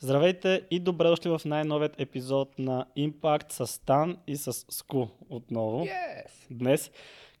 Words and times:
Здравейте 0.00 0.62
и 0.70 0.80
добре 0.80 1.08
дошли 1.08 1.30
в 1.30 1.40
най-новият 1.44 2.00
епизод 2.00 2.58
на 2.58 2.86
Impact 2.98 3.52
с 3.52 3.66
Стан 3.66 4.16
и 4.26 4.36
с 4.36 4.52
Ску 4.52 5.06
отново. 5.28 5.84
Yes. 5.84 6.30
Днес, 6.50 6.90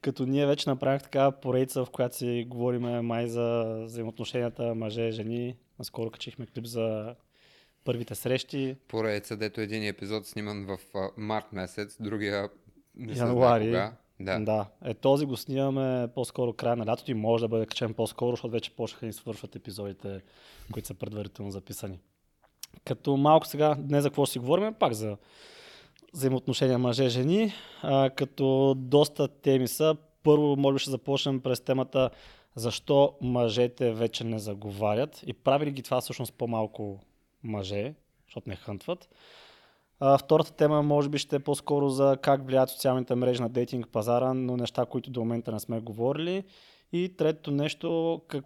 като 0.02 0.26
ние 0.26 0.46
вече 0.46 0.70
направих 0.70 1.02
така 1.02 1.30
поредица, 1.30 1.84
в 1.84 1.90
която 1.90 2.16
си 2.16 2.46
говорим 2.48 2.82
май 2.82 3.26
за 3.26 3.78
взаимоотношенията 3.84 4.74
мъже-жени. 4.74 5.56
Наскоро 5.78 6.10
качихме 6.10 6.46
клип 6.46 6.64
за 6.64 7.14
първите 7.84 8.14
срещи. 8.14 8.76
Поредица, 8.88 9.36
дето 9.36 9.60
един 9.60 9.84
епизод 9.88 10.26
сниман 10.26 10.66
в 10.66 10.78
а, 10.94 11.08
март 11.16 11.52
месец, 11.52 11.96
другия 12.00 12.48
не 12.96 13.14
се 13.14 13.20
Януари. 13.20 13.68
знае 13.68 13.90
кога. 13.90 13.96
Да. 14.20 14.38
да. 14.38 14.66
Е, 14.84 14.94
този 14.94 15.26
го 15.26 15.36
снимаме 15.36 16.08
по-скоро 16.14 16.52
края 16.52 16.76
на 16.76 16.86
лятото 16.86 17.10
и 17.10 17.14
може 17.14 17.44
да 17.44 17.48
бъде 17.48 17.66
качен 17.66 17.94
по-скоро, 17.94 18.30
защото 18.30 18.52
вече 18.52 18.76
почнаха 18.76 19.00
да 19.00 19.06
ни 19.06 19.12
свършват 19.12 19.56
епизодите, 19.56 20.20
които 20.72 20.88
са 20.88 20.94
предварително 20.94 21.50
записани. 21.50 21.98
Като 22.84 23.16
малко 23.16 23.46
сега, 23.46 23.74
днес 23.78 24.02
за 24.02 24.10
какво 24.10 24.26
си 24.26 24.38
говорим, 24.38 24.74
пак 24.74 24.92
за 24.92 25.16
взаимоотношения 26.14 26.78
мъже-жени, 26.78 27.52
а, 27.82 28.10
като 28.10 28.74
доста 28.76 29.28
теми 29.28 29.68
са. 29.68 29.96
Първо, 30.22 30.56
може 30.56 30.74
би 30.74 30.78
ще 30.78 30.90
започнем 30.90 31.40
през 31.40 31.60
темата 31.60 32.10
защо 32.56 33.14
мъжете 33.20 33.92
вече 33.92 34.24
не 34.24 34.38
заговарят 34.38 35.22
и 35.26 35.32
прави 35.32 35.66
ли 35.66 35.70
ги 35.70 35.82
това 35.82 36.00
всъщност 36.00 36.34
по-малко 36.34 37.00
мъже, 37.42 37.94
защото 38.26 38.48
не 38.48 38.56
хънтват. 38.56 39.08
А, 40.00 40.18
втората 40.18 40.52
тема 40.52 40.82
може 40.82 41.08
би 41.08 41.18
ще 41.18 41.36
е 41.36 41.38
по-скоро 41.40 41.88
за 41.88 42.18
как 42.22 42.46
влияят 42.46 42.70
социалните 42.70 43.14
мрежи 43.14 43.42
на 43.42 43.48
дейтинг 43.48 43.88
пазара, 43.88 44.34
но 44.34 44.56
неща, 44.56 44.86
които 44.86 45.10
до 45.10 45.20
момента 45.20 45.52
не 45.52 45.60
сме 45.60 45.80
говорили. 45.80 46.44
И 46.92 47.16
третото 47.16 47.50
нещо, 47.50 48.20
как... 48.28 48.44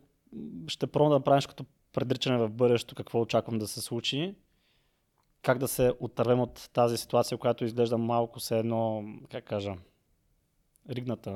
ще 0.66 0.86
пробвам 0.86 1.10
да 1.10 1.14
направиш 1.14 1.46
като 1.46 1.64
предричане 1.92 2.38
в 2.38 2.50
бъдещето, 2.50 2.94
какво 2.94 3.20
очаквам 3.20 3.58
да 3.58 3.66
се 3.66 3.80
случи. 3.80 4.34
Как 5.42 5.58
да 5.58 5.68
се 5.68 5.92
отървем 6.00 6.40
от 6.40 6.70
тази 6.72 6.96
ситуация, 6.96 7.38
която 7.38 7.64
изглежда 7.64 7.98
малко 7.98 8.40
се 8.40 8.58
едно, 8.58 9.04
как 9.30 9.44
кажа, 9.44 9.74
ригната. 10.90 11.30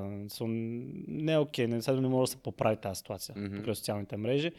Не 0.46 1.32
е 1.32 1.38
окей, 1.38 1.66
не, 1.66 1.80
не 1.88 2.08
може 2.08 2.30
да 2.30 2.32
се 2.32 2.42
поправи 2.42 2.76
тази 2.76 2.98
ситуация 2.98 3.34
Мгм. 3.38 3.56
покрай 3.56 3.74
социалните 3.74 4.16
мрежи. 4.16 4.52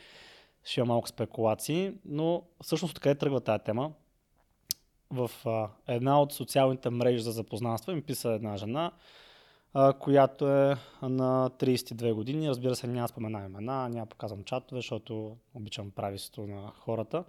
Ще 0.63 0.79
има 0.79 0.87
малко 0.87 1.07
спекулации, 1.07 1.93
но 2.05 2.43
всъщност 2.63 2.91
откъде 2.91 3.15
тръгва 3.15 3.41
тази 3.41 3.63
тема? 3.63 3.91
В 5.09 5.31
а, 5.45 5.69
една 5.87 6.21
от 6.21 6.33
социалните 6.33 6.89
мрежи 6.89 7.23
за 7.23 7.31
запознанство 7.31 7.91
ми 7.91 8.01
писа 8.01 8.29
една 8.29 8.57
жена, 8.57 8.91
а, 9.73 9.93
която 9.93 10.47
е 10.47 10.75
на 11.01 11.49
32 11.49 12.13
години. 12.13 12.49
Разбира 12.49 12.75
се, 12.75 12.87
няма 12.87 13.07
спомена 13.07 13.45
имена, 13.45 13.89
няма 13.89 14.05
показвам 14.05 14.43
чатове, 14.43 14.79
защото 14.79 15.37
обичам 15.53 15.91
прависто 15.91 16.41
на 16.41 16.71
хората. 16.79 17.23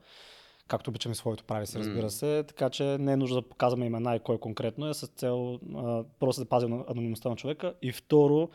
Както 0.69 0.91
обичам 0.91 1.12
и 1.12 1.14
своето 1.14 1.44
прависи, 1.44 1.78
разбира 1.78 2.03
М. 2.03 2.11
се. 2.11 2.44
Така 2.48 2.70
че 2.70 2.84
не 2.84 3.12
е 3.12 3.16
нужно 3.16 3.41
да 3.41 3.48
показваме 3.48 3.86
имена 3.86 4.16
и 4.16 4.20
кой 4.20 4.39
конкретно 4.39 4.89
е, 4.89 4.94
с 4.94 5.06
цел 5.06 5.61
а, 5.77 6.05
просто 6.20 6.42
да 6.42 6.48
пазим 6.48 6.84
анонимността 6.89 7.28
на 7.28 7.36
човека. 7.36 7.75
И 7.83 7.92
второ, 7.92 8.48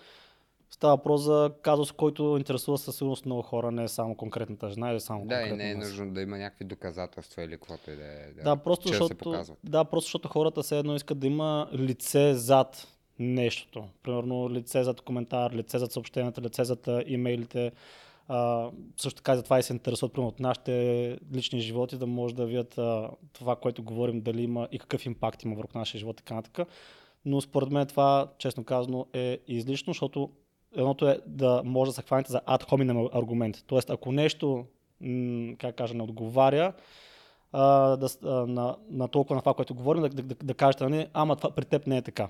става 0.69 0.95
въпрос 0.95 1.21
за 1.21 1.51
казус, 1.61 1.91
който 1.91 2.35
интересува 2.37 2.77
със 2.77 2.95
сигурност 2.95 3.25
много 3.25 3.41
хора, 3.41 3.71
не 3.71 3.83
е 3.83 3.87
само 3.87 4.15
конкретната 4.15 4.69
жена 4.69 4.91
или 4.91 4.99
само 4.99 5.25
Да, 5.25 5.41
и 5.41 5.51
не 5.51 5.71
е 5.71 5.75
нужно 5.75 6.13
да 6.13 6.21
има 6.21 6.37
някакви 6.37 6.65
доказателства 6.65 7.43
или 7.43 7.51
каквото 7.51 7.91
и 7.91 7.95
да 7.95 8.05
е. 8.05 8.43
Да, 8.43 8.55
просто 8.55 8.89
да 8.89 8.93
се 8.93 8.97
защото, 8.97 9.55
да, 9.63 9.85
просто 9.85 10.07
защото 10.07 10.27
хората 10.27 10.63
все 10.63 10.79
едно 10.79 10.95
искат 10.95 11.19
да 11.19 11.27
има 11.27 11.69
лице 11.73 12.33
зад 12.33 12.87
нещото. 13.19 13.83
Примерно 14.03 14.49
лице 14.49 14.83
зад 14.83 15.01
коментар, 15.01 15.51
лице 15.51 15.77
зад 15.77 15.91
съобщенията, 15.91 16.41
лице 16.41 16.63
зад 16.63 16.89
имейлите. 17.05 17.71
А, 18.27 18.69
също 18.97 19.17
така 19.17 19.33
и 19.33 19.35
затова 19.35 19.59
и 19.59 19.63
се 19.63 19.73
интересуват 19.73 20.13
примерно, 20.13 20.29
от 20.29 20.39
нашите 20.39 21.17
лични 21.33 21.59
животи, 21.59 21.97
да 21.97 22.07
може 22.07 22.35
да 22.35 22.45
видят 22.45 22.77
а, 22.77 23.09
това, 23.33 23.55
което 23.55 23.83
говорим, 23.83 24.21
дали 24.21 24.43
има 24.43 24.67
и 24.71 24.79
какъв 24.79 25.05
импакт 25.05 25.43
има 25.43 25.55
върху 25.55 25.77
нашия 25.77 25.99
живот 25.99 26.19
и 26.19 26.23
така 26.23 26.33
нататък. 26.33 26.67
Но 27.25 27.41
според 27.41 27.71
мен 27.71 27.87
това, 27.87 28.27
честно 28.37 28.63
казано, 28.63 29.05
е 29.13 29.39
излишно, 29.47 29.93
защото 29.93 30.29
едното 30.75 31.07
е 31.07 31.19
да 31.25 31.61
може 31.65 31.89
да 31.89 31.95
се 31.95 32.01
хванете 32.01 32.31
за 32.31 32.41
ad 32.41 32.63
hominem 32.63 33.09
аргумент. 33.13 33.63
Тоест, 33.67 33.89
ако 33.89 34.11
нещо, 34.11 34.65
как 35.57 35.75
кажа, 35.75 35.93
не 35.93 36.03
отговаря, 36.03 36.73
а, 37.51 37.97
да, 37.97 38.07
а, 38.23 38.27
на, 38.29 38.75
на 38.89 39.07
толкова 39.07 39.35
на 39.35 39.41
това, 39.41 39.53
което 39.53 39.75
говорим, 39.75 40.01
да, 40.01 40.09
да, 40.09 40.23
да, 40.23 40.35
да 40.35 40.53
кажете, 40.53 40.83
нали, 40.83 41.07
ама 41.13 41.35
това 41.35 41.51
при 41.51 41.65
теб 41.65 41.87
не 41.87 41.97
е 41.97 42.01
така. 42.01 42.29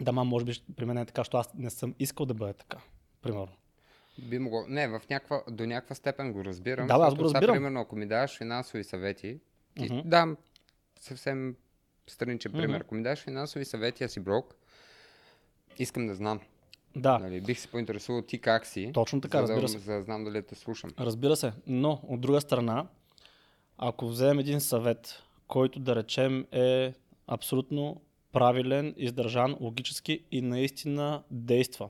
Да, 0.00 0.12
ма, 0.12 0.24
може 0.24 0.44
би 0.44 0.52
при 0.76 0.84
мен 0.84 0.98
е 0.98 1.06
така, 1.06 1.20
защото 1.20 1.36
аз 1.36 1.54
не 1.54 1.70
съм 1.70 1.94
искал 1.98 2.26
да 2.26 2.34
бъде 2.34 2.52
така. 2.52 2.78
Примерно. 3.22 3.52
Би 4.18 4.38
могло... 4.38 4.64
Не, 4.68 4.88
в 4.88 5.00
някаква... 5.10 5.42
до 5.50 5.66
някаква 5.66 5.94
степен 5.94 6.32
го 6.32 6.44
разбирам. 6.44 6.86
Да, 6.86 6.94
аз 6.94 7.14
го 7.14 7.28
сега, 7.28 7.38
разбирам. 7.38 7.54
примерно, 7.54 7.80
ако 7.80 7.96
ми 7.96 8.06
даваш 8.06 8.38
финансови 8.38 8.84
съвети, 8.84 9.40
ти 9.74 9.84
Мгм. 9.84 10.08
дам 10.08 10.36
съвсем 11.00 11.56
страничен 12.06 12.52
пример. 12.52 12.68
Мгм. 12.68 12.76
Ако 12.76 12.94
ми 12.94 13.02
даш 13.02 13.18
финансови 13.24 13.64
съвети, 13.64 14.04
аз 14.04 14.12
си 14.12 14.20
брок, 14.20 14.54
искам 15.78 16.06
да 16.06 16.14
знам. 16.14 16.40
Да, 16.96 17.18
Нали, 17.18 17.40
бих 17.40 17.58
се 17.60 17.68
поинтересувал 17.68 18.22
ти 18.22 18.38
как 18.40 18.66
си. 18.66 18.90
Точно 18.94 19.20
така, 19.20 19.46
за 19.46 19.52
разбира 19.52 19.60
да, 19.62 19.68
се. 19.68 19.78
За 19.78 19.92
да 19.92 20.02
знам 20.02 20.24
дали 20.24 20.42
те 20.42 20.54
слушам. 20.54 20.90
разбира 20.98 21.36
се. 21.36 21.52
Но, 21.66 22.00
от 22.02 22.20
друга 22.20 22.40
страна, 22.40 22.86
ако 23.78 24.08
вземем 24.08 24.38
един 24.38 24.60
съвет, 24.60 25.22
който 25.48 25.78
да 25.78 25.96
речем 25.96 26.46
е 26.52 26.94
абсолютно 27.26 28.00
правилен, 28.36 28.94
издържан, 28.96 29.56
логически 29.60 30.20
и 30.32 30.42
наистина 30.42 31.22
действа. 31.30 31.88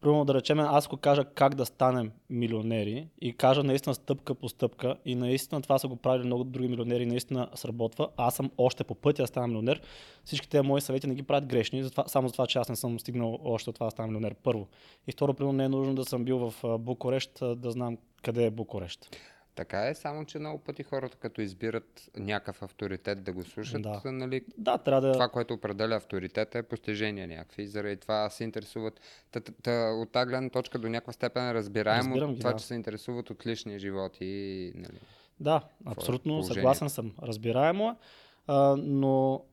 Примерно 0.00 0.24
да 0.24 0.34
речем, 0.34 0.58
аз 0.58 0.86
ако 0.86 0.96
кажа 0.96 1.24
как 1.24 1.54
да 1.54 1.66
станем 1.66 2.12
милионери 2.30 3.08
и 3.20 3.32
кажа 3.32 3.64
наистина 3.64 3.94
стъпка 3.94 4.34
по 4.34 4.48
стъпка 4.48 4.96
и 5.04 5.14
наистина 5.14 5.62
това 5.62 5.78
са 5.78 5.88
го 5.88 5.96
правили 5.96 6.26
много 6.26 6.44
други 6.44 6.68
милионери 6.68 7.02
и 7.02 7.06
наистина 7.06 7.48
сработва, 7.54 8.08
аз 8.16 8.34
съм 8.34 8.50
още 8.58 8.84
по 8.84 8.94
пътя 8.94 9.22
да 9.22 9.26
стана 9.26 9.46
милионер, 9.46 9.80
всички 10.24 10.48
тези 10.48 10.66
мои 10.66 10.80
съвети 10.80 11.06
не 11.06 11.14
ги 11.14 11.22
правят 11.22 11.46
грешни, 11.46 11.82
затова, 11.82 12.04
само 12.06 12.28
за 12.28 12.32
това, 12.32 12.46
че 12.46 12.58
аз 12.58 12.68
не 12.68 12.76
съм 12.76 13.00
стигнал 13.00 13.38
още 13.44 13.70
от 13.70 13.74
това 13.74 13.86
да 13.86 13.90
стана 13.90 14.08
милионер 14.08 14.34
първо. 14.34 14.68
И 15.06 15.12
второ, 15.12 15.34
примерно 15.34 15.56
не 15.56 15.64
е 15.64 15.68
нужно 15.68 15.94
да 15.94 16.04
съм 16.04 16.24
бил 16.24 16.38
в 16.38 16.78
Букурещ, 16.78 17.30
да 17.56 17.70
знам 17.70 17.98
къде 18.22 18.44
е 18.46 18.50
Букурещ. 18.50 19.16
Така 19.54 19.88
е, 19.88 19.94
само 19.94 20.24
че 20.24 20.38
много 20.38 20.58
пъти 20.58 20.82
хората, 20.82 21.16
като 21.16 21.40
избират 21.40 22.10
някакъв 22.16 22.62
авторитет 22.62 23.24
да 23.24 23.32
го 23.32 23.44
слушат, 23.44 23.82
Да. 23.82 24.00
нали, 24.04 24.44
Да, 24.58 24.78
трябва 24.78 25.00
да... 25.00 25.12
това, 25.12 25.28
което 25.28 25.54
определя 25.54 25.96
авторитета 25.96 26.58
е 26.58 26.62
постижения 26.62 27.28
някакви. 27.28 27.62
И 27.62 27.66
заради 27.66 27.96
това 27.96 28.30
се 28.30 28.44
интересуват. 28.44 29.00
Та, 29.30 29.40
та, 29.40 29.52
та, 29.62 29.70
от 30.02 30.12
тази 30.12 30.28
гледна 30.28 30.50
точка 30.50 30.78
до 30.78 30.88
някаква 30.88 31.12
степен 31.12 31.48
е 31.48 31.54
разбираемо 31.54 32.08
Разбирам 32.10 32.32
ги, 32.32 32.38
това, 32.38 32.52
да. 32.52 32.58
че 32.58 32.64
се 32.64 32.74
интересуват 32.74 33.30
от 33.30 33.46
личния 33.46 33.78
живот 33.78 34.16
и 34.20 34.72
нали, 34.74 34.98
Да, 35.40 35.60
абсолютно 35.86 36.30
положението. 36.32 36.54
съгласен 36.54 36.88
съм. 36.90 37.12
Разбираемо 37.22 37.90
е, 37.90 38.52
но 38.76 39.44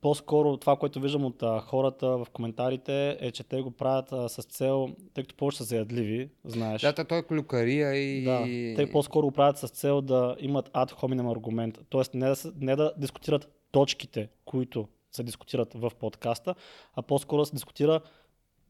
по-скоро 0.00 0.56
това, 0.56 0.76
което 0.76 1.00
виждам 1.00 1.24
от 1.24 1.42
а, 1.42 1.60
хората 1.60 2.08
в 2.08 2.26
коментарите 2.32 3.16
е, 3.20 3.30
че 3.30 3.44
те 3.44 3.62
го 3.62 3.70
правят 3.70 4.12
а, 4.12 4.28
с 4.28 4.42
цел, 4.42 4.88
тъй 5.14 5.24
като 5.24 5.34
повече 5.34 5.58
са 5.58 5.64
заядливи, 5.64 6.30
знаеш. 6.44 6.80
Да, 6.80 7.04
той 7.04 7.18
е 7.18 7.22
клюкария 7.22 7.94
и... 7.94 8.24
Да, 8.24 8.44
те 8.76 8.92
по-скоро 8.92 9.26
го 9.26 9.32
правят 9.32 9.58
с 9.58 9.68
цел 9.68 10.00
да 10.00 10.36
имат 10.40 10.68
ad 10.68 10.92
hominem 10.92 11.32
аргумент. 11.32 11.78
Тоест 11.88 12.14
не 12.14 12.28
да, 12.28 12.36
не 12.60 12.76
да 12.76 12.92
дискутират 12.96 13.48
точките, 13.70 14.28
които 14.44 14.88
се 15.12 15.22
дискутират 15.22 15.74
в 15.74 15.92
подкаста, 16.00 16.54
а 16.94 17.02
по-скоро 17.02 17.42
да 17.42 17.46
се 17.46 17.54
дискутира 17.54 18.00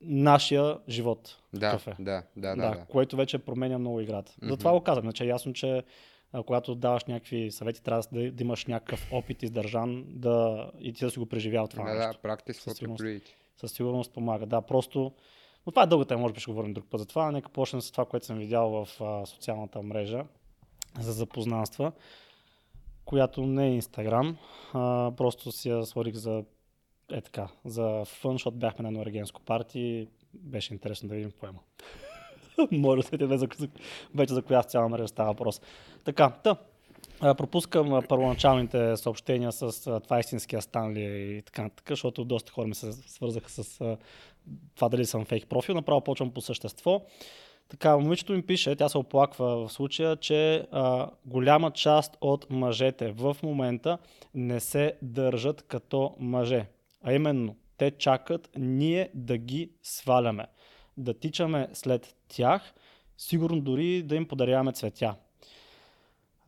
нашия 0.01 0.79
живот. 0.89 1.37
да, 1.55 1.61
какъв 1.61 1.89
е. 1.89 1.97
да, 1.99 2.23
да, 2.37 2.57
да, 2.57 2.57
да, 2.57 2.71
да. 2.71 2.85
което 2.85 3.17
вече 3.17 3.39
променя 3.39 3.79
много 3.79 4.01
играта. 4.01 4.33
Мгм. 4.43 4.51
Затова 4.51 4.73
го 4.73 4.81
казвам. 4.81 5.03
Значи 5.03 5.25
е 5.25 5.27
ясно, 5.27 5.53
че 5.53 5.83
когато 6.47 6.75
даваш 6.75 7.05
някакви 7.05 7.51
съвети, 7.51 7.83
трябва 7.83 8.03
да, 8.13 8.33
да 8.33 8.43
имаш 8.45 8.67
някакъв 8.67 9.09
опит 9.13 9.43
издържан 9.43 10.05
да, 10.09 10.71
и 10.81 10.93
ти 10.93 11.05
да 11.05 11.11
си 11.11 11.19
го 11.19 11.27
преживял 11.27 11.67
това 11.67 11.85
Да, 11.85 11.95
да, 11.95 12.07
нещо. 12.07 12.23
практис 12.23 12.61
Със 12.61 12.77
сигурност. 12.77 13.05
Със 13.57 13.73
сигурност 13.73 14.13
помага. 14.13 14.47
Да, 14.47 14.63
просто... 14.63 15.13
Но 15.67 15.73
това 15.73 15.83
е 15.83 15.87
дълга 15.87 16.05
тема, 16.05 16.21
може 16.21 16.35
би 16.35 16.41
ще 16.41 16.51
говорим 16.51 16.73
друг 16.73 16.87
път 16.91 17.01
за 17.01 17.07
това. 17.07 17.31
Нека 17.31 17.49
почнем 17.49 17.81
с 17.81 17.91
това, 17.91 18.05
което 18.05 18.27
съм 18.27 18.39
видял 18.39 18.71
в 18.71 19.01
а, 19.01 19.27
социалната 19.27 19.83
мрежа 19.83 20.25
за 21.01 21.13
запознанства, 21.13 21.93
която 23.05 23.47
не 23.47 23.67
е 23.67 23.75
Инстаграм. 23.75 24.37
Просто 25.17 25.53
си 25.53 25.69
я 25.69 25.87
свалих 25.87 26.15
за 26.15 26.45
е 27.13 27.21
така, 27.21 27.49
за 27.65 28.05
фън, 28.05 28.33
защото 28.33 28.57
бяхме 28.57 28.83
на 28.83 28.89
едно 28.89 29.07
регенско 29.07 29.41
парти 29.43 30.09
беше 30.35 30.75
интересно 30.75 31.09
да 31.09 31.15
видим 31.15 31.33
има. 31.43 31.61
Може 32.73 33.03
да 33.03 33.39
се 33.39 33.49
вече 34.15 34.35
за 34.35 34.43
коя 34.43 34.63
социална 34.63 34.89
мрежа 34.89 35.09
става 35.09 35.31
въпрос. 35.31 35.61
Така, 36.09 36.31
та, 36.31 36.57
пропускам 37.21 38.03
първоначалните 38.09 38.97
съобщения 38.97 39.53
с 39.53 40.01
това 40.01 40.17
е 40.17 40.21
истинския 40.21 40.63
Станли 40.63 41.37
и 41.37 41.43
така 41.43 41.63
нататък, 41.63 41.87
защото 41.89 42.25
доста 42.25 42.53
хора 42.53 42.67
ми 42.67 42.75
се 42.75 42.93
свързаха 42.93 43.51
с 43.51 43.79
това 44.75 44.89
дали 44.89 45.07
съм 45.07 45.25
фейк 45.25 45.49
профил. 45.49 45.75
Направо 45.75 46.01
почвам 46.01 46.31
по 46.31 46.41
същество. 46.41 47.03
Така, 47.69 47.99
момичето 47.99 48.33
ми 48.33 48.43
пише, 48.43 48.77
тя 48.77 48.89
се 48.89 48.99
оплаква 48.99 49.67
в 49.67 49.73
случая, 49.73 50.17
че 50.17 50.67
а, 50.73 51.11
голяма 51.27 51.71
част 51.71 52.17
от 52.21 52.51
мъжете 52.51 53.13
в 53.13 53.37
момента 53.43 53.99
не 54.35 54.61
се 54.61 54.95
държат 55.03 55.63
като 55.63 56.15
мъже. 56.19 56.67
А 57.03 57.13
именно, 57.13 57.57
те 57.77 57.91
чакат 57.91 58.51
ние 58.59 59.11
да 59.15 59.39
ги 59.39 59.71
сваляме. 59.83 60.47
Да 60.97 61.15
тичаме 61.15 61.69
след 61.73 62.17
тях, 62.29 62.75
сигурно 63.19 63.61
дори 63.61 64.03
да 64.03 64.17
им 64.17 64.29
подаряваме 64.29 64.73
цветя. 64.73 65.15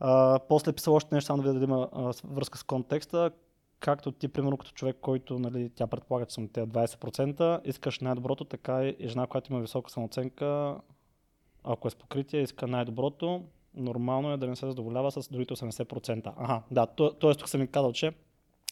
А, 0.03 0.39
после 0.49 0.69
е 0.69 0.73
писал 0.73 0.95
още 0.95 1.15
нещо, 1.15 1.25
само 1.25 1.43
да 1.43 1.49
видя 1.49 1.59
да 1.59 1.71
има 1.71 1.89
а, 1.91 2.13
връзка 2.23 2.57
с 2.57 2.63
контекста. 2.63 3.31
Както 3.79 4.11
ти, 4.11 4.27
примерно, 4.27 4.57
като 4.57 4.71
човек, 4.71 4.97
който 5.01 5.39
нали, 5.39 5.69
тя 5.75 5.87
предполага, 5.87 6.25
че 6.25 6.33
съм 6.33 6.47
тези 6.47 6.67
20%, 6.67 7.59
искаш 7.65 7.99
най-доброто, 7.99 8.45
така 8.45 8.83
и 8.85 9.07
жена, 9.07 9.27
която 9.27 9.53
има 9.53 9.61
висока 9.61 9.91
самооценка, 9.91 10.77
ако 11.63 11.87
е 11.87 11.91
с 11.91 11.95
покритие, 11.95 12.41
иска 12.41 12.67
най-доброто. 12.67 13.43
Нормално 13.73 14.31
е 14.31 14.37
да 14.37 14.47
не 14.47 14.55
се 14.55 14.65
задоволява 14.65 15.11
с 15.11 15.29
другите 15.29 15.53
80%. 15.53 16.33
Ага, 16.37 16.61
да, 16.71 16.85
то, 16.85 17.13
т.е. 17.13 17.35
тук 17.35 17.49
съм 17.49 17.61
ми 17.61 17.67
казал, 17.67 17.91
че 17.91 18.13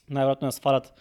най-вероятно 0.10 0.48
я 0.48 0.52
свалят 0.52 0.94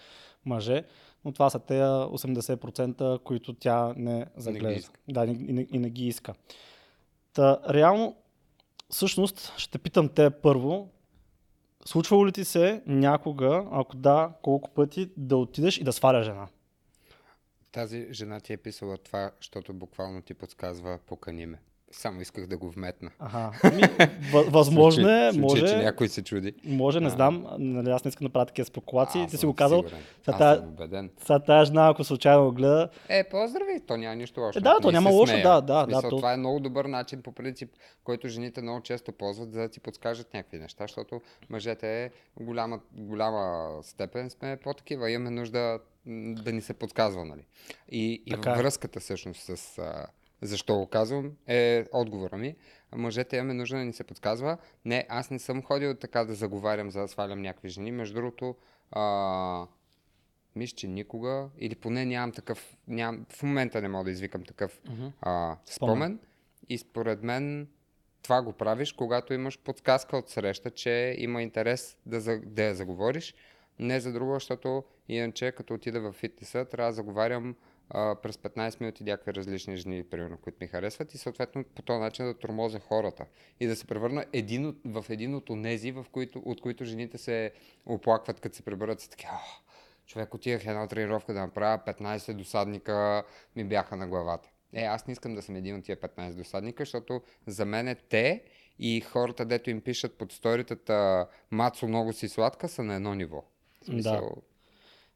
мъже, 0.44 0.84
но 1.24 1.32
това 1.32 1.50
са 1.50 1.58
тези 1.58 1.80
80%, 1.82 3.22
които 3.22 3.54
тя 3.54 3.94
не 3.96 4.26
заглежда. 4.36 4.90
да, 5.08 5.24
и, 5.24 5.52
не- 5.52 5.66
и 5.72 5.78
не 5.78 5.90
ги 5.90 6.06
иска. 6.06 6.34
Та, 7.32 7.58
реално, 7.70 8.16
всъщност, 8.90 9.52
ще 9.56 9.78
питам 9.78 10.08
те 10.08 10.30
първо, 10.30 10.90
случвало 11.84 12.26
ли 12.26 12.32
ти 12.32 12.44
се 12.44 12.82
някога, 12.86 13.64
ако 13.72 13.96
да, 13.96 14.32
колко 14.42 14.70
пъти, 14.70 15.10
да 15.16 15.36
отидеш 15.36 15.78
и 15.78 15.84
да 15.84 15.92
сваля 15.92 16.22
жена? 16.22 16.48
Тази 17.72 18.08
жена 18.10 18.40
ти 18.40 18.52
е 18.52 18.56
писала 18.56 18.98
това, 18.98 19.30
защото 19.40 19.74
буквално 19.74 20.22
ти 20.22 20.34
подсказва 20.34 20.98
покани 21.06 21.46
ме. 21.46 21.58
Само 21.92 22.20
исках 22.20 22.46
да 22.46 22.56
го 22.56 22.70
вметна. 22.70 23.10
Ага. 23.18 23.52
Ми, 23.66 23.82
въ- 24.32 24.42
възможно 24.50 25.08
е, 25.08 25.28
В 25.28 25.32
случай, 25.32 25.40
може, 25.42 25.66
че 25.68 25.76
някой 25.76 26.08
се 26.08 26.22
чуди. 26.22 26.54
може, 26.64 27.00
не 27.00 27.10
знам, 27.10 27.46
нали, 27.58 27.90
аз 27.90 28.04
не 28.04 28.08
искам 28.08 28.26
да 28.26 28.32
правя 28.32 28.46
такива 28.46 28.66
спекулации, 28.66 29.26
ти 29.26 29.36
си 29.36 29.46
го 29.46 29.54
казал, 29.54 29.84
сега 30.24 31.38
тази 31.38 31.66
жена, 31.66 31.88
ако 31.88 32.04
случайно 32.04 32.44
го 32.44 32.52
гледа, 32.52 32.88
Е, 33.08 33.24
поздрави, 33.24 33.80
то 33.80 33.96
няма 33.96 34.16
нищо 34.16 34.40
лошо. 34.40 34.58
Е, 34.58 34.62
да, 34.62 34.76
то 34.82 34.90
няма 34.90 35.10
лошо, 35.10 35.32
да, 35.34 35.60
да, 35.60 35.82
смисъл, 35.84 36.02
да, 36.02 36.08
то- 36.08 36.16
Това 36.16 36.32
е 36.32 36.36
много 36.36 36.60
добър 36.60 36.84
начин, 36.84 37.22
по 37.22 37.32
принцип, 37.32 37.70
който 38.04 38.28
жените 38.28 38.62
много 38.62 38.80
често 38.80 39.12
ползват, 39.12 39.52
за 39.52 39.60
да 39.60 39.68
ти 39.68 39.80
подскажат 39.80 40.34
някакви 40.34 40.58
неща, 40.58 40.84
защото 40.84 41.20
мъжете 41.50 42.04
е 42.04 42.10
голяма, 42.36 42.80
голяма 42.92 43.48
степен 43.82 44.30
сме 44.30 44.56
по-такива. 44.56 45.10
Имаме 45.10 45.30
нужда 45.32 45.78
да 46.34 46.52
ни 46.52 46.60
се 46.60 46.74
подсказва, 46.74 47.24
нали? 47.24 47.42
И, 47.90 48.22
и 48.26 48.30
Така 48.30 48.50
е. 48.50 48.56
връзката 48.56 49.00
всъщност 49.00 49.40
с 49.40 49.80
защо 50.42 50.78
го 50.78 50.86
казвам 50.86 51.32
е 51.46 51.84
отговора 51.92 52.36
ми. 52.36 52.56
Мъжете 52.96 53.36
имаме 53.36 53.54
нужда 53.54 53.76
да 53.76 53.84
ни 53.84 53.92
се 53.92 54.04
подсказва. 54.04 54.58
Не, 54.84 55.06
аз 55.08 55.30
не 55.30 55.38
съм 55.38 55.62
ходил 55.62 55.94
така 55.94 56.24
да 56.24 56.34
заговарям, 56.34 56.90
за 56.90 57.00
да 57.00 57.08
свалям 57.08 57.42
някакви 57.42 57.68
жени. 57.68 57.92
Между 57.92 58.14
другото, 58.14 58.56
а, 58.90 59.66
мисля, 60.56 60.76
че 60.76 60.88
никога, 60.88 61.48
или 61.58 61.74
поне 61.74 62.04
нямам 62.04 62.32
такъв, 62.32 62.76
нямам, 62.88 63.26
в 63.28 63.42
момента 63.42 63.82
не 63.82 63.88
мога 63.88 64.04
да 64.04 64.10
извикам 64.10 64.44
такъв 64.44 64.80
а, 65.20 65.56
спомен. 65.66 66.18
И 66.68 66.78
според 66.78 67.22
мен 67.22 67.68
това 68.22 68.42
го 68.42 68.52
правиш, 68.52 68.92
когато 68.92 69.34
имаш 69.34 69.58
подсказка 69.58 70.16
от 70.16 70.28
среща, 70.28 70.70
че 70.70 71.14
има 71.18 71.42
интерес 71.42 71.96
да, 72.06 72.20
за, 72.20 72.40
да 72.44 72.62
я 72.62 72.74
заговориш. 72.74 73.34
Не 73.78 74.00
за 74.00 74.12
друго, 74.12 74.34
защото 74.34 74.84
иначе 75.08 75.52
като 75.52 75.74
отида 75.74 76.00
в 76.00 76.12
фитнеса, 76.12 76.64
трябва 76.64 76.90
да 76.90 76.94
заговарям 76.94 77.56
а, 77.90 78.14
през 78.22 78.36
15 78.36 78.80
минути 78.80 79.04
някакви 79.04 79.34
различни 79.34 79.76
жени, 79.76 80.04
примерно, 80.04 80.38
които 80.38 80.58
ми 80.60 80.66
харесват 80.66 81.14
и 81.14 81.18
съответно 81.18 81.64
по 81.64 81.82
този 81.82 82.00
начин 82.00 82.24
да 82.24 82.38
тормозя 82.38 82.78
хората 82.78 83.26
и 83.60 83.66
да 83.66 83.76
се 83.76 83.86
превърна 83.86 84.24
един 84.32 84.66
от, 84.66 84.76
в 84.84 85.04
един 85.08 85.34
от 85.34 85.50
онези, 85.50 85.92
в 85.92 86.06
които, 86.12 86.38
от 86.38 86.60
които 86.60 86.84
жените 86.84 87.18
се 87.18 87.52
оплакват, 87.86 88.40
като 88.40 88.56
се 88.56 88.62
приберат 88.62 89.00
са 89.00 89.10
така, 89.10 89.28
«Ах, 89.32 89.62
човек 90.06 90.34
отивах 90.34 90.66
една 90.66 90.86
тренировка 90.86 91.34
да 91.34 91.40
направя 91.40 91.78
15 91.86 92.32
досадника 92.32 93.24
ми 93.56 93.64
бяха 93.64 93.96
на 93.96 94.08
главата. 94.08 94.48
Е, 94.72 94.82
аз 94.82 95.06
не 95.06 95.12
искам 95.12 95.34
да 95.34 95.42
съм 95.42 95.56
един 95.56 95.76
от 95.76 95.84
тия 95.84 95.96
15 95.96 96.34
досадника, 96.34 96.82
защото 96.82 97.22
за 97.46 97.64
мен 97.64 97.88
е 97.88 97.94
те 97.94 98.42
и 98.78 99.00
хората, 99.00 99.44
дето 99.44 99.70
им 99.70 99.80
пишат 99.80 100.18
под 100.18 100.32
сторитата 100.32 101.26
Мацо 101.50 101.88
много 101.88 102.12
си 102.12 102.28
сладка, 102.28 102.68
са 102.68 102.84
на 102.84 102.94
едно 102.94 103.14
ниво. 103.14 103.44
В 103.82 103.84
смисъл, 103.84 104.42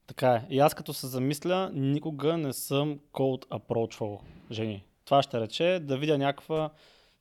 Така 0.06 0.32
е. 0.34 0.46
И 0.50 0.58
аз 0.58 0.74
като 0.74 0.94
се 0.94 1.06
замисля, 1.06 1.70
никога 1.74 2.36
не 2.36 2.52
съм 2.52 2.98
cold 3.12 3.46
approachвал 3.48 4.20
жени. 4.50 4.84
Това 5.04 5.22
ще 5.22 5.40
рече 5.40 5.80
да 5.82 5.98
видя 5.98 6.18
някаква 6.18 6.70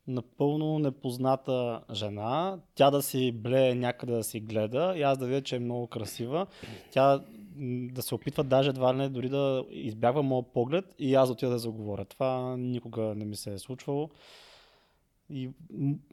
напълно 0.07 0.79
непозната 0.79 1.81
жена, 1.93 2.59
тя 2.75 2.91
да 2.91 3.01
си 3.01 3.31
блее 3.31 3.75
някъде 3.75 4.13
да 4.13 4.23
си 4.23 4.39
гледа 4.39 4.93
и 4.97 5.01
аз 5.01 5.17
да 5.17 5.25
видя, 5.25 5.41
че 5.41 5.55
е 5.55 5.59
много 5.59 5.87
красива. 5.87 6.47
Тя 6.91 7.21
да 7.91 8.01
се 8.01 8.15
опитва 8.15 8.43
даже 8.43 8.69
едва 8.69 8.93
не 8.93 9.09
дори 9.09 9.29
да 9.29 9.65
избягва 9.69 10.23
моят 10.23 10.53
поглед 10.53 10.85
и 10.99 11.15
аз 11.15 11.29
да 11.29 11.33
отида 11.33 11.51
да 11.51 11.59
заговоря. 11.59 12.05
Това 12.05 12.57
никога 12.57 13.01
не 13.01 13.25
ми 13.25 13.35
се 13.35 13.53
е 13.53 13.57
случвало. 13.57 14.09
И 15.31 15.49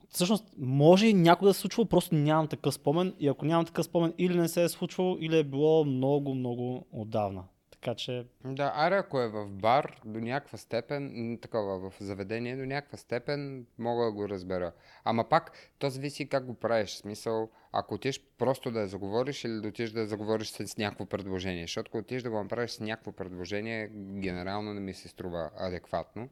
всъщност 0.09 0.44
може 0.59 1.06
и 1.06 1.15
някога 1.15 1.49
да 1.50 1.55
се 1.55 1.61
случва, 1.61 1.87
просто 1.87 2.15
нямам 2.15 2.49
такъв 2.49 2.75
спомен. 2.75 3.15
И 3.19 3.29
ако 3.29 3.44
нямам 3.44 3.67
такъв 3.67 3.85
спомен, 3.85 4.15
или 4.19 4.38
не 4.38 4.49
се 4.49 4.62
е 4.62 4.69
случвало, 4.69 5.17
или 5.20 5.38
е 5.38 5.44
било 5.44 5.85
много, 5.85 6.35
много 6.35 6.87
отдавна. 6.93 7.44
Така 7.81 7.94
че, 7.94 8.26
Да, 8.44 8.73
аре, 8.75 8.97
ако 8.97 9.20
е 9.20 9.29
в 9.29 9.49
бар, 9.50 10.00
до 10.05 10.20
някаква 10.20 10.59
степен, 10.59 11.38
такова, 11.43 11.91
в 11.91 11.94
заведение, 12.00 12.56
до 12.56 12.67
някаква 12.67 12.99
степен 12.99 13.67
мога 13.79 14.05
да 14.05 14.12
го 14.12 14.29
разбера. 14.29 14.73
Ама 15.05 15.29
пак, 15.29 15.53
то 15.79 15.91
зависи 15.91 16.29
как 16.29 16.47
го 16.47 16.55
правиш. 16.55 16.91
Смисъл, 16.91 17.49
ако 17.73 17.94
отидеш 17.94 18.20
просто 18.38 18.70
да 18.70 18.81
я 18.81 18.87
заговориш 18.87 19.44
или 19.44 19.61
да 19.61 19.69
отидеш 19.69 19.91
да 19.91 20.06
заговориш 20.06 20.49
с 20.49 20.76
някакво 20.76 21.06
предложение. 21.06 21.65
Защото 21.65 21.88
ако 21.88 21.99
отидеш 21.99 22.23
да 22.23 22.31
го 22.31 22.43
направиш 22.43 22.70
с 22.70 22.81
някакво 22.81 23.12
предложение, 23.12 23.88
генерално 23.94 24.75
не 24.75 24.81
ми 24.81 24.94
се 24.94 25.09
струва 25.09 25.50
адекватно. 25.56 26.29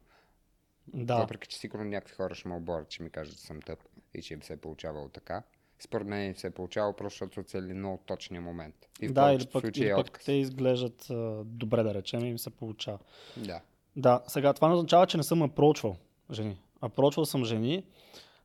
Да. 0.94 1.16
Въпреки, 1.16 1.48
че 1.48 1.58
сигурно 1.58 1.84
някакви 1.84 2.14
хора 2.14 2.34
ще 2.34 2.48
ме 2.48 2.54
оборят, 2.54 2.88
че 2.88 3.02
ми 3.02 3.10
кажат, 3.10 3.36
че 3.36 3.42
съм 3.42 3.62
тъп 3.62 3.78
и 4.14 4.22
че 4.22 4.34
им 4.34 4.42
се 4.42 4.52
е 4.52 4.56
получавало 4.56 5.08
така. 5.08 5.42
Според 5.78 6.06
мен 6.06 6.34
се 6.34 6.46
е 6.46 6.50
получавало 6.50 6.96
просто, 6.96 7.14
защото 7.14 7.34
са 7.34 7.42
цели 7.42 7.74
много 7.74 8.02
точния 8.06 8.42
момент. 8.42 8.74
И 9.00 9.08
да, 9.08 9.32
или 9.32 9.46
пък, 9.52 9.62
случаи 9.62 9.82
или 9.82 9.90
е 9.90 9.94
пък 9.94 10.06
отказ. 10.06 10.24
те 10.24 10.32
изглеждат 10.32 11.06
добре, 11.44 11.82
да 11.82 11.94
речем, 11.94 12.24
и 12.24 12.28
им 12.28 12.38
се 12.38 12.50
получава. 12.50 12.98
Да. 13.36 13.60
Да, 13.96 14.22
сега 14.26 14.52
това 14.52 14.68
не 14.68 14.74
означава, 14.74 15.06
че 15.06 15.16
не 15.16 15.22
съм 15.22 15.42
апрочвал 15.42 15.96
жени. 16.30 16.58
Апрочвал 16.80 17.24
съм 17.24 17.44
жени, 17.44 17.84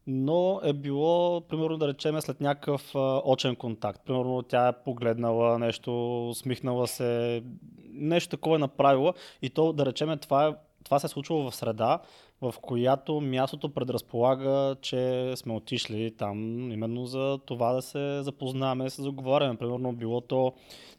но 0.07 0.61
е 0.63 0.73
било, 0.73 1.41
примерно 1.41 1.77
да 1.77 1.87
речем, 1.87 2.21
след 2.21 2.41
някакъв 2.41 2.95
а, 2.95 3.21
очен 3.25 3.55
контакт. 3.55 4.01
Примерно 4.05 4.43
тя 4.43 4.67
е 4.67 4.83
погледнала 4.83 5.59
нещо, 5.59 6.29
усмихнала 6.29 6.87
се, 6.87 7.43
нещо 7.89 8.29
такова 8.29 8.55
е 8.55 8.59
направила 8.59 9.13
и 9.41 9.49
то, 9.49 9.73
да 9.73 9.85
речем, 9.85 10.17
това, 10.17 10.47
е, 10.47 10.53
това 10.83 10.99
се 10.99 11.05
е 11.05 11.09
случило 11.09 11.51
в 11.51 11.55
среда, 11.55 11.99
в 12.41 12.55
която 12.61 13.21
мястото 13.21 13.73
предразполага, 13.73 14.75
че 14.81 15.33
сме 15.35 15.53
отишли 15.53 16.15
там 16.17 16.71
именно 16.71 17.05
за 17.05 17.39
това 17.45 17.73
да 17.73 17.81
се 17.81 18.21
запознаваме, 18.23 18.83
да 18.83 18.89
се 18.89 19.01
заговаряме. 19.01 19.57
Примерно 19.57 19.93
било 19.93 20.21
то 20.21 20.53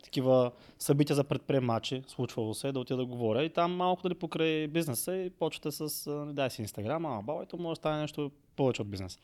такива 0.05 0.51
събития 0.79 1.17
за 1.17 1.25
предприемачи, 1.25 2.03
случвало 2.07 2.55
се, 2.55 2.73
да 2.73 2.81
отида 2.81 2.97
да 2.97 3.07
говоря 3.07 3.45
и 3.45 3.51
там 3.51 3.73
малко 3.77 4.03
дали 4.03 4.15
покрай 4.15 4.67
бизнеса 4.67 5.17
и 5.17 5.31
почвате 5.31 5.71
с, 5.71 6.11
не 6.27 6.33
дай 6.33 6.51
си 6.51 6.63
Инстаграм, 6.63 7.07
а 7.07 7.23
баба, 7.23 7.43
и 7.43 7.47
то 7.47 7.57
може 7.57 7.73
да 7.73 7.77
стане 7.77 8.01
нещо 8.01 8.31
повече 8.57 8.83
от 8.83 8.89
бизнес. 8.89 9.19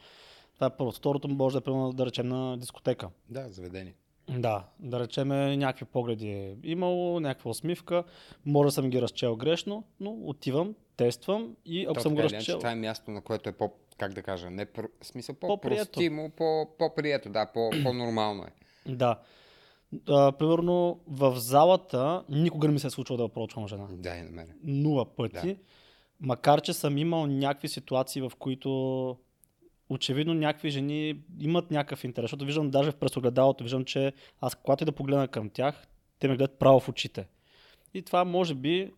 Това 0.54 0.66
е 0.66 0.76
първото. 0.76 0.98
Второто 0.98 1.28
може 1.28 1.54
да 1.54 1.58
е, 1.58 1.60
примерно, 1.60 1.92
да 1.92 2.06
речем, 2.06 2.28
на 2.28 2.58
дискотека. 2.58 3.08
Да, 3.30 3.48
заведение. 3.48 3.94
Да, 4.28 4.64
да 4.80 5.00
речем 5.00 5.28
някакви 5.28 5.84
погледи 5.84 6.28
е 6.28 6.56
имало, 6.62 7.20
някаква 7.20 7.50
усмивка, 7.50 8.04
може 8.46 8.66
да 8.66 8.72
съм 8.72 8.90
ги 8.90 9.02
разчел 9.02 9.36
грешно, 9.36 9.84
но 10.00 10.10
отивам, 10.10 10.74
тествам 10.96 11.56
и 11.64 11.84
ако 11.84 11.94
То 11.94 12.00
съм 12.00 12.14
го 12.14 12.22
разчел... 12.22 12.58
Това 12.58 12.70
е 12.70 12.74
място, 12.74 13.10
на 13.10 13.20
което 13.20 13.48
е 13.48 13.52
по, 13.52 13.72
как 13.98 14.12
да 14.12 14.22
кажа, 14.22 14.50
не 14.50 14.66
смисъл 15.02 15.34
По-прието. 15.34 15.84
по-простимо, 15.84 16.30
по, 16.30 16.68
по-прието, 16.78 17.28
да, 17.28 17.46
по, 17.46 17.70
по-нормално 17.82 18.44
е. 18.44 18.50
Да. 18.92 19.20
А, 20.08 20.32
примерно 20.32 21.00
в 21.06 21.36
залата 21.36 22.24
никога 22.28 22.66
не 22.68 22.72
ми 22.72 22.80
се 22.80 22.86
е 22.86 22.90
случвало 22.90 23.16
да 23.16 23.24
опрочвам 23.24 23.68
жена. 23.68 23.86
Да, 23.90 24.16
и 24.16 24.22
на 24.22 24.30
мене. 24.30 24.54
нула 24.64 25.04
пъти. 25.04 25.46
Да. 25.46 25.56
Макар, 26.20 26.60
че 26.60 26.72
съм 26.72 26.98
имал 26.98 27.26
някакви 27.26 27.68
ситуации, 27.68 28.22
в 28.22 28.32
които 28.38 29.16
очевидно 29.88 30.34
някакви 30.34 30.70
жени 30.70 31.20
имат 31.40 31.70
някакъв 31.70 32.04
интерес. 32.04 32.24
Защото 32.24 32.44
виждам 32.44 32.70
даже 32.70 32.90
в 32.90 32.96
пресогледалото, 32.96 33.64
виждам, 33.64 33.84
че 33.84 34.12
аз 34.40 34.54
когато 34.54 34.84
и 34.84 34.86
да 34.86 34.92
погледна 34.92 35.28
към 35.28 35.50
тях, 35.50 35.88
те 36.18 36.28
ме 36.28 36.36
гледат 36.36 36.58
право 36.58 36.80
в 36.80 36.88
очите. 36.88 37.26
И 37.94 38.02
това 38.02 38.24
може 38.24 38.54
би, 38.54 38.92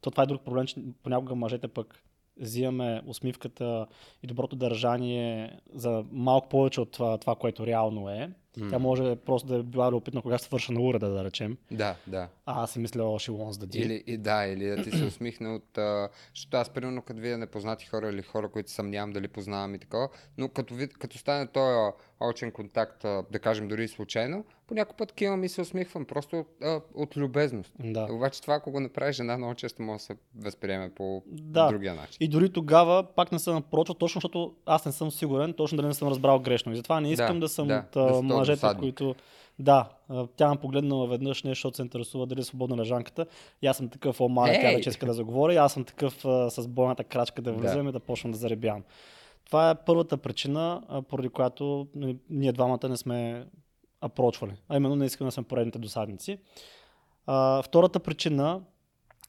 то 0.00 0.10
това 0.10 0.22
е 0.22 0.26
друг 0.26 0.44
проблем, 0.44 0.66
че 0.66 0.76
понякога 1.02 1.34
мъжете 1.34 1.68
пък 1.68 2.02
взимаме 2.40 3.02
усмивката 3.06 3.86
и 4.22 4.26
доброто 4.26 4.56
държание 4.56 5.58
за 5.74 6.04
малко 6.12 6.48
повече 6.48 6.80
от 6.80 6.90
това, 6.90 7.18
това 7.18 7.34
което 7.34 7.66
реално 7.66 8.08
е. 8.08 8.30
Тя 8.70 8.78
може 8.78 9.16
просто 9.16 9.48
да 9.48 9.56
е 9.56 9.62
била 9.62 9.90
любопитна 9.90 10.22
кога 10.22 10.38
свърша 10.38 10.72
на 10.72 10.80
уреда, 10.80 11.08
да 11.08 11.24
речем. 11.24 11.56
Да, 11.70 11.96
да. 12.06 12.28
А 12.46 12.62
аз 12.62 12.70
си 12.70 12.78
мисля, 12.78 13.04
о, 13.04 13.18
she 13.18 13.30
wants 13.30 13.52
the 13.52 13.66
deal. 13.66 13.84
Или, 13.84 14.04
и, 14.06 14.16
да, 14.16 14.46
или 14.46 14.66
да 14.66 14.82
ти 14.82 14.90
се 14.90 15.04
усмихне 15.04 15.48
от... 15.48 15.78
А, 15.78 16.08
защото 16.34 16.56
аз, 16.56 16.70
примерно, 16.70 17.02
като 17.02 17.20
видя 17.20 17.38
непознати 17.38 17.86
хора 17.86 18.08
или 18.08 18.22
хора, 18.22 18.48
които 18.48 18.70
съмнявам 18.70 19.12
дали 19.12 19.28
познавам 19.28 19.74
и 19.74 19.78
такова, 19.78 20.08
но 20.38 20.48
като, 20.48 20.74
вид, 20.74 20.98
като 20.98 21.18
стане 21.18 21.46
този 21.46 21.92
очен 22.20 22.50
контакт, 22.50 23.04
а, 23.04 23.24
да 23.32 23.38
кажем 23.38 23.68
дори 23.68 23.88
случайно, 23.88 24.44
по 24.66 24.74
някой 24.74 24.96
път 24.96 25.12
кивам 25.12 25.44
и 25.44 25.48
се 25.48 25.60
усмихвам, 25.60 26.04
просто 26.04 26.44
а, 26.62 26.80
от 26.94 27.16
любезност. 27.16 27.72
Да. 27.80 28.08
Обаче 28.10 28.42
това, 28.42 28.54
ако 28.54 28.70
го 28.70 28.80
направи 28.80 29.12
жена, 29.12 29.36
много 29.38 29.54
често 29.54 29.82
може 29.82 29.98
да 29.98 30.04
се 30.04 30.16
възприеме 30.38 30.90
по 30.90 31.22
Да. 31.26 31.68
другия 31.68 31.94
начин. 31.94 32.16
И 32.20 32.28
дори 32.28 32.52
тогава 32.52 33.02
пак 33.16 33.32
не 33.32 33.38
съм 33.38 33.54
напрочва, 33.54 33.94
точно 33.94 34.18
защото 34.18 34.54
аз 34.66 34.86
не 34.86 34.92
съм 34.92 35.10
сигурен, 35.10 35.52
точно 35.52 35.76
дали 35.76 35.86
не 35.86 35.94
съм 35.94 36.08
разбрал 36.08 36.38
грешно. 36.38 36.72
И 36.72 36.76
затова 36.76 37.00
не 37.00 37.12
искам 37.12 37.40
да, 37.40 37.40
Да, 37.40 37.48
съм 37.48 37.68
да, 37.68 37.84
от 37.94 38.28
да 38.28 38.34
мъжете, 38.34 38.56
досадник. 38.56 38.80
които... 38.80 39.14
Да, 39.58 39.88
тя 40.36 40.50
ме 40.50 40.56
погледнала 40.56 41.06
веднъж, 41.08 41.42
не 41.42 41.50
защото 41.50 41.76
се 41.76 41.82
интересува 41.82 42.26
дали 42.26 42.40
е 42.40 42.44
свободна 42.44 42.76
лежанката. 42.76 43.26
И 43.62 43.66
аз 43.66 43.76
съм 43.76 43.88
такъв, 43.88 44.20
о, 44.20 44.28
маля, 44.28 44.52
тя 44.52 44.68
вече 44.70 44.88
иска 44.88 45.06
да 45.06 45.12
заговори. 45.12 45.56
Аз 45.56 45.72
съм 45.72 45.84
такъв 45.84 46.24
а, 46.24 46.50
с 46.50 46.68
бойната 46.68 47.04
крачка 47.04 47.42
да 47.42 47.52
влизам 47.52 47.88
и 47.88 47.92
да 47.92 48.00
почвам 48.00 48.32
да 48.32 48.38
заребявам. 48.38 48.82
Това 49.44 49.70
е 49.70 49.84
първата 49.86 50.16
причина, 50.16 50.82
поради 51.08 51.28
която 51.28 51.88
нали, 51.94 52.18
ние 52.30 52.52
двамата 52.52 52.88
не 52.88 52.96
сме 52.96 53.46
апрочвали. 54.00 54.52
А 54.68 54.76
именно 54.76 54.96
не 54.96 55.06
искаме 55.06 55.28
да 55.28 55.32
сме 55.32 55.42
поредните 55.42 55.78
досадници. 55.78 56.38
А, 57.26 57.62
втората 57.62 58.00
причина, 58.00 58.60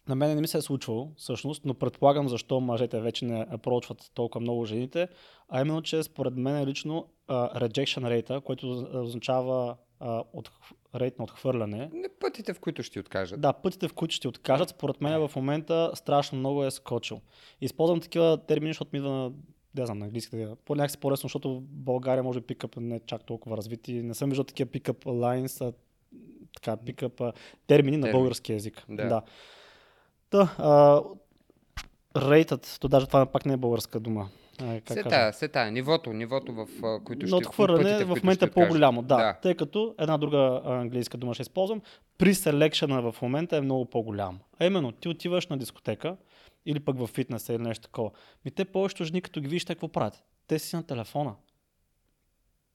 на 0.07 0.15
мен 0.15 0.35
не 0.35 0.41
ми 0.41 0.47
се 0.47 0.57
е 0.57 0.61
случвало, 0.61 1.11
всъщност, 1.17 1.65
но 1.65 1.73
предполагам 1.73 2.29
защо 2.29 2.59
мъжете 2.59 3.01
вече 3.01 3.25
не 3.25 3.45
апрочват 3.49 4.11
толкова 4.13 4.41
много 4.41 4.65
жените, 4.65 5.07
а 5.49 5.61
именно, 5.61 5.81
че 5.81 6.03
според 6.03 6.35
мен 6.35 6.65
лично 6.65 7.07
а, 7.27 7.59
rejection 7.59 8.21
rate, 8.23 8.41
което 8.41 8.87
означава 8.93 9.75
а, 9.99 10.23
от, 10.33 10.51
рейт 10.95 11.19
на 11.19 11.23
отхвърляне, 11.23 11.89
Не 11.93 12.09
пътите, 12.19 12.53
в 12.53 12.59
които 12.59 12.83
ще 12.83 12.99
откажат. 12.99 13.41
да, 13.41 13.53
пътите, 13.53 13.87
в 13.87 13.93
които 13.93 14.15
ще 14.15 14.27
откажат, 14.27 14.69
според 14.69 15.01
мен 15.01 15.27
в 15.27 15.35
момента 15.35 15.91
страшно 15.95 16.37
много 16.37 16.63
е 16.63 16.71
скочил. 16.71 17.21
Използвам 17.61 18.01
такива 18.01 18.37
термини, 18.37 18.69
защото 18.69 18.89
ми 18.93 18.97
идва 18.97 19.11
на 19.11 19.31
не 19.77 19.85
знам, 19.85 19.99
на 19.99 20.05
английски 20.05 20.35
да 20.35 20.55
по 20.55 20.75
някакси 20.75 20.97
по-лесно, 20.97 21.27
защото 21.27 21.55
в 21.55 21.61
България 21.61 22.23
може 22.23 22.41
пикъп 22.41 22.77
не 22.77 22.95
е 22.95 22.99
чак 22.99 23.23
толкова 23.23 23.57
развити. 23.57 23.93
Не 23.93 24.13
съм 24.13 24.29
виждал 24.29 24.43
такива 24.43 24.71
пикъп 24.71 25.05
lines, 25.05 25.65
а 25.65 25.73
така, 26.55 26.77
пикъп 26.77 27.21
термини 27.67 27.97
на 27.97 28.11
български 28.11 28.53
язик. 28.53 28.85
Да. 28.89 29.07
да. 29.07 29.21
Та, 30.29 30.55
а, 30.57 31.01
рейтът, 32.29 32.77
то 32.79 32.87
даже 32.87 33.07
това 33.07 33.25
пак 33.25 33.45
не 33.45 33.53
е 33.53 33.57
българска 33.57 33.99
дума. 33.99 34.29
А, 34.61 34.81
как 34.81 34.97
Се 34.97 35.03
кажа? 35.03 35.09
тая, 35.09 35.33
се 35.33 35.47
тая. 35.47 35.71
Нивото, 35.71 36.13
нивото 36.13 36.53
в 36.53 36.67
които 37.03 37.27
ще... 37.27 37.35
отхвърляне 37.35 38.05
в 38.05 38.15
момента 38.23 38.45
е 38.45 38.51
по-голямо, 38.51 39.01
да, 39.01 39.17
Да. 39.17 39.33
Тъй 39.41 39.55
като 39.55 39.95
една 39.99 40.17
друга 40.17 40.61
английска 40.65 41.17
дума 41.17 41.33
ще 41.33 41.41
използвам, 41.41 41.81
при 42.17 42.33
селекшена 42.33 43.11
в 43.11 43.21
момента 43.21 43.57
е 43.57 43.61
много 43.61 43.85
по-голям. 43.85 44.39
А 44.59 44.65
именно, 44.65 44.91
ти 44.91 45.09
отиваш 45.09 45.47
на 45.47 45.57
дискотека 45.57 46.15
или 46.65 46.79
пък 46.79 46.97
в 46.97 47.07
фитнеса 47.07 47.53
или 47.53 47.63
нещо 47.63 47.83
такова. 47.83 48.11
Ми 48.45 48.51
те 48.51 48.65
повечето 48.65 49.03
жени, 49.03 49.21
като 49.21 49.41
ги 49.41 49.47
видиш, 49.47 49.65
те 49.65 49.75
какво 49.75 49.87
правят? 49.87 50.23
Те 50.47 50.59
си 50.59 50.75
на 50.75 50.83
телефона. 50.83 51.35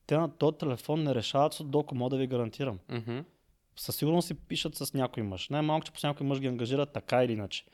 Те 0.07 0.17
на 0.17 0.29
този 0.37 0.59
телефон 0.59 1.03
не 1.03 1.15
решават 1.15 1.55
судоко, 1.55 1.95
мога 1.95 2.11
да 2.11 2.17
ви 2.17 2.27
гарантирам. 2.27 2.79
Мгм. 2.89 3.19
Със 3.77 3.97
сигурност 3.97 4.27
си 4.27 4.35
пишат 4.35 4.75
с 4.75 4.95
някой 4.95 5.23
мъж. 5.23 5.49
Най-малко, 5.49 5.87
че 5.87 5.93
по 5.93 5.99
някой 6.07 6.27
мъж 6.27 6.41
ги 6.41 6.47
ангажират 6.47 6.93
така 6.93 7.25
или 7.25 7.33
иначе. 7.33 7.65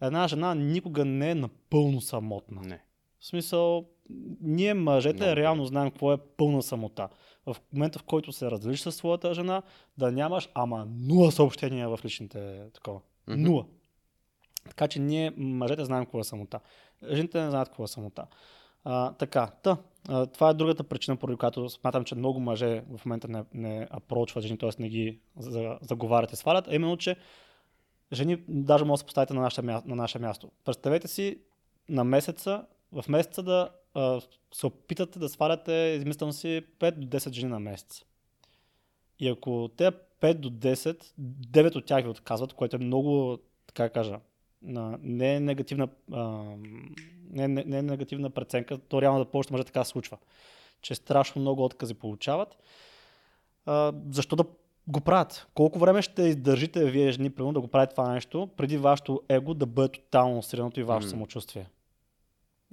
Една 0.00 0.28
жена 0.28 0.54
никога 0.54 1.04
не 1.04 1.30
е 1.30 1.34
напълно 1.34 2.00
самотна. 2.00 2.62
Не. 2.62 2.84
В 3.20 3.26
смисъл, 3.26 3.88
ние 4.40 4.74
мъжете 4.74 5.22
Много 5.22 5.36
реално 5.36 5.66
знаем 5.66 5.90
какво 5.90 6.12
е 6.12 6.18
пълна 6.36 6.62
самота. 6.62 7.08
В 7.46 7.56
момента, 7.72 7.98
в 7.98 8.02
който 8.02 8.32
се 8.32 8.50
разделиш 8.50 8.80
с 8.80 8.92
своята 8.92 9.34
жена, 9.34 9.62
да 9.98 10.12
нямаш, 10.12 10.48
ама 10.54 10.86
нула 10.90 11.32
съобщения 11.32 11.88
в 11.88 11.98
личните 12.04 12.62
такова. 12.74 13.00
Нула. 13.26 13.66
Така 14.68 14.88
че 14.88 14.98
ние, 14.98 15.32
мъжете, 15.36 15.84
знаем 15.84 16.04
какво 16.04 16.20
е 16.20 16.24
самота. 16.24 16.60
Жените 17.12 17.42
не 17.42 17.50
знаят 17.50 17.68
какво 17.68 17.84
е 17.84 17.88
самота. 17.88 18.26
А, 18.84 19.12
така, 19.12 19.46
та, 19.62 19.76
а, 20.08 20.26
това 20.26 20.50
е 20.50 20.54
другата 20.54 20.84
причина, 20.84 21.16
поради 21.16 21.36
която 21.36 21.68
смятам, 21.68 22.04
че 22.04 22.14
много 22.14 22.40
мъже 22.40 22.82
в 22.96 23.06
момента 23.06 23.28
не, 23.28 23.44
не 23.54 23.88
апрочват 23.90 24.44
жени, 24.44 24.58
т.е. 24.58 24.70
не 24.78 24.88
ги 24.88 25.18
за- 25.36 25.78
заговарят 25.82 26.32
и 26.32 26.36
свалят, 26.36 26.68
а 26.68 26.74
именно, 26.74 26.96
че 26.96 27.16
жени 28.12 28.42
даже 28.48 28.84
може 28.84 28.94
да 28.94 28.98
се 28.98 29.06
поставите 29.06 29.34
на 29.34 29.40
наше, 29.40 29.62
на 29.62 29.82
наше 29.84 30.18
място. 30.18 30.50
Представете 30.64 31.08
си 31.08 31.38
на 31.88 32.04
месеца, 32.04 32.64
в 32.92 33.04
месеца 33.08 33.42
да 33.42 33.70
а, 33.94 34.20
се 34.54 34.66
опитате 34.66 35.18
да 35.18 35.28
сваляте, 35.28 35.72
измислям 35.72 36.32
си, 36.32 36.62
5 36.78 36.90
до 36.90 37.06
10 37.06 37.32
жени 37.32 37.52
на 37.52 37.60
месец. 37.60 38.04
И 39.18 39.28
ако 39.28 39.70
те 39.76 39.90
5 40.20 40.34
до 40.34 40.50
10, 40.50 41.04
9 41.20 41.76
от 41.76 41.86
тях 41.86 42.04
ви 42.04 42.10
отказват, 42.10 42.52
което 42.52 42.76
е 42.76 42.78
много, 42.78 43.38
така 43.66 43.88
кажа, 43.88 44.20
на, 44.64 44.98
не 45.02 45.34
е 45.34 45.40
негативна, 45.40 45.88
а, 46.12 46.42
не, 47.30 47.48
не, 47.48 47.64
не 47.64 47.78
е 47.78 47.82
негативна 47.82 48.30
преценка, 48.30 48.78
то 48.78 49.02
реално 49.02 49.18
да 49.18 49.30
повечето 49.30 49.54
мъже 49.54 49.64
така 49.64 49.84
се 49.84 49.90
случва, 49.90 50.18
че 50.82 50.94
страшно 50.94 51.40
много 51.40 51.64
откази 51.64 51.94
получават. 51.94 52.56
А, 53.66 53.92
защо 54.10 54.36
да 54.36 54.44
го 54.88 55.00
правят? 55.00 55.46
Колко 55.54 55.78
време 55.78 56.02
ще 56.02 56.22
издържите 56.22 56.90
вие 56.90 57.12
жени, 57.12 57.30
примерно, 57.30 57.52
да 57.52 57.60
го 57.60 57.68
правите 57.68 57.94
това 57.94 58.12
нещо, 58.12 58.48
преди 58.56 58.76
вашето 58.76 59.22
его 59.28 59.54
да 59.54 59.66
бъде 59.66 59.88
тотално 59.88 60.42
средното 60.42 60.80
и 60.80 60.82
вашето 60.82 61.06
М. 61.06 61.10
самочувствие? 61.10 61.70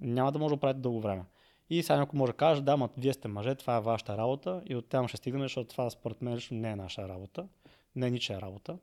Няма 0.02 0.32
да 0.32 0.40
може 0.40 0.50
да 0.50 0.56
го 0.56 0.60
правите 0.60 0.80
дълго 0.80 1.02
време. 1.02 1.24
И 1.70 1.84
сега 1.84 2.00
някой 2.00 2.18
може 2.18 2.32
да 2.32 2.38
каже, 2.38 2.62
да, 2.62 2.78
ма 2.78 2.90
вие 2.98 3.14
сте 3.14 3.28
мъже, 3.28 3.56
това 3.56 3.78
е 3.78 3.82
вашата 3.82 4.18
работа 4.18 4.62
и 4.70 4.76
оттам 4.76 5.08
ще 5.08 5.18
стигнем, 5.18 5.42
защото 5.42 5.70
това 5.70 5.90
според 5.90 6.22
мен 6.22 6.36
лично 6.36 6.58
не 6.58 6.72
е 6.72 6.76
наша 6.76 7.08
работа, 7.08 7.48
не 7.96 8.08
е 8.08 8.12
ничия 8.12 8.42
работа. 8.42 8.78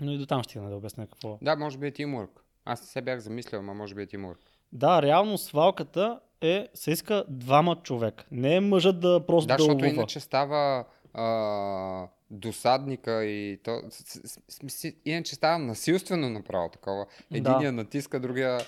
Но 0.00 0.12
и 0.12 0.18
до 0.18 0.26
там 0.26 0.44
стигна 0.44 0.70
да 0.70 0.76
обясня 0.76 1.06
какво. 1.06 1.38
Да, 1.42 1.56
може 1.56 1.78
би 1.78 1.86
е 1.86 1.90
тимворк. 1.90 2.44
Аз 2.64 2.80
не 2.80 2.86
се 2.86 3.02
бях 3.02 3.20
замислял, 3.20 3.60
ама 3.60 3.74
може 3.74 3.94
би 3.94 4.02
е 4.02 4.06
тимворк. 4.06 4.38
Да, 4.72 5.02
реално 5.02 5.38
свалката 5.38 6.20
е, 6.40 6.68
се 6.74 6.90
иска 6.90 7.24
двама 7.28 7.76
човек. 7.82 8.24
Не 8.30 8.54
е 8.56 8.60
мъжът 8.60 9.00
да 9.00 9.26
просто 9.26 9.48
Да, 9.48 9.54
да, 9.54 9.58
защото 9.62 9.84
ловува. 9.84 9.94
иначе 9.94 10.20
става 10.20 10.84
а, 11.14 12.06
досадника 12.30 13.24
и 13.24 13.60
то... 13.64 13.80
Иначе 15.04 15.34
става 15.34 15.58
насилствено 15.58 16.30
направо 16.30 16.68
такова. 16.68 17.06
Да. 17.30 17.36
Единия 17.38 17.72
натиска, 17.72 18.20
другия 18.20 18.60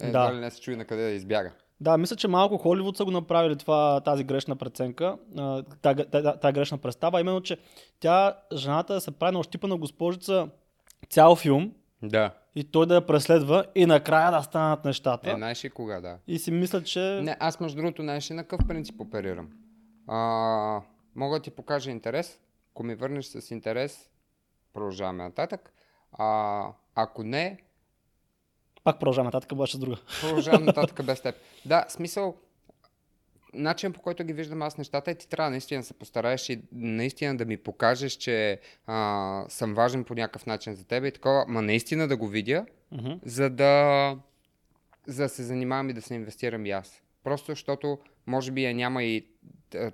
е, 0.00 0.10
Да. 0.10 0.30
да. 0.30 0.32
не 0.32 0.50
се 0.50 0.60
чуи 0.60 0.76
на 0.76 0.84
къде 0.84 1.02
да 1.02 1.10
избяга. 1.10 1.52
Да, 1.80 1.98
мисля, 1.98 2.16
че 2.16 2.28
малко 2.28 2.58
Холивуд 2.58 2.96
са 2.96 3.04
го 3.04 3.10
направили 3.10 3.56
това, 3.56 4.00
тази 4.00 4.24
грешна 4.24 4.56
преценка, 4.56 5.16
тази, 5.82 6.04
тази 6.40 6.52
грешна 6.52 6.78
представа, 6.78 7.20
именно, 7.20 7.40
че 7.40 7.58
тя, 8.00 8.36
жената 8.54 9.00
се 9.00 9.10
прави 9.10 9.32
на 9.32 9.38
ощипана 9.38 9.76
госпожица 9.76 10.48
цял 11.10 11.36
филм 11.36 11.72
Да. 12.02 12.30
и 12.54 12.64
той 12.64 12.86
да 12.86 12.94
я 12.94 13.06
преследва 13.06 13.64
и 13.74 13.86
накрая 13.86 14.30
да 14.30 14.42
станат 14.42 14.84
нещата. 14.84 15.30
Е, 15.30 15.34
знаеш 15.34 15.66
кога, 15.74 16.00
да. 16.00 16.18
И 16.26 16.38
си 16.38 16.50
мисля, 16.50 16.82
че... 16.82 17.00
Не, 17.00 17.36
аз 17.40 17.60
между 17.60 17.76
другото, 17.76 18.02
знаеш 18.02 18.30
на 18.30 18.42
какъв 18.42 18.68
принцип 18.68 19.00
оперирам? 19.00 19.48
А, 20.06 20.80
мога 21.16 21.36
да 21.36 21.42
ти 21.42 21.50
покажа 21.50 21.90
интерес. 21.90 22.38
Ако 22.72 22.82
ми 22.82 22.94
върнеш 22.94 23.26
с 23.26 23.50
интерес, 23.50 24.10
продължаваме 24.72 25.24
нататък. 25.24 25.72
А, 26.12 26.62
ако 26.94 27.22
не, 27.22 27.58
Пак 28.84 28.98
продължаваме 28.98 29.28
нататък, 29.28 29.52
обаче 29.52 29.76
с 29.76 29.80
друга. 29.80 29.96
продължавам 30.20 30.64
нататък 30.64 31.04
без 31.04 31.20
теб. 31.20 31.34
Да, 31.64 31.84
смисъл, 31.88 32.34
начин 33.56 33.92
по 33.92 34.00
който 34.00 34.24
ги 34.24 34.32
виждам 34.32 34.62
аз 34.62 34.78
нещата 34.78 35.10
е 35.10 35.14
ти 35.14 35.28
трябва 35.28 35.50
наистина 35.50 35.80
да 35.80 35.86
се 35.86 35.94
постараеш 35.94 36.48
и 36.48 36.62
наистина 36.72 37.36
да 37.36 37.44
ми 37.44 37.56
покажеш, 37.56 38.12
че 38.12 38.60
а, 38.86 39.44
съм 39.48 39.74
важен 39.74 40.04
по 40.04 40.14
някакъв 40.14 40.46
начин 40.46 40.74
за 40.74 40.84
теб 40.84 41.04
и 41.04 41.12
такова, 41.12 41.44
ма 41.48 41.62
наистина 41.62 42.08
да 42.08 42.16
го 42.16 42.28
видя, 42.28 42.66
Мгм. 42.92 43.12
за 43.24 43.50
да, 43.50 44.16
за 45.06 45.22
да 45.22 45.28
се 45.28 45.42
занимавам 45.42 45.90
и 45.90 45.92
да 45.92 46.02
се 46.02 46.14
инвестирам 46.14 46.66
и 46.66 46.70
аз. 46.70 47.02
Просто 47.24 47.52
защото 47.52 47.98
може 48.26 48.52
би 48.52 48.64
я 48.64 48.74
няма 48.74 49.02
и 49.04 49.26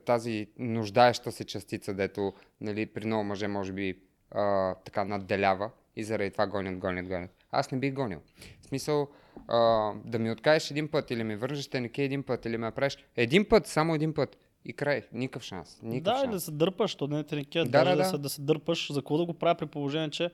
тази 0.05 0.47
нуждаеща 0.59 1.33
се 1.33 1.45
частица, 1.45 1.95
дето 1.95 2.33
нали, 2.61 2.87
при 2.87 3.07
много 3.07 3.25
мъже 3.25 3.49
може 3.49 3.73
би 3.73 3.99
а, 4.31 4.75
така 4.75 5.05
надделява 5.05 5.71
и 5.97 6.05
заради 6.05 6.31
това 6.31 6.47
гонят, 6.47 6.79
гонят, 6.79 7.09
гонят. 7.09 7.31
Аз 7.51 7.71
не 7.71 7.79
бих 7.79 7.93
гонил. 7.93 8.21
В 8.61 8.67
смисъл 8.67 9.09
а, 9.49 9.59
да 10.05 10.19
ми 10.19 10.31
откажеш 10.31 10.71
един 10.71 10.89
път 10.89 11.11
или 11.11 11.25
ми 11.25 11.37
вържеш 11.37 11.69
тенеке 11.69 12.03
един 12.03 12.23
път 12.23 12.47
или 12.47 12.57
ме 12.57 12.67
направиш 12.67 12.99
един 13.17 13.45
път, 13.45 13.67
само 13.67 13.95
един 13.95 14.15
път 14.15 14.37
и 14.65 14.73
край. 14.73 15.03
Никакъв 15.13 15.43
шанс. 15.43 15.81
Никакъв 15.83 16.03
Да, 16.15 16.25
и 16.25 16.27
да 16.27 16.33
шанс. 16.33 16.45
се 16.45 16.51
дърпаш, 16.51 16.95
то 16.95 17.07
не 17.07 17.19
е 17.19 17.25
теникия, 17.25 17.65
Да, 17.65 17.71
даже 17.71 17.85
да, 17.85 17.97
да, 17.97 18.03
да. 18.03 18.09
се, 18.09 18.19
да 18.19 18.29
се 18.29 18.43
дърпаш. 18.43 18.93
За 18.93 19.01
какво 19.01 19.17
да 19.19 19.25
го 19.25 19.35
правя 19.35 19.55
при 19.55 19.67
положение, 19.67 20.11
че 20.11 20.31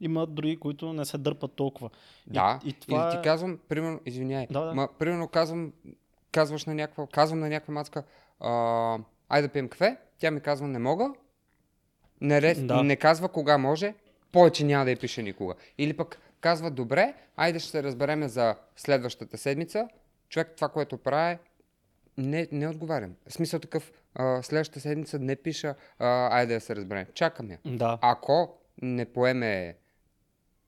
има 0.00 0.26
други, 0.26 0.56
които 0.56 0.92
не 0.92 1.04
се 1.04 1.18
дърпат 1.18 1.52
толкова. 1.52 1.90
Да, 2.26 2.60
и, 2.64 2.68
и 2.68 2.72
това 2.72 3.04
или 3.04 3.10
ти 3.10 3.18
е- 3.18 3.22
казвам, 3.22 3.58
примерно, 3.68 4.00
извиняй, 4.06 4.46
Да, 4.50 4.60
да. 4.60 4.74
ма, 4.74 4.88
примерно 4.98 5.28
казвам, 5.28 5.72
казваш 6.32 6.64
на 6.64 6.74
някаква, 6.74 7.06
казвам 7.06 7.38
на 7.40 7.48
някаква 7.48 7.74
мацка, 7.74 8.02
а, 8.40 8.98
айде 9.28 9.48
да 9.48 9.52
пием 9.52 9.68
кафе, 9.68 9.96
тя 10.18 10.30
ми 10.30 10.40
казва, 10.40 10.68
не 10.68 10.78
мога, 10.78 11.10
не, 12.20 12.42
рез, 12.42 12.64
Да. 12.64 12.82
не 12.82 12.96
казва 12.96 13.28
кога 13.28 13.58
може, 13.58 13.94
повече 14.32 14.64
няма 14.64 14.84
да 14.84 14.90
я 14.90 14.96
пише 14.96 15.22
никога. 15.22 15.54
Или 15.78 15.96
пък 15.96 16.18
казва, 16.46 16.70
добре, 16.70 17.14
айде 17.36 17.58
ще 17.58 17.70
се 17.70 17.82
разбереме 17.82 18.28
за 18.28 18.54
следващата 18.76 19.38
седмица, 19.38 19.88
човек 20.28 20.52
това, 20.56 20.68
което 20.68 20.98
прави, 20.98 21.38
Не, 22.18 22.48
не 22.52 22.68
отговарям. 22.68 23.14
В 23.28 23.32
смисъл 23.32 23.60
такъв, 23.60 23.92
а, 24.14 24.42
следващата 24.42 24.80
седмица 24.80 25.18
не 25.18 25.36
пиша, 25.36 25.74
а, 25.98 26.06
айде 26.38 26.54
да 26.54 26.60
се 26.60 26.76
разберем. 26.76 27.06
Чакам 27.14 27.50
я. 27.50 27.58
Да. 27.64 27.98
Ако 28.02 28.54
не 28.82 29.04
поеме 29.04 29.76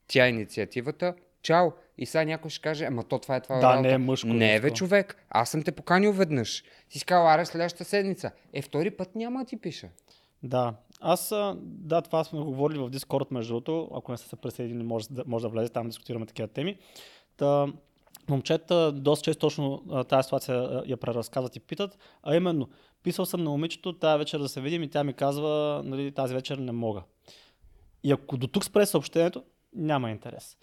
тя 0.07 0.27
инициативата, 0.27 1.13
чао. 1.41 1.67
И 1.97 2.05
сега 2.05 2.23
някой 2.23 2.49
ще 2.51 2.61
каже, 2.61 2.85
ама 2.85 3.03
то 3.03 3.19
това 3.19 3.35
е 3.35 3.41
това 3.41 3.55
Да, 3.55 3.61
работа. 3.63 3.81
не 3.81 3.93
е 3.93 3.97
мъжко, 3.97 4.27
Не, 4.27 4.47
женско. 4.47 4.63
бе, 4.63 4.73
човек. 4.73 5.15
Аз 5.29 5.49
съм 5.49 5.63
те 5.63 5.71
поканил 5.71 6.11
веднъж. 6.13 6.63
Си 6.89 7.05
казал, 7.05 7.29
аре, 7.29 7.45
следващата 7.45 7.85
седмица. 7.85 8.31
Е, 8.53 8.61
втори 8.61 8.91
път 8.91 9.15
няма 9.15 9.39
да 9.39 9.45
ти 9.45 9.57
пиша. 9.57 9.89
Да. 10.43 10.73
Аз, 10.99 11.33
да, 11.63 12.01
това 12.01 12.23
сме 12.23 12.39
го 12.39 12.45
говорили 12.45 12.79
в 12.79 12.89
Дискорд, 12.89 13.31
между 13.31 13.53
другото. 13.53 13.89
Ако 13.93 14.11
не 14.11 14.17
сте 14.17 14.29
се 14.29 14.35
присъединили, 14.35 14.83
може, 14.83 15.07
да- 15.11 15.23
може 15.27 15.43
да 15.43 15.49
влезете 15.49 15.73
там 15.73 15.87
дискутираме 15.87 16.25
такива 16.25 16.47
теми. 16.47 16.77
Та, 17.37 17.67
момчета 18.29 18.91
доста 18.91 19.23
често 19.23 19.39
точно 19.39 19.83
тази 20.09 20.23
ситуация 20.23 20.83
я 20.85 20.97
преразказват 20.97 21.55
и 21.55 21.59
питат. 21.59 21.97
А 22.23 22.35
именно, 22.35 22.69
писал 23.03 23.25
съм 23.25 23.43
на 23.43 23.49
момичето 23.49 23.93
тази 23.93 24.17
вечер 24.17 24.39
да 24.39 24.49
се 24.49 24.61
видим 24.61 24.83
и 24.83 24.89
тя 24.89 25.03
ми 25.03 25.13
казва, 25.13 25.81
нали, 25.85 26.11
тази 26.11 26.33
вечер 26.33 26.57
не 26.57 26.71
мога. 26.71 27.03
И 28.03 28.11
ако 28.11 28.37
до 28.37 28.47
тук 28.47 28.65
спре 28.65 28.85
съобщението, 28.85 29.43
няма 29.73 30.11
интерес. 30.11 30.57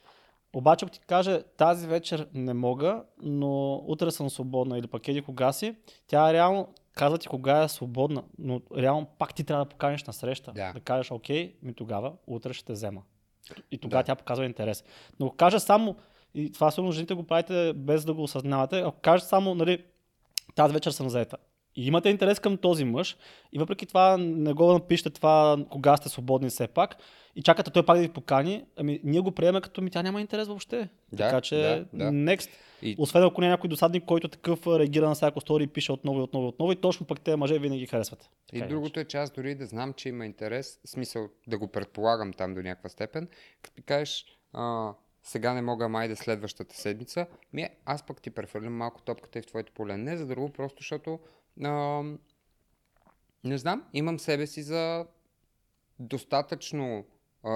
Обаче, 0.55 0.85
ако 0.85 0.93
ти 0.93 1.01
каже, 1.01 1.43
тази 1.57 1.87
вечер 1.87 2.29
не 2.35 2.55
мога, 2.55 3.03
но 3.23 3.75
утре 3.87 4.11
съм 4.11 4.31
свободна 4.31 4.79
или 4.79 4.87
пък 4.87 5.09
еди 5.09 5.23
кога 5.23 5.53
си, 5.53 5.77
тя 6.07 6.33
реално 6.33 6.69
казва 6.97 7.19
ти 7.19 7.29
кога 7.29 7.63
е 7.63 7.69
свободна, 7.69 8.23
но 8.39 8.61
реално 8.77 9.07
пак 9.19 9.35
ти 9.35 9.45
трябва 9.45 9.65
да 9.65 9.69
поканиш 9.69 10.05
на 10.05 10.13
среща. 10.13 10.53
Да. 10.53 10.73
да 10.73 10.81
кажеш, 10.81 11.11
окей, 11.11 11.55
ми 11.63 11.75
тогава, 11.75 12.13
утре 12.27 12.53
ще 12.53 12.65
те 12.65 12.73
взема. 12.73 13.03
И 13.71 13.79
тогава 13.79 14.03
Да. 14.03 14.07
тя 14.07 14.15
показва 14.15 14.45
интерес. 14.45 14.85
Но 15.21 15.27
ако 15.27 15.37
каже 15.37 15.61
само, 15.61 15.97
и 16.35 16.53
това 16.53 16.71
сигурно 16.71 16.93
жените 16.93 17.15
го 17.15 17.23
правите 17.23 17.73
без 17.73 18.05
да 18.05 18.15
го 18.15 18.23
осъзнавате, 18.23 18.81
ако 18.81 19.01
каже 19.01 19.25
само, 19.25 19.55
нали, 19.55 19.85
тази 20.55 20.75
вечер 20.75 20.91
съм 20.91 21.09
заета. 21.09 21.37
И 21.77 21.87
имате 21.87 22.09
интерес 22.09 22.41
към 22.41 22.57
този 22.57 22.85
мъж 22.85 23.17
и 23.53 23.59
въпреки 23.59 23.87
това 23.87 24.17
не 24.19 24.53
го 24.53 24.73
напишете 24.73 25.11
това 25.11 25.59
кога 25.71 25.97
сте 25.97 26.09
свободни 26.09 26.49
все 26.49 26.69
пак 26.69 26.97
и 27.37 27.43
чакате 27.43 27.71
той 27.71 27.87
пак 27.87 27.97
да 27.97 28.03
ви 28.03 28.09
покани, 28.09 28.65
ами 28.77 29.01
ние 29.05 29.21
го 29.21 29.33
приемаме 29.33 29.61
като 29.61 29.83
ми 29.83 29.91
тя 29.91 30.03
няма 30.03 30.21
интерес 30.21 30.49
въобще. 30.49 30.89
Да, 31.13 31.17
така 31.17 31.41
че 31.41 31.57
да, 31.93 32.05
да. 32.05 32.11
next. 32.11 32.51
И 32.83 32.97
Освен 32.99 33.25
ако 33.25 33.41
не 33.41 33.47
е 33.47 33.51
някой 33.51 33.69
досадник, 33.69 34.05
който 34.05 34.29
такъв 34.29 34.67
реагира 34.67 35.09
на 35.09 35.15
всяко 35.15 35.41
стори 35.41 35.65
и 35.65 35.67
пише 35.67 35.93
отново 35.93 36.19
и 36.19 36.23
отново 36.23 36.47
и 36.47 36.49
отново 36.49 36.73
и 36.73 36.77
точно 36.77 37.07
пък 37.07 37.21
те 37.21 37.37
мъже 37.37 37.59
винаги 37.59 37.87
харесват. 37.87 38.23
И 38.23 38.29
Така 38.47 38.65
или 38.65 38.69
другото 38.69 39.01
е, 39.01 39.05
че 39.05 39.17
аз 39.17 39.31
дори 39.31 39.55
да 39.55 39.67
знам, 39.67 39.93
че 39.93 40.09
има 40.09 40.27
интерес, 40.27 40.81
смисъл 40.85 41.29
да 41.47 41.59
го 41.59 41.69
предполагам 41.69 42.33
там 42.33 42.55
до 42.55 42.63
някаква 42.63 42.89
степен, 42.89 43.29
като 43.63 43.83
кажеш, 43.87 44.25
а, 44.53 44.95
сега 45.23 45.55
не 45.55 45.63
мога 45.63 45.89
май 45.89 46.09
да 46.09 46.17
следващата 46.17 46.77
седмица, 46.77 47.27
ми 47.53 47.69
аз 47.85 48.07
пък 48.07 48.23
ти 48.23 48.31
прехвърлям 48.31 48.77
малко 48.77 49.03
топката 49.03 49.39
и 49.39 49.43
в 49.43 49.47
твоето 49.47 49.73
поле. 49.73 49.97
Не 49.97 50.17
за 50.17 50.27
друго, 50.27 50.53
просто 50.53 50.77
защото 50.81 51.19
а, 51.65 52.03
не 53.45 53.59
знам, 53.59 53.85
имам 53.93 54.19
себе 54.19 54.47
си 54.47 54.63
за 54.63 55.07
достатъчно 55.99 57.05
а, 57.43 57.49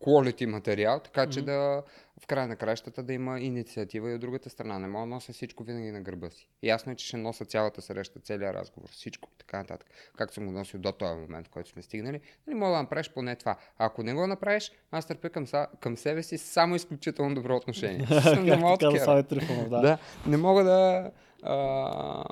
quality 0.00 0.46
материал, 0.46 1.00
така 1.00 1.30
че 1.30 1.40
Мгм. 1.40 1.46
да 1.46 1.82
в 2.20 2.26
края 2.26 2.48
на 2.48 2.56
кращата 2.56 3.02
да 3.02 3.12
има 3.12 3.40
инициатива 3.40 4.10
и 4.10 4.14
от 4.14 4.20
другата 4.20 4.50
страна. 4.50 4.78
Не 4.78 4.88
мога 4.88 5.06
да 5.06 5.14
нося 5.14 5.32
всичко 5.32 5.64
винаги 5.64 5.90
на 5.90 6.00
гърба 6.00 6.30
си. 6.30 6.48
Ясно 6.62 6.92
е, 6.92 6.94
че 6.94 7.06
ще 7.06 7.16
нося 7.16 7.44
цялата 7.44 7.82
среща, 7.82 8.20
целият 8.20 8.54
разговор, 8.54 8.88
всичко 8.90 9.28
и 9.34 9.38
така 9.38 9.58
нататък. 9.58 9.88
Както 10.16 10.34
съм 10.34 10.46
го 10.46 10.52
носил 10.52 10.80
до 10.80 10.92
този 10.92 11.20
момент, 11.20 11.46
в 11.46 11.50
който 11.50 11.70
сме 11.70 11.82
стигнали. 11.82 12.20
Не 12.46 12.54
мога 12.54 12.72
да 12.72 12.82
направиш 12.82 13.10
поне 13.10 13.36
това. 13.36 13.56
Ако 13.78 14.02
не 14.02 14.14
го 14.14 14.26
направиш, 14.26 14.72
аз 14.90 15.06
търпя 15.06 15.30
към, 15.30 15.46
са, 15.46 15.66
към 15.80 15.96
себе 15.96 16.22
си 16.22 16.38
само 16.38 16.74
изключително 16.74 17.34
добро 17.34 17.56
отношение. 17.56 18.06
Не 18.42 18.56
мога 18.56 19.70
да. 19.70 19.80
Да, 19.80 19.98
не 20.26 20.36
мога 20.36 20.64
да, 20.64 21.10
а, 21.42 22.24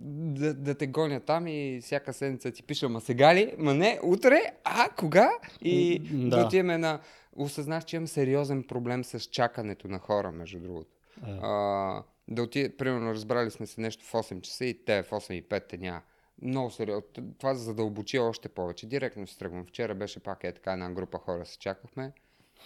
да, 0.00 0.54
да 0.54 0.74
те 0.74 0.86
гоня 0.86 1.20
там 1.20 1.46
и 1.46 1.80
всяка 1.82 2.12
седмица 2.12 2.50
ти 2.50 2.62
пиша, 2.62 2.88
ма 2.88 3.00
сега 3.00 3.34
ли? 3.34 3.54
Ма 3.58 3.74
не, 3.74 4.00
утре? 4.02 4.42
А, 4.64 4.88
кога? 4.88 5.30
И 5.62 5.98
да, 5.98 6.36
да. 6.36 6.46
отиваме 6.46 6.78
на... 6.78 7.00
Осъзнах, 7.36 7.84
че 7.84 7.96
имам 7.96 8.06
сериозен 8.06 8.62
проблем 8.62 9.04
с 9.04 9.20
чакането 9.20 9.88
на 9.88 9.98
хора, 9.98 10.32
между 10.32 10.58
другото. 10.58 10.90
Е. 11.26 11.30
А, 11.42 12.02
да 12.28 12.42
отиде, 12.42 12.76
примерно, 12.76 13.10
разбрали 13.10 13.50
сме 13.50 13.66
се 13.66 13.80
нещо 13.80 14.04
в 14.04 14.12
8 14.12 14.40
часа 14.40 14.64
и 14.64 14.84
те 14.84 15.02
в 15.02 15.10
8 15.10 15.32
и 15.32 15.42
5 15.42 15.68
те 15.68 15.78
няма. 15.78 16.00
Много 16.42 16.70
сериозно. 16.70 17.08
Това 17.38 17.54
за 17.54 17.74
да 17.74 17.82
обучи 17.82 18.18
още 18.18 18.48
повече. 18.48 18.86
Директно 18.86 19.26
си 19.26 19.38
тръгвам. 19.38 19.66
Вчера 19.66 19.94
беше 19.94 20.20
пак 20.20 20.44
е 20.44 20.52
така 20.52 20.72
една 20.72 20.90
група 20.90 21.18
хора 21.18 21.46
се 21.46 21.58
чакахме. 21.58 22.12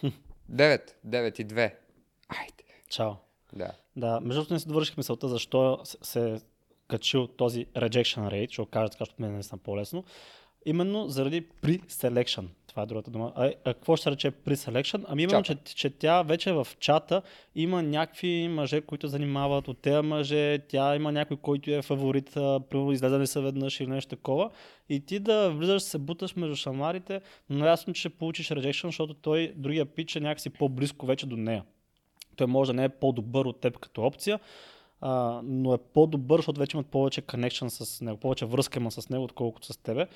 9, 0.52 0.90
9 1.06 1.40
и 1.40 1.46
2. 1.46 1.72
Айде. 2.28 2.64
Чао. 2.88 3.12
Да. 3.52 3.70
Да, 3.96 4.20
между 4.20 4.40
другото 4.40 4.54
не 4.54 4.60
си 4.60 4.68
довърших 4.68 4.96
мисълта 4.96 5.28
защо 5.28 5.80
се- 5.84 5.98
се 6.02 6.40
качил 6.88 7.26
този 7.26 7.66
rejection 7.66 8.30
rate, 8.30 8.52
ще 8.52 8.62
го 8.62 8.66
кажа 8.66 8.90
така, 8.90 9.04
защото 9.04 9.22
мен 9.22 9.30
е 9.30 9.34
наистина 9.34 9.58
по-лесно. 9.58 10.04
Именно 10.66 11.08
заради 11.08 11.42
pre-selection. 11.62 12.46
Това 12.66 12.82
е 12.82 12.86
другата 12.86 13.10
дума. 13.10 13.32
А, 13.36 13.52
а 13.64 13.74
какво 13.74 13.96
ще 13.96 14.02
се 14.02 14.10
рече 14.10 14.30
pre-selection? 14.30 15.04
Ами 15.08 15.22
именно, 15.22 15.42
че, 15.42 15.56
че 15.64 15.90
тя 15.90 16.22
вече 16.22 16.52
в 16.52 16.66
чата 16.78 17.22
има 17.54 17.82
някакви 17.82 18.48
мъже, 18.48 18.80
които 18.80 19.08
занимават 19.08 19.68
от 19.68 19.78
тези 19.78 20.06
мъже, 20.06 20.58
тя 20.58 20.96
има 20.96 21.12
някой, 21.12 21.36
който 21.36 21.70
е 21.70 21.82
фаворит, 21.82 22.30
примерно 22.34 22.92
излезали 22.92 23.26
са 23.26 23.40
веднъж 23.40 23.80
или 23.80 23.90
нещо 23.90 24.16
такова. 24.16 24.50
И 24.88 25.00
ти 25.00 25.18
да 25.18 25.50
влизаш, 25.50 25.82
се 25.82 25.98
буташ 25.98 26.36
между 26.36 26.56
шамарите, 26.56 27.20
но 27.50 27.66
ясно, 27.66 27.92
че 27.94 28.00
ще 28.00 28.08
получиш 28.08 28.48
rejection, 28.48 28.86
защото 28.86 29.14
той, 29.14 29.52
другия 29.56 29.86
пич 29.86 30.16
е 30.16 30.20
някакси 30.20 30.50
по-близко 30.50 31.06
вече 31.06 31.26
до 31.26 31.36
нея. 31.36 31.64
Той 32.36 32.46
може 32.46 32.68
да 32.68 32.74
не 32.74 32.84
е 32.84 32.88
по-добър 32.88 33.44
от 33.44 33.60
теб 33.60 33.78
като 33.78 34.02
опция, 34.02 34.40
а, 35.06 35.40
но 35.44 35.74
е 35.74 35.78
по-добър, 35.78 36.38
защото 36.38 36.60
вече 36.60 36.76
имат 36.76 36.86
повече 36.86 37.22
connection 37.22 37.68
с 37.68 38.00
него, 38.00 38.18
повече 38.20 38.46
връзка 38.46 38.80
има 38.80 38.90
с 38.90 39.08
него, 39.08 39.24
отколкото 39.24 39.72
с 39.72 39.76
тебе. 39.76 40.06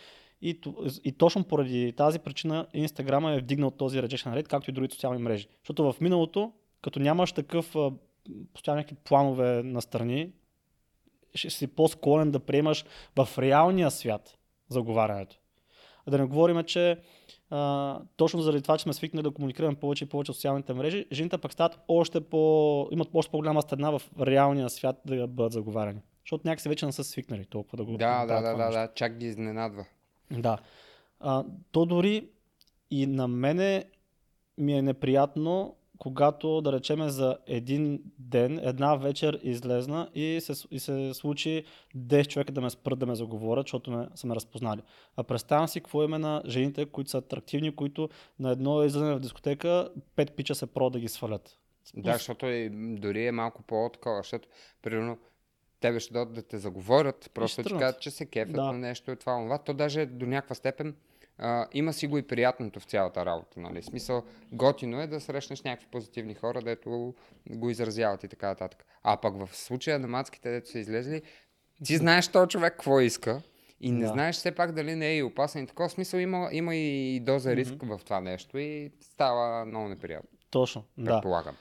И, 0.43 0.61
и 1.05 1.13
точно 1.13 1.45
поради 1.45 1.93
тази 1.97 2.19
причина 2.19 2.67
Инстаграма 2.75 3.33
е 3.33 3.39
вдигнал 3.39 3.71
този 3.71 3.99
rejection 3.99 4.35
rate, 4.35 4.49
както 4.49 4.71
и 4.71 4.73
другите 4.73 4.95
социални 4.95 5.23
мрежи. 5.23 5.49
Защото 5.59 5.93
в 5.93 6.01
миналото, 6.01 6.53
като 6.83 7.01
нямаш 7.01 7.33
такъв 7.33 7.75
постоянно 8.53 8.79
някакви 8.79 8.97
планове 9.05 9.63
настрани, 9.63 10.33
ще 11.35 11.51
си 11.51 11.67
по-склонен 11.67 12.31
да 12.31 12.41
приемаш 12.41 12.85
в 13.17 13.29
реалния 13.39 13.91
свят 13.91 14.39
заговарянето. 14.69 15.37
Да 16.09 16.19
не 16.19 16.25
говорим, 16.25 16.65
че 16.65 16.99
а, 17.51 18.01
точно 18.17 18.41
заради 18.41 18.63
това, 18.63 18.79
че 18.79 18.83
сме 18.83 18.93
свикнали 18.93 19.23
да 19.23 19.31
комуникираме 19.31 19.75
повече 19.75 20.05
и 20.05 20.09
повече 20.09 20.33
в 20.33 20.35
социалните 20.35 20.73
мрежи, 20.73 21.07
жените 21.13 21.39
пък 21.39 21.53
стават 21.53 21.79
още 21.89 22.21
по, 22.21 22.89
имат 22.91 23.09
още 23.15 23.31
по-голяма 23.31 23.63
стена 23.63 23.91
в 23.91 24.03
реалния 24.21 24.71
свят 24.71 25.01
да 25.07 25.27
бъдат 25.27 25.53
заговаряни. 25.53 26.01
Защото 26.25 26.49
някакси 26.49 26.69
вече 26.69 26.87
не 26.87 26.93
са 26.93 27.05
свикнали 27.05 27.45
толкова 27.45 27.77
да 27.77 27.85
го 27.85 27.97
Да, 27.97 28.27
да, 28.27 28.41
да, 28.41 28.57
да, 28.57 28.57
нещо. 28.57 28.73
да, 28.73 28.89
чак 28.95 29.19
ги 29.19 29.27
изненадва. 29.27 29.85
Да. 30.31 30.59
А, 31.21 31.45
то 31.73 31.87
дори 31.87 32.29
и 32.91 33.07
на 33.07 33.29
мене 33.29 33.85
ми 34.59 34.73
е 34.79 34.83
неприятно, 34.83 35.77
когато, 35.99 36.61
да 36.61 36.73
речеме, 36.73 37.09
за 37.09 37.39
един 37.47 38.03
ден, 38.19 38.61
една 38.63 38.97
вечер 38.97 39.41
излезна 39.43 40.11
и 40.15 40.41
се, 40.41 40.67
и 40.71 40.81
се 40.81 41.15
случи 41.15 41.65
10 41.97 42.29
човека 42.29 42.53
да 42.53 42.61
ме 42.61 42.71
спрат 42.71 42.99
да 42.99 43.07
ме 43.07 43.15
заговорят, 43.15 43.67
защото 43.67 43.91
ме, 43.91 44.09
са 44.15 44.27
ме 44.27 44.35
разпознали. 44.35 44.83
А 45.17 45.23
представям 45.25 45.69
си 45.69 45.81
какво 45.81 46.05
име 46.05 46.19
на 46.19 46.43
жените, 46.47 46.87
които 46.87 47.11
са 47.11 47.19
атрактивни, 47.19 47.77
които 47.77 48.09
на 48.39 48.51
едно 48.51 48.85
излизане 48.85 49.15
в 49.15 49.21
дискотека, 49.21 49.89
пет 50.17 50.37
пича 50.37 50.55
се 50.55 50.67
про 50.67 50.91
да 50.91 51.01
ги 51.01 51.09
свалят. 51.09 51.59
Да, 51.95 52.13
защото 52.13 52.47
м, 52.47 52.97
дори 52.99 53.27
е 53.27 53.33
малко 53.33 53.63
по-такова, 53.63 54.17
защото, 54.17 54.49
примерно, 54.83 55.19
тебе 55.81 56.01
ще 56.01 56.13
дойдат 56.13 56.35
да 56.35 56.43
те 56.43 56.59
заговорят, 56.59 57.31
просто 57.35 57.63
ти 57.63 57.75
кажат, 57.79 58.01
че 58.01 58.11
се 58.11 58.27
кефят 58.27 58.55
Да. 58.55 58.65
на 58.65 58.73
нещо 58.73 59.11
и 59.11 59.17
това, 59.17 59.43
това. 59.43 59.59
То 59.59 59.75
даже 59.75 60.07
до 60.07 60.27
някаква 60.27 60.55
степен 60.55 60.97
а, 61.39 61.67
има 61.73 61.93
си 61.93 62.07
го 62.07 62.19
и 62.19 62.23
приятното 62.23 62.81
в 62.81 62.85
цялата 62.85 63.27
работа, 63.27 63.61
нали? 63.61 63.83
Смисъл, 63.83 64.23
готино 64.53 65.01
е 65.01 65.07
да 65.07 65.21
срещнеш 65.21 65.63
някакви 65.63 65.87
позитивни 65.91 66.35
хора, 66.35 66.63
дето 66.63 67.15
го 67.51 67.71
изразяват 67.71 68.25
и 68.25 68.29
така 68.29 68.49
нататък. 68.49 68.85
А 69.03 69.17
пък 69.17 69.47
в 69.47 69.57
случая 69.57 69.99
на 69.99 70.09
мацките, 70.09 70.51
дето 70.51 70.71
са 70.71 70.79
излезли, 70.79 71.23
ти 71.85 71.97
знаеш 71.97 72.29
този 72.29 72.49
човек 72.49 72.73
какво 72.73 73.01
иска 73.01 73.43
и 73.81 73.91
не 73.93 74.03
Да. 74.03 74.09
знаеш 74.09 74.37
все 74.37 74.55
пак 74.55 74.73
дали 74.73 74.95
не 74.95 75.09
е 75.09 75.17
и 75.17 75.23
опасен 75.23 75.65
и 75.65 75.67
такова 75.67 75.89
смисъл 75.91 76.19
има, 76.19 76.49
има 76.53 76.75
и 76.75 77.21
доза 77.21 77.57
риск 77.57 77.75
в 77.83 78.01
това 78.05 78.21
нещо 78.21 78.59
и 78.59 78.91
става 79.01 79.65
много 79.65 79.89
неприятно, 79.89 80.29
Точно, 80.51 80.85
да. 80.99 81.05
предполагам. 81.11 81.57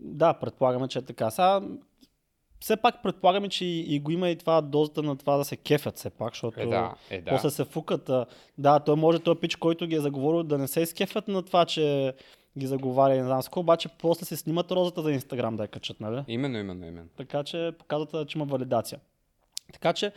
Да, 0.00 0.34
предполагаме, 0.34 0.88
че 0.88 0.98
е 0.98 1.02
така. 1.02 1.30
Сега, 1.30 1.60
все 2.66 2.76
пак 2.76 3.02
предполагаме, 3.02 3.48
че 3.48 3.64
и, 3.64 3.94
и 3.94 4.00
го 4.00 4.10
има 4.10 4.30
и 4.30 4.36
това 4.36 4.60
дозата 4.60 5.02
на 5.02 5.16
това 5.16 5.36
да 5.36 5.44
се 5.44 5.56
кефят 5.56 5.96
все 5.96 6.10
пак, 6.10 6.32
защото 6.32 6.60
Е, 6.60 6.66
да, 6.66 6.94
е, 7.10 7.20
да. 7.20 7.30
после 7.30 7.50
се 7.50 7.64
фукат. 7.64 8.08
А, 8.08 8.26
да, 8.58 8.80
той 8.80 8.96
може 8.96 9.18
този 9.18 9.40
пич, 9.40 9.56
който 9.56 9.86
ги 9.86 9.94
е 9.94 10.00
заговорил, 10.00 10.42
да 10.42 10.58
не 10.58 10.68
се 10.68 10.80
изкефят 10.80 11.28
на 11.28 11.42
това, 11.42 11.64
че 11.64 12.14
ги 12.58 12.66
заговаря 12.66 13.14
и 13.14 13.18
не 13.18 13.24
знам 13.24 13.42
с 13.42 13.48
какво, 13.48 13.60
обаче 13.60 13.88
после 13.98 14.26
се 14.26 14.36
снимат 14.36 14.72
розата 14.72 15.02
за 15.02 15.12
Инстаграм 15.12 15.56
да 15.56 15.62
я 15.62 15.68
качат, 15.68 16.00
нали? 16.00 16.24
Именно, 16.28 16.58
именно, 16.58 16.86
именно. 16.86 17.08
Така 17.16 17.44
че 17.44 17.72
показват, 17.78 18.28
че 18.28 18.38
има 18.38 18.44
валидация. 18.44 19.00
Така 19.72 19.92
че 19.92 20.12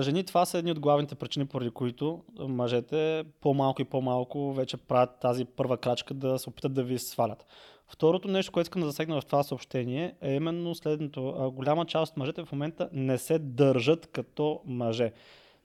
жени, 0.00 0.24
това 0.24 0.44
са 0.44 0.58
едни 0.58 0.70
от 0.70 0.80
главните 0.80 1.14
причини, 1.14 1.46
поради 1.46 1.70
които 1.70 2.22
мъжете 2.38 3.24
по-малко 3.40 3.82
и 3.82 3.84
по-малко 3.84 4.52
вече 4.52 4.76
правят 4.76 5.10
тази 5.20 5.44
първа 5.44 5.76
крачка 5.76 6.14
да 6.14 6.38
се 6.38 6.48
опитат 6.48 6.74
да 6.74 6.82
ви 6.82 6.98
свалят. 6.98 7.46
Второто 7.92 8.28
нещо, 8.28 8.52
което 8.52 8.64
искам 8.64 8.82
да 8.82 8.88
засегна 8.88 9.20
в 9.20 9.24
това 9.24 9.42
съобщение 9.42 10.14
е 10.20 10.34
именно 10.34 10.74
следното. 10.74 11.52
Голяма 11.54 11.86
част 11.86 12.12
от 12.12 12.16
мъжете 12.16 12.44
в 12.44 12.52
момента 12.52 12.88
не 12.92 13.18
се 13.18 13.38
държат 13.38 14.06
като 14.06 14.60
мъже. 14.64 15.12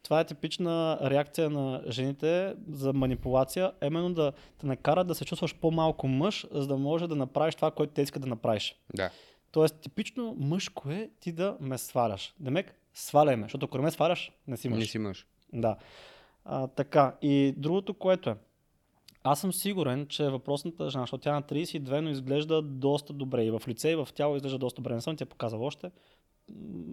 Това 0.04 0.20
е 0.20 0.26
типична 0.26 1.00
реакция 1.04 1.50
на 1.50 1.84
жените 1.90 2.56
за 2.70 2.94
манипулация, 2.94 3.72
именно 3.84 4.14
да 4.14 4.32
те 4.58 4.68
накара 4.68 5.04
да 5.04 5.16
се 5.16 5.26
чувстваш 5.26 5.56
по-малко 5.56 6.08
мъж, 6.08 6.48
за 6.52 6.68
да 6.68 6.78
може 6.78 7.08
да 7.08 7.16
направиш 7.16 7.56
това, 7.56 7.72
което 7.72 7.94
те 7.94 8.02
искат 8.02 8.22
да 8.22 8.28
направиш. 8.28 8.76
Да. 8.96 9.10
Тоест, 9.52 9.76
типично 9.80 10.36
мъжко 10.40 10.90
е 10.90 11.10
ти 11.20 11.32
да 11.32 11.58
ме 11.60 11.78
сваляш. 11.78 12.36
Демек, 12.40 12.74
сваляй 12.94 13.36
ме, 13.36 13.44
защото 13.44 13.66
ако 13.66 13.78
не 13.78 13.84
ме 13.84 13.92
сваляш, 13.92 14.32
не 14.48 14.58
си 14.58 14.70
мъж. 14.70 14.80
Не 14.80 14.86
си 14.86 15.00
мъж. 15.00 15.28
Да. 15.54 15.78
А, 16.46 16.68
така. 16.68 17.16
И 17.22 17.54
другото, 17.58 17.94
което 17.94 18.30
е. 18.30 18.36
Аз 19.24 19.42
съм 19.42 19.54
сигурен, 19.54 20.08
че 20.08 20.30
въпросната 20.30 20.90
жена, 20.90 21.04
защото 21.04 21.24
тя 21.24 21.34
на 21.34 21.44
32, 21.44 22.00
но 22.00 22.10
изглежда 22.10 22.62
доста 22.62 23.14
добре. 23.14 23.46
И 23.46 23.52
в 23.52 23.62
лице, 23.68 23.92
и 23.92 23.96
в 23.96 24.08
тяло 24.16 24.36
изглежда 24.36 24.58
доста 24.58 24.82
добре. 24.82 24.94
Не 24.94 25.02
съм 25.02 25.16
ти 25.16 25.24
я 25.24 25.28
показал 25.28 25.64
още. 25.64 25.92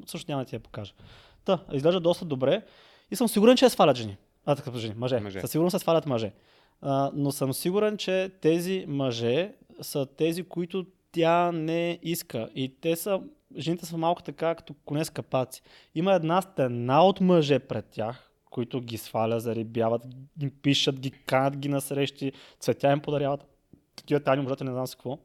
Също 0.06 0.30
няма 0.30 0.42
да 0.42 0.48
ти 0.48 0.56
я 0.56 0.60
покажа. 0.60 0.92
Та, 1.44 1.58
изглежда 1.72 2.00
доста 2.00 2.24
добре. 2.24 2.62
И 3.10 3.16
съм 3.16 3.28
сигурен, 3.28 3.56
че 3.56 3.64
я 3.64 3.70
свалят 3.70 3.96
жени. 3.96 4.16
А, 4.46 4.56
така, 4.56 4.78
жени, 4.78 4.94
мъже. 4.96 5.20
Мъже. 5.20 5.40
Със 5.40 5.50
сигурност 5.50 5.74
се 5.74 5.78
свалят 5.78 6.06
мъже. 6.06 6.32
А, 6.80 7.10
но 7.14 7.32
съм 7.32 7.52
сигурен, 7.52 7.96
че 7.96 8.30
тези 8.40 8.84
мъже 8.88 9.52
са 9.80 10.06
тези, 10.06 10.42
които 10.42 10.86
тя 11.12 11.52
не 11.52 11.98
иска. 12.02 12.48
И 12.54 12.80
те 12.80 12.96
са, 12.96 13.20
жените 13.56 13.86
са 13.86 13.96
малко 13.96 14.22
така, 14.22 14.54
като 14.54 14.74
коне 14.84 15.04
с 15.04 15.10
капаци. 15.10 15.62
Има 15.94 16.12
една 16.12 16.42
стена 16.42 17.04
от 17.04 17.20
мъже 17.20 17.58
пред 17.58 17.86
тях, 17.86 18.30
които 18.54 18.80
ги 18.80 18.98
сваля, 18.98 19.40
зарибяват, 19.40 20.02
ги 20.38 20.50
пишат, 20.50 21.00
ги 21.00 21.10
канят 21.10 21.56
ги 21.56 21.68
на 21.68 21.80
срещи, 21.80 22.32
цветя 22.60 22.92
им 22.92 23.00
подаряват. 23.00 23.46
Такива 23.96 24.20
тайни 24.20 24.42
мъжете, 24.42 24.64
не 24.64 24.72
знам 24.72 24.86
с 24.86 24.94
какво. 24.94 25.18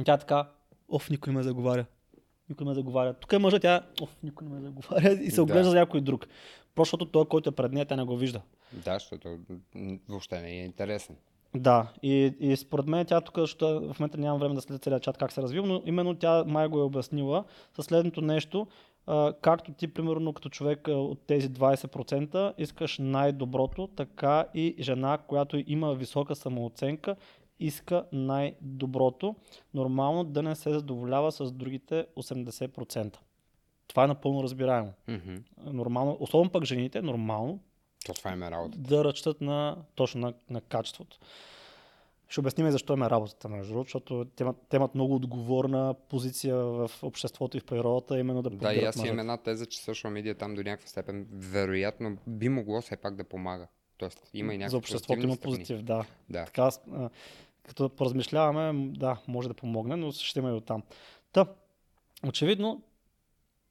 И 0.00 0.04
тя 0.04 0.12
е 0.12 0.18
така, 0.18 0.48
оф, 0.88 1.10
никой 1.10 1.32
не 1.32 1.36
ме 1.36 1.42
заговаря. 1.42 1.86
Никой 2.48 2.66
ме 2.66 2.74
заговаря. 2.74 3.14
Тук 3.14 3.32
е 3.32 3.38
мъжът, 3.38 3.62
тя, 3.62 3.82
оф, 4.02 4.16
никой 4.22 4.46
не 4.48 4.54
ме 4.54 4.60
заговаря 4.60 5.12
и 5.12 5.30
се 5.30 5.36
Да. 5.36 5.42
оглежда 5.42 5.70
за 5.70 5.76
някой 5.76 6.00
друг. 6.00 6.26
Просто 6.74 6.96
защото 6.96 7.12
той, 7.12 7.24
който 7.24 7.48
е 7.48 7.52
пред 7.52 7.72
нея, 7.72 7.86
тя 7.86 7.96
не 7.96 8.04
го 8.04 8.16
вижда. 8.16 8.40
Да, 8.72 8.94
защото 8.94 9.38
въобще 10.08 10.40
не 10.40 10.50
е 10.50 10.64
интересен. 10.64 11.16
Да, 11.54 11.92
и, 12.02 12.34
и 12.40 12.56
според 12.56 12.86
мен 12.86 13.06
тя 13.06 13.20
тук, 13.20 13.38
защото 13.38 13.92
в 13.92 13.98
момента 14.00 14.18
нямам 14.18 14.38
време 14.40 14.54
да 14.54 14.60
следя 14.60 14.78
целият 14.78 15.02
чат 15.02 15.18
как 15.18 15.32
се 15.32 15.42
развива, 15.42 15.66
но 15.66 15.82
именно 15.86 16.14
тя 16.14 16.44
май 16.44 16.68
го 16.68 16.78
е 16.80 16.82
обяснила 16.82 17.44
със 17.76 17.86
следното 17.86 18.20
нещо. 18.20 18.66
А, 19.10 19.32
както 19.32 19.72
ти, 19.72 19.88
примерно, 19.88 20.32
като 20.32 20.48
човек 20.48 20.88
а, 20.88 20.92
от 20.92 21.26
тези 21.26 21.50
20% 21.50 22.54
искаш 22.58 22.98
най-доброто, 22.98 23.86
така 23.86 24.46
и 24.54 24.74
жена, 24.80 25.18
която 25.18 25.62
има 25.66 25.94
висока 25.94 26.36
самооценка, 26.36 27.16
иска 27.60 28.04
най-доброто. 28.12 29.36
Нормално 29.74 30.24
да 30.24 30.42
не 30.42 30.54
се 30.54 30.70
задоволява 30.70 31.32
с 31.32 31.52
другите 31.52 32.06
80%. 32.16 33.16
Това 33.88 34.04
е 34.04 34.06
напълно 34.06 34.42
разбираемо. 34.42 34.92
Мгм. 35.08 35.34
Нормално, 35.64 36.16
особено 36.20 36.50
пък 36.50 36.64
жените, 36.64 37.02
нормално 37.02 37.60
То 38.06 38.14
това 38.14 38.32
им 38.32 38.42
е 38.42 38.50
работа. 38.50 38.78
да 38.78 39.04
разчитат 39.04 39.40
на, 39.40 39.76
точно 39.94 40.20
на, 40.20 40.34
на 40.50 40.60
качеството. 40.60 41.18
Ще 42.28 42.40
обясним 42.40 42.70
защо 42.70 42.92
има 42.92 43.10
работата, 43.10 43.48
между 43.48 43.72
другото, 43.72 43.86
защото 43.86 44.24
те 44.36 44.42
имат, 44.42 44.56
те 44.68 44.76
имат 44.76 44.94
много 44.94 45.14
отговорна 45.14 45.94
позиция 46.08 46.56
в 46.56 46.90
обществото 47.02 47.56
и 47.56 47.60
в 47.60 47.64
природата, 47.64 48.18
именно 48.18 48.42
да 48.42 48.50
Да, 48.50 48.74
и 48.74 48.84
аз 48.84 48.96
имам 48.96 49.18
една 49.18 49.36
теза, 49.36 49.66
че 49.66 49.80
social 49.80 50.08
media 50.08 50.38
там 50.38 50.54
до 50.54 50.62
някаква 50.62 50.88
степен 50.88 51.26
вероятно 51.32 52.16
би 52.26 52.48
могло 52.48 52.80
все 52.80 52.96
пак 52.96 53.16
да 53.16 53.24
помага. 53.24 53.66
Тоест 53.96 54.30
има 54.34 54.54
и 54.54 54.58
някакви 54.58 54.70
За 54.70 54.76
обществото 54.76 55.22
има 55.22 55.36
позитив, 55.36 55.82
да. 55.82 56.04
Да. 56.30 56.44
Така, 56.44 56.70
като 57.62 57.88
поразмишляваме, 57.88 58.90
да, 58.92 59.20
може 59.28 59.48
да 59.48 59.54
помогне, 59.54 59.96
но 59.96 60.12
ще 60.12 60.38
има 60.38 60.48
и 60.50 60.52
оттам. 60.52 60.82
Та, 61.32 61.46
очевидно, 62.26 62.82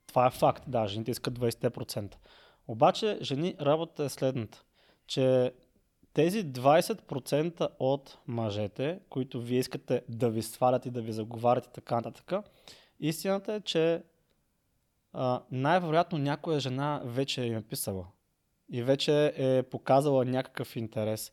това 0.08 0.28
е 0.28 0.32
факт. 0.32 0.64
Да, 0.68 0.88
жените 0.88 1.12
искат 1.12 1.40
20%. 1.40 2.16
Обаче, 2.68 3.18
жени, 3.22 3.56
работа 3.62 4.04
е 4.04 4.10
следната, 4.10 4.64
че 5.08 5.54
тези 6.18 6.46
20% 6.46 7.70
от 7.80 8.18
мъжете, 8.28 9.00
които 9.10 9.42
вие 9.42 9.60
искате 9.60 10.02
да 10.10 10.30
ви 10.30 10.42
свалят 10.42 10.86
и 10.86 10.90
да 10.90 11.02
ви 11.02 11.12
заговарят 11.12 11.66
и 11.66 11.74
така 11.74 11.96
нататък, 11.96 12.34
истината 13.00 13.54
е, 13.54 13.62
че 13.62 14.04
а, 15.14 15.42
най-вероятно 15.52 16.18
някоя 16.18 16.60
жена 16.60 17.02
вече 17.06 17.48
е 17.48 17.62
писала 17.62 18.08
и 18.70 18.84
вече 18.84 19.34
е 19.38 19.64
показала 19.64 20.26
някакъв 20.26 20.76
интерес. 20.76 21.32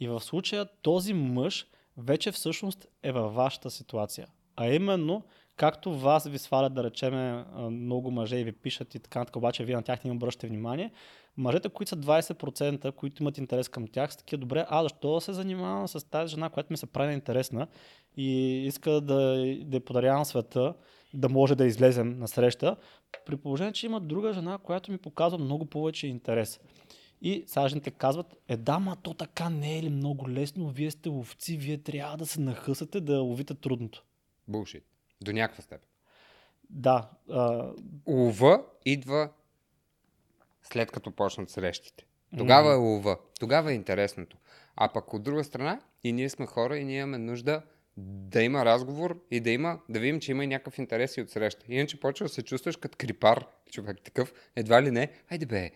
И 0.00 0.08
в 0.08 0.20
случая 0.20 0.66
този 0.82 1.14
мъж 1.14 1.66
вече 1.96 2.32
всъщност 2.32 2.86
е 3.02 3.12
във 3.12 3.34
вашата 3.34 3.70
ситуация. 3.70 4.26
А 4.56 4.68
именно, 4.68 5.22
както 5.56 5.98
вас 5.98 6.28
ви 6.28 6.38
свалят, 6.38 6.74
да 6.74 6.84
речеме, 6.84 7.44
много 7.70 8.10
мъже 8.10 8.36
и 8.36 8.44
ви 8.44 8.52
пишат 8.52 8.94
и 8.94 8.98
така 8.98 9.18
нататък, 9.18 9.36
обаче 9.36 9.64
вие 9.64 9.76
на 9.76 9.82
тях 9.82 10.04
не 10.04 10.08
им 10.10 10.16
обръщате 10.16 10.46
внимание, 10.46 10.92
мъжете, 11.36 11.68
които 11.68 11.90
са 11.90 11.96
20%, 11.96 12.92
които 12.92 13.22
имат 13.22 13.38
интерес 13.38 13.68
към 13.68 13.86
тях, 13.88 14.12
са 14.12 14.18
такива, 14.18 14.40
добре, 14.40 14.66
а 14.68 14.82
защо 14.82 15.14
да 15.14 15.20
се 15.20 15.32
занимавам 15.32 15.88
с 15.88 16.10
тази 16.10 16.30
жена, 16.30 16.48
която 16.48 16.72
ми 16.72 16.76
се 16.76 16.86
прави 16.86 17.14
интересна 17.14 17.66
и 18.16 18.62
иска 18.66 18.90
да, 18.90 19.00
да 19.64 19.76
я 19.76 19.84
подарявам 19.84 20.24
света, 20.24 20.74
да 21.14 21.28
може 21.28 21.54
да 21.54 21.66
излезем 21.66 22.18
на 22.18 22.28
среща, 22.28 22.76
при 23.26 23.36
положение, 23.36 23.72
че 23.72 23.86
има 23.86 24.00
друга 24.00 24.32
жена, 24.32 24.58
която 24.58 24.92
ми 24.92 24.98
показва 24.98 25.38
много 25.38 25.66
повече 25.66 26.06
интерес. 26.06 26.60
И 27.22 27.44
сега 27.46 27.68
жените 27.68 27.90
казват, 27.90 28.36
е 28.48 28.56
да, 28.56 28.78
ма 28.78 28.96
то 29.02 29.14
така 29.14 29.50
не 29.50 29.78
е 29.78 29.82
ли 29.82 29.88
много 29.88 30.30
лесно, 30.30 30.68
вие 30.68 30.90
сте 30.90 31.08
ловци, 31.08 31.56
вие 31.56 31.78
трябва 31.78 32.16
да 32.16 32.26
се 32.26 32.40
нахъсате 32.40 33.00
да 33.00 33.20
ловите 33.20 33.54
трудното. 33.54 34.04
Булшит. 34.48 34.95
До 35.20 35.32
някаква 35.32 35.62
степен. 35.62 35.88
Да, 36.70 37.10
а, 37.30 37.70
Лова 38.06 38.64
идва 38.84 39.28
след 40.62 40.90
като 40.90 41.10
почнат 41.10 41.50
срещите. 41.50 42.06
Тогава 42.38 42.72
е 42.72 42.76
лова. 42.76 43.18
Тогава 43.40 43.72
е 43.72 43.74
интересното. 43.74 44.36
А 44.76 44.88
пък 44.88 45.14
от 45.14 45.22
друга 45.22 45.44
страна, 45.44 45.80
и 46.04 46.12
ние 46.12 46.28
сме 46.28 46.46
хора 46.46 46.78
и 46.78 46.84
ние 46.84 46.98
имаме 46.98 47.18
нужда 47.18 47.62
да 47.96 48.42
има 48.42 48.64
разговор 48.64 49.24
и 49.30 49.40
да 49.40 49.50
има, 49.50 49.80
да 49.88 50.00
видим, 50.00 50.20
че 50.20 50.30
има 50.30 50.44
и 50.44 50.46
някакъв 50.46 50.78
интерес 50.78 51.16
и 51.16 51.20
от 51.20 51.30
среща. 51.30 51.64
Иначе 51.68 52.00
почва 52.00 52.24
да 52.24 52.28
се 52.28 52.42
чувстваш 52.42 52.76
като 52.76 52.96
крипар, 52.96 53.46
човек 53.70 53.98
такъв, 54.04 54.32
едва 54.56 54.82
ли 54.82 54.90
не, 54.90 55.10
айде 55.30 55.46
бе, 55.46 55.70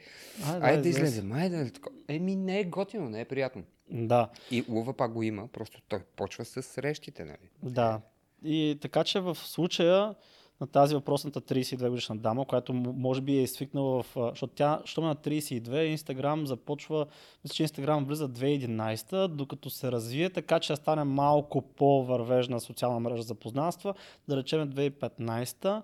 Айде, 0.44 0.66
айде 0.66 0.83
да 0.83 0.88
излез. 0.88 1.09
излезем, 1.09 1.33
айде 1.33 1.64
да 1.64 1.72
тако. 1.72 1.90
Еми 2.09 2.37
не 2.37 2.61
е 2.61 2.64
готино, 2.64 3.09
не 3.09 3.20
е 3.20 3.24
приятно. 3.24 3.64
да, 3.90 4.31
И 4.50 4.64
лова 4.68 4.92
пак 4.92 5.12
го 5.12 5.22
има, 5.22 5.48
просто 5.48 5.83
той 5.88 6.00
почва 6.16 6.44
с 6.44 6.62
срещите, 6.62 7.24
нали? 7.24 7.50
да. 7.62 8.00
И 8.44 8.79
така 8.81 9.05
че 9.05 9.20
в 9.20 9.35
случая 9.35 10.14
на 10.61 10.66
тази 10.66 10.94
въпросната 10.94 11.40
32 11.40 11.88
годишна 11.88 12.16
дама, 12.16 12.44
която 12.44 12.72
може 12.74 13.20
би 13.20 13.38
е 13.38 13.46
свикнала 13.46 14.03
в... 14.03 14.16
Защото 14.16 14.55
тя, 14.55 14.81
що 14.85 15.00
на 15.00 15.16
32, 15.16 15.83
Инстаграм 15.83 16.46
започва... 16.46 17.07
Мисля, 17.44 17.55
че 17.55 17.62
Инстаграм 17.62 18.05
влиза 18.05 18.29
2011, 18.29 19.29
докато 19.29 19.70
се 19.70 19.92
развие, 19.92 20.31
така 20.31 20.61
че 20.61 20.76
стане 20.76 21.05
малко 21.05 21.62
по-вървежна 21.62 22.61
социална 22.61 23.00
мрежа 23.00 23.22
за 23.22 23.35
познанства, 23.35 23.94
да 24.29 24.37
речем 24.37 24.72
2015 24.72 25.83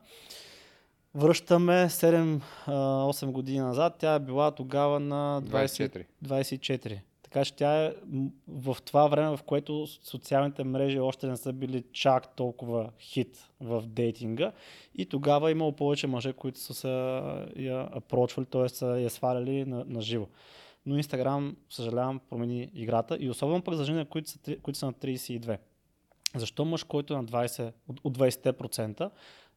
Връщаме 1.16 1.88
7-8 1.88 3.30
години 3.30 3.60
назад. 3.60 3.94
Тя 3.98 4.14
е 4.14 4.18
била 4.18 4.50
тогава 4.50 5.00
на 5.00 5.42
20, 5.42 5.66
24. 5.66 6.04
24. 6.24 6.98
Така 7.26 7.44
че 7.44 7.54
тя 7.54 7.84
е 7.84 7.94
в 8.48 8.76
това 8.84 9.06
време, 9.06 9.36
в 9.36 9.42
което 9.42 9.86
социалните 9.86 10.64
мрежи 10.64 11.00
още 11.00 11.26
не 11.26 11.36
са 11.36 11.52
били 11.52 11.84
чак 11.92 12.36
толкова 12.36 12.90
хит 13.00 13.50
в 13.60 13.82
дейтинга. 13.86 14.52
И 14.94 15.06
тогава 15.06 15.48
е 15.48 15.52
имало 15.52 15.72
повече 15.72 16.06
мъже, 16.06 16.32
които 16.32 16.60
са 16.60 16.74
се 16.74 16.88
я 17.62 17.88
апрочвали, 17.92 18.46
т.е. 18.46 18.68
са 18.68 18.86
я 18.86 19.10
сваляли 19.10 19.64
на, 19.64 19.84
на 19.84 20.00
живо. 20.00 20.26
Но 20.86 20.96
Инстаграм, 20.96 21.56
съжалявам, 21.70 22.20
промени 22.30 22.70
играта 22.74 23.16
и 23.20 23.30
особено 23.30 23.62
пък 23.62 23.74
за 23.74 23.84
жени, 23.84 24.04
които 24.04 24.30
са, 24.30 24.38
които 24.62 24.78
са 24.78 24.86
на 24.86 24.92
32. 24.92 25.58
Защо 26.36 26.64
мъж, 26.64 26.84
който 26.84 27.14
е 27.14 27.16
на 27.16 27.24
20, 27.24 27.72
от, 27.88 28.00
от 28.04 28.18
20% 28.18 29.10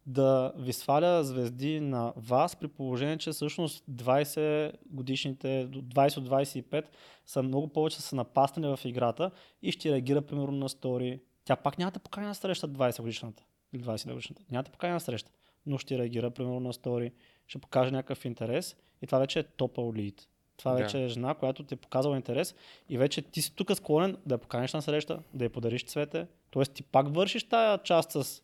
да 0.06 0.54
ви 0.58 0.74
сваля 0.74 1.24
звезди 1.24 1.80
на 1.80 2.14
вас, 2.16 2.56
при 2.56 2.68
положение, 2.68 3.18
че 3.18 3.32
всъщност 3.32 3.84
20 3.92 4.72
годишните, 4.86 5.66
до 5.66 5.82
20 5.82 6.18
от 6.18 6.30
25 6.30 6.86
са 7.26 7.44
много 7.44 7.68
повече 7.68 8.02
са 8.02 8.16
напаснали 8.16 8.76
в 8.76 8.86
играта 8.86 9.32
и 9.62 9.72
ще 9.72 9.92
реагира 9.92 10.22
примерно 10.22 10.58
на 10.58 10.70
стори. 10.70 11.20
Тя 11.46 11.56
пак 11.56 11.78
няма 11.78 11.92
да 11.92 12.00
покани 12.00 12.28
на 12.28 12.36
среща 12.36 12.70
20 12.70 13.02
годишната 13.02 13.44
или 13.74 13.84
20 13.84 14.10
годишната. 14.10 14.42
Няма 14.52 14.64
да 14.64 14.72
покани 14.72 14.94
на 14.94 15.00
среща, 15.00 15.32
но 15.66 15.78
ще 15.78 15.98
реагира 15.98 16.32
примерно 16.32 16.60
на 16.60 16.74
стори, 16.74 17.12
ще 17.48 17.58
покаже 17.58 17.92
някакъв 17.92 18.26
интерес 18.26 18.76
и 19.02 19.06
това 19.06 19.20
вече 19.20 19.40
е 19.40 19.44
топъл 19.44 19.94
лид. 19.94 20.28
Това 20.58 20.72
Да. 20.72 20.84
вече 20.84 21.04
е 21.04 21.08
жена, 21.08 21.34
която 21.34 21.64
ти 21.64 21.74
е 21.74 21.78
показала 21.78 22.16
интерес 22.16 22.56
и 22.90 22.98
вече 22.98 23.22
ти 23.22 23.42
си 23.42 23.56
тук 23.56 23.72
склонен 23.76 24.18
да 24.26 24.36
я 24.36 24.40
поканиш 24.40 24.74
на 24.74 24.82
среща, 24.82 25.20
да 25.34 25.44
я 25.46 25.50
подариш 25.50 25.86
цвете. 25.86 26.28
Тоест 26.50 26.74
ти 26.74 26.84
пак 26.84 27.16
вършиш 27.16 27.44
тая 27.44 27.78
част 27.78 28.12
с 28.12 28.42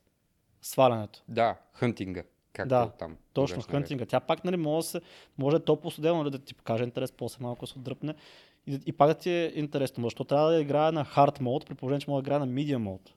свалянето. 0.68 1.24
Да, 1.28 1.56
хънтинга. 1.74 2.24
както 2.54 2.70
Да, 2.70 2.90
там. 2.90 3.18
Точно, 3.34 3.62
хънтинга. 3.62 4.06
Тя 4.06 4.20
пак 4.20 4.44
нали, 4.44 4.58
може 4.58 4.86
да, 4.86 4.90
се, 4.90 5.02
може 5.38 5.58
да 5.58 5.62
е 5.62 5.66
топло 5.66 5.92
студено, 5.92 6.18
нали, 6.18 6.32
да 6.32 6.40
ти 6.40 6.54
покаже 6.54 6.84
интерес, 6.84 7.12
после 7.12 7.44
малко 7.44 7.68
се 7.68 7.80
отдръпне. 7.80 8.16
И, 8.68 8.80
и 8.86 8.92
пак 8.92 9.08
да 9.08 9.14
ти 9.14 9.30
е 9.32 9.52
интересно, 9.56 10.04
защото 10.04 10.24
трябва 10.24 10.52
да 10.52 10.62
играе 10.62 10.92
на 10.92 11.06
hard 11.06 11.40
mode, 11.42 11.68
при 11.68 11.76
положение, 11.76 12.00
че 12.00 12.10
може 12.10 12.24
да 12.24 12.28
играе 12.28 12.40
на 12.40 12.48
medium 12.48 12.78
mode. 12.78 13.10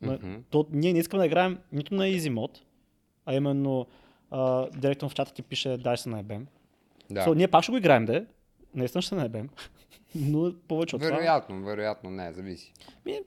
наред. 0.00 0.22
На- 0.22 0.28
Мгм. 0.28 0.42
То, 0.50 0.66
ние 0.70 0.92
не 0.92 0.98
искаме 0.98 1.20
да 1.20 1.26
играем 1.26 1.58
нито 1.72 1.94
на 1.94 2.04
easy 2.04 2.32
mode, 2.32 2.58
а 3.26 3.34
именно 3.34 3.86
а, 4.30 4.68
директно 4.70 5.08
в 5.08 5.14
чата 5.14 5.34
ти 5.34 5.42
пише 5.42 5.76
дай 5.76 5.96
се 5.96 6.08
наебем. 6.08 6.46
Да. 7.10 7.20
So, 7.20 7.34
ние 7.34 7.48
пак 7.48 7.62
ще 7.62 7.72
го 7.72 7.78
играем, 7.78 8.04
да. 8.04 8.26
Наистина 8.74 9.02
ще 9.02 9.08
се 9.08 9.14
наебем. 9.14 9.48
Но 10.14 10.52
повече 10.68 10.96
от 10.96 11.02
това. 11.02 11.14
вероятно, 11.14 11.64
вероятно, 11.64 12.10
не, 12.10 12.32
зависи. 12.32 12.72
Ми, 13.06 13.20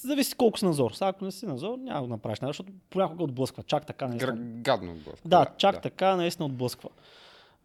зависи 0.00 0.34
колко 0.34 0.58
си 0.58 0.64
назор. 0.64 0.90
Сега 0.90 1.08
ако 1.08 1.24
не 1.24 1.32
си 1.32 1.46
назор, 1.46 1.78
няма 1.78 2.02
да 2.02 2.08
направиш, 2.08 2.40
нали, 2.40 2.48
защото 2.48 2.72
понякога 2.90 3.24
отблъсква. 3.24 3.62
Чак 3.62 3.86
така 3.86 4.08
наистина. 4.08 4.32
Гадно 4.36 4.92
отблъска. 4.92 5.28
Да, 5.28 5.46
чак 5.56 5.82
така 5.82 6.16
наистина 6.16 6.46
отблъсква. 6.46 6.88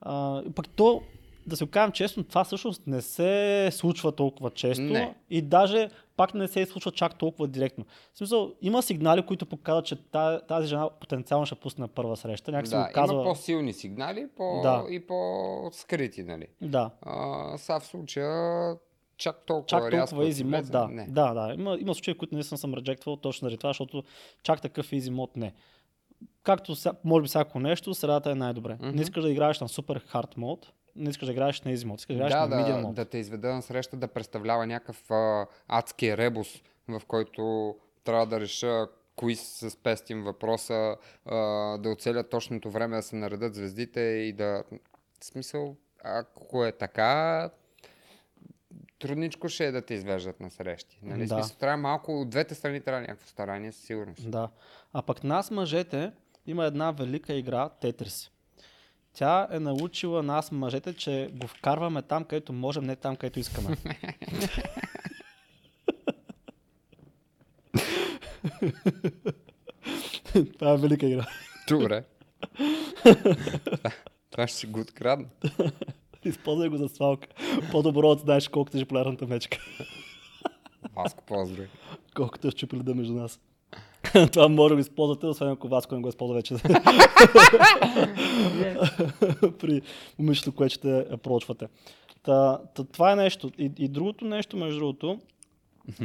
А, 0.01 0.43
пък 0.55 0.69
то, 0.69 1.01
да 1.47 1.57
се 1.57 1.63
окажем 1.63 1.91
честно, 1.91 2.23
това 2.23 2.43
всъщност 2.43 2.87
не 2.87 3.01
се 3.01 3.69
случва 3.71 4.11
толкова 4.11 4.49
често 4.51 4.81
Не. 4.83 5.15
и 5.29 5.41
даже 5.41 5.89
пак 6.17 6.33
не 6.33 6.47
се 6.47 6.65
случва 6.65 6.91
чак 6.91 7.15
толкова 7.15 7.47
директно. 7.47 7.85
В 8.13 8.17
смисъл, 8.17 8.51
има 8.61 8.81
сигнали, 8.81 9.21
които 9.21 9.45
показват, 9.45 9.85
че 9.85 9.95
тази, 10.47 10.67
жена 10.67 10.89
потенциално 10.91 11.45
ще 11.45 11.55
пусне 11.55 11.81
на 11.81 11.87
първа 11.87 12.17
среща. 12.17 12.51
Някак 12.51 12.65
Да, 12.65 12.69
се 12.69 12.77
го 12.77 12.93
казва. 12.93 13.13
има 13.15 13.23
по-силни 13.23 13.73
сигнали 13.73 14.27
по... 14.37 14.59
Да. 14.63 14.85
и 14.89 14.99
по-скрити, 14.99 16.23
нали? 16.23 16.47
Да, 16.61 16.89
А, 17.01 17.57
сега 17.57 17.79
в 17.79 17.85
случая 17.85 18.75
чак 19.19 19.45
толкова 19.45 19.67
чак 19.67 19.91
толкова 19.91 20.25
easy 20.25 20.43
влезе, 20.43 20.71
да. 20.71 20.87
Не. 20.87 21.07
Да, 21.07 21.33
да. 21.33 21.53
Има, 21.53 21.77
има 21.79 21.95
случаи, 21.95 22.17
които 22.17 22.35
наистина 22.35 22.57
съм 22.57 22.73
реджектвал 22.73 23.17
точно 23.17 23.45
заради 23.45 23.57
това, 23.57 23.69
защото 23.69 24.03
чак 24.43 24.61
такъв 24.61 24.91
easy 24.91 25.09
мод 25.09 25.37
не. 25.37 25.53
Както 26.43 26.75
може 27.03 27.21
би 27.21 27.27
всяко 27.27 27.59
нещо, 27.59 27.93
средата 27.93 28.31
е 28.31 28.35
най-добре. 28.35 28.77
Мгм. 28.81 28.95
Не 28.95 29.01
искаш 29.01 29.23
да 29.23 29.29
играеш 29.29 29.59
на 29.59 29.69
супер 29.69 30.03
хард 30.07 30.37
мод, 30.37 30.71
не 30.95 31.09
искаш 31.09 31.25
да 31.25 31.31
играеш 31.31 31.61
на 31.61 31.71
easy 31.71 31.85
мод, 31.85 31.99
искаш 31.99 32.15
да 32.15 32.17
играеш 32.17 32.33
Да, 32.33 32.47
на 32.47 32.55
medium 32.55 32.75
да, 32.75 32.81
мод. 32.81 32.95
да 32.95 33.05
те 33.05 33.17
изведа 33.17 33.53
на 33.53 33.61
среща 33.61 33.97
да 33.97 34.07
представлява 34.07 34.67
някакъв 34.67 35.11
а, 35.11 35.45
адски 35.67 36.17
ребус, 36.17 36.47
в 36.87 37.01
който 37.07 37.75
трябва 38.03 38.25
да 38.27 38.39
реша 38.39 38.87
кои 39.15 39.35
се 39.35 39.69
спестим 39.69 40.23
въпроса, 40.23 40.95
а, 41.25 41.35
да 41.77 41.89
оцелят 41.89 42.29
точното 42.29 42.71
време 42.71 42.95
да 42.95 43.03
се 43.03 43.15
наредат 43.15 43.55
звездите 43.55 44.01
и 44.01 44.33
да... 44.33 44.63
В 45.21 45.25
смисъл, 45.25 45.75
ако 46.03 46.65
е 46.65 46.71
така, 46.71 47.49
трудничко 48.99 49.49
ще 49.49 49.65
е 49.65 49.71
да 49.71 49.81
те 49.81 49.93
извеждат 49.93 50.39
на 50.39 50.51
срещи. 50.51 50.99
Нали? 51.03 51.25
Да. 51.25 51.35
Смисъл, 51.35 51.57
трябва 51.57 51.77
малко, 51.77 52.21
от 52.21 52.29
двете 52.29 52.55
страни 52.55 52.81
трябва 52.81 53.01
някакво 53.01 53.27
старание, 53.27 53.71
със 53.71 53.83
сигурност. 53.83 54.31
Да. 54.31 54.49
А 54.93 55.01
пък 55.01 55.23
нас, 55.23 55.51
мъжете, 55.51 56.11
има 56.47 56.65
една 56.65 56.91
велика 56.91 57.33
игра 57.33 57.69
Тетрис. 57.69 58.31
Тя 59.13 59.47
е 59.51 59.59
научила 59.59 60.23
нас, 60.23 60.51
мъжете, 60.51 60.93
че 60.93 61.29
го 61.33 61.47
вкарваме 61.47 62.01
там, 62.01 62.23
където 62.23 62.53
можем, 62.53 62.83
не 62.83 62.95
там, 62.95 63.15
където 63.15 63.39
искаме. 63.39 63.77
Това 70.59 70.73
е 70.73 70.77
велика 70.77 71.05
игра. 71.05 71.27
Добре. 71.67 72.03
Това 74.31 74.47
ще 74.47 74.57
си 74.57 74.67
го 74.67 74.79
открадна. 74.79 75.27
Използвай 76.25 76.69
го 76.69 76.77
за 76.77 76.89
свалка. 76.89 77.27
По-добро 77.71 78.07
от 78.07 78.19
знаеш 78.19 78.47
колкото 78.47 78.77
е 78.77 78.81
популярната 78.81 79.27
мечка. 79.27 79.57
Васко, 80.95 81.23
поздрави. 81.27 81.67
Колкото 82.15 82.47
е 82.47 82.51
щупили 82.51 82.83
да 82.83 82.95
между 82.95 83.13
нас. 83.13 83.39
Това 84.33 84.47
може 84.47 84.69
да 84.69 84.75
го 84.75 84.81
използвате, 84.81 85.25
освен 85.25 85.49
ако 85.49 85.67
Васко 85.67 85.95
не 85.95 86.01
го 86.01 86.09
използва 86.09 86.35
вече. 86.35 86.55
При 89.59 89.81
момичето, 90.19 90.51
което 90.51 90.73
ще 90.75 91.05
прочвате. 91.23 91.67
Та, 92.23 92.59
та, 92.75 92.83
това 92.83 93.11
е 93.11 93.15
нещо. 93.15 93.51
И, 93.57 93.71
и 93.77 93.87
другото 93.87 94.25
нещо, 94.25 94.57
между 94.57 94.79
другото, 94.79 95.19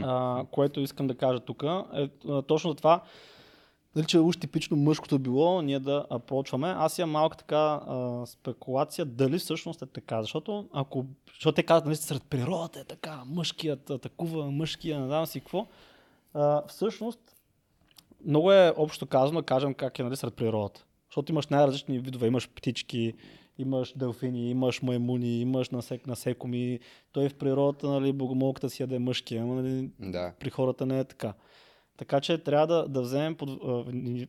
а, 0.02 0.44
което 0.50 0.80
искам 0.80 1.06
да 1.06 1.14
кажа 1.14 1.40
тук, 1.40 1.64
е 1.94 2.08
точно 2.46 2.74
това, 2.74 3.02
дали 3.94 4.06
че 4.06 4.16
е 4.16 4.20
уж 4.20 4.36
типично 4.36 4.76
мъжкото 4.76 5.18
било, 5.18 5.62
ние 5.62 5.78
да 5.78 6.06
апрочваме. 6.10 6.68
Аз 6.68 6.98
имам 6.98 7.10
малка 7.10 7.36
така 7.36 7.56
а, 7.56 8.22
спекулация, 8.26 9.04
дали 9.04 9.38
всъщност 9.38 9.82
е 9.82 9.86
така. 9.86 10.22
Защото 10.22 10.68
ако, 10.72 11.06
защото 11.34 11.54
те 11.54 11.62
казват, 11.62 11.84
нали, 11.84 11.96
сред 11.96 12.22
природата 12.22 12.80
е 12.80 12.84
така, 12.84 13.22
мъжкият 13.26 13.90
атакува, 13.90 14.50
мъжкия, 14.50 15.00
не 15.00 15.06
знам 15.06 15.26
си 15.26 15.40
какво. 15.40 15.66
А, 16.34 16.62
всъщност, 16.68 17.20
много 18.26 18.52
е 18.52 18.74
общо 18.76 19.06
казано 19.06 19.40
да 19.40 19.46
кажем 19.46 19.74
как 19.74 19.98
е 19.98 20.02
нали, 20.02 20.16
сред 20.16 20.34
природата. 20.34 20.84
Защото 21.08 21.32
имаш 21.32 21.46
най-различни 21.46 21.98
видове. 21.98 22.26
Имаш 22.26 22.48
птички, 22.48 23.14
имаш 23.58 23.92
делфини, 23.96 24.50
имаш 24.50 24.82
маймуни, 24.82 25.40
имаш 25.40 25.70
насек, 25.70 26.06
насекоми. 26.06 26.80
Той 27.12 27.28
в 27.28 27.34
природата, 27.34 27.88
нали, 27.88 28.12
богомолката 28.12 28.70
си 28.70 28.82
яде 28.82 28.98
мъжки, 28.98 29.36
ама 29.36 29.54
нали, 29.54 29.90
Да. 30.00 30.32
при 30.40 30.50
хората 30.50 30.86
не 30.86 30.98
е 30.98 31.04
така. 31.04 31.34
Така 31.96 32.20
че 32.20 32.38
трябва 32.38 32.66
да, 32.66 32.88
да 32.88 33.02
вземем 33.02 33.34
под, 33.34 33.60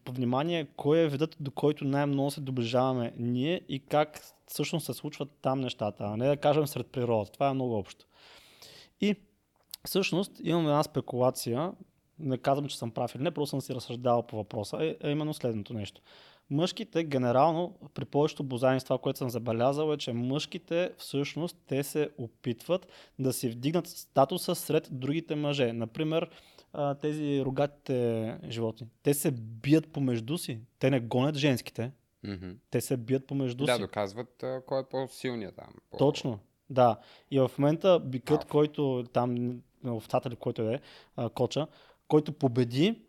под 0.04 0.16
внимание 0.16 0.68
кой 0.76 1.00
е 1.00 1.08
видът, 1.08 1.38
до 1.40 1.52
който 1.52 1.86
най-много 1.86 2.32
се 2.32 2.42
доближаваме 2.42 3.14
ние 3.18 3.62
и 3.70 3.80
как 3.80 4.22
всъщност 4.48 4.86
се 4.86 4.94
случват 4.94 5.30
там 5.42 5.60
нещата, 5.60 6.04
а 6.04 6.18
не 6.18 6.28
да 6.28 6.38
кажем 6.38 6.68
сред 6.68 6.88
природата. 6.88 7.32
Това 7.32 7.50
е 7.50 7.54
много 7.54 7.78
общо. 7.78 8.06
И 9.02 9.16
всъщност 9.86 10.32
имам 10.44 10.66
една 10.66 10.84
спекулация, 10.84 11.72
не 12.20 12.38
казвам, 12.38 12.68
че 12.68 12.78
съм 12.78 12.92
прав 12.92 13.16
или 13.16 13.24
не, 13.24 13.32
просто 13.32 13.50
съм 13.50 13.62
си 13.62 13.76
разсъждавал 13.76 14.24
по 14.24 14.36
въпроса, 14.36 14.78
е, 14.86 14.96
е 15.04 15.12
именно 15.12 15.34
следното 15.34 15.74
нещо. 15.74 16.02
Мъжките 16.50 17.04
генерално, 17.04 17.78
при 17.94 18.06
повечето 18.06 18.44
бозайни, 18.44 18.80
това, 18.80 18.98
което 18.98 19.20
съм 19.20 19.30
забелязал 19.30 19.94
е, 19.94 19.98
че 19.98 20.14
мъжките 20.14 20.92
всъщност 20.98 21.58
те 21.68 21.84
се 21.84 22.10
опитват 22.18 22.88
да 23.20 23.34
си 23.34 23.50
вдигнат 23.50 23.88
статуса 23.88 24.56
сред 24.56 24.90
другите 24.92 25.36
мъже. 25.36 25.74
Например, 25.74 26.30
а, 26.78 26.96
тези 26.96 27.42
рогатите 27.46 28.38
животни. 28.50 28.88
Те 29.04 29.14
се 29.14 29.32
бият 29.32 29.88
помежду 29.92 30.38
си. 30.38 30.60
Те 30.80 30.90
не 30.90 31.00
гонят 31.00 31.36
женските. 31.36 31.92
Мгм. 32.24 32.50
Те 32.70 32.82
се 32.82 32.98
бият 32.98 33.28
помежду 33.28 33.66
Да, 33.66 33.76
си. 33.76 33.82
доказват 33.82 34.44
а, 34.44 34.62
кой 34.66 34.82
е 34.82 34.84
по-силният 34.92 35.56
там. 35.56 35.68
По... 35.92 35.98
Точно. 35.98 36.40
Да. 36.70 36.98
И 37.32 37.40
в 37.40 37.52
момента 37.58 38.00
бикът, 38.00 38.32
Алфа. 38.42 38.48
който 38.48 39.06
там, 39.14 39.62
овцата 39.88 40.30
или 40.30 40.36
който 40.36 40.62
е, 40.62 40.80
а, 41.16 41.30
коча, 41.30 41.68
който 42.08 42.34
победи, 42.34 43.02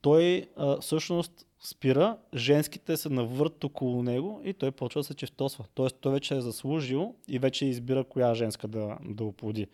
той 0.00 0.46
а, 0.56 0.80
всъщност 0.80 1.46
спира, 1.64 2.18
женските 2.34 2.96
се 2.96 3.08
навърт 3.08 3.64
около 3.64 4.02
него 4.02 4.40
и 4.44 4.54
той 4.54 4.70
почва 4.70 5.00
да 5.00 5.04
се 5.04 5.14
чевтосва. 5.14 5.64
Тоест 5.74 5.96
той 6.00 6.12
вече 6.12 6.36
е 6.36 6.40
заслужил 6.40 7.14
и 7.28 7.38
вече 7.38 7.66
избира 7.66 8.04
коя 8.04 8.34
женска 8.34 8.68
да, 8.68 8.98
да 9.04 9.24
оплоди. 9.24 9.66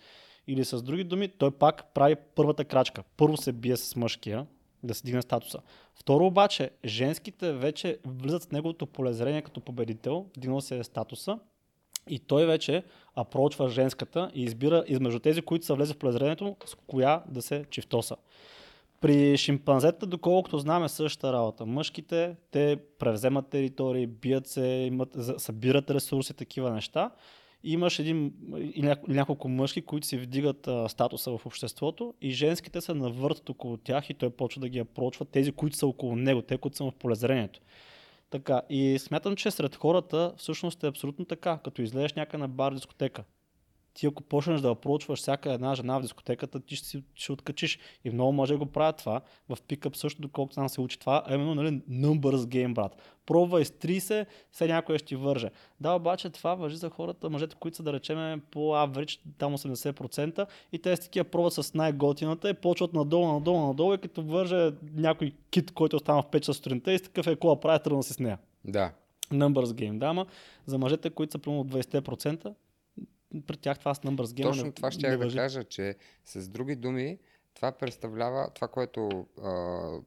Или 0.49 0.65
с 0.65 0.83
други 0.83 1.05
думи, 1.05 1.29
той 1.29 1.51
пак 1.51 1.95
прави 1.95 2.17
първата 2.35 2.65
крачка. 2.65 3.03
Първо 3.17 3.37
се 3.37 3.53
бие 3.53 3.77
с 3.77 3.97
мъжкия, 3.97 4.47
да 4.83 4.95
се 4.95 5.03
дигне 5.05 5.23
статуса. 5.23 5.59
Второ 5.95 6.27
обаче, 6.27 6.71
женските 6.85 7.53
вече 7.53 7.99
влизат 8.07 8.43
с 8.43 8.51
неговото 8.51 8.87
полезрение 8.87 9.43
като 9.43 9.61
победител, 9.61 10.27
дигнал 10.37 10.61
се 10.61 10.79
е 10.79 10.85
статуса 10.85 11.39
и 12.09 12.19
той 12.19 12.47
вече 12.47 12.83
апрочва 13.15 13.69
женската 13.69 14.31
и 14.35 14.43
избира 14.43 14.85
измежду 14.87 15.19
тези, 15.19 15.43
които 15.43 15.67
са 15.67 15.75
влезли 15.75 15.95
в 15.95 15.99
полезрението 15.99 16.57
с 16.67 16.75
коя 16.87 17.23
да 17.29 17.43
се 17.43 17.65
чифтоса. 17.71 18.17
При 19.01 19.37
шимпанзета, 19.37 20.07
доколкото 20.07 20.59
знам, 20.59 20.85
е 20.85 20.89
същата 20.89 21.33
работа. 21.33 21.67
Мъжките, 21.67 22.37
те 22.51 22.79
превземат 22.99 23.49
територии, 23.49 24.07
бият 24.07 24.47
се, 24.47 24.67
имат, 24.67 25.17
събират 25.37 25.91
ресурси, 25.91 26.35
такива 26.35 26.71
неща. 26.71 27.11
Имаш 27.65 27.99
един 27.99 28.33
няколко 29.09 29.49
мъжки, 29.49 29.83
които 29.83 30.07
си 30.07 30.19
вдигат 30.19 30.69
а, 30.69 30.89
статуса 30.89 31.39
в 31.39 31.47
обществото 31.47 32.15
и 32.21 32.31
женските 32.31 32.81
се 32.81 32.95
навъртат 32.95 33.49
около 33.49 33.77
тях 33.77 34.11
и 34.11 34.15
той 34.15 34.31
почва 34.31 34.61
да 34.61 34.69
ги 34.69 34.79
апрочва 34.79 35.25
тези, 35.25 35.53
които 35.53 35.77
са 35.77 35.87
около 35.87 36.17
него, 36.17 36.43
те, 36.43 36.59
които 36.59 36.77
са 36.77 36.85
в 36.85 36.93
полезрението. 36.93 37.61
Така, 38.31 38.63
и 38.71 38.99
смятам, 38.99 39.37
че 39.37 39.51
сред 39.51 39.77
хората 39.77 40.33
всъщност 40.37 40.85
е 40.85 40.87
абсолютно 40.87 41.25
така. 41.25 41.59
Като 41.65 41.83
излезеш 41.83 42.15
някъде 42.15 42.41
на 42.41 42.49
бар 42.49 42.75
дискотека, 42.75 43.25
ти 43.99 44.07
ако 44.07 44.23
почнеш 44.23 44.61
да 44.61 44.75
проучваш 44.75 45.19
всяка 45.19 45.53
една 45.53 45.75
жена 45.75 45.99
в 45.99 46.03
дискотеката, 46.03 46.61
ти 46.61 46.77
ще, 46.77 46.89
си, 46.89 47.03
ще 47.15 47.33
откачиш. 47.33 47.79
И 48.05 48.11
много 48.11 48.33
мъже 48.33 48.57
го 48.57 48.67
правят 48.67 48.97
това. 48.97 49.21
В 49.49 49.59
пикъп 49.69 49.97
също, 49.97 50.23
доколкото 50.23 50.55
знам 50.55 50.69
се 50.69 50.81
учи 50.81 50.99
това, 50.99 51.23
а 51.27 51.35
именно 51.35 51.55
нали, 51.55 51.83
numbers 51.91 52.37
game, 52.37 52.75
брат. 52.75 52.97
Пробвай 53.27 53.65
с 53.65 53.71
30, 53.71 54.27
все 54.51 54.67
някой 54.67 54.99
ще 54.99 55.07
ти 55.07 55.17
върже. 55.17 55.51
Да, 55.81 55.93
обаче 55.93 56.31
това 56.31 56.55
въжи 56.55 56.77
за 56.77 56.91
хората, 56.91 57.31
мъжете, 57.31 57.57
които 57.61 57.77
са 57.77 57.83
да 57.83 57.93
речем 57.93 58.43
по 58.51 58.59
average, 58.59 59.21
там 59.39 59.57
80%, 59.57 60.47
и 60.73 60.79
те 60.79 60.97
с 60.97 61.01
такива 61.01 61.25
пробват 61.25 61.53
с 61.53 61.75
най-готината 61.75 62.51
и 62.51 62.55
почват 62.55 62.93
надолу, 62.93 63.33
надолу, 63.33 63.67
надолу, 63.67 63.95
и 63.95 63.99
като 63.99 64.23
върже 64.23 64.71
някой 64.95 65.33
кит, 65.51 65.71
който 65.71 65.97
остана 65.97 66.23
в 66.23 66.27
5 66.27 66.41
часа 66.41 66.55
сутринта 66.55 66.93
и 66.93 66.99
с 66.99 67.03
такъв 67.03 67.27
е 67.27 67.37
кола 67.37 67.61
прави, 67.61 67.83
тръгна 67.83 68.03
си 68.03 68.13
с 68.13 68.19
нея. 68.19 68.39
Да. 68.65 68.93
Numbers 69.33 69.65
game, 69.65 69.99
да, 69.99 70.07
ама 70.07 70.27
за 70.67 70.79
мъжете, 70.79 71.11
които 71.11 71.33
са 71.33 71.39
примерно 71.39 71.65
20%, 71.65 72.55
при 73.47 73.57
тях 73.57 73.79
това 73.79 73.95
с 73.95 74.01
numbers 74.01 74.25
game 74.25 74.43
Точно 74.43 74.65
не, 74.65 74.73
това 74.73 74.89
не 74.89 74.93
ще 74.93 75.11
да 75.11 75.19
въжи. 75.19 75.37
кажа, 75.37 75.65
че 75.65 75.97
с 76.25 76.49
други 76.49 76.77
думи, 76.77 77.19
това 77.55 77.73
представлява, 77.73 78.51
това, 78.55 78.69
което 78.69 79.27
а, 79.43 80.01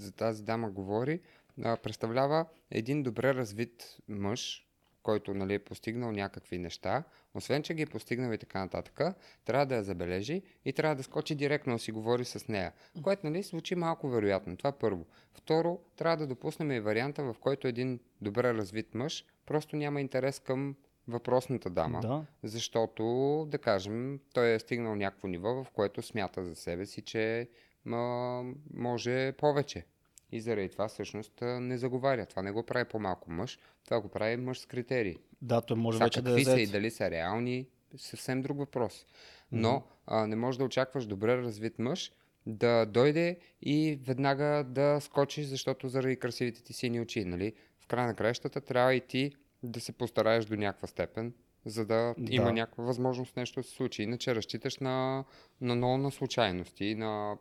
за 0.00 0.12
тази 0.12 0.42
дама 0.42 0.70
говори, 0.70 1.20
а, 1.64 1.76
представлява 1.76 2.46
един 2.70 3.02
добре 3.02 3.34
развит 3.34 3.96
мъж, 4.08 4.66
който 5.02 5.34
нали, 5.34 5.54
е 5.54 5.58
постигнал 5.58 6.12
някакви 6.12 6.58
неща, 6.58 7.04
освен 7.34 7.62
че 7.62 7.74
ги 7.74 7.82
е 7.82 7.86
постигнал 7.86 8.32
и 8.32 8.38
така 8.38 8.58
нататък, 8.58 9.00
трябва 9.44 9.66
да 9.66 9.74
я 9.74 9.82
забележи 9.82 10.42
и 10.64 10.72
трябва 10.72 10.96
да 10.96 11.02
скочи 11.02 11.34
директно 11.34 11.72
да 11.72 11.78
си 11.78 11.92
говори 11.92 12.24
с 12.24 12.48
нея. 12.48 12.72
Което 13.02 13.26
нали, 13.26 13.42
звучи 13.42 13.74
малко 13.74 14.08
вероятно. 14.08 14.56
Това 14.56 14.72
първо. 14.72 15.06
Второ, 15.32 15.78
трябва 15.96 16.16
да 16.16 16.26
допуснем 16.26 16.72
и 16.72 16.80
варианта, 16.80 17.24
в 17.24 17.36
който 17.40 17.68
един 17.68 18.00
добре 18.20 18.54
развит 18.54 18.94
мъж 18.94 19.24
просто 19.46 19.76
няма 19.76 20.00
интерес 20.00 20.38
към 20.38 20.76
въпросната 21.08 21.70
дама, 21.70 22.00
Да. 22.00 22.24
защото, 22.42 23.04
да 23.50 23.58
кажем, 23.58 24.20
той 24.34 24.54
е 24.54 24.58
стигнал 24.58 24.94
някакво 24.94 25.28
ниво, 25.28 25.64
в 25.64 25.70
което 25.70 26.02
смята 26.02 26.44
за 26.44 26.54
себе 26.54 26.86
си, 26.86 27.02
че 27.02 27.48
ма, 27.84 28.44
може 28.74 29.32
повече. 29.32 29.84
И 30.32 30.40
заради 30.40 30.68
това 30.68 30.88
всъщност 30.88 31.42
а, 31.42 31.60
не 31.60 31.78
заговаря. 31.78 32.26
Това 32.26 32.42
не 32.42 32.52
го 32.52 32.62
прави 32.62 32.84
по-малко 32.84 33.30
мъж, 33.30 33.58
това 33.84 34.00
го 34.00 34.08
прави 34.08 34.36
мъж 34.36 34.58
с 34.58 34.66
критерии. 34.66 35.18
Да, 35.42 35.60
той 35.60 35.76
може 35.76 35.96
Сега, 35.96 36.04
вече 36.04 36.22
да 36.22 36.40
е 36.40 36.44
са 36.44 36.60
и 36.60 36.66
дали 36.66 36.90
са 36.90 37.10
реални, 37.10 37.66
съвсем 37.96 38.42
друг 38.42 38.58
въпрос. 38.58 39.06
Но 39.52 39.82
а, 40.06 40.26
не 40.26 40.36
можеш 40.36 40.58
да 40.58 40.64
очакваш 40.64 41.06
добре 41.06 41.36
развит 41.36 41.78
мъж 41.78 42.12
да 42.46 42.86
дойде 42.86 43.38
и 43.62 43.98
веднага 44.02 44.64
да 44.68 45.00
скочиш, 45.00 45.46
защото 45.46 45.88
заради 45.88 46.16
красивите 46.16 46.62
ти 46.62 46.72
сини 46.72 47.00
очи. 47.00 47.24
Нали? 47.24 47.52
В 47.80 47.86
края 47.86 48.06
на 48.06 48.14
краищата 48.14 48.60
трябва 48.60 48.94
и 48.94 49.00
ти 49.00 49.32
да 49.62 49.80
се 49.80 49.92
постараеш 49.92 50.44
до 50.44 50.56
някаква 50.56 50.88
степен, 50.88 51.32
за 51.66 51.86
да, 51.86 52.14
Да. 52.18 52.34
има 52.34 52.52
някаква 52.52 52.84
възможност 52.84 53.36
нещо 53.36 53.60
да 53.60 53.64
се 53.64 53.74
случи. 53.74 54.02
Иначе 54.02 54.34
разчиташ 54.34 54.78
на, 54.78 55.24
на 55.60 55.74
много 55.74 55.96
на 55.98 56.10
случайности, 56.10 56.94
на 56.94 57.36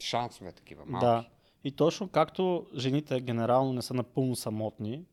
шансове 0.00 0.52
такива 0.52 0.84
малки. 0.86 1.06
Да. 1.06 1.28
И 1.64 1.72
точно 1.72 2.08
както 2.08 2.66
жените 2.76 3.20
генерално 3.20 3.72
не 3.72 3.82
са 3.82 3.94
напълно 3.94 4.36
самотни, 4.36 5.04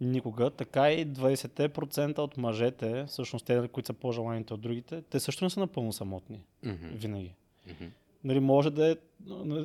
никога, 0.00 0.50
така 0.50 0.92
и 0.92 1.06
20% 1.08 2.18
от 2.18 2.36
мъжете, 2.36 3.04
всъщност 3.08 3.46
те, 3.46 3.68
които 3.68 3.86
са 3.86 3.92
по-желаните 3.92 4.54
от 4.54 4.60
другите, 4.60 5.02
те 5.02 5.20
също 5.20 5.44
не 5.44 5.50
са 5.50 5.60
напълно 5.60 5.92
самотни. 5.92 6.44
Мгм, 6.62 6.86
Винаги. 6.86 7.34
мгм. 7.66 7.84
Нали, 8.24 8.40
може 8.40 8.70
да 8.70 8.90
е... 8.90 8.96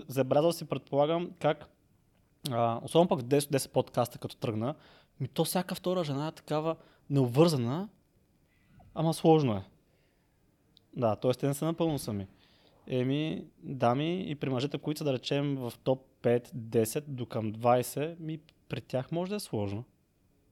Забелязал 0.07 0.51
си, 0.51 0.65
предполагам, 0.65 1.31
как... 1.39 1.65
А, 2.51 2.79
особено 2.83 3.07
пък 3.07 3.19
в 3.19 3.23
10, 3.23 3.39
10 3.39 3.69
подкаста, 3.71 4.17
като 4.19 4.35
тръгна, 4.37 4.75
ми 5.19 5.27
то 5.27 5.43
всяка 5.43 5.75
втора 5.75 6.03
жена 6.03 6.27
е 6.27 6.31
такава 6.31 6.75
необвързана, 7.09 7.89
ама 8.95 9.13
сложно 9.13 9.53
е. 9.53 9.63
Да, 10.95 11.15
т.е. 11.15 11.31
те 11.31 11.47
не 11.47 11.53
са 11.53 11.65
напълно 11.65 11.99
сами. 11.99 12.27
Еми, 12.87 13.45
дами 13.63 14.31
и 14.31 14.35
при 14.35 14.49
мъжете, 14.49 14.77
които 14.77 14.97
са 14.97 15.03
да 15.03 15.13
речем 15.13 15.55
в 15.55 15.73
топ 15.83 16.05
5, 16.21 16.53
10 16.55 17.01
до 17.01 17.25
към 17.25 17.53
20, 17.53 18.19
ми 18.19 18.39
при 18.69 18.81
тях 18.81 19.11
може 19.11 19.29
да 19.29 19.35
е 19.35 19.39
сложно. 19.39 19.83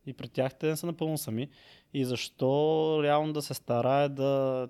И 0.06 0.14
при 0.14 0.30
тях 0.30 0.56
те 0.56 0.68
не 0.68 0.76
са 0.76 0.86
напълно 0.86 1.18
сами. 1.18 1.50
И 1.94 2.06
защо 2.06 3.00
реално 3.04 3.34
да 3.34 3.42
се 3.42 3.54
старае 3.54 4.10
да, 4.10 4.68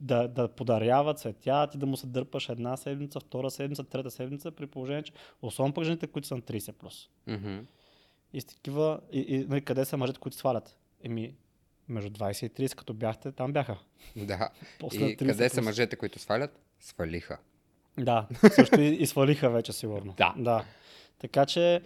да, 0.00 0.28
да 0.28 0.48
подарява 0.48 1.14
цветя, 1.14 1.66
ти 1.66 1.78
да 1.78 1.86
му 1.86 1.96
се 1.96 2.06
дърпаш 2.06 2.48
една 2.48 2.76
седмица, 2.76 3.20
втора 3.20 3.50
седмица, 3.50 3.84
трета 3.84 4.10
седмица, 4.10 4.50
при 4.50 4.66
положение, 4.66 5.02
че 5.02 5.12
особено 5.42 5.74
пък 5.74 5.84
жените, 5.84 6.06
които 6.06 6.28
са 6.28 6.34
на 6.34 6.42
30+. 6.42 6.72
Плюс. 6.72 7.08
Мгм. 7.26 7.58
И 8.32 8.40
с 8.40 8.44
такива, 8.44 9.00
и, 9.12 9.20
и, 9.20 9.46
нали, 9.48 9.60
къде 9.60 9.84
са 9.84 9.96
мъжете, 9.96 10.18
които 10.18 10.36
свалят? 10.36 10.76
Еми, 11.02 11.34
между 11.88 12.10
20 12.10 12.46
и 12.46 12.68
30, 12.68 12.74
като 12.74 12.94
бяхте, 12.94 13.32
там 13.32 13.52
бяха. 13.52 13.78
Да. 14.16 14.50
После 14.80 15.04
И 15.04 15.16
30 15.16 15.18
къде 15.18 15.48
са 15.48 15.62
мъжете, 15.62 15.96
които 15.96 16.18
свалят? 16.18 16.60
Свалиха. 16.80 17.38
Да, 17.98 18.26
също 18.54 18.80
и, 18.80 18.86
и 18.86 19.06
свалиха 19.06 19.50
вече 19.50 19.72
сигурно. 19.72 20.14
Да. 20.16 20.34
да. 20.38 20.64
Така 21.18 21.46
че 21.46 21.82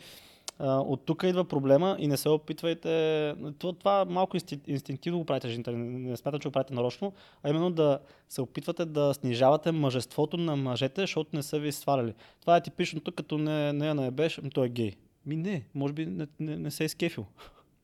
от 0.61 1.07
тук 1.07 1.23
идва 1.23 1.45
проблема 1.45 1.97
и 1.99 2.09
не 2.09 2.17
се 2.17 2.29
опитвайте. 2.29 3.35
Това, 3.59 3.73
това 3.73 4.05
малко 4.05 4.37
инсти, 4.37 4.61
инстинктивно 4.67 5.19
го 5.19 5.25
правите 5.25 5.49
жените, 5.49 5.71
не, 5.73 6.09
не 6.11 6.17
смятам, 6.17 6.41
че 6.41 6.49
го 6.49 6.53
правите 6.53 6.75
нарочно, 6.75 7.13
а 7.43 7.51
именно 7.51 7.71
да 7.71 7.99
се 8.29 8.41
опитвате 8.41 8.85
да 8.85 9.15
снижавате 9.15 9.73
мъжеството 9.73 10.37
на 10.37 10.57
мъжете, 10.57 11.01
защото 11.01 11.37
не 11.37 11.43
са 11.43 11.59
ви 11.59 11.73
сваляли. 11.73 12.15
Това 12.41 12.57
е 12.57 12.63
типичното, 12.63 13.13
като 13.13 13.39
не, 13.39 13.73
не 13.73 13.87
я 13.87 13.95
наебеш, 13.95 14.39
ами 14.39 14.51
той 14.51 14.67
е 14.67 14.71
гей. 14.71 14.97
Ми 15.27 15.37
не, 15.37 15.65
може 15.75 15.93
би 15.93 16.07
не, 16.07 16.27
не, 16.41 16.57
не 16.57 16.71
се 16.71 16.85
е 16.85 16.87
изкефил. 16.87 17.27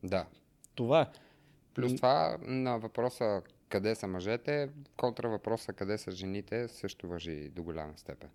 Да. 0.02 0.26
Това 0.74 1.00
е. 1.02 1.06
Плюс 1.74 1.96
това 1.96 2.38
на 2.42 2.78
въпроса 2.78 3.42
къде 3.68 3.94
са 3.94 4.06
мъжете, 4.06 4.70
контра 4.96 5.28
въпроса 5.28 5.72
къде 5.72 5.98
са 5.98 6.10
жените 6.10 6.68
също 6.68 7.08
въжи 7.08 7.48
до 7.48 7.62
голяма 7.62 7.92
степен. 7.96 8.30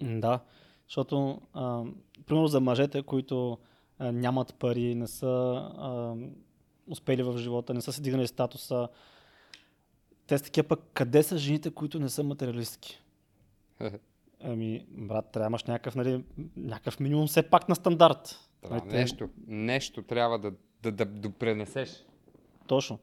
Да, 0.00 0.40
защото, 0.88 1.40
а, 1.52 1.84
примерно 2.26 2.48
за 2.48 2.60
мъжете, 2.60 3.02
които 3.02 3.58
а, 3.98 4.12
нямат 4.12 4.54
пари, 4.54 4.94
не 4.94 5.06
са 5.06 5.26
а, 5.76 6.16
успели 6.86 7.22
в 7.22 7.38
живота, 7.38 7.74
не 7.74 7.80
са 7.80 7.92
си 7.92 8.02
дигнали 8.02 8.26
статуса, 8.26 8.88
те 10.26 10.38
са 10.38 10.44
такива 10.44 10.68
пък, 10.68 10.80
къде 10.94 11.22
са 11.22 11.38
жените, 11.38 11.70
които 11.70 12.00
не 12.00 12.08
са 12.08 12.22
материалистки? 12.22 13.02
Ами, 14.40 14.86
брат, 14.90 15.30
трябва 15.32 15.44
да 15.44 15.50
имаш 15.50 15.64
някакъв, 15.64 15.94
нали, 15.94 16.24
някакъв 16.56 17.00
минимум 17.00 17.26
все 17.26 17.42
пак 17.42 17.68
на 17.68 17.74
стандарт. 17.74 18.40
Това 18.62 18.76
Нали, 18.76 18.96
нещо, 18.96 19.28
нещо 19.46 20.02
трябва 20.02 20.38
да, 20.38 20.52
да, 20.82 20.92
да 20.92 21.04
допренесеш. 21.04 22.04
Точно. 22.66 22.98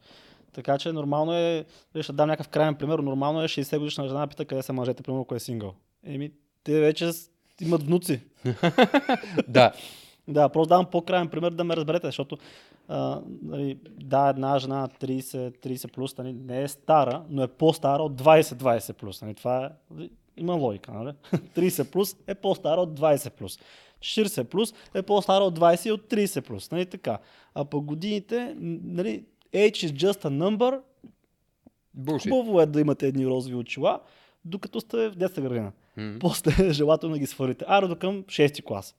Така 0.52 0.78
че 0.78 0.92
нормално 0.92 1.34
е, 1.34 1.64
дали 1.92 2.02
ще 2.02 2.12
дам 2.12 2.28
някакъв 2.28 2.48
крайен 2.48 2.74
пример, 2.74 2.98
нормално 2.98 3.42
е 3.42 3.48
60 3.48 3.78
годишна 3.78 4.08
жена 4.08 4.26
пита 4.26 4.44
къде 4.44 4.62
са 4.62 4.72
мъжете, 4.72 5.02
примерно 5.02 5.22
ако 5.22 5.34
е 5.34 5.40
сингъл. 5.40 5.74
Еми, 6.04 6.32
те 6.64 6.80
вече 6.80 7.10
имат 7.60 7.82
внуци. 7.82 8.20
да. 9.48 9.72
Да, 10.28 10.48
просто 10.48 10.68
давам 10.68 10.86
по-крайен 10.86 11.28
пример 11.28 11.50
да 11.50 11.64
ме 11.64 11.76
разберете, 11.76 12.06
защото 12.06 12.38
а, 12.88 13.20
нали, 13.42 13.78
да, 13.84 14.28
една 14.28 14.58
жена 14.58 14.80
на 14.80 14.88
30, 14.88 15.66
30 15.66 15.92
плюс 15.92 16.18
нали, 16.18 16.32
не 16.32 16.62
е 16.62 16.68
стара, 16.68 17.24
но 17.28 17.42
е 17.42 17.48
по-стара 17.48 18.02
от 18.02 18.22
20-20 18.22 18.92
плюс. 18.92 19.22
Нали, 19.22 19.34
това 19.34 19.64
е, 19.64 20.08
има 20.36 20.54
логика. 20.54 20.92
Нали? 20.92 21.12
30 21.32 21.90
плюс 21.90 22.16
е 22.26 22.34
по-стара 22.34 22.80
от 22.80 23.00
20 23.00 23.30
плюс. 23.30 23.58
40 24.00 24.44
плюс 24.44 24.74
е 24.94 25.02
по-стара 25.02 25.44
от 25.44 25.58
20 25.58 25.88
и 25.88 25.92
от 25.92 26.10
30 26.10 26.40
плюс. 26.40 26.70
Нали, 26.70 26.86
така. 26.86 27.18
А 27.54 27.64
по 27.64 27.82
годините, 27.82 28.54
нали, 28.58 29.24
age 29.52 29.86
is 29.86 29.92
just 29.92 30.24
a 30.24 30.28
number, 30.28 30.80
Буши. 31.94 32.30
хубаво 32.30 32.60
е 32.60 32.66
да 32.66 32.80
имате 32.80 33.06
едни 33.06 33.26
розови 33.26 33.54
очила, 33.54 34.00
докато 34.44 34.80
сте 34.80 35.08
в 35.08 35.14
детска 35.14 35.40
градина. 35.40 35.72
М. 35.96 36.16
После 36.20 36.70
желателно 36.72 37.14
да 37.14 37.18
ги 37.18 37.26
свалите. 37.26 37.64
Аре 37.68 37.86
до 37.86 37.96
към 37.96 38.22
6 38.22 38.64
клас. 38.64 38.96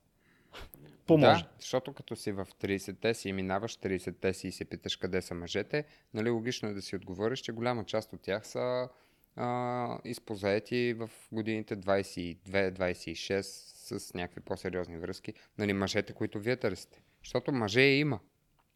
По-може. 1.07 1.43
Да, 1.43 1.49
защото 1.59 1.93
като 1.93 2.15
си 2.15 2.31
в 2.31 2.47
30-те 2.61 3.13
си 3.13 3.29
и 3.29 3.33
минаваш 3.33 3.77
30-те 3.77 4.33
си 4.33 4.47
и 4.47 4.51
се 4.51 4.65
питаш 4.65 4.95
къде 4.95 5.21
са 5.21 5.33
мъжете, 5.33 5.85
нали 6.13 6.29
логично 6.29 6.69
е 6.69 6.73
да 6.73 6.81
си 6.81 6.95
отговориш, 6.95 7.39
че 7.39 7.51
голяма 7.51 7.83
част 7.85 8.13
от 8.13 8.21
тях 8.21 8.47
са 8.47 8.89
а, 9.35 9.99
изпозаети 10.05 10.93
в 10.93 11.09
годините 11.31 11.77
22-26 11.77 13.41
с 13.41 14.13
някакви 14.13 14.41
по-сериозни 14.41 14.97
връзки. 14.97 15.33
Нали, 15.57 15.73
мъжете, 15.73 16.13
които 16.13 16.39
вие 16.39 16.57
търсите. 16.57 17.01
Защото 17.23 17.51
мъже 17.51 17.81
има. 17.81 18.19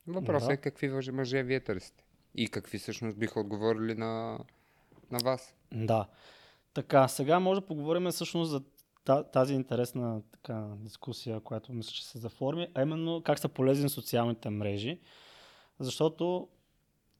Въпросът 0.08 0.48
Да. 0.48 0.54
е 0.54 0.58
какви 0.58 0.90
мъже, 1.12 1.44
вие 1.44 1.60
търсите. 1.60 2.04
И 2.36 2.48
какви 2.48 2.78
всъщност 2.80 3.18
биха 3.18 3.40
отговорили 3.40 3.96
на, 3.96 4.40
на 5.12 5.20
вас. 5.24 5.56
Да. 5.74 6.08
Така, 6.74 7.08
сега 7.08 7.40
може 7.40 7.62
да 7.62 7.68
поговорим 7.68 8.10
всъщност 8.12 8.52
за 8.52 8.62
та- 9.06 9.24
тази 9.24 9.54
интересна 9.54 10.22
така, 10.32 10.68
дискусия, 10.78 11.40
която 11.40 11.74
мисля, 11.74 11.92
че 11.92 12.08
се 12.08 12.18
заформи, 12.18 12.68
а 12.74 12.82
именно 12.82 13.22
как 13.26 13.40
са 13.40 13.50
полезни 13.50 13.90
социалните 13.90 14.50
мрежи. 14.50 15.00
Защото 15.80 16.48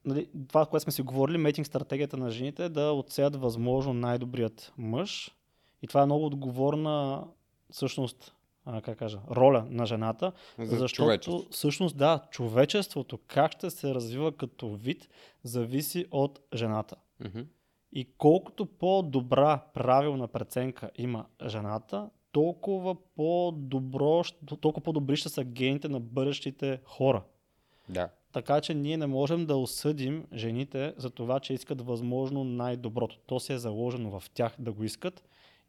нали, 0.06 0.30
това, 0.48 0.66
което 0.66 0.84
сме 0.84 0.92
си 0.92 1.02
говорили, 1.02 1.38
мейтинг 1.38 1.68
стратегията 1.68 2.18
на 2.18 2.32
жените 2.32 2.66
е 2.66 2.70
да 2.70 2.92
отсеят 2.92 3.36
възможно 3.36 3.94
най-добрият 3.94 4.74
мъж. 4.78 5.36
И 5.82 5.88
това 5.88 6.02
е 6.02 6.06
много 6.06 6.26
отговорна 6.26 7.28
всъщност, 7.72 8.36
а, 8.66 8.82
как 8.82 8.98
кажа, 8.98 9.20
роля 9.32 9.66
на 9.70 9.86
жената, 9.86 10.32
За 10.60 10.78
защото 10.78 11.46
всъщност 11.52 11.98
да, 11.98 12.24
човечеството, 12.32 13.20
как 13.28 13.52
ще 13.52 13.70
се 13.70 13.94
развива 13.94 14.38
като 14.38 14.70
вид, 14.74 15.10
зависи 15.44 16.06
от 16.12 16.40
жената. 16.54 16.96
Мгм. 17.26 17.40
И 17.94 18.08
колкото 18.18 18.66
по-добра 18.66 19.64
правилна 19.74 20.28
преценка 20.28 20.92
има 20.96 21.26
жената, 21.48 22.10
толкова 22.32 22.96
по-добро, 23.16 24.24
толкова 24.62 24.84
по-добри 24.84 25.16
ще 25.16 25.30
са 25.30 25.44
гените 25.44 25.90
на 25.90 26.00
бъдещите 26.00 26.80
хора. 26.86 27.24
Да. 27.90 28.10
Така 28.32 28.62
че 28.62 28.74
ние 28.74 28.98
не 28.98 29.08
можем 29.08 29.46
да 29.46 29.56
осъдим 29.56 30.26
жените 30.34 30.94
за 30.98 31.10
това, 31.10 31.40
че 31.40 31.54
искат 31.54 31.82
възможно 31.82 32.44
най-доброто. 32.44 33.18
То 33.26 33.40
се 33.40 33.54
е 33.54 33.58
заложено 33.58 34.20
в 34.20 34.30
тях 34.34 34.56
да 34.60 34.72
го 34.72 34.84
искат 34.84 35.24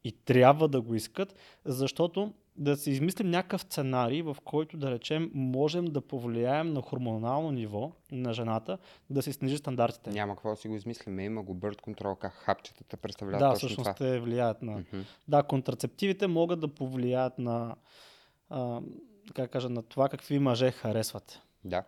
и 0.05 0.13
трябва 0.13 0.69
да 0.69 0.81
го 0.81 0.95
искат, 0.95 1.35
защото 1.65 2.33
да 2.57 2.77
си 2.77 2.91
измислим 2.91 3.31
някакъв 3.31 3.61
сценарий, 3.61 4.23
в 4.23 4.37
който 4.45 4.77
да 4.77 4.91
речем 4.91 5.31
можем 5.35 5.85
да 5.85 6.01
повлияем 6.01 6.73
на 6.73 6.83
хормонално 6.83 7.51
ниво 7.51 7.93
на 8.13 8.33
жената 8.33 8.79
да 9.11 9.23
се 9.23 9.33
снижи 9.33 9.57
стандартите. 9.57 10.11
Няма 10.11 10.35
какво 10.35 10.51
да 10.51 10.57
си 10.57 10.69
го 10.69 10.75
измислиме. 10.75 11.25
Има 11.25 11.43
го 11.43 11.55
бърт 11.55 11.81
контрол, 11.81 12.15
как 12.15 12.33
хапчетата 12.33 12.97
представляват 12.97 13.41
Да, 13.41 13.53
точно 13.53 13.69
всъщност 13.69 13.97
това. 13.97 14.07
те 14.07 14.21
влияят 14.21 14.63
на... 14.63 14.73
Мгм. 14.73 15.01
Да, 15.29 15.43
контрацептивите 15.43 16.27
могат 16.27 16.61
да 16.61 16.69
повлияят 16.69 17.39
на 17.39 17.77
а, 18.51 18.81
как 19.35 19.51
кажа, 19.51 19.69
на 19.69 19.83
това 19.83 20.09
какви 20.09 20.39
мъже 20.39 20.71
харесват. 20.71 21.43
Да. 21.65 21.85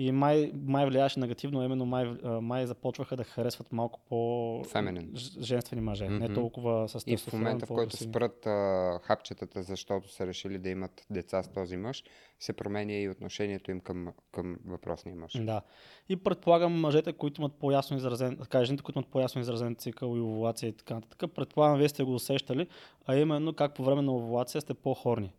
И 0.00 0.12
май, 0.12 0.52
май 0.54 0.86
влияеше 0.86 1.20
негативно, 1.20 1.64
именно 1.64 1.86
май, 1.86 2.04
май 2.40 2.66
започваха 2.66 3.16
да 3.16 3.24
харесват 3.24 3.72
малко 3.72 4.00
по 4.08 4.62
Феминен. 4.64 5.10
ж- 5.14 5.40
женствени 5.40 5.82
мъже, 5.82 6.04
mm-hmm. 6.04 6.28
не 6.28 6.34
толкова 6.34 6.88
с 6.88 7.02
И 7.06 7.16
в 7.16 7.32
момента, 7.32 7.66
в 7.66 7.68
който 7.68 7.96
спрат 7.96 8.46
а, 8.46 8.98
хапчетата, 9.02 9.62
защото 9.62 10.12
са 10.12 10.26
решили 10.26 10.58
да 10.58 10.68
имат 10.68 11.06
деца 11.10 11.42
с 11.42 11.48
този 11.52 11.76
мъж, 11.76 12.04
се 12.38 12.52
променя 12.52 12.92
и 12.92 13.08
отношението 13.08 13.70
им 13.70 13.80
към, 13.80 14.08
към 14.32 14.56
въпросния 14.66 15.16
мъж. 15.16 15.32
Да. 15.40 15.62
И 16.08 16.16
предполагам 16.16 16.80
мъжете, 16.80 17.12
които 17.12 17.40
имат 17.40 17.52
по-ясно 17.54 17.96
изразен, 17.96 18.36
така, 18.36 18.64
жените, 18.64 18.82
които 18.82 18.98
имат 18.98 19.10
по-ясно 19.10 19.40
изразен 19.40 19.74
цикъл 19.74 20.16
и 20.16 20.20
овулация 20.20 20.68
и 20.68 20.72
така 20.72 20.94
нататък, 20.94 21.30
предполагам, 21.34 21.78
вие 21.78 21.88
сте 21.88 22.04
го 22.04 22.14
усещали, 22.14 22.66
а 23.06 23.16
именно 23.16 23.52
как 23.52 23.74
по 23.74 23.84
време 23.84 24.02
на 24.02 24.14
овулация 24.14 24.60
сте 24.60 24.74
по-хорни. 24.74 25.32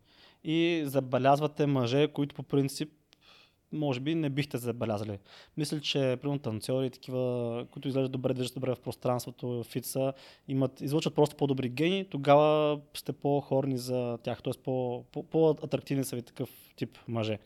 И 0.44 0.82
забелязвате 0.84 1.66
мъже, 1.66 2.08
които 2.08 2.34
по 2.34 2.42
принцип 2.42 2.92
може 3.72 4.00
би 4.00 4.14
не 4.14 4.30
бихте 4.30 4.58
забелязали. 4.58 5.18
Мисля, 5.56 5.80
че 5.80 6.18
примерно 6.22 6.38
танцори 6.38 6.90
такива, 6.90 7.66
които 7.70 7.88
изглеждат 7.88 8.12
добре, 8.12 8.34
движат 8.34 8.54
добре 8.54 8.74
в 8.74 8.80
пространството, 8.80 9.64
фитса, 9.64 10.12
имат, 10.48 10.80
излъчват 10.80 11.14
просто 11.14 11.36
по-добри 11.36 11.68
гени, 11.68 12.04
тогава 12.04 12.80
сте 12.94 13.12
по-хорни 13.12 13.78
за 13.78 14.18
тях, 14.22 14.42
т.е. 14.42 14.52
по, 14.64 15.04
по, 15.12 15.22
по-атрактивни 15.22 16.04
са 16.04 16.16
ви 16.16 16.22
такъв 16.22 16.50
тип 16.76 16.98
мъже. 17.08 17.38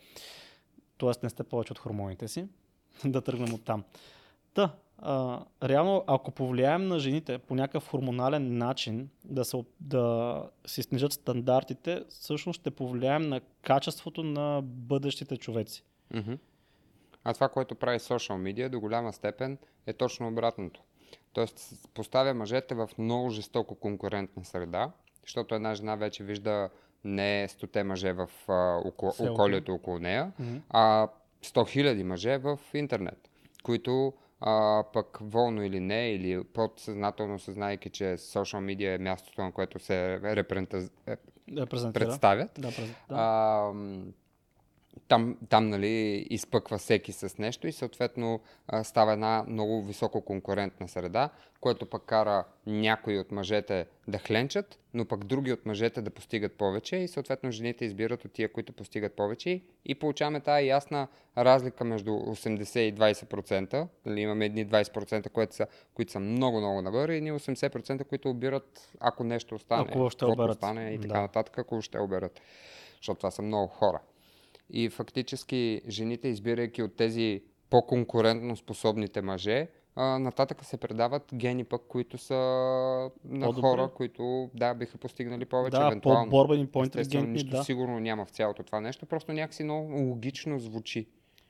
Тоест 0.97 1.23
не 1.23 1.31
сте 1.31 1.43
повече 1.43 1.73
от 1.73 1.79
хормоните 1.79 2.29
си. 2.29 2.47
да 3.05 3.21
тръгнем 3.21 3.55
от 3.55 3.65
там. 3.65 3.85
Та, 4.55 4.71
а, 4.99 5.45
реално, 5.63 6.05
ако 6.07 6.31
повлияем 6.31 6.89
на 6.89 6.99
жените 6.99 7.39
по 7.39 7.55
някакъв 7.55 7.89
хормонален 7.89 8.59
начин 8.59 9.09
да, 9.25 9.45
се, 9.45 9.65
да 9.81 10.43
си 10.67 10.83
снижат 10.83 11.13
стандартите, 11.13 12.05
всъщност 12.09 12.61
ще 12.61 12.71
повлияем 12.71 13.23
на 13.23 13.41
качеството 13.63 14.23
на 14.23 14.61
бъдещите 14.65 15.37
човеци. 15.37 15.85
Мгм. 16.15 16.35
А 17.25 17.35
това, 17.35 17.49
което 17.49 17.75
прави 17.75 17.99
социал 17.99 18.39
медиа, 18.39 18.69
до 18.69 18.81
голяма 18.81 19.13
степен 19.13 19.59
е 19.87 19.93
точно 19.93 20.29
обратното. 20.29 20.83
Тоест, 21.33 21.89
поставя 21.95 22.35
мъжете 22.35 22.75
в 22.75 22.91
много 22.99 23.31
жестоко 23.31 23.75
конкурентна 23.75 24.45
среда, 24.45 24.91
защото 25.23 25.55
една 25.55 25.75
жена 25.75 25.97
вече 25.97 26.25
вижда 26.25 26.71
не 27.05 27.49
100 27.49 27.83
мъже 27.83 28.13
в 28.13 28.31
а, 28.49 28.81
око, 28.85 29.13
околието 29.21 29.75
около 29.75 29.99
нея, 29.99 30.33
Мгм. 30.39 30.57
а 30.71 31.09
100 31.43 31.69
хиляди 31.69 32.05
мъже 32.05 32.39
в 32.39 32.59
интернет, 32.75 33.31
които 33.63 34.13
а, 34.41 34.85
пък 34.93 35.19
волно 35.21 35.63
или 35.63 35.81
не, 35.81 36.11
или 36.11 36.45
подсъзнателно 36.45 37.39
съзнайки, 37.39 37.91
че 37.91 38.19
социал 38.19 38.61
медиа 38.63 38.93
е 38.95 38.99
мястото, 38.99 39.43
на 39.43 39.53
което 39.53 39.79
се 39.79 40.21
репрента, 40.23 40.89
е, 41.07 41.17
Да 41.49 41.67
представят, 41.67 42.51
Да, 42.59 42.69
през... 42.69 42.89
да. 43.09 43.15
а, 43.15 43.73
там, 45.09 45.37
там 45.49 45.69
нали, 45.69 46.27
изпъква 46.31 46.79
всеки 46.79 47.13
с 47.13 47.39
нещо 47.39 47.67
и 47.67 47.73
съответно 47.73 48.41
а, 48.69 48.85
става 48.85 49.13
една 49.13 49.45
много 49.49 49.83
високо 49.83 50.21
конкурентна 50.21 50.89
среда, 50.89 51.31
което 51.61 51.87
пък 51.87 52.03
кара 52.03 52.45
някои 52.67 53.19
от 53.19 53.33
мъжете 53.33 53.87
да 54.09 54.19
хленчат, 54.19 54.79
но 54.95 55.05
пък 55.05 55.25
други 55.25 55.53
от 55.53 55.67
мъжете 55.67 56.03
да 56.03 56.11
постигат 56.11 56.53
повече 56.53 56.97
и 56.97 57.09
съответно 57.09 57.51
жените 57.51 57.85
избират 57.85 58.25
от 58.25 58.33
тия, 58.33 58.53
които 58.53 58.73
постигат 58.73 59.17
повече 59.17 59.61
и 59.85 59.95
получаваме 59.95 60.41
тази 60.41 60.67
ясна 60.67 61.09
разлика 61.39 61.85
между 61.85 62.11
80 62.11 62.79
и 62.79 62.95
20%. 62.95 63.87
Нали, 64.07 64.21
имаме 64.21 64.47
едни 64.47 64.67
20%, 64.67 65.31
които 65.31 65.55
са, 65.55 65.67
които 65.95 66.13
са 66.13 66.21
много-много 66.21 66.83
нагоре 66.83 67.15
и 67.15 67.17
едни 67.17 67.33
80%, 67.33 68.05
които 68.05 68.31
обират, 68.31 68.93
ако 69.01 69.25
нещо 69.25 69.55
остане. 69.55 69.83
Ако 69.83 69.89
каквото 69.89 70.27
оберат. 70.29 70.51
остане 70.51 70.91
и 70.91 71.01
така 71.01 71.15
Да. 71.15 71.21
нататък, 71.21 71.59
ако 71.59 71.83
ще 71.83 71.99
оберат. 71.99 72.41
Защото 72.97 73.19
това 73.19 73.31
са 73.31 73.43
много 73.43 73.67
хора. 73.69 74.01
И 74.71 74.89
фактически 74.89 75.81
жените, 75.89 76.29
избирайки 76.29 76.83
от 76.83 76.97
тези 76.97 77.43
по-конкурентно 77.71 78.57
способните 78.57 79.23
мъже, 79.23 79.69
а, 79.97 80.19
нататък 80.19 80.65
се 80.65 80.77
предават 80.77 81.23
гени 81.35 81.65
пък, 81.65 81.83
които 81.89 82.19
са 82.19 82.35
на 83.25 83.47
По-добри. 83.47 83.61
хора, 83.61 83.91
които 83.97 84.51
да, 84.55 84.75
биха 84.75 84.99
постигнали 84.99 85.45
повече 85.45 85.77
да, 85.77 85.87
евентуално. 85.87 86.31
по-борбени, 86.31 86.67
по-интелигентни, 86.67 87.33
нищо 87.33 87.51
да. 87.51 87.65
сигурно 87.65 88.01
няма 88.01 88.25
в 88.25 88.31
цялото 88.31 88.63
това 88.63 88.81
нещо, 88.81 89.07
просто 89.07 89.33
някакси 89.33 89.65
много 89.65 90.03
логично 90.03 90.59
звучи. 90.59 91.07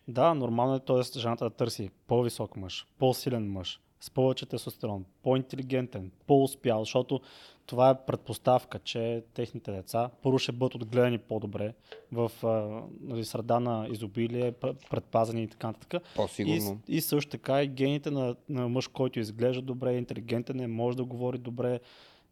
Да, 0.08 0.34
нормално 0.34 0.74
е, 0.74 0.80
т.е. 0.80 1.18
жената 1.18 1.44
да 1.44 1.50
търси 1.50 1.90
по-висок 2.06 2.56
мъж, 2.56 2.86
по-силен 2.98 3.52
мъж, 3.52 3.80
с 4.04 4.10
повече 4.10 4.46
тестостерон, 4.46 5.04
по-интелигентен, 5.22 6.10
по-успял, 6.26 6.78
защото 6.78 7.20
това 7.66 7.90
е 7.90 8.04
предпоставка, 8.06 8.78
че 8.78 9.22
техните 9.34 9.72
деца 9.72 10.10
първо 10.22 10.38
ще 10.38 10.52
бъдат 10.52 10.74
отгледани 10.74 11.18
по-добре 11.18 11.74
в 12.12 12.32
а, 12.42 12.82
нали, 13.00 13.24
среда 13.24 13.60
на 13.60 13.86
изобилие, 13.90 14.52
пр- 14.52 14.76
предпазени 14.90 15.42
и 15.42 15.48
така 15.48 15.66
нататък. 15.66 15.94
И, 15.94 16.16
По-сигурно. 16.16 16.80
и 16.88 17.00
също 17.00 17.30
така 17.30 17.62
и 17.62 17.68
гените 17.68 18.10
на, 18.10 18.36
на 18.48 18.68
мъж, 18.68 18.88
който 18.88 19.20
изглежда 19.20 19.62
добре, 19.62 19.96
интелигентен 19.96 20.60
е, 20.60 20.66
може 20.66 20.96
да 20.96 21.04
говори 21.04 21.38
добре, 21.38 21.80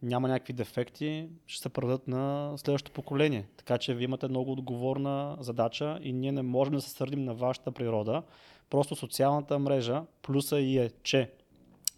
няма 0.03 0.29
някакви 0.29 0.53
дефекти, 0.53 1.29
ще 1.47 1.62
се 1.62 1.68
предадат 1.68 2.09
на 2.09 2.53
следващото 2.57 2.93
поколение. 2.93 3.47
Така 3.57 3.79
че 3.79 3.95
вие 3.95 4.05
имате 4.05 4.29
много 4.29 4.53
отговорна 4.53 5.37
задача 5.41 5.99
и 6.03 6.12
ние 6.12 6.33
не 6.33 6.43
можем 6.43 6.75
да 6.75 6.81
се 6.81 6.91
сърдим 6.91 7.25
на 7.25 7.35
вашата 7.35 7.73
природа. 7.73 8.23
Просто 8.70 8.97
социалната 8.97 9.59
мрежа, 9.59 10.03
плюса 10.23 10.61
и 10.61 10.79
е, 10.79 10.91
че 11.03 11.31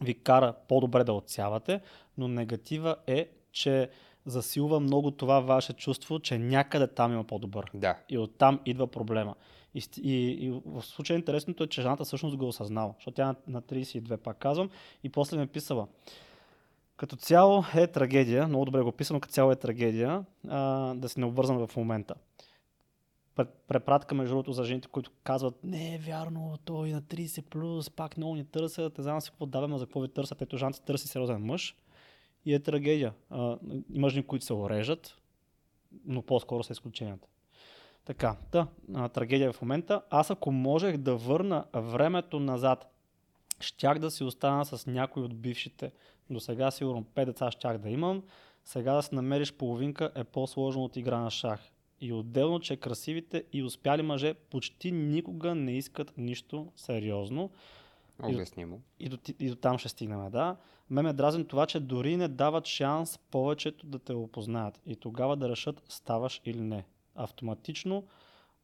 ви 0.01 0.15
кара 0.15 0.55
по-добре 0.69 1.05
да 1.05 1.13
отсявате, 1.13 1.81
но 2.19 2.29
негатива 2.29 2.97
е, 3.07 3.29
че 3.53 3.91
засилва 4.27 4.81
много 4.81 5.11
това 5.11 5.41
ваше 5.41 5.73
чувство, 5.73 6.21
че 6.21 6.39
някъде 6.39 6.87
там 6.87 7.13
има 7.13 7.25
по-добър. 7.25 7.71
Да. 7.75 7.97
И 8.09 8.19
оттам 8.19 8.61
идва 8.67 8.87
проблема. 8.87 9.35
И, 9.75 9.83
и, 10.03 10.15
и 10.47 10.61
в 10.67 10.83
случая 10.83 11.17
интересното 11.17 11.65
е, 11.65 11.67
че 11.67 11.83
жената 11.83 12.05
всъщност 12.05 12.37
го 12.37 12.45
е 12.45 12.49
осъзнала, 12.49 12.95
защото 12.99 13.15
тя 13.15 13.27
на- 13.27 13.37
на 13.47 13.63
32 13.63 14.17
пак 14.17 14.39
казвам 14.39 14.71
и 15.05 15.09
после 15.09 15.37
ми 15.37 15.43
е 15.43 15.47
писала. 15.47 15.87
Като 16.97 17.17
цяло 17.17 17.65
е 17.75 17.87
трагедия, 17.87 18.49
много 18.49 18.65
добре 18.65 18.81
го 18.83 18.93
писано, 18.93 19.21
като 19.21 19.33
цяло 19.33 19.53
е 19.53 19.57
трагедия 19.57 20.25
а, 20.49 20.95
да 20.95 21.09
си 21.09 21.21
необвързан 21.21 21.67
в 21.67 21.77
момента. 21.77 22.15
Пре- 23.37 23.49
Препратка 23.69 24.15
между 24.15 24.35
другото 24.35 24.53
за 24.53 24.65
жените, 24.65 24.89
които 24.89 25.11
казват, 25.25 25.65
не 25.65 25.95
е 25.95 25.99
вярно, 25.99 26.59
той 26.65 26.91
на 26.91 27.03
30 27.03 27.43
плюс, 27.43 27.91
пак 27.91 28.17
много 28.17 28.35
ни 28.35 28.45
търсят, 28.45 28.99
не 28.99 29.05
знам 29.05 29.21
си 29.21 29.31
какво 29.31 29.47
даваме, 29.47 29.79
за 29.79 29.87
какво 29.87 30.01
ви 30.01 30.09
търсят, 30.09 30.43
ето 30.43 30.57
жената 30.57 30.83
търси 30.83 31.09
сериозен 31.09 31.43
мъж 31.43 31.77
и 32.45 32.55
е 32.55 32.61
трагедия. 32.61 33.13
А, 33.31 33.59
има 33.93 34.09
жени, 34.09 34.27
които 34.27 34.45
се 34.45 34.53
орежат, 34.53 35.17
но 36.07 36.23
по-скоро 36.23 36.63
са 36.63 36.73
изключенията. 36.73 37.29
Така, 38.05 38.37
та, 38.51 38.67
а, 38.95 39.09
трагедия 39.09 39.53
в 39.53 39.63
момента. 39.63 40.03
Аз 40.11 40.31
ако 40.31 40.53
можех 40.53 40.97
да 40.97 41.17
върна 41.17 41.65
времето 41.75 42.41
назад, 42.41 42.95
щях 43.61 43.99
да 43.99 44.11
си 44.11 44.25
остана 44.25 44.65
с 44.65 44.87
някой 44.87 45.23
от 45.23 45.35
бившите. 45.35 45.93
До 46.31 46.41
сега 46.41 46.71
сигурно 46.71 47.05
5 47.05 47.25
деца 47.25 47.51
щях 47.51 47.79
да 47.79 47.91
имам. 47.91 48.23
Сега 48.65 48.95
да 48.95 49.03
си 49.03 49.15
намериш 49.15 49.53
половинка 49.53 50.11
е 50.15 50.25
по-сложно 50.25 50.85
от 50.85 50.97
игра 50.97 51.19
на 51.19 51.31
шах. 51.31 51.71
И 52.01 52.13
отделно, 52.13 52.61
че 52.61 52.77
красивите 52.77 53.45
и 53.53 53.63
успяли 53.63 54.03
мъже 54.03 54.35
почти 54.35 54.93
никога 54.93 55.55
не 55.55 55.73
искат 55.73 56.13
нищо 56.17 56.73
сериозно. 56.77 57.51
Обяснимо. 58.23 58.81
И 59.01 59.09
до, 59.09 59.17
ти- 59.17 59.35
и 59.41 59.49
до 59.49 59.57
там 59.57 59.79
ще 59.79 59.89
стигнем, 59.89 60.31
да. 60.31 60.57
Ме 60.91 61.03
ме 61.03 61.13
дразни 61.13 61.47
това, 61.47 61.67
че 61.67 61.81
дори 61.81 62.17
не 62.17 62.29
дават 62.29 62.67
шанс 62.67 63.19
повечето 63.21 63.87
да 63.87 63.99
те 63.99 64.13
опознаят 64.13 64.81
и 64.87 64.97
тогава 64.97 65.37
да 65.37 65.49
решат 65.49 65.83
ставаш 65.89 66.41
или 66.45 66.61
не. 66.61 66.85
Автоматично 67.15 68.05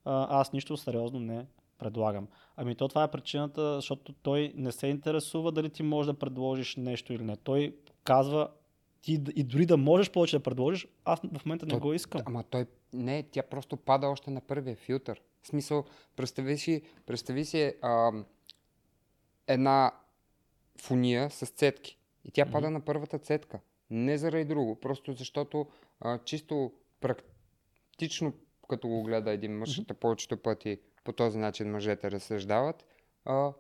а, 0.05 0.41
аз 0.41 0.53
нищо 0.53 0.77
сериозно 0.77 1.21
не 1.21 1.47
предлагам. 1.79 2.29
Ами 2.57 2.75
то 2.75 2.89
това 2.89 3.05
е 3.05 3.11
причината, 3.11 3.75
защото 3.75 4.13
той 4.13 4.53
не 4.57 4.73
се 4.73 4.87
интересува 4.87 5.53
дали 5.53 5.71
ти 5.71 5.83
можеш 5.83 6.07
да 6.07 6.19
предложиш 6.19 6.77
нещо 6.77 7.13
или 7.13 7.23
не. 7.23 7.37
Той 7.37 7.77
казва 8.05 8.49
ти 9.03 9.13
и 9.37 9.45
дори 9.45 9.67
да 9.67 9.77
можеш 9.77 10.11
повече 10.11 10.37
да 10.37 10.43
предложиш, 10.43 10.87
аз 11.05 11.21
в 11.33 11.47
момента 11.47 11.67
не 11.67 11.71
То- 11.71 11.81
го 11.81 11.93
искам. 11.95 12.23
Ама 12.27 12.45
той 12.45 12.67
не, 12.93 13.23
тя 13.23 13.43
просто 13.43 13.77
пада 13.77 14.09
още 14.09 14.31
на 14.31 14.41
първия 14.41 14.77
филтър. 14.77 15.23
В 15.43 15.47
смисъл, 15.47 15.85
представи 16.17 16.59
си, 16.59 16.83
представи 17.07 17.45
си 17.45 17.75
ам, 17.83 18.27
една 19.47 19.93
фуния 20.81 21.31
с 21.31 21.47
цетки. 21.47 21.99
И 22.25 22.31
тя 22.31 22.47
пада 22.53 22.71
на 22.71 22.81
първата 22.81 23.19
цетка. 23.19 23.61
Не 23.91 24.19
заради 24.19 24.45
друго, 24.45 24.81
просто 24.81 25.13
защото 25.13 25.67
а, 26.01 26.19
чисто 26.19 26.73
практично, 27.01 28.33
като 28.69 28.89
го 28.89 29.03
гледа 29.03 29.31
един 29.31 29.59
мъж, 29.59 29.81
mm 29.81 29.95
повечето 29.95 30.37
пъти 30.37 30.81
по 31.05 31.13
този 31.13 31.39
начин 31.39 31.71
мъжете 31.71 32.11
разсъждават, 32.11 32.87
а, 33.25 33.53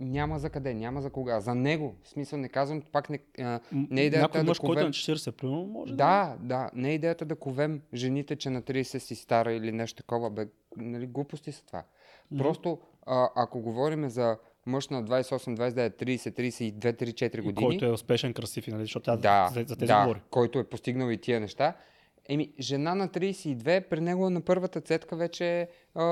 няма 0.00 0.38
за 0.38 0.50
къде, 0.50 0.74
няма 0.74 1.02
за 1.02 1.10
кога. 1.10 1.40
За 1.40 1.54
него. 1.54 1.94
В 2.02 2.08
смисъл 2.08 2.38
не 2.38 2.48
казвам, 2.48 2.82
пак 2.92 3.10
не, 3.10 3.18
а, 3.38 3.60
не 3.72 4.02
е 4.02 4.04
идеята 4.04 4.22
Някой 4.22 4.40
да 4.40 4.44
мъж, 4.44 4.58
който 4.58 4.72
е 4.72 4.82
ковем- 4.82 4.86
на 4.86 4.92
40, 4.92 5.32
примерно, 5.32 5.66
може 5.66 5.92
да. 5.92 5.96
да, 5.96 6.36
да. 6.40 6.70
Не 6.74 6.90
е 6.90 6.94
идеята 6.94 7.24
да 7.24 7.36
ковем 7.36 7.80
жените, 7.94 8.36
че 8.36 8.50
на 8.50 8.62
30 8.62 8.98
си 8.98 9.14
стара 9.14 9.52
или 9.52 9.72
нещо 9.72 9.96
такова. 9.96 10.30
Бе, 10.30 10.46
нали, 10.76 11.06
глупости 11.06 11.52
са 11.52 11.66
това. 11.66 11.82
Просто, 12.38 12.78
а, 13.06 13.28
ако 13.36 13.60
говорим 13.60 14.08
за 14.08 14.38
мъж 14.66 14.88
на 14.88 15.04
28, 15.04 15.56
29, 15.56 15.96
30, 15.96 16.30
32, 16.30 16.92
34 16.92 17.38
И 17.38 17.42
години, 17.42 17.66
който 17.66 17.84
е 17.84 17.90
успешен, 17.90 18.34
красив, 18.34 18.68
и, 18.68 18.70
нали, 18.70 18.82
защото 18.82 19.04
тя 19.04 19.16
да, 19.16 19.50
за, 19.54 19.64
за 19.66 19.76
тези 19.76 19.86
да, 19.86 20.00
говори. 20.00 20.20
който 20.30 20.58
е 20.58 20.64
постигнал 20.64 21.10
и 21.10 21.18
тия 21.18 21.40
неща, 21.40 21.74
Еми, 22.28 22.52
жена 22.60 22.94
на 22.94 23.08
32, 23.08 23.88
при 23.88 24.00
него 24.00 24.30
на 24.30 24.40
първата 24.40 24.80
цетка 24.80 25.16
вече 25.16 25.68
а, 25.94 26.04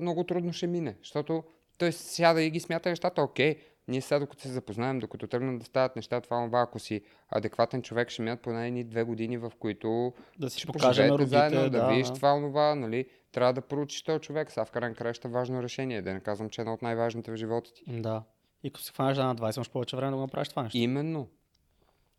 много 0.00 0.24
трудно 0.24 0.52
ще 0.52 0.66
мине, 0.66 0.96
защото 1.02 1.42
той 1.82 1.92
сяда 1.92 2.42
и 2.42 2.50
ги 2.50 2.60
смята 2.60 2.88
нещата, 2.88 3.22
окей, 3.22 3.56
ние 3.88 4.00
сега 4.00 4.18
докато 4.18 4.42
се 4.42 4.48
запознаем, 4.48 4.98
докато 4.98 5.26
тръгнат 5.26 5.58
да 5.58 5.64
стават 5.64 5.96
неща, 5.96 6.20
това, 6.20 6.46
това, 6.46 6.60
ако 6.60 6.78
си 6.78 7.02
адекватен 7.28 7.82
човек, 7.82 8.10
ще 8.10 8.22
минат 8.22 8.40
поне 8.40 8.66
едни 8.66 8.84
две 8.84 9.02
години, 9.02 9.38
в 9.38 9.52
които 9.58 10.12
Да 10.38 10.50
си 10.50 10.66
покажем 10.66 11.10
родите, 11.10 11.28
заедно, 11.28 11.60
да, 11.60 11.70
да, 11.70 11.88
видиш 11.88 12.06
да. 12.06 12.14
това, 12.14 12.34
онова, 12.34 12.74
нали, 12.74 13.06
трябва 13.32 13.52
да 13.52 13.60
проучиш 13.60 14.02
този 14.02 14.20
човек. 14.20 14.50
Сега 14.50 14.64
в 14.64 14.70
крайна 14.70 14.94
краща 14.94 15.28
важно 15.28 15.62
решение, 15.62 16.02
да 16.02 16.14
не 16.14 16.20
казвам, 16.20 16.50
че 16.50 16.60
е 16.60 16.62
едно 16.62 16.74
от 16.74 16.82
най-важните 16.82 17.32
в 17.32 17.36
живота 17.36 17.74
ти. 17.74 17.84
Да. 17.88 18.22
И 18.62 18.68
ако 18.68 18.80
си 18.80 18.92
хванеш 18.92 19.16
да 19.16 19.24
на 19.24 19.36
20, 19.36 19.56
имаш 19.56 19.70
повече 19.70 19.96
време 19.96 20.10
да 20.10 20.16
го 20.16 20.22
направиш 20.22 20.48
това 20.48 20.62
нещо. 20.62 20.78
Именно. 20.78 21.28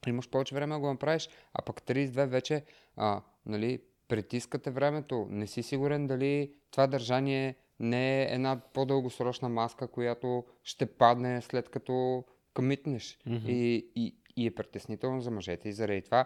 Имаш 0.07 0.29
повече 0.29 0.55
време 0.55 0.75
да 0.75 0.79
го 0.79 0.87
направиш, 0.87 1.29
а 1.53 1.61
пък 1.61 1.81
32 1.81 2.25
вече, 2.25 2.63
а, 2.97 3.21
нали, 3.45 3.81
притискате 4.07 4.71
времето. 4.71 5.27
Не 5.29 5.47
си 5.47 5.63
сигурен 5.63 6.07
дали 6.07 6.51
това 6.71 6.87
държание 6.87 7.55
не 7.83 8.21
е 8.21 8.33
една 8.33 8.61
по-дългосрочна 8.73 9.49
маска, 9.49 9.87
която 9.87 10.43
ще 10.63 10.85
падне 10.85 11.41
след 11.41 11.69
като 11.69 12.23
къмитнеш. 12.53 13.19
Мгм. 13.25 13.45
И, 13.47 13.87
и, 13.95 14.15
и 14.35 14.47
е 14.47 14.55
притеснително 14.55 15.21
за 15.21 15.31
мъжете 15.31 15.69
и 15.69 15.73
заради 15.73 16.01
това 16.01 16.25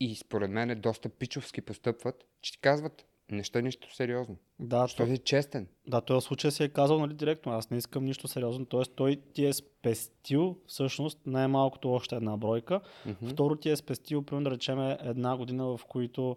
и 0.00 0.14
според 0.14 0.50
мен 0.50 0.70
е 0.70 0.74
доста 0.74 1.08
пичовски 1.08 1.60
постъпват, 1.60 2.24
че 2.40 2.52
ти 2.52 2.58
казват, 2.60 3.06
нещо 3.30 3.58
е 3.58 3.62
нищо 3.62 3.94
сериозно. 3.94 4.36
Да, 4.58 4.88
Що 4.88 5.06
си 5.06 5.18
честен. 5.18 5.68
Да, 5.86 6.00
той 6.00 6.16
в 6.16 6.20
случая 6.20 6.52
си 6.52 6.64
е 6.64 6.68
казал 6.68 6.98
нали, 6.98 7.14
директно, 7.14 7.52
аз 7.52 7.70
не 7.70 7.76
искам 7.76 8.04
нищо 8.04 8.28
сериозно. 8.28 8.66
Тоест 8.66 8.92
той 8.96 9.22
ти 9.34 9.46
е 9.46 9.52
спестил 9.52 10.58
всъщност 10.66 11.18
най-малкото 11.26 11.92
още 11.92 12.16
една 12.16 12.36
бройка. 12.36 12.80
Мгм. 13.06 13.28
Второ 13.28 13.56
ти 13.56 13.70
е 13.70 13.76
спестил, 13.76 14.22
примерно 14.22 14.44
да 14.44 14.50
речем 14.50 14.80
една 15.00 15.36
година, 15.36 15.64
в, 15.66 15.80
които, 15.88 16.36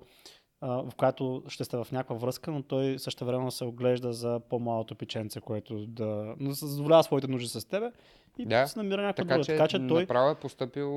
в 0.61 0.91
която 0.97 1.43
ще 1.47 1.63
сте 1.63 1.77
в 1.77 1.87
някаква 1.91 2.15
връзка, 2.15 2.51
но 2.51 2.63
той 2.63 2.99
също 2.99 3.25
време 3.25 3.51
се 3.51 3.63
оглежда 3.63 4.13
за 4.13 4.39
по-малото 4.49 4.95
печенце, 4.95 5.41
което 5.41 5.85
да 5.85 6.35
задоволява 6.39 7.03
своите 7.03 7.27
нужди 7.27 7.47
с 7.49 7.67
тебе 7.67 7.91
и 8.37 8.45
Да, 8.45 8.67
се 8.67 8.79
намира 8.79 9.01
някаква 9.01 9.23
Така 9.23 9.33
друга. 9.33 9.45
Така 9.45 9.67
че 9.67 9.87
той... 9.87 10.01
направо 10.01 10.31
е 10.31 10.35
поступил 10.35 10.89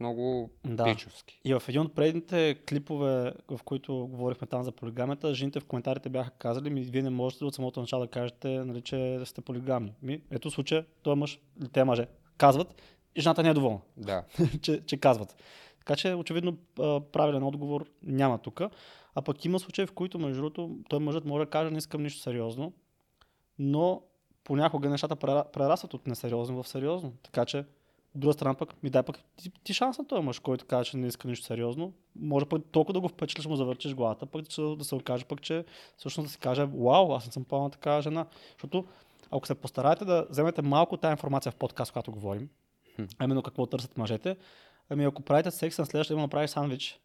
много 0.00 0.50
Да. 0.64 0.84
пичовски. 0.84 1.40
И 1.44 1.54
в 1.54 1.62
един 1.68 1.80
от 1.80 1.94
предните 1.94 2.54
клипове, 2.68 3.32
в 3.50 3.60
които 3.64 4.06
говорихме 4.10 4.46
там 4.46 4.62
за 4.62 4.72
полигамията, 4.72 5.34
жените 5.34 5.60
в 5.60 5.64
коментарите 5.64 6.08
бяха 6.08 6.30
казали, 6.30 6.70
ми 6.70 6.80
вие 6.82 7.02
не 7.02 7.10
можете 7.10 7.44
от 7.44 7.54
самото 7.54 7.80
начало 7.80 8.02
да 8.02 8.10
кажете, 8.10 8.48
нали, 8.48 8.80
че 8.80 9.20
сте 9.24 9.40
полигамни. 9.40 9.92
Ми, 10.02 10.20
ето 10.30 10.50
случая, 10.50 10.84
той 11.02 11.12
е 11.12 11.16
мъж, 11.16 11.40
или 11.60 11.68
те 11.68 11.84
мъже, 11.84 12.06
казват 12.38 12.82
и 13.14 13.20
жената 13.20 13.42
не 13.42 13.48
е 13.48 13.54
доволна, 13.54 13.80
Да. 13.96 14.24
че, 14.62 14.80
че 14.86 14.96
казват. 14.96 15.36
Така 15.78 15.96
че, 15.96 16.14
очевидно, 16.14 16.56
правилен 17.12 17.42
отговор 17.42 17.86
няма 18.02 18.38
тук. 18.38 18.60
А 19.16 19.22
пък 19.22 19.44
има 19.44 19.58
случаи, 19.58 19.86
в 19.86 19.92
които, 19.92 20.18
между 20.18 20.36
другото, 20.36 20.78
той 20.88 20.98
мъжът 20.98 21.24
може 21.24 21.44
да 21.44 21.50
каже, 21.50 21.70
не 21.70 21.78
искам 21.78 22.02
нищо 22.02 22.22
сериозно, 22.22 22.72
но 23.58 24.02
понякога 24.44 24.90
нещата 24.90 25.16
прера- 25.16 25.52
прерастват 25.52 25.94
от 25.94 26.06
несериозно 26.06 26.62
в 26.62 26.68
сериозно. 26.68 27.12
Така 27.22 27.44
че, 27.44 27.58
от 27.58 28.20
друга 28.20 28.32
страна 28.32 28.54
пък, 28.54 28.82
ми 28.82 28.90
дай 28.90 29.02
пък 29.02 29.18
ти, 29.36 29.50
ти 29.64 29.74
шанс 29.74 29.98
на 29.98 30.06
този 30.06 30.22
мъж, 30.22 30.38
който 30.38 30.66
каже, 30.66 30.90
че 30.90 30.96
не 30.96 31.06
иска 31.06 31.28
нищо 31.28 31.46
сериозно. 31.46 31.92
Може 32.16 32.46
пък 32.46 32.62
толкова 32.72 32.92
да 32.92 33.00
го 33.00 33.08
впечатлиш, 33.08 33.46
му 33.46 33.56
завъртиш 33.56 33.94
главата, 33.94 34.26
пък 34.26 34.42
да 34.58 34.84
се, 34.84 34.94
окаже 34.94 35.24
пък, 35.24 35.42
че 35.42 35.64
всъщност 35.96 36.26
да 36.26 36.32
си 36.32 36.38
каже, 36.38 36.64
вау, 36.64 37.12
аз 37.12 37.26
не 37.26 37.32
съм 37.32 37.44
пълна 37.44 37.70
такава 37.70 38.02
жена. 38.02 38.26
Защото 38.52 38.84
ако 39.30 39.46
се 39.46 39.54
постараете 39.54 40.04
да 40.04 40.26
вземете 40.30 40.62
малко 40.62 40.96
тази 40.96 41.12
информация 41.12 41.52
в 41.52 41.56
подкаст, 41.56 41.92
когато 41.92 42.12
говорим, 42.12 42.48
а 43.18 43.24
именно 43.24 43.42
какво 43.42 43.66
търсят 43.66 43.98
мъжете, 43.98 44.36
ами 44.90 45.04
ако 45.04 45.22
правите 45.22 45.50
секс 45.50 45.78
на 45.78 45.86
следващия 45.86 46.16
да 46.16 46.22
направиш 46.22 46.50
сандвич, 46.50 47.00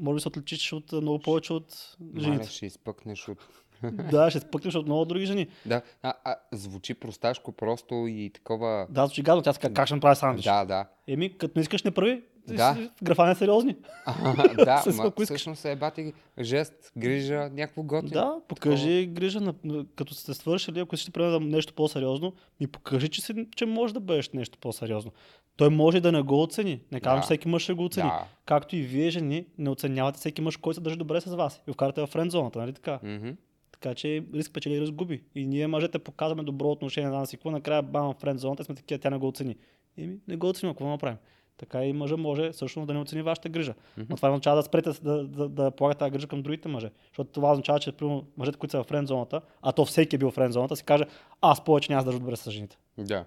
може 0.00 0.14
би 0.14 0.20
се 0.20 0.28
отличиш 0.28 0.72
от 0.72 0.92
много 0.92 1.18
повече 1.18 1.52
от 1.52 1.96
жените. 2.18 2.48
ще 2.48 2.66
изпъкнеш 2.66 3.28
от... 3.28 3.38
да, 4.10 4.30
ще 4.30 4.40
спъкнеш 4.40 4.74
от 4.74 4.86
много 4.86 5.04
други 5.04 5.26
жени. 5.26 5.46
Да, 5.66 5.82
а, 6.02 6.14
а, 6.24 6.36
звучи 6.52 6.94
просташко 6.94 7.52
просто 7.52 7.94
и 8.08 8.30
такова... 8.34 8.86
Да, 8.90 9.06
звучи 9.06 9.22
гадно, 9.22 9.42
тя 9.42 9.52
така, 9.52 9.74
как 9.74 9.86
ще 9.86 9.94
направи 9.94 10.16
сандвич? 10.16 10.44
Да, 10.44 10.64
да. 10.64 10.86
Еми, 11.06 11.38
като 11.38 11.52
не 11.56 11.62
искаш, 11.62 11.82
не 11.82 11.90
прави. 11.90 12.22
Да. 12.56 12.74
си 12.74 12.90
графа 13.02 13.26
не 13.26 13.34
сериозни. 13.34 13.76
А, 14.06 14.64
да, 14.64 14.84
ма, 14.94 15.12
всъщност 15.24 15.64
е 15.64 15.76
бати 15.76 16.12
жест, 16.40 16.92
грижа, 16.96 17.50
някакво 17.52 17.82
готино. 17.82 18.10
Да, 18.10 18.36
покажи 18.48 19.06
грижа, 19.06 19.40
на, 19.40 19.54
като 19.96 20.14
сте 20.14 20.34
свършили, 20.34 20.80
ако 20.80 20.96
ще 20.96 21.10
правим 21.10 21.48
нещо 21.48 21.74
по-сериозно, 21.74 22.32
ми 22.60 22.66
покажи, 22.66 23.08
че, 23.08 23.22
си, 23.22 23.46
че 23.56 23.66
може 23.66 23.94
да 23.94 24.00
бъдеш 24.00 24.30
нещо 24.30 24.58
по-сериозно. 24.58 25.12
Той 25.58 25.70
може 25.70 26.00
да 26.00 26.12
не 26.12 26.22
го 26.22 26.42
оцени. 26.42 26.80
Не 26.92 27.00
казвам, 27.00 27.20
Да. 27.20 27.22
всеки 27.22 27.48
мъж 27.48 27.62
ще 27.62 27.72
го 27.72 27.84
оцени. 27.84 28.08
Да. 28.08 28.24
Както 28.44 28.76
и 28.76 28.82
вие, 28.82 29.10
жени, 29.10 29.46
не 29.58 29.70
оценявате 29.70 30.18
всеки 30.18 30.40
мъж, 30.40 30.56
който 30.56 30.74
се 30.74 30.80
държи 30.80 30.96
добре 30.96 31.20
с 31.20 31.34
вас. 31.34 31.62
И 31.68 31.72
вкарате 31.72 32.00
в 32.00 32.06
френд 32.06 32.32
зоната, 32.32 32.58
нали 32.58 32.72
така? 32.72 33.00
Мгм. 33.02 33.30
Така 33.72 33.94
че 33.94 34.24
риск 34.34 34.52
печели 34.52 34.74
и 34.74 34.80
риск 34.80 34.92
губи. 34.92 35.22
И 35.34 35.46
ние 35.46 35.66
мъжете 35.66 35.98
показваме 35.98 36.42
добро 36.42 36.68
отношение 36.68 37.10
на 37.10 37.18
нас 37.18 37.32
и 37.32 37.36
какво 37.36 37.50
накрая 37.50 37.82
бам 37.82 38.14
в 38.14 38.20
френд 38.20 38.40
зоната 38.40 38.62
и 38.62 38.64
сме 38.64 38.74
такива, 38.74 38.98
тя 38.98 39.10
не 39.10 39.18
го 39.18 39.28
оцени. 39.28 39.56
Еми, 39.96 40.16
не 40.28 40.36
го 40.36 40.48
оценим, 40.48 40.74
какво 40.74 40.88
направим? 40.88 41.18
Така 41.56 41.84
и 41.84 41.92
мъжа 41.92 42.16
може 42.16 42.50
всъщност 42.52 42.86
да 42.86 42.94
не 42.94 43.00
оцени 43.00 43.22
вашата 43.22 43.48
грижа. 43.48 43.74
Но 44.08 44.16
това 44.16 44.28
означава 44.28 44.56
да 44.56 44.62
спрете 44.62 44.90
да, 45.02 45.24
да, 45.24 45.48
да 45.48 45.70
полагате 45.70 45.98
тази 45.98 46.10
грижа 46.10 46.26
към 46.26 46.42
другите 46.42 46.68
мъже. 46.68 46.90
Защото 47.08 47.30
това 47.30 47.50
означава, 47.52 47.78
че 47.78 47.92
примерно, 47.92 48.26
мъжете, 48.36 48.58
които 48.58 48.70
са 48.70 48.82
в 48.82 48.86
френд 48.86 49.08
зоната, 49.08 49.40
а 49.62 49.72
то 49.72 49.84
всеки 49.84 50.16
е 50.16 50.18
бил 50.18 50.30
в 50.30 50.34
френд 50.34 50.52
зоната, 50.52 50.76
си 50.76 50.84
каже, 50.84 51.04
аз 51.40 51.64
повече 51.64 51.92
няма 51.92 52.04
да 52.04 52.04
държа 52.04 52.18
добре 52.20 52.36
с 52.36 52.50
жените. 52.50 52.78
Да. 52.98 53.24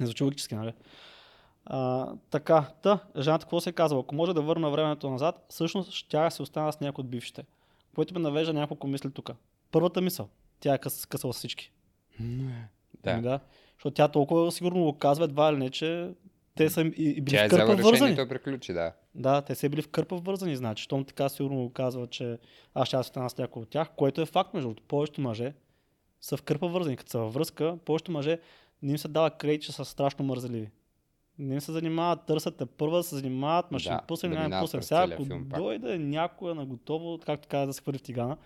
Не 0.00 0.06
звучи 0.06 0.24
логически, 0.24 0.54
нали? 0.54 0.72
А, 1.66 2.12
така, 2.30 2.70
та, 2.82 2.98
жената 3.18 3.44
какво 3.44 3.60
се 3.60 3.70
е 3.70 3.72
казала? 3.72 4.00
Ако 4.00 4.14
може 4.14 4.34
да 4.34 4.42
върна 4.42 4.70
времето 4.70 5.10
назад, 5.10 5.46
всъщност 5.48 5.92
ще 5.92 6.30
се 6.30 6.42
остана 6.42 6.72
с 6.72 6.80
някой 6.80 7.02
от 7.02 7.08
бившите. 7.08 7.44
Което 7.94 8.14
ме 8.14 8.20
навежда 8.20 8.52
няколко 8.52 8.86
мисли 8.86 9.10
тук. 9.10 9.30
Първата 9.72 10.00
мисъл, 10.00 10.28
тя 10.60 10.74
е 10.74 10.78
къс, 10.78 11.06
късала 11.06 11.32
всички. 11.32 11.72
Да. 12.20 13.10
Ами 13.10 13.22
да. 13.22 13.40
Защото 13.74 13.94
тя 13.94 14.08
толкова 14.08 14.52
сигурно 14.52 14.84
го 14.84 14.98
казва 14.98 15.24
едва 15.24 15.52
ли 15.52 15.56
не, 15.56 15.70
че 15.70 16.10
те 16.54 16.70
са 16.70 16.80
и, 16.80 16.92
и 16.96 17.20
били 17.20 17.36
Тя 17.36 17.44
е 17.44 17.48
в 17.48 17.50
кърпа 17.50 17.74
взела 17.74 17.90
вързани. 17.90 18.14
да 18.14 18.28
приключи, 18.28 18.72
да. 18.72 18.92
Да, 19.14 19.42
те 19.42 19.54
са 19.54 19.68
били 19.68 19.82
в 19.82 19.88
кърпа 19.88 20.16
вързани, 20.16 20.56
значи. 20.56 20.84
Щом 20.84 21.04
така 21.04 21.28
сигурно 21.28 21.56
го 21.56 21.72
казва, 21.72 22.06
че 22.06 22.38
аз 22.74 22.88
ще 22.88 22.96
остана 22.96 23.30
с 23.30 23.38
някой 23.38 23.62
от 23.62 23.68
тях, 23.68 23.90
което 23.96 24.20
е 24.20 24.26
факт, 24.26 24.54
между 24.54 24.68
другото. 24.68 24.82
Повечето 24.88 25.20
мъже 25.20 25.54
са 26.20 26.36
в 26.36 26.42
кърпа 26.42 26.68
вързани. 26.68 26.96
Като 26.96 27.10
са 27.10 27.18
във 27.18 27.34
връзка, 27.34 27.78
повечето 27.84 28.12
мъже 28.12 28.38
не 28.82 28.92
им 28.92 28.98
се 28.98 29.08
дава 29.08 29.30
кредит, 29.30 29.62
че 29.62 29.72
са 29.72 29.84
страшно 29.84 30.24
мързеливи. 30.24 30.70
Не 31.38 31.54
им 31.54 31.60
се 31.60 31.72
занимават, 31.72 32.26
търсят 32.26 32.56
те 32.56 32.66
първа, 32.66 33.02
се 33.02 33.14
занимават, 33.14 33.70
ма 33.72 33.78
ще 33.78 33.90
Да, 33.90 34.02
пуснем, 34.08 34.32
да 34.32 34.38
няма 34.38 34.62
пуснем. 34.62 34.78
през 34.78 34.88
Сега, 34.88 35.08
ако 35.12 35.24
филм 35.24 35.48
дойде 35.48 35.98
някоя 35.98 36.54
на 36.54 36.66
готово, 36.66 37.18
както 37.26 37.48
каза 37.48 37.66
да 37.66 37.72
се 37.72 37.82
хвърли 37.82 37.98
в 37.98 38.02
тигана 38.02 38.36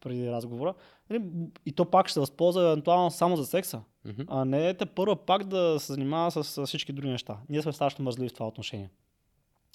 преди 0.00 0.30
разговора, 0.30 0.74
нали, 1.10 1.22
и 1.66 1.72
то 1.72 1.84
пак 1.84 2.08
ще 2.08 2.12
се 2.12 2.20
възползва 2.20 2.62
евентуално 2.62 3.10
само 3.10 3.36
за 3.36 3.46
секса. 3.46 3.82
Мгм. 4.04 4.22
А 4.28 4.44
не 4.44 4.68
е 4.68 4.74
те 4.74 4.86
първа 4.86 5.16
пак 5.16 5.44
да 5.44 5.76
се 5.80 5.92
занимава 5.92 6.30
с, 6.30 6.44
с 6.44 6.66
всички 6.66 6.92
други 6.92 7.10
неща. 7.10 7.38
Ние 7.48 7.62
сме 7.62 7.72
страшно 7.72 8.04
мързливи 8.04 8.28
в 8.28 8.34
това 8.34 8.46
отношение. 8.46 8.90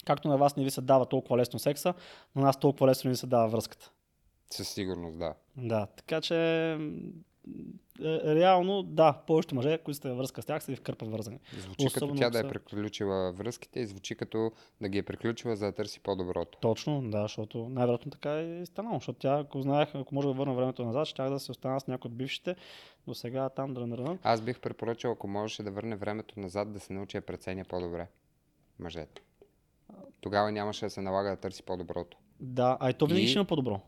Както 0.06 0.28
на 0.28 0.38
вас 0.38 0.56
не 0.56 0.64
ви 0.64 0.72
се 0.72 0.82
дава 0.82 1.06
толкова 1.06 1.38
лесно 1.38 1.60
секса, 1.60 1.93
на 2.36 2.41
нас 2.41 2.60
толкова 2.60 2.88
лесно 2.88 3.10
ни 3.10 3.16
се 3.16 3.28
дава 3.28 3.47
връзката. 3.47 3.91
Със 4.51 4.70
сигурност, 4.70 5.20
да. 5.20 5.34
Да, 5.58 5.86
така 5.86 6.22
че 6.22 6.72
е, 6.72 6.78
реално, 8.26 8.84
да, 8.84 9.14
повечето 9.28 9.56
мъже, 9.56 9.78
които 9.78 9.98
сте 9.98 10.10
във 10.10 10.18
връзка 10.18 10.41
с 10.41 10.46
тях, 10.46 10.64
са 10.64 10.72
ви 10.72 10.76
в 10.76 10.82
кърпа 10.82 11.06
вързани. 11.06 11.39
Звучи 11.60 11.86
като 11.86 12.06
Особено 12.06 12.20
тя 12.20 12.26
ако 12.26 12.32
да 12.32 12.39
е 12.39 12.50
приключила 12.50 13.32
връзките 13.32 13.80
и 13.80 13.86
звучи 13.86 14.16
като 14.16 14.52
да 14.82 14.89
ги 14.89 14.98
е 14.98 15.04
приключила, 15.04 15.56
за 15.56 15.66
да 15.66 15.72
търси 15.72 16.00
по-доброто. 16.00 16.58
Точно, 16.62 17.10
да, 17.10 17.22
защото 17.22 17.70
най-вероятно 17.70 18.12
така 18.12 18.39
е 18.39 18.66
станало. 18.66 18.96
Защото 18.96 19.20
тя, 19.20 19.39
ако 19.39 19.62
знаех, 19.62 19.96
ако 19.96 20.16
може 20.16 20.28
да 20.28 20.34
върна 20.34 20.54
времето 20.54 20.86
назад, 20.86 21.08
щях 21.08 21.30
да 21.30 21.39
се 21.39 21.52
остана 21.52 21.80
с 21.80 21.88
някой 21.88 22.10
от 22.10 22.16
бившите, 22.18 22.56
до 23.08 23.14
сега 23.14 23.50
там 23.50 23.74
дрън 23.74 23.89
дрън. 23.89 24.20
Аз 24.24 24.41
бих 24.41 24.60
препоръчал, 24.60 25.12
ако 25.12 25.28
можеше 25.28 25.64
да 25.64 25.72
върне 25.72 25.96
времето 25.96 26.39
назад, 26.39 26.74
да 26.74 26.80
се 26.80 26.94
научи 26.94 27.18
да 27.18 27.22
преценя 27.22 27.66
по-добре 27.66 28.08
мъжете. 28.80 29.22
Тогава 30.22 30.52
нямаше 30.52 30.86
да 30.86 30.89
се 30.89 31.02
налага 31.02 31.30
да 31.30 31.36
търси 31.36 31.64
по-доброто. 31.64 32.18
Да, 32.39 32.78
а 32.80 32.89
и 32.89 32.94
то 32.94 33.06
винаги 33.06 33.26
И- 33.26 33.28
ще 33.28 33.38
има 33.39 33.46
по-добро. 33.46 33.82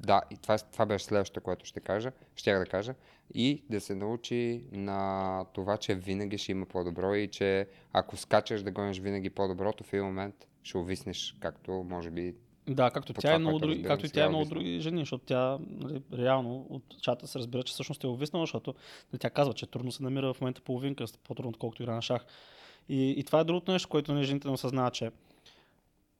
Да, 0.00 0.22
и 0.30 0.36
това, 0.36 0.58
това 0.58 0.86
беше 0.86 1.04
следващото, 1.04 1.40
което 1.40 1.66
ще 1.66 1.80
кажа, 1.80 2.12
щях 2.36 2.58
да 2.58 2.66
кажа. 2.66 2.94
И 3.34 3.62
да 3.70 3.80
се 3.80 3.94
научи 3.94 4.64
на 4.72 5.44
това, 5.52 5.76
че 5.76 5.94
винаги 5.94 6.38
ще 6.38 6.52
има 6.52 6.66
по-добро 6.66 7.14
и 7.14 7.28
че 7.28 7.68
ако 7.92 8.16
скачаш 8.16 8.62
да 8.62 8.70
гониш 8.70 8.98
винаги 8.98 9.30
по-доброто, 9.30 9.84
в 9.84 9.92
един 9.92 10.04
момент 10.04 10.34
ще 10.62 10.78
увиснеш, 10.78 11.36
както 11.40 11.70
може 11.72 12.10
би 12.10 12.34
Да, 12.66 12.90
както 12.90 13.14
По 13.14 13.20
тя 13.20 13.28
това, 13.28 13.34
е 13.34 13.38
много 13.38 13.58
други, 13.58 13.82
както 13.82 14.06
и 14.06 14.10
тя 14.10 14.24
е 14.24 14.28
много 14.28 14.44
други 14.44 14.80
жени, 14.80 15.00
защото 15.00 15.24
тя 15.24 15.58
нали, 15.60 16.02
реално 16.12 16.66
от 16.70 16.82
чата 17.02 17.26
се 17.26 17.38
разбира, 17.38 17.62
че 17.62 17.72
всъщност 17.72 18.04
е 18.04 18.06
увиснала, 18.06 18.42
защото 18.42 18.74
нали, 19.12 19.18
тя 19.20 19.30
казва, 19.30 19.54
че 19.54 19.66
трудно 19.66 19.92
се 19.92 20.02
намира 20.02 20.34
в 20.34 20.40
момента 20.40 20.60
половинка, 20.60 21.04
по-трудно, 21.24 21.50
отколкото 21.50 21.82
игра 21.82 21.94
на 21.94 22.02
шах. 22.02 22.26
И, 22.88 23.10
и 23.10 23.24
това 23.24 23.40
е 23.40 23.44
другото 23.44 23.72
нещо, 23.72 23.88
което 23.88 24.14
нали, 24.14 24.24
жените 24.24 24.48
не 24.48 24.54
осъзнават, 24.54 24.94
че 24.94 25.10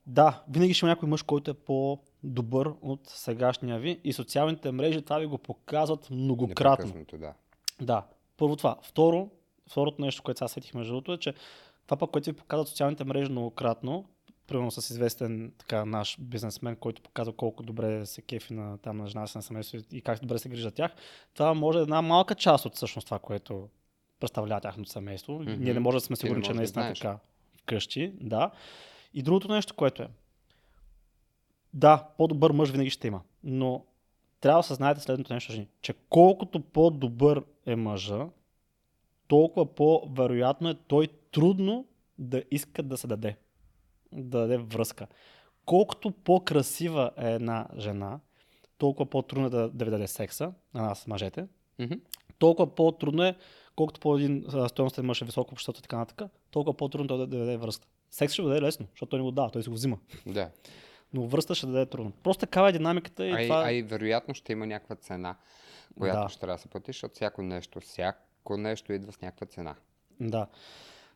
да, 0.07 0.43
винаги 0.49 0.75
ще 0.75 0.87
има 0.87 0.91
някой 0.91 1.09
мъж, 1.09 1.23
който 1.23 1.51
е 1.51 1.55
по-добър 2.23 2.73
от 2.83 3.01
сегашния 3.07 3.79
ви 3.79 4.01
и 4.05 4.13
социалните 4.13 4.73
мрежи 4.73 5.03
това 5.03 5.19
ви 5.19 5.27
го 5.27 5.39
показват 5.39 6.11
многократно. 6.11 7.05
да. 7.13 7.35
Да, 7.81 8.07
първо 8.37 8.57
това. 8.57 8.77
Второ, 8.83 9.31
второто 9.71 10.03
нещо, 10.03 10.23
което 10.23 10.39
сега 10.39 10.49
сетих 10.49 10.75
между 10.75 10.93
другото 10.93 11.13
е, 11.13 11.19
че 11.19 11.35
това 11.87 11.97
пък, 11.97 12.11
което 12.11 12.31
ви 12.31 12.37
показват 12.37 12.69
социалните 12.69 13.05
мрежи 13.05 13.31
многократно, 13.31 14.05
примерно 14.47 14.71
с 14.71 14.91
известен 14.91 15.53
така, 15.59 15.85
наш 15.85 16.17
бизнесмен, 16.21 16.77
който 16.77 17.03
показва 17.03 17.33
колко 17.33 17.63
добре 17.63 18.07
се 18.07 18.23
кефи 18.23 18.55
на, 18.55 18.79
там, 18.79 18.97
на 18.97 19.07
жена 19.07 19.27
си 19.27 19.39
на 19.39 19.43
семейство 19.43 19.79
и 19.93 20.01
как 20.01 20.21
добре 20.21 20.39
се 20.39 20.49
грижи 20.49 20.63
за 20.63 20.71
тях, 20.71 20.93
това 21.35 21.55
може 21.55 21.77
да 21.77 21.81
е 21.81 21.83
една 21.83 22.03
малка 22.03 22.35
част 22.35 22.67
от 22.67 22.75
всъщност 22.75 23.07
това, 23.07 23.19
което 23.19 23.69
представлява 24.21 24.61
тяхното 24.61 24.91
семейство. 24.91 25.33
Mm-hmm. 25.33 25.57
Ние 25.57 25.75
не 25.75 25.81
можем 25.81 25.97
да 25.97 26.05
сме 26.05 26.17
сигурни, 26.17 26.43
че 26.43 26.51
можеш 26.51 26.55
да 26.55 26.61
наистина 26.61 26.89
е 26.89 26.95
така 26.95 27.19
вкъщи. 27.63 28.13
Да. 28.21 28.51
И 29.15 29.23
другото 29.23 29.49
нещо, 29.49 29.75
което 29.75 30.03
е. 30.03 30.09
Да, 31.75 32.09
по-добър 32.19 32.51
мъж 32.51 32.71
винаги 32.71 32.91
ще 32.91 33.07
има. 33.07 33.21
Но 33.45 33.85
трябва 34.41 34.59
да 34.59 34.63
съзнаете 34.63 35.01
следното 35.01 35.35
нещо, 35.35 35.53
жени, 35.53 35.69
че 35.83 35.95
колкото 36.09 36.61
по-добър 36.61 37.45
е 37.67 37.77
мъжа, 37.77 38.29
толкова 39.29 39.75
по-вероятно 39.75 40.69
е 40.69 40.75
той 40.75 41.09
трудно 41.33 41.87
да 42.19 42.43
иска 42.51 42.83
да 42.83 42.97
се 42.97 43.07
даде. 43.07 43.37
Да 44.13 44.39
даде 44.39 44.59
връзка. 44.59 45.07
Колкото 45.65 46.11
по-красива 46.11 47.11
е 47.17 47.33
една 47.33 47.69
жена, 47.79 48.21
толкова 48.79 49.11
по-трудно 49.11 49.47
е 49.47 49.51
да, 49.51 49.69
да 49.69 49.85
ви 49.85 49.91
даде 49.91 50.07
секса, 50.07 50.53
на 50.75 50.83
нас 50.83 51.07
мъжете, 51.07 51.47
Мгм. 51.79 51.95
толкова 52.39 52.75
по-трудно 52.75 53.25
е, 53.25 53.37
колкото 53.77 54.01
по-един 54.01 54.45
стоеностен 54.69 55.07
мъж 55.07 55.23
е 55.23 55.25
високо 55.25 55.55
обществото 55.55 55.81
и 55.81 55.83
така 55.83 55.97
нататък, 55.97 56.31
толкова 56.51 56.77
по-трудно 56.77 57.09
той 57.09 57.19
да, 57.19 57.27
да 57.27 57.39
даде 57.39 57.57
връзка. 57.57 57.87
Секс 58.11 58.33
ще 58.33 58.43
го 58.43 58.49
даде 58.49 58.63
лесно, 58.63 58.87
защото 58.91 59.11
той 59.11 59.19
не 59.19 59.23
го 59.23 59.31
дава, 59.31 59.51
той 59.51 59.63
си 59.63 59.69
го 59.69 59.75
взима. 59.75 59.99
Да. 60.27 60.51
Но 61.13 61.27
връзка 61.27 61.55
ще 61.55 61.67
даде 61.67 61.87
трудно. 61.87 62.13
Просто 62.23 62.41
такава 62.41 62.69
е 62.69 62.73
динамиката 62.73 63.27
и 63.27 63.33
А, 63.33 63.43
това... 63.43 63.63
а 63.67 63.73
и 63.73 63.83
вероятно 63.83 64.35
ще 64.35 64.53
има 64.53 64.67
някаква 64.67 64.97
цена, 64.97 65.37
която 65.99 66.21
Да. 66.23 66.29
ще 66.29 66.41
трябва 66.41 66.57
да 66.57 66.63
се 66.63 66.69
плати, 66.69 66.89
защото 66.93 67.15
всяко 67.15 67.43
нещо, 67.43 67.81
всяко 67.81 68.57
нещо 68.57 68.93
идва 68.93 69.13
с 69.13 69.21
някаква 69.21 69.47
цена. 69.47 69.75
Да. 70.21 70.47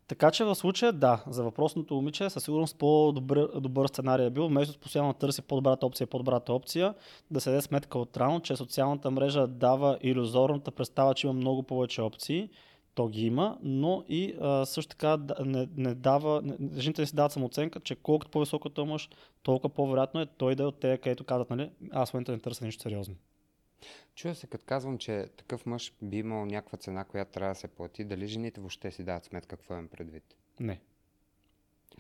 Така 0.09 0.31
че 0.31 0.45
в 0.45 0.55
случая, 0.55 0.93
да, 0.93 1.25
за 1.27 1.45
въпросното 1.45 1.95
момиче 1.95 2.31
със 2.31 2.45
сигурност 2.45 2.79
по-добър 2.79 3.49
добър 3.61 3.87
сценарий 3.87 4.27
е 4.27 4.31
бил, 4.31 4.47
вместо 4.47 4.79
постоянно 4.79 5.13
търси 5.15 5.43
по-добрата 5.43 5.87
опция, 5.87 6.07
по-добрата 6.07 6.53
опция, 6.53 6.95
да 7.31 7.41
се 7.41 7.51
даде 7.51 7.63
сметка 7.63 7.99
от 7.99 8.17
рано, 8.17 8.41
че 8.41 8.57
социалната 8.57 9.11
мрежа 9.11 9.47
дава 9.47 9.99
иллюзорната 10.01 10.71
представа, 10.71 11.15
че 11.15 11.27
има 11.27 11.35
много 11.35 11.63
повече 11.63 12.03
опции, 12.03 12.51
то 12.95 13.09
ги 13.09 13.27
има, 13.27 13.59
но 13.63 14.05
и 14.09 14.35
а, 14.41 14.67
също 14.67 14.89
така 14.89 15.19
не, 15.45 15.69
не 15.77 15.95
дава, 15.95 16.43
не, 16.43 16.81
жените 16.81 17.03
не 17.03 17.07
си 17.07 17.15
дават 17.15 17.33
самооценка, 17.33 17.81
че 17.81 17.97
колкото 17.97 18.31
по-високо 18.31 18.71
е 18.79 18.85
мъж, 18.85 19.09
толкова 19.43 19.75
по-вероятно 19.75 20.21
е 20.21 20.27
той 20.27 20.55
да 20.55 20.63
е 20.63 20.67
от 20.67 20.81
те, 20.81 20.99
където 20.99 21.25
казват, 21.25 21.51
нали, 21.51 21.71
аз 21.91 22.11
в 22.11 22.15
момента 22.15 22.33
не 22.33 22.39
търся 22.39 22.65
нищо 22.65 22.83
сериозно. 22.83 23.15
Чуя 24.15 24.35
се, 24.35 24.47
като 24.47 24.65
казвам, 24.65 24.99
че 24.99 25.29
такъв 25.37 25.67
мъж 25.67 25.93
би 26.03 26.19
имал 26.19 26.47
някаква 26.47 26.79
цена, 26.79 27.05
която 27.05 27.33
трябва 27.33 27.55
да 27.55 27.61
се 27.61 27.69
плати, 27.69 28.05
дали 28.05 28.27
жените 28.27 28.61
въобще 28.61 28.91
си 28.91 29.05
дават 29.05 29.25
сметка 29.25 29.57
какво 29.57 29.75
имам 29.75 29.89
предвид. 29.89 30.25
Не. 30.61 30.81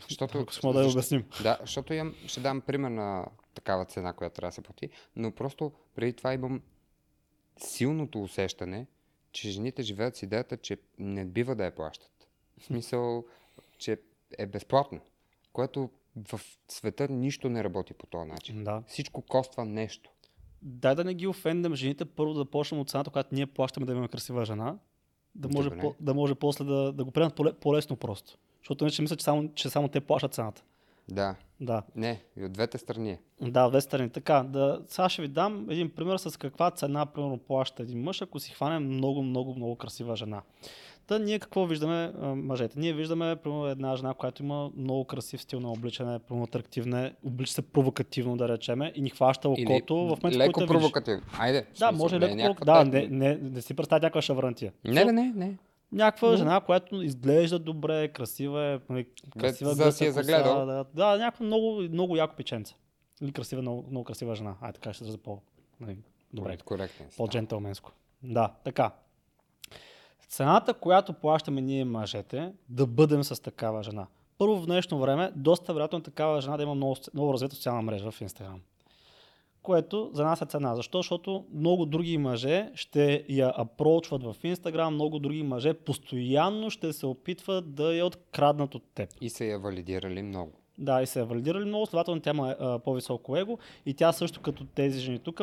Защото, 0.08 0.38
Ако 0.38 0.54
сме 0.54 0.72
да 0.72 0.82
я 0.82 0.88
обясним. 0.88 1.24
Да, 1.42 1.58
защото 1.60 1.94
имам, 1.94 2.14
ще 2.26 2.40
дам 2.40 2.60
пример 2.60 2.90
на 2.90 3.26
такава 3.54 3.84
цена, 3.84 4.12
която 4.12 4.36
трябва 4.36 4.48
да 4.48 4.54
се 4.54 4.62
плати, 4.62 4.90
но 5.16 5.32
просто 5.32 5.72
преди 5.94 6.12
това 6.12 6.34
имам 6.34 6.62
силното 7.56 8.22
усещане, 8.22 8.86
че 9.32 9.50
жените 9.50 9.82
живеят 9.82 10.16
с 10.16 10.22
идеята, 10.22 10.56
че 10.56 10.78
не 10.98 11.24
бива 11.24 11.54
да 11.54 11.64
я 11.64 11.74
плащат. 11.74 12.28
В 12.58 12.64
смисъл, 12.64 13.24
че 13.78 13.98
е 14.38 14.46
безплатно, 14.46 15.00
което 15.52 15.90
в 16.16 16.40
света 16.68 17.08
нищо 17.08 17.48
не 17.48 17.64
работи 17.64 17.94
по 17.94 18.06
този 18.06 18.30
начин. 18.30 18.64
Да. 18.64 18.82
Всичко 18.86 19.22
коства 19.22 19.64
нещо. 19.64 20.10
Дай 20.62 20.94
да 20.94 21.04
не 21.04 21.14
ги 21.14 21.26
офендем 21.26 21.74
жените, 21.74 22.04
първо 22.04 22.34
да 22.34 22.44
почнем 22.44 22.80
от 22.80 22.90
цената, 22.90 23.10
която 23.10 23.34
ние 23.34 23.46
плащаме 23.46 23.86
да 23.86 23.92
имаме 23.92 24.08
красива 24.08 24.44
жена, 24.44 24.78
да 25.34 25.48
може, 25.48 25.68
Добре. 25.68 25.80
по, 25.80 25.94
да 26.00 26.14
може 26.14 26.34
после 26.34 26.64
да, 26.64 26.92
да 26.92 27.04
го 27.04 27.10
приемат 27.10 27.34
по- 27.34 27.52
по-лесно 27.60 27.96
просто. 27.96 28.38
Защото 28.58 28.84
иначе 28.84 29.02
мисля, 29.02 29.16
че 29.16 29.24
само, 29.24 29.54
че 29.54 29.70
само 29.70 29.88
те 29.88 30.00
плащат 30.00 30.34
цената. 30.34 30.62
Да, 31.08 31.34
Да, 31.60 31.82
не, 31.96 32.22
и 32.36 32.44
от 32.44 32.52
двете 32.52 32.78
страни. 32.78 33.10
е. 33.10 33.18
да, 33.40 33.68
две 33.68 33.80
страни. 33.80 34.10
Така, 34.10 34.42
да, 34.42 34.80
сега 34.88 35.08
ще 35.08 35.22
ви 35.22 35.28
дам 35.28 35.66
един 35.70 35.90
пример 35.90 36.16
с 36.16 36.38
каква 36.38 36.70
цена, 36.70 37.06
примерно, 37.06 37.38
плаща 37.38 37.82
един 37.82 38.02
мъж, 38.02 38.22
ако 38.22 38.40
си 38.40 38.52
хване 38.52 38.78
много, 38.78 39.22
много, 39.22 39.54
много 39.54 39.76
красива 39.76 40.16
жена. 40.16 40.42
Та 41.06 41.18
ние 41.18 41.38
какво 41.38 41.66
виждаме 41.66 42.12
мъжете? 42.34 42.80
Ние 42.80 42.92
виждаме, 42.92 43.36
примерно, 43.36 43.66
една 43.66 43.96
жена, 43.96 44.14
която 44.14 44.42
има 44.42 44.70
много 44.76 45.04
красив 45.04 45.42
стил 45.42 45.60
на 45.60 45.72
обличане, 45.72 46.18
примерно 46.18 46.44
атрактивна, 46.44 47.12
облича 47.24 47.52
се 47.52 47.62
провокативно, 47.62 48.36
да 48.36 48.48
речеме, 48.48 48.92
и 48.94 49.00
ни 49.00 49.10
хваща 49.10 49.48
окото 49.48 49.96
в 49.96 50.22
момента, 50.22 50.38
леко 50.38 50.52
който 50.52 50.72
провокативно. 50.72 51.22
Айде. 51.38 51.66
Да, 51.78 51.92
може 51.92 52.16
е 52.16 52.20
леко. 52.20 52.64
Да, 52.64 52.84
не, 52.84 53.06
не, 53.06 53.34
не 53.36 53.62
си 53.62 53.74
представя 53.74 54.00
някаква 54.00 54.22
шаврантия. 54.22 54.72
Не, 54.84 55.04
не, 55.04 55.12
не, 55.12 55.32
не. 55.36 55.56
Някаква 55.92 56.30
Но- 56.30 56.36
жена, 56.36 56.60
която 56.60 57.02
изглежда 57.02 57.58
добре, 57.58 58.08
красива 58.08 58.64
е, 58.64 58.92
нали, 58.92 59.06
красива 59.38 59.74
за 59.74 59.84
да 59.84 59.92
си 59.92 60.04
гъста 60.04 60.04
я 60.04 60.12
коса, 60.12 60.22
загледал. 60.22 60.66
Да, 60.66 60.84
да, 60.94 61.18
някаква 61.18 61.46
много, 61.46 61.82
много 61.82 62.16
яко 62.16 62.36
печенце. 62.36 62.74
Или 63.22 63.32
красива, 63.32 63.62
много, 63.62 63.84
много 63.90 64.04
красива 64.04 64.34
жена. 64.34 64.54
Ай, 64.60 64.72
така 64.72 64.92
ще 64.92 65.04
се 65.04 65.18
по 65.18 65.38
нали, 65.80 65.96
добре, 66.32 66.58
да. 66.68 66.86
по-джентълменско. 67.16 67.92
Да, 68.22 68.52
така. 68.64 68.90
Цената, 70.28 70.74
която 70.74 71.12
плащаме 71.12 71.60
ние 71.60 71.84
мъжете, 71.84 72.52
да 72.68 72.86
бъдем 72.86 73.24
с 73.24 73.42
такава 73.42 73.82
жена. 73.82 74.06
Първо 74.38 74.56
в 74.56 74.66
днешно 74.66 74.98
време, 74.98 75.32
доста 75.36 75.74
вероятно 75.74 75.98
е 75.98 76.02
такава 76.02 76.40
жена 76.40 76.56
да 76.56 76.62
има 76.62 76.74
много, 76.74 76.96
много 77.14 77.32
развита 77.32 77.54
социална 77.54 77.82
мрежа 77.82 78.10
в 78.10 78.20
Инстаграм. 78.20 78.60
Което 79.62 80.10
за 80.12 80.24
нас 80.24 80.42
е 80.42 80.46
цена. 80.46 80.76
Защо? 80.76 80.98
Защото 80.98 81.44
много 81.54 81.86
други 81.86 82.18
мъже 82.18 82.70
ще 82.74 83.24
я 83.28 83.52
апрочват 83.56 84.22
в 84.22 84.36
Инстаграм, 84.44 84.94
много 84.94 85.18
други 85.18 85.42
мъже 85.42 85.74
постоянно 85.74 86.70
ще 86.70 86.92
се 86.92 87.06
опитват 87.06 87.74
да 87.74 87.94
я 87.94 88.06
откраднат 88.06 88.74
от 88.74 88.82
теб. 88.94 89.10
И 89.20 89.30
са 89.30 89.44
я 89.44 89.58
валидирали 89.58 90.22
много. 90.22 90.52
Да, 90.78 91.02
и 91.02 91.06
се 91.06 91.20
е 91.20 91.24
валидирали 91.24 91.64
много, 91.64 91.86
следователно 91.86 92.20
тя 92.20 92.30
има 92.30 92.80
по-високо 92.84 93.36
его 93.36 93.58
и 93.86 93.94
тя 93.94 94.12
също 94.12 94.40
като 94.40 94.64
тези 94.64 95.00
жени 95.00 95.18
тук, 95.18 95.40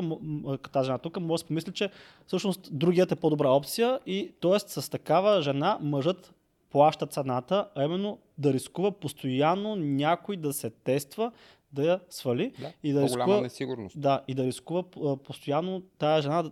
тази 0.71 0.85
жена 0.85 0.97
тук, 0.97 1.19
може 1.19 1.43
да 1.43 1.47
помисли, 1.47 1.71
че 1.71 1.89
всъщност 2.27 2.69
другият 2.71 3.11
е 3.11 3.15
по-добра 3.15 3.49
опция 3.49 3.99
и 4.05 4.31
т.е. 4.41 4.59
с 4.59 4.91
такава 4.91 5.41
жена 5.41 5.77
мъжът 5.81 6.33
плаща 6.71 7.07
цената, 7.07 7.67
а 7.75 7.83
именно 7.83 8.17
да 8.37 8.53
рискува 8.53 8.91
постоянно 8.91 9.75
някой 9.75 10.37
да 10.37 10.53
се 10.53 10.69
тества, 10.69 11.31
да 11.73 11.83
я 11.85 11.99
свали 12.09 12.53
Да. 12.59 12.73
и 12.83 12.93
да 12.93 13.01
рискува, 13.03 13.41
несигурност. 13.41 14.01
да, 14.01 14.21
и 14.27 14.33
да 14.33 14.43
рискува 14.43 14.83
постоянно 15.23 15.81
тая 15.97 16.21
жена, 16.21 16.51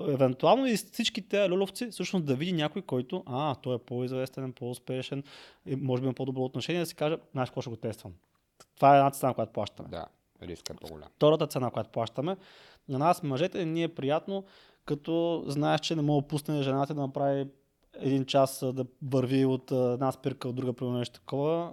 евентуално 0.00 0.66
и 0.66 0.76
всички 0.76 1.28
тези 1.28 1.50
люловци, 1.50 1.86
всъщност 1.90 2.26
да 2.26 2.34
види 2.34 2.52
някой, 2.52 2.82
който, 2.82 3.22
а, 3.26 3.54
той 3.54 3.74
е 3.74 3.78
по-известен, 3.78 4.52
по-успешен, 4.52 5.22
и 5.66 5.76
може 5.76 6.00
би 6.02 6.06
има 6.06 6.14
по-добро 6.14 6.42
отношение, 6.42 6.80
да 6.80 6.86
си 6.86 6.94
каже, 6.94 7.16
знаеш 7.32 7.48
какво 7.48 7.60
ще 7.60 7.70
го 7.70 7.76
тествам. 7.76 8.12
Това 8.76 8.94
е 8.94 8.98
една 8.98 9.10
цена, 9.10 9.34
която 9.34 9.52
плащаме. 9.52 9.88
Да, 9.88 10.06
риска 10.42 10.72
е 10.72 10.76
по-голям. 10.76 11.08
Втората 11.16 11.46
цена, 11.46 11.70
която 11.70 11.90
плащаме, 11.90 12.36
на 12.88 12.98
нас 12.98 13.22
мъжете 13.22 13.64
ни 13.64 13.82
е 13.82 13.88
приятно, 13.88 14.44
като 14.84 15.44
знаеш, 15.46 15.80
че 15.80 15.96
не 15.96 16.02
мога 16.02 16.22
да 16.22 16.28
пусне 16.28 16.62
жената 16.62 16.94
да 16.94 17.00
направи 17.00 17.46
един 18.00 18.24
час 18.24 18.64
да 18.72 18.84
върви 19.02 19.44
от 19.44 19.70
една 19.70 20.12
спирка 20.12 20.48
от 20.48 20.54
друга, 20.54 20.72
примерно 20.72 20.98
нещо 20.98 21.20
такова. 21.20 21.72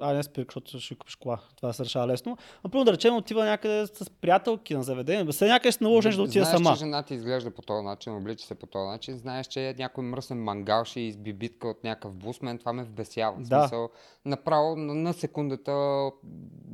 А, 0.00 0.12
не 0.12 0.22
спирка, 0.22 0.52
защото 0.54 0.80
ще 0.80 0.94
купиш 0.94 1.16
кола. 1.16 1.38
Това 1.56 1.72
се 1.72 1.84
решава 1.84 2.06
лесно. 2.06 2.36
А 2.64 2.68
примерно 2.68 2.84
да 2.84 2.92
речем 2.92 3.16
отива 3.16 3.44
някъде 3.44 3.86
с 3.86 4.10
приятелки 4.10 4.74
на 4.74 4.82
заведение. 4.82 5.32
Все 5.32 5.48
някъде 5.48 5.72
ще 5.72 5.84
наложиш 5.84 6.16
да 6.16 6.22
отида 6.22 6.44
знаеш, 6.44 6.62
сама. 6.62 6.72
че 6.74 6.78
жената 6.78 7.14
изглежда 7.14 7.50
по 7.50 7.62
този 7.62 7.84
начин, 7.84 8.16
облича 8.16 8.46
се 8.46 8.54
по 8.54 8.66
този 8.66 8.86
начин, 8.88 9.16
знаеш, 9.18 9.46
че 9.46 9.74
някой 9.78 10.04
мръсен 10.04 10.42
мангал 10.42 10.84
ще 10.84 11.00
изби 11.00 11.32
битка 11.32 11.68
от 11.68 11.84
някакъв 11.84 12.14
бус, 12.14 12.42
мен 12.42 12.58
това 12.58 12.72
ме 12.72 12.84
вбесява. 12.84 13.36
В 13.36 13.48
Да. 13.48 13.60
Смисъл, 13.60 13.88
направо 14.24 14.76
на, 14.76 14.94
на 14.94 15.12
секундата 15.12 15.72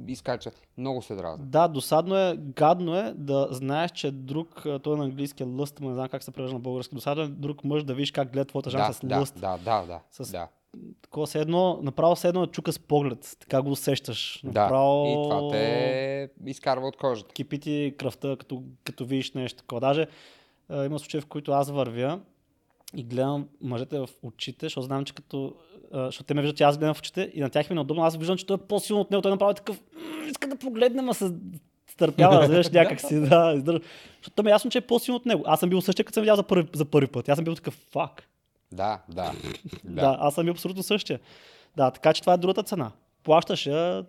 изкача. 0.09 0.51
Много 0.79 1.03
се 1.03 1.15
дразна. 1.15 1.47
Да, 1.47 1.69
досадно 1.69 2.17
е, 2.17 2.37
гадно 2.39 2.97
е 2.97 3.13
да 3.17 3.49
знаеш, 3.51 3.91
че 3.91 4.11
друг, 4.11 4.63
той 4.83 4.99
на 4.99 5.05
английски 5.05 5.43
е 5.43 5.47
лъст, 5.47 5.79
но 5.81 5.89
не 5.89 5.95
знам 5.95 6.09
как 6.09 6.23
се 6.23 6.31
превежда 6.31 6.55
на 6.55 6.61
български, 6.61 6.95
досадно 6.95 7.23
е 7.23 7.29
друг 7.29 7.65
мъж 7.65 7.85
да 7.85 7.95
видиш 7.95 8.11
как 8.13 8.31
гледа 8.35 8.45
твоята 8.45 8.71
жена 8.71 8.87
Да, 8.87 8.93
с 8.93 9.01
да, 9.01 9.19
лъст. 9.19 9.41
да, 9.41 9.59
да, 9.59 9.83
да, 9.83 10.01
С- 10.11 10.33
да. 10.33 10.49
Такова 11.03 11.27
се 11.27 11.41
едно, 11.41 11.81
направо 11.83 12.17
се 12.17 12.29
едно 12.29 12.41
да 12.41 12.47
чука 12.47 12.73
с 12.73 12.79
поглед. 12.79 13.37
Така 13.41 13.63
го 13.63 13.71
усещаш. 13.71 14.41
Да, 14.45 14.63
Направо... 14.63 15.07
и 15.07 15.29
това 15.29 15.51
те 15.51 16.29
изкарва 16.47 16.87
от 16.89 16.97
кожата. 16.97 17.33
Кипи 17.33 17.59
ти 17.59 17.95
кръвта, 17.99 18.37
като, 18.37 18.63
като 18.85 19.05
видиш 19.05 19.33
нещо 19.33 19.59
такова. 19.59 19.81
Даже 19.81 20.07
а, 20.69 20.85
има 20.85 20.99
случаи, 20.99 21.21
в 21.21 21.27
които 21.27 21.53
аз 21.53 21.71
вървя 21.71 22.21
и 22.97 23.05
гледам 23.05 23.49
мъжете 23.61 23.99
в 23.99 24.09
очите, 24.23 24.67
защото 24.67 24.85
знам, 24.85 25.05
че 25.05 25.15
като... 25.15 25.55
а, 25.93 26.05
Защото 26.05 26.25
те 26.25 26.35
ме 26.35 26.41
виждат, 26.43 26.57
че 26.57 26.65
аз 26.65 26.79
гледам 26.79 26.95
в 26.95 26.99
очите 26.99 27.31
и 27.35 27.41
на 27.41 27.51
тях 27.51 27.71
ми 27.71 27.75
е 27.75 27.77
неудобно. 27.77 28.03
Аз 28.03 28.17
виждам, 28.17 28.37
че 28.37 28.47
той 28.47 28.57
е 28.57 28.67
по-силно 28.69 29.01
от 29.01 29.11
него. 29.11 29.23
Той 29.23 29.31
направи 29.31 29.55
такъв... 29.55 29.81
«М, 29.95 30.27
Иска 30.27 30.49
да 30.49 30.57
погледнем, 30.57 31.09
а 31.09 31.15
се 31.15 31.33
стърпява, 31.95 32.35
разбираш, 32.41 32.71
някак 32.71 33.01
си. 33.01 33.21
Да, 33.21 33.53
издържа. 33.57 33.81
Защото 34.23 34.43
ми 34.43 34.51
е 34.51 34.53
ясно, 34.53 34.71
че 34.71 34.79
е 34.79 34.81
по-силно 34.81 35.17
от 35.17 35.27
него. 35.27 35.43
Аз 35.47 35.61
съм 35.61 35.71
бил 35.71 35.81
същия, 35.81 36.05
като 36.05 36.15
съм 36.15 36.21
видял 36.21 36.37
за 36.37 36.43
първи, 36.43 36.69
за 36.75 36.85
първи 36.85 37.07
път. 37.07 37.29
Аз 37.29 37.37
съм 37.37 37.45
бил 37.45 37.55
такъв 37.55 37.75
фак. 37.75 38.29
Да, 38.73 38.99
да. 39.09 39.33
Да. 39.85 40.17
аз 40.21 40.35
съм 40.35 40.45
бил 40.45 40.53
абсолютно 40.53 40.83
същия. 40.83 41.21
Да, 41.77 41.91
така 41.91 42.13
че 42.13 42.21
това 42.21 42.33
е 42.33 42.37
другата 42.37 42.63
цена. 42.63 42.91
Плащаш 43.23 43.67
я, 43.67 44.05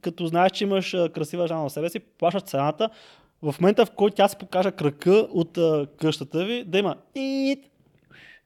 като 0.00 0.26
знаеш, 0.26 0.52
че 0.52 0.64
имаш 0.64 0.96
красива 1.14 1.46
жена 1.46 1.62
на 1.62 1.70
себе 1.70 1.88
си, 1.90 1.98
плащаш 1.98 2.42
цената. 2.42 2.90
В 3.42 3.54
момента, 3.60 3.86
в 3.86 3.90
който 3.90 4.16
тя 4.16 4.28
се 4.28 4.36
покаже 4.36 4.70
крака 4.70 5.26
от 5.30 5.58
а, 5.58 5.86
къщата 5.96 6.44
ви, 6.44 6.64
да 6.64 6.78
има 6.78 6.96
ит, 7.14 7.64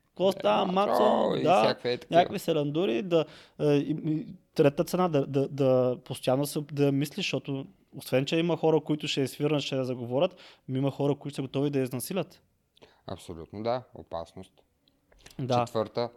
какво 0.09 0.33
става, 0.33 0.69
Е, 0.71 0.73
Марцо, 0.73 1.03
о, 1.03 1.37
и 1.37 1.43
да, 1.43 1.77
е 1.85 1.99
някакви 2.11 2.39
селандури, 2.39 3.03
да, 3.03 3.25
и, 3.61 3.97
и, 4.07 4.27
трета 4.55 4.85
цена, 4.85 5.09
да, 5.09 5.27
да, 5.27 5.49
да 5.49 5.97
постоянно 6.05 6.47
се, 6.47 6.61
да 6.73 6.93
мислиш, 6.93 7.27
защото 7.27 7.67
освен, 7.97 8.25
че 8.25 8.37
има 8.37 8.57
хора, 8.57 8.81
които 8.81 9.09
ще 9.09 9.21
я 9.21 9.29
свирнат, 9.29 9.63
ще 9.63 9.77
я 9.77 9.85
заговорят, 9.85 10.37
има 10.69 10.91
хора, 10.91 11.15
които 11.15 11.35
са 11.35 11.43
готови 11.43 11.71
да 11.71 11.79
я 11.79 11.83
изнасилят. 11.83 12.43
Абсолютно 13.07 13.63
да, 13.63 13.83
опасност. 13.95 14.53
Да, 15.39 15.65
Четвърта, 15.65 16.11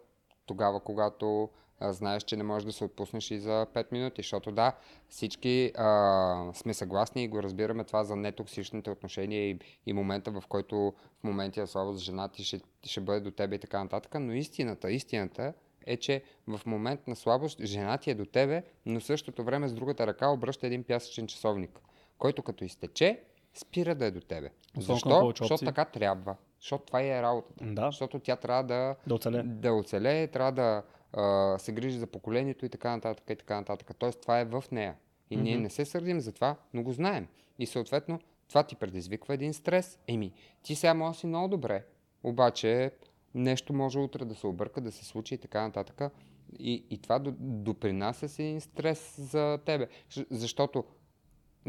тогава 0.45 0.79
когато 0.79 1.49
а, 1.79 1.93
знаеш, 1.93 2.23
че 2.23 2.35
не 2.35 2.43
можеш 2.43 2.65
да 2.65 2.71
се 2.71 2.83
отпуснеш 2.83 3.31
и 3.31 3.39
за 3.39 3.67
5 3.73 3.91
минути, 3.91 4.21
защото 4.21 4.51
да, 4.51 4.75
всички 5.09 5.71
а, 5.75 6.51
сме 6.53 6.73
съгласни 6.73 7.23
и 7.23 7.27
го 7.27 7.43
разбираме 7.43 7.83
това 7.83 8.03
за 8.03 8.15
нетоксичните 8.15 8.89
отношения 8.89 9.49
и, 9.49 9.59
и 9.85 9.93
момента, 9.93 10.31
в 10.31 10.43
който 10.49 10.93
в 11.19 11.23
моменти 11.23 11.59
на 11.59 11.67
слабост 11.67 12.03
жена 12.03 12.27
ти 12.27 12.43
ще, 12.43 12.61
ще 12.83 13.01
бъде 13.01 13.19
до 13.19 13.31
тебе 13.31 13.55
и 13.55 13.59
така 13.59 13.83
нататък, 13.83 14.15
но 14.19 14.33
истината, 14.33 14.91
истината 14.91 15.43
е, 15.43 15.53
че 15.99 16.23
в 16.47 16.61
момент 16.65 17.07
на 17.07 17.15
слабост 17.15 17.61
жена 17.63 17.97
ти 17.97 18.11
е 18.11 18.15
до 18.15 18.25
тебе, 18.25 18.63
но 18.85 18.99
в 18.99 19.03
същото 19.03 19.43
време 19.43 19.67
с 19.67 19.73
другата 19.73 20.07
ръка 20.07 20.29
обръща 20.29 20.67
един 20.67 20.83
пясъчен 20.83 21.27
часовник, 21.27 21.79
който 22.17 22.43
като 22.43 22.63
изтече, 22.63 23.21
спира 23.53 23.95
да 23.95 24.05
е 24.05 24.11
до 24.11 24.21
тебе. 24.21 24.49
Защо? 24.77 25.33
Защото 25.39 25.65
така 25.65 25.85
трябва. 25.85 26.35
Защото 26.59 26.85
това 26.85 27.03
е 27.03 27.21
работата. 27.21 27.65
Да. 27.65 27.85
Защото 27.85 28.19
тя 28.19 28.35
трябва 28.35 28.63
да, 28.63 28.95
да 29.07 29.13
оцеле. 29.15 29.43
да 29.43 29.73
оцелее, 29.73 30.27
трябва 30.27 30.51
да 30.51 30.83
а, 31.13 31.55
се 31.59 31.71
грижи 31.71 31.97
за 31.97 32.07
поколението 32.07 32.65
и 32.65 32.69
така 32.69 32.91
нататък 32.91 33.29
и 33.29 33.35
така 33.35 33.55
нататък. 33.55 33.91
Тоест 33.99 34.21
това 34.21 34.39
е 34.39 34.45
в 34.45 34.63
нея. 34.71 34.95
И 35.29 35.37
ние 35.37 35.53
Мгм. 35.55 35.63
не 35.63 35.69
се 35.69 35.85
сърдим 35.85 36.19
за 36.19 36.31
това, 36.31 36.55
но 36.73 36.83
го 36.83 36.91
знаем. 36.91 37.27
И 37.59 37.65
съответно 37.65 38.19
това 38.47 38.63
ти 38.63 38.75
предизвиква 38.75 39.33
един 39.33 39.53
стрес. 39.53 39.99
Еми, 40.07 40.33
ти 40.63 40.75
сега 40.75 40.93
може 40.93 41.19
си 41.19 41.27
много 41.27 41.47
добре, 41.47 41.85
обаче 42.23 42.91
нещо 43.35 43.73
може 43.73 43.99
утре 43.99 44.25
да 44.25 44.35
се 44.35 44.47
обърка, 44.47 44.81
да 44.81 44.91
се 44.91 45.05
случи 45.05 45.35
и 45.35 45.37
така 45.37 45.61
нататък. 45.61 46.01
И, 46.59 46.85
и 46.89 46.97
това 46.97 47.19
до- 47.19 47.33
допринася 47.39 48.29
си 48.29 48.43
един 48.43 48.61
стрес 48.61 49.15
за 49.19 49.59
тебе. 49.65 49.87
Защото, 50.31 50.83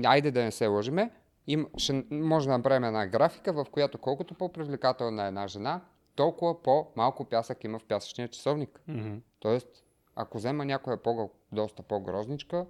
айде 0.05 0.31
да 0.31 0.45
не 0.45 0.51
се 0.51 0.67
лъжиме, 0.67 1.11
им, 1.47 1.67
ще, 1.77 2.05
може 2.11 2.47
да 2.47 2.59
направим 2.59 2.85
една 2.85 3.07
графика, 3.07 3.53
в 3.53 3.67
която 3.71 3.99
колкото 3.99 4.35
по-привлекателна 4.35 5.25
е 5.25 5.29
една 5.29 5.49
жена, 5.49 5.81
толкова 6.15 6.63
по-малко 6.63 7.25
пясък 7.25 7.65
има 7.65 7.79
в 7.79 7.85
пясъчния 7.85 8.29
часовник. 8.29 8.81
Мгм. 8.89 9.17
Тоест, 9.41 9.85
ако 10.17 10.39
взема 10.39 10.65
някоя 10.65 11.03
по- 11.03 11.31
доста 11.53 11.83
по-грозничка, 11.83 12.67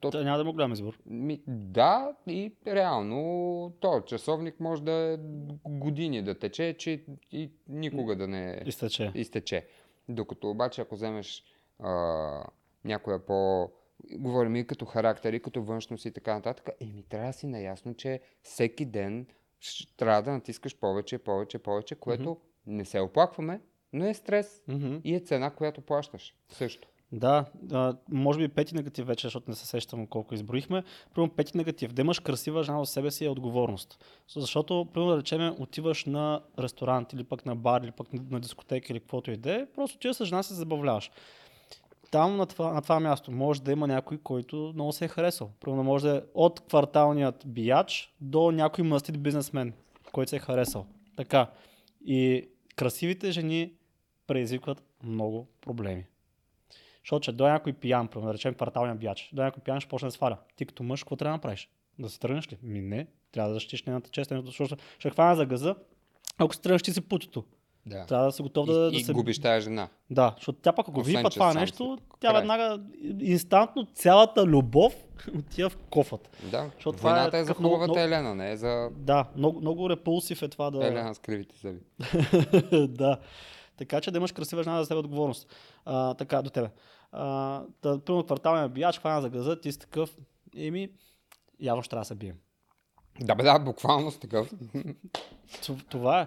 то 0.00 0.10
Та 0.10 0.22
няма 0.24 0.36
да 0.38 0.42
има 0.42 0.52
голям 0.52 0.72
избор. 0.72 0.98
ми, 1.06 1.42
да, 1.48 2.12
и 2.26 2.52
реално 2.66 3.72
този 3.80 4.04
часовник 4.06 4.60
може 4.60 4.82
да 4.82 4.92
е 4.92 5.16
години 5.64 6.22
да 6.22 6.38
тече, 6.38 6.74
че 6.78 7.04
и 7.32 7.50
никога 7.68 8.16
да 8.16 8.28
не 8.28 8.62
Изтече. 8.66 9.12
изтече. 9.14 9.66
Докато 10.08 10.50
обаче, 10.50 10.80
ако 10.80 10.94
вземеш 10.94 11.44
а, 11.78 11.92
някоя 12.84 13.18
по... 13.18 13.68
Говорим 14.12 14.56
и 14.56 14.66
като 14.66 14.84
характер, 14.84 15.32
и 15.32 15.40
като 15.40 15.62
външност 15.62 16.04
и 16.04 16.10
така 16.10 16.34
нататък, 16.34 16.68
еми 16.80 17.02
трябва 17.02 17.26
да 17.26 17.32
си 17.32 17.46
наясно, 17.46 17.94
че 17.94 18.20
всеки 18.42 18.84
ден 18.84 19.26
трябва 19.96 20.22
да 20.22 20.32
натискаш 20.32 20.78
повече, 20.78 21.18
повече, 21.18 21.58
повече, 21.58 21.94
което 21.94 22.36
не 22.66 22.84
се 22.84 23.00
оплакваме, 23.00 23.60
но 23.92 24.06
е 24.06 24.14
стрес 24.14 24.62
Мгм. 24.68 24.96
и 25.04 25.14
е 25.14 25.20
цена, 25.20 25.50
която 25.50 25.80
плащаш 25.80 26.34
също. 26.48 26.88
Да, 27.12 27.44
а, 27.72 27.96
може 28.08 28.38
би 28.38 28.48
пети 28.48 28.74
негатив 28.74 29.06
вече, 29.06 29.26
защото 29.26 29.50
не 29.50 29.56
се 29.56 29.66
сещам 29.66 30.06
колко 30.06 30.34
изброихме. 30.34 30.82
Примерно 31.14 31.34
пети 31.34 31.56
негатив. 31.56 31.92
Да 31.92 32.02
имаш 32.02 32.20
красива 32.20 32.62
жена 32.62 32.78
в 32.78 32.86
себе 32.86 33.10
си 33.10 33.24
е 33.24 33.28
отговорност. 33.28 34.04
Защото, 34.36 34.88
примерно 34.94 35.12
да 35.12 35.18
речем, 35.18 35.54
отиваш 35.58 36.04
на 36.04 36.40
ресторант 36.58 37.12
или 37.12 37.24
пък 37.24 37.46
на 37.46 37.56
бар, 37.56 37.80
или 37.80 37.90
пък 37.90 38.30
на, 38.30 38.40
дискотека 38.40 38.92
или 38.92 39.00
каквото 39.00 39.30
и 39.30 39.36
да 39.36 39.54
е, 39.54 39.66
просто 39.74 39.98
че 39.98 40.14
с 40.14 40.24
жена 40.24 40.42
се 40.42 40.54
забавляваш. 40.54 41.10
Там 42.10 42.36
на 42.36 42.46
това, 42.46 42.72
на 42.72 42.82
това 42.82 43.00
място 43.00 43.32
може 43.32 43.62
да 43.62 43.72
има 43.72 43.86
някой, 43.86 44.18
който 44.18 44.72
много 44.74 44.92
се 44.92 45.04
е 45.04 45.08
харесал. 45.08 45.50
Примерно 45.60 45.84
може 45.84 46.08
да 46.08 46.16
е 46.16 46.22
от 46.34 46.60
кварталният 46.60 47.42
бияч 47.46 48.14
до 48.20 48.50
някой 48.50 48.84
мастит 48.84 49.22
бизнесмен, 49.22 49.72
който 50.12 50.30
се 50.30 50.36
е 50.36 50.38
харесал. 50.38 50.86
Така. 51.16 51.50
И 52.04 52.48
красивите 52.76 53.30
жени 53.30 53.72
предизвикват 54.26 54.82
много 55.02 55.48
проблеми. 55.60 56.06
Защото 57.04 57.24
че 57.24 57.32
до 57.32 57.46
някой 57.46 57.72
пиян, 57.72 58.08
да 58.16 58.34
речем 58.34 58.54
кварталния 58.54 58.94
бияч, 58.94 59.30
до 59.32 59.42
някой 59.42 59.62
пиян 59.62 59.80
ще 59.80 59.88
почне 59.88 60.08
да 60.08 60.12
сваля. 60.12 60.36
Ти 60.56 60.66
като 60.66 60.82
мъж, 60.82 61.02
какво 61.02 61.16
трябва 61.16 61.30
да 61.30 61.36
направиш? 61.36 61.68
Да 61.98 62.08
се 62.08 62.18
тръгнеш 62.18 62.52
ли? 62.52 62.58
Ми 62.62 62.80
не, 62.80 63.06
трябва 63.32 63.48
да 63.48 63.54
защитиш 63.54 63.82
нейната 63.82 64.10
чест, 64.10 64.32
защото 64.44 64.76
ще, 64.98 65.10
хвана 65.10 65.36
за 65.36 65.46
газа, 65.46 65.74
ако 66.38 66.54
се 66.54 66.60
тръгнеш 66.60 66.82
ти 66.82 66.92
си 66.92 67.00
путито. 67.00 67.44
Да. 67.86 68.06
Трябва 68.06 68.26
да 68.26 68.32
си 68.32 68.42
готов 68.42 68.66
да, 68.66 68.72
и, 68.72 68.76
да 68.90 68.96
и 68.96 69.04
се... 69.04 69.12
губиш 69.12 69.38
тази 69.38 69.64
жена. 69.64 69.88
Да, 70.10 70.34
защото 70.36 70.58
тя 70.62 70.72
пък 70.72 70.88
ако 70.88 71.02
види 71.02 71.22
това 71.30 71.54
нещо, 71.54 71.96
си 72.00 72.04
тя 72.20 72.28
край. 72.28 72.40
веднага 72.40 72.80
инстантно 73.20 73.86
цялата 73.94 74.46
любов 74.46 74.94
отива 75.38 75.70
в 75.70 75.76
кофата. 75.76 76.30
Да. 76.50 76.70
Защото 76.74 76.98
това 76.98 77.10
е 77.10 77.14
Войната 77.14 77.38
е, 77.38 77.44
за 77.44 77.54
хубавата 77.54 77.84
много- 77.84 77.98
Елена, 77.98 78.34
не 78.34 78.50
е 78.50 78.56
за 78.56 78.90
Да, 78.96 79.26
много, 79.36 79.60
много 79.60 79.90
репулсив 79.90 80.42
е 80.42 80.48
това 80.48 80.70
да... 80.70 80.86
Елена 80.86 81.14
с 81.14 81.18
кривите 81.18 81.56
зъби. 81.56 81.80
да. 82.88 83.18
Така 83.76 84.00
че 84.00 84.10
да 84.10 84.18
имаш 84.18 84.32
красива 84.32 84.62
жена 84.62 84.78
за 84.80 84.86
себе 84.86 84.98
отговорност. 84.98 85.54
А, 85.84 86.14
така, 86.14 86.42
до 86.42 86.50
тебе. 86.50 86.68
А, 87.16 87.62
да, 87.82 87.98
примерно 88.00 88.24
кварталния 88.24 88.68
бияч, 88.68 88.98
хвана 88.98 89.20
за 89.20 89.30
газа, 89.30 89.60
ти 89.60 89.72
си 89.72 89.78
такъв, 89.78 90.16
еми, 90.56 90.88
явно 91.60 91.82
ще 91.82 91.90
трябва 91.90 92.00
да 92.00 92.06
се 92.06 92.14
бием. 92.14 92.36
Да, 93.20 93.34
бе, 93.34 93.42
да, 93.42 93.58
буквално 93.58 94.10
с 94.10 94.18
такъв. 94.18 94.52
Това 95.90 96.20
е. 96.20 96.26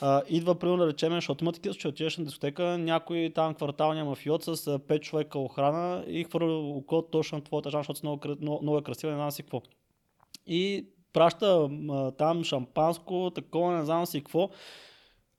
А, 0.00 0.22
идва, 0.28 0.54
примерно, 0.54 0.78
да 0.78 0.86
речем, 0.86 1.12
защото 1.12 1.44
има 1.44 1.52
такива, 1.52 1.74
че 1.74 1.88
отидеш 1.88 2.16
на 2.16 2.24
дискотека, 2.24 2.78
някой 2.78 3.32
там 3.34 3.54
кварталния 3.54 4.04
мафиот 4.04 4.44
с 4.44 4.48
а, 4.48 4.52
5 4.78 5.00
човека 5.00 5.38
охрана 5.38 6.04
и 6.06 6.24
хвърля 6.24 6.52
око 6.52 7.02
точно 7.02 7.38
на 7.38 7.44
твоята 7.44 7.70
жена, 7.70 7.80
защото 7.80 8.00
много, 8.02 8.36
много, 8.40 8.62
много 8.62 8.78
е 8.78 8.82
красива, 8.82 9.12
не 9.12 9.18
знам 9.18 9.30
си 9.30 9.42
какво. 9.42 9.62
И 10.46 10.86
праща 11.12 11.68
а, 11.90 12.10
там 12.10 12.44
шампанско, 12.44 13.32
такова, 13.34 13.72
не 13.72 13.84
знам 13.84 14.06
си 14.06 14.20
какво. 14.20 14.50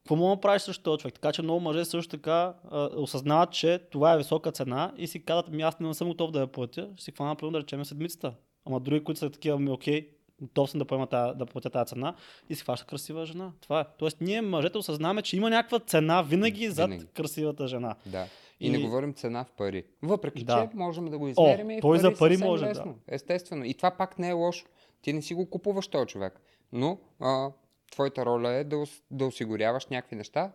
Какво 0.09 0.23
мога 0.23 0.35
да 0.35 0.41
правиш 0.41 0.61
срещу 0.61 0.83
този 0.83 0.99
човек? 1.01 1.13
Така 1.13 1.31
че 1.31 1.41
много 1.41 1.59
мъже 1.59 1.85
също 1.85 2.09
така 2.11 2.53
а, 2.71 2.89
осъзнават, 2.95 3.51
че 3.51 3.79
това 3.91 4.13
е 4.13 4.17
висока 4.17 4.51
цена 4.51 4.93
и 4.97 5.07
си 5.07 5.25
казват, 5.25 5.49
ми 5.49 5.61
аз 5.61 5.79
не 5.79 5.93
съм 5.93 6.07
готов 6.07 6.31
да 6.31 6.39
я 6.39 6.47
платя, 6.47 6.89
ще 6.95 7.03
си 7.03 7.11
хвана, 7.11 7.35
примерно, 7.35 7.51
да 7.51 7.59
речем 7.59 7.85
седмицата. 7.85 8.33
Ама 8.65 8.79
други, 8.79 9.03
които 9.03 9.19
са 9.19 9.29
такива, 9.29 9.59
ми 9.59 9.71
окей, 9.71 10.09
готов 10.41 10.69
съм 10.69 10.79
да, 10.79 10.85
поема 10.85 11.07
тая, 11.07 11.33
да 11.35 11.45
платя 11.45 11.69
тази 11.69 11.89
цена 11.89 12.15
и 12.49 12.55
си 12.55 12.63
хваща 12.63 12.87
красива 12.87 13.25
жена. 13.25 13.51
Това 13.61 13.81
е. 13.81 13.85
Тоест 13.97 14.21
ние 14.21 14.41
мъжете 14.41 14.77
осъзнаваме, 14.77 15.21
че 15.21 15.37
има 15.37 15.49
някаква 15.49 15.79
цена 15.79 16.21
винаги 16.21 16.69
зад 16.69 16.89
Винаги. 16.89 17.07
красивата 17.07 17.67
жена. 17.67 17.95
Да. 18.05 18.25
И, 18.59 18.69
не 18.69 18.77
И- 18.77 18.81
говорим 18.81 19.13
цена 19.13 19.43
в 19.43 19.51
пари. 19.51 19.83
Въпреки, 20.01 20.43
Да. 20.43 20.69
че 20.71 20.77
можем 20.77 21.05
да 21.05 21.17
го 21.17 21.27
измерим 21.27 21.71
и 21.71 21.77
в 21.77 21.81
той 21.81 21.99
за 21.99 22.13
пари 22.15 22.37
може, 22.37 22.63
да. 22.63 22.69
лесно. 22.69 22.95
Естествено. 23.07 23.65
И 23.65 23.73
това 23.73 23.91
пак 23.91 24.19
не 24.19 24.29
е 24.29 24.33
лошо. 24.33 24.65
Ти 25.01 25.13
не 25.13 25.21
си 25.21 25.33
го 25.33 25.49
купуваш 25.49 25.87
този 25.87 26.07
човек. 26.07 26.41
Но 26.71 26.97
а, 27.19 27.49
твоята 27.91 28.25
роля 28.25 28.49
е 28.49 28.63
да, 28.63 28.83
да 29.11 29.25
осигуряваш 29.25 29.87
някакви 29.87 30.15
неща 30.15 30.51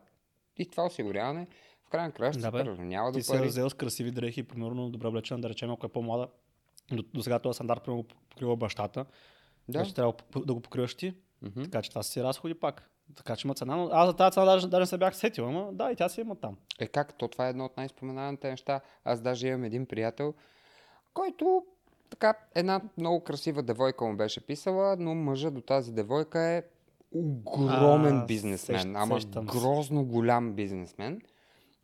и 0.56 0.70
това 0.70 0.84
осигуряване 0.84 1.46
в 1.86 1.90
крайна 1.90 2.12
краща 2.12 2.40
Да, 2.40 2.46
се 2.58 2.64
бе. 2.64 2.76
Ти 2.76 3.12
до 3.12 3.20
си 3.20 3.32
пари. 3.32 3.44
раздел 3.44 3.70
с 3.70 3.74
красиви 3.74 4.10
дрехи, 4.10 4.42
примерно 4.42 4.90
добре 4.90 5.06
облечена, 5.06 5.40
да 5.40 5.48
речем, 5.48 5.70
ако 5.70 5.86
е 5.86 5.92
по-млада. 5.92 6.28
До, 6.92 7.02
до 7.14 7.22
сега 7.22 7.38
този 7.38 7.56
стандарт 7.56 7.84
примерно 7.84 8.04
покрива 8.30 8.56
бащата. 8.56 9.06
Да. 9.68 9.78
Вече 9.78 9.94
трябва 9.94 10.14
да 10.36 10.54
го- 10.54 10.60
покриваш 10.60 10.94
ти. 10.94 11.14
Мгм. 11.42 11.62
Така 11.62 11.82
че 11.82 11.90
това 11.90 12.02
си 12.02 12.22
разходи 12.22 12.54
пак. 12.54 12.90
Така 13.16 13.36
че 13.36 13.46
има 13.46 13.54
цена. 13.54 13.76
Но 13.76 13.88
аз 13.92 14.06
за 14.08 14.16
тази 14.16 14.34
цена 14.34 14.44
даже, 14.46 14.68
даже 14.68 14.80
не 14.80 14.86
се 14.86 14.98
бях 14.98 15.16
сетил, 15.16 15.48
ама 15.48 15.72
да, 15.72 15.92
и 15.92 15.96
тя 15.96 16.08
си 16.08 16.20
има 16.20 16.36
там. 16.36 16.56
Е 16.80 16.86
как? 16.86 17.18
То 17.18 17.28
това 17.28 17.46
е 17.46 17.50
едно 17.50 17.64
от 17.64 17.76
най-споменаните 17.76 18.50
неща. 18.50 18.80
Аз 19.04 19.20
даже 19.20 19.48
имам 19.48 19.64
един 19.64 19.86
приятел, 19.86 20.34
който 21.14 21.64
така 22.10 22.34
една 22.54 22.80
много 22.98 23.20
красива 23.20 23.62
девойка 23.62 24.04
му 24.04 24.16
беше 24.16 24.46
писала, 24.46 24.96
но 24.98 25.14
мъжа 25.14 25.50
до 25.50 25.60
тази 25.60 25.92
девойка 25.92 26.40
е 26.40 26.62
огромен 27.14 28.16
А, 28.16 28.26
бизнесмен, 28.26 28.78
сещ- 28.78 28.96
ама 28.96 29.14
сещам 29.16 29.46
грозно 29.46 30.04
голям 30.04 30.52
бизнесмен. 30.52 31.20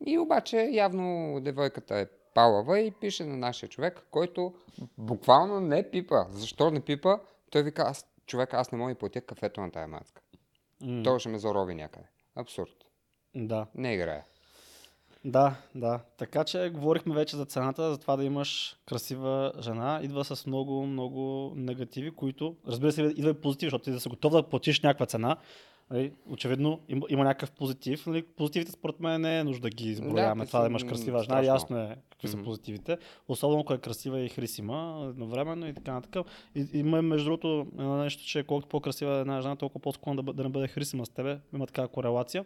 И 0.07 0.19
обаче 0.19 0.61
явно 0.63 1.41
девойката 1.41 1.95
е 1.97 2.07
палава 2.35 2.81
и 2.81 2.91
пише 2.91 3.25
на 3.25 3.37
нашия 3.37 3.69
човек, 3.69 4.07
който 4.11 4.55
буквално 4.99 5.61
не 5.61 5.91
пипа. 5.91 6.25
Защо 6.31 6.71
не 6.71 6.81
пипа? 6.81 7.19
Той 7.51 7.63
вика, 7.63 7.83
аз, 7.83 8.07
човек, 8.27 8.55
аз 8.55 8.73
не 8.73 8.79
мога 8.79 8.93
да 8.93 8.99
платя 8.99 9.21
кафето 9.21 9.61
на 9.61 9.71
тая 9.71 9.89
мацка. 9.89 10.23
М, 10.81 11.03
Той 11.03 11.19
ще 11.19 11.29
ме 11.29 11.39
зарови 11.39 11.75
някъде. 11.75 12.07
Абсурд. 12.37 12.75
Да. 13.35 13.67
Не 13.75 13.95
играе. 13.95 14.23
Да, 15.25 15.55
да. 15.75 16.01
Така 16.19 16.45
че 16.45 16.71
говорихме 16.75 17.15
вече 17.15 17.37
за 17.37 17.45
цената, 17.45 17.91
за 17.91 17.99
това 17.99 18.17
да 18.17 18.25
имаш 18.25 18.77
красива 18.87 19.53
жена. 19.61 20.01
Идва 20.03 20.25
с 20.25 20.47
много, 20.47 20.87
много 20.87 21.53
негативи, 21.57 22.11
които, 22.11 22.57
разбира 22.69 22.93
се, 22.93 23.03
идва 23.03 23.31
и 23.31 23.35
позитив, 23.35 23.67
защото 23.67 23.85
ти 23.85 23.91
да 23.91 24.01
си 24.01 24.09
готов 24.09 24.33
да 24.33 24.43
платиш 24.43 24.81
някаква 24.81 25.07
цена. 25.07 25.37
Нали, 25.91 26.13
очевидно 26.31 26.81
има, 26.89 27.07
има 27.09 27.25
някакъв 27.25 27.51
позитив. 27.51 28.07
Нали, 28.07 28.23
позитивите 28.23 28.73
според 28.73 29.01
мен 29.01 29.21
не 29.21 29.39
е 29.39 29.45
нужда 29.45 29.63
да 29.63 29.71
ги 29.71 29.91
изброяваме. 29.91 30.45
те 30.45 30.51
това 30.51 30.61
да 30.61 30.67
имаш 30.67 30.85
красива 30.85 31.23
жена, 31.23 31.45
ясно 31.45 31.79
е 31.79 31.97
какви 32.11 32.29
са 32.29 32.43
позитивите. 32.43 32.99
Особено 33.29 33.61
ако 33.61 33.75
е 33.75 33.79
красива 33.79 34.21
и 34.21 34.29
хрисима, 34.29 35.07
едновременно 35.11 35.69
и 35.69 35.75
така 35.75 35.93
нататък. 35.93 36.27
И, 36.55 36.69
има 36.73 37.03
между 37.03 37.25
другото 37.25 37.67
едно 37.79 37.97
нещо, 37.97 38.25
че 38.25 38.43
колкото 38.43 38.69
по-красива 38.69 39.17
е 39.17 39.21
една 39.21 39.41
жена, 39.41 39.57
толкова 39.57 39.81
по-склонна 39.81 40.23
да, 40.23 40.33
да 40.33 40.43
не 40.43 40.49
бъде 40.49 40.69
хрисима 40.69 41.07
с 41.07 41.11
тебе. 41.11 41.39
Има 41.55 41.67
такава 41.67 41.89
корелация. 41.89 42.45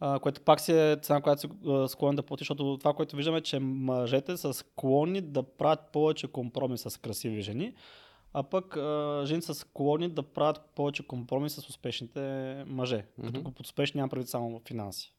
А, 0.00 0.18
което 0.18 0.40
пак 0.40 0.60
си 0.60 0.72
е 0.72 0.96
цена, 1.02 1.20
която 1.20 1.40
си 1.40 1.48
склонен 1.88 2.16
да 2.16 2.22
платиш, 2.22 2.48
защото 2.48 2.78
това, 2.78 2.94
което 2.94 3.16
виждаме, 3.16 3.38
е, 3.38 3.40
че 3.40 3.58
мъжете 3.58 4.36
са 4.36 4.54
склонни 4.54 5.20
да 5.20 5.42
правят 5.42 5.80
повече 5.92 6.28
компромис 6.28 6.80
с 6.80 7.00
красиви 7.00 7.42
жени, 7.42 7.74
а 8.32 8.42
пък 8.42 8.76
а, 8.76 9.22
жени 9.26 9.42
са 9.42 9.54
склонни 9.54 10.08
да 10.08 10.22
правят 10.22 10.60
повече 10.74 11.06
компромис 11.06 11.52
с 11.52 11.68
успешните 11.68 12.20
мъже. 12.66 12.96
Mm-hmm. 12.96 13.26
Като 13.26 13.44
под 13.44 13.60
успешни 13.60 13.98
нямам 13.98 14.10
предвид 14.10 14.28
само 14.28 14.60
финанси. 14.68 15.14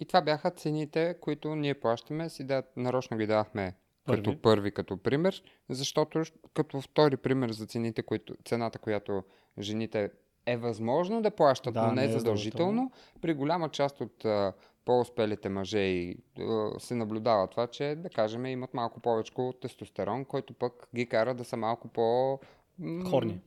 И 0.00 0.04
това 0.04 0.22
бяха 0.22 0.50
цените, 0.50 1.16
които 1.20 1.54
ние 1.54 1.80
плащаме. 1.80 2.28
Си 2.28 2.44
да, 2.44 2.62
нарочно 2.76 3.16
ги 3.16 3.26
давахме 3.26 3.74
Първи. 4.04 4.22
като 4.22 4.42
първи, 4.42 4.72
като 4.72 4.96
пример, 4.96 5.42
защото 5.68 6.22
като 6.54 6.80
втори 6.80 7.16
пример 7.16 7.50
за 7.50 7.66
цените, 7.66 8.02
които, 8.02 8.34
цената, 8.44 8.78
която 8.78 9.22
жените 9.60 10.10
е 10.52 10.56
възможно 10.56 11.22
да 11.22 11.30
плащат, 11.30 11.74
Да, 11.74 11.86
но 11.86 11.92
не 11.92 12.04
е 12.04 12.08
задължително. 12.08 12.90
При 13.20 13.34
голяма 13.34 13.68
част 13.68 14.00
от 14.00 14.24
а, 14.24 14.52
по-успелите 14.84 15.48
мъже 15.48 15.78
и, 15.78 16.18
а, 16.38 16.70
се 16.78 16.94
наблюдава 16.94 17.46
това, 17.46 17.66
че 17.66 17.94
да 17.94 18.10
кажем 18.10 18.46
имат 18.46 18.74
малко 18.74 19.00
повече 19.00 19.32
тестостерон, 19.60 20.24
който 20.24 20.54
пък 20.54 20.88
ги 20.94 21.06
кара 21.06 21.34
да 21.34 21.44
са 21.44 21.56
малко 21.56 21.88
по... 21.88 22.38
м, 22.78 23.10
Хорни. 23.10 23.40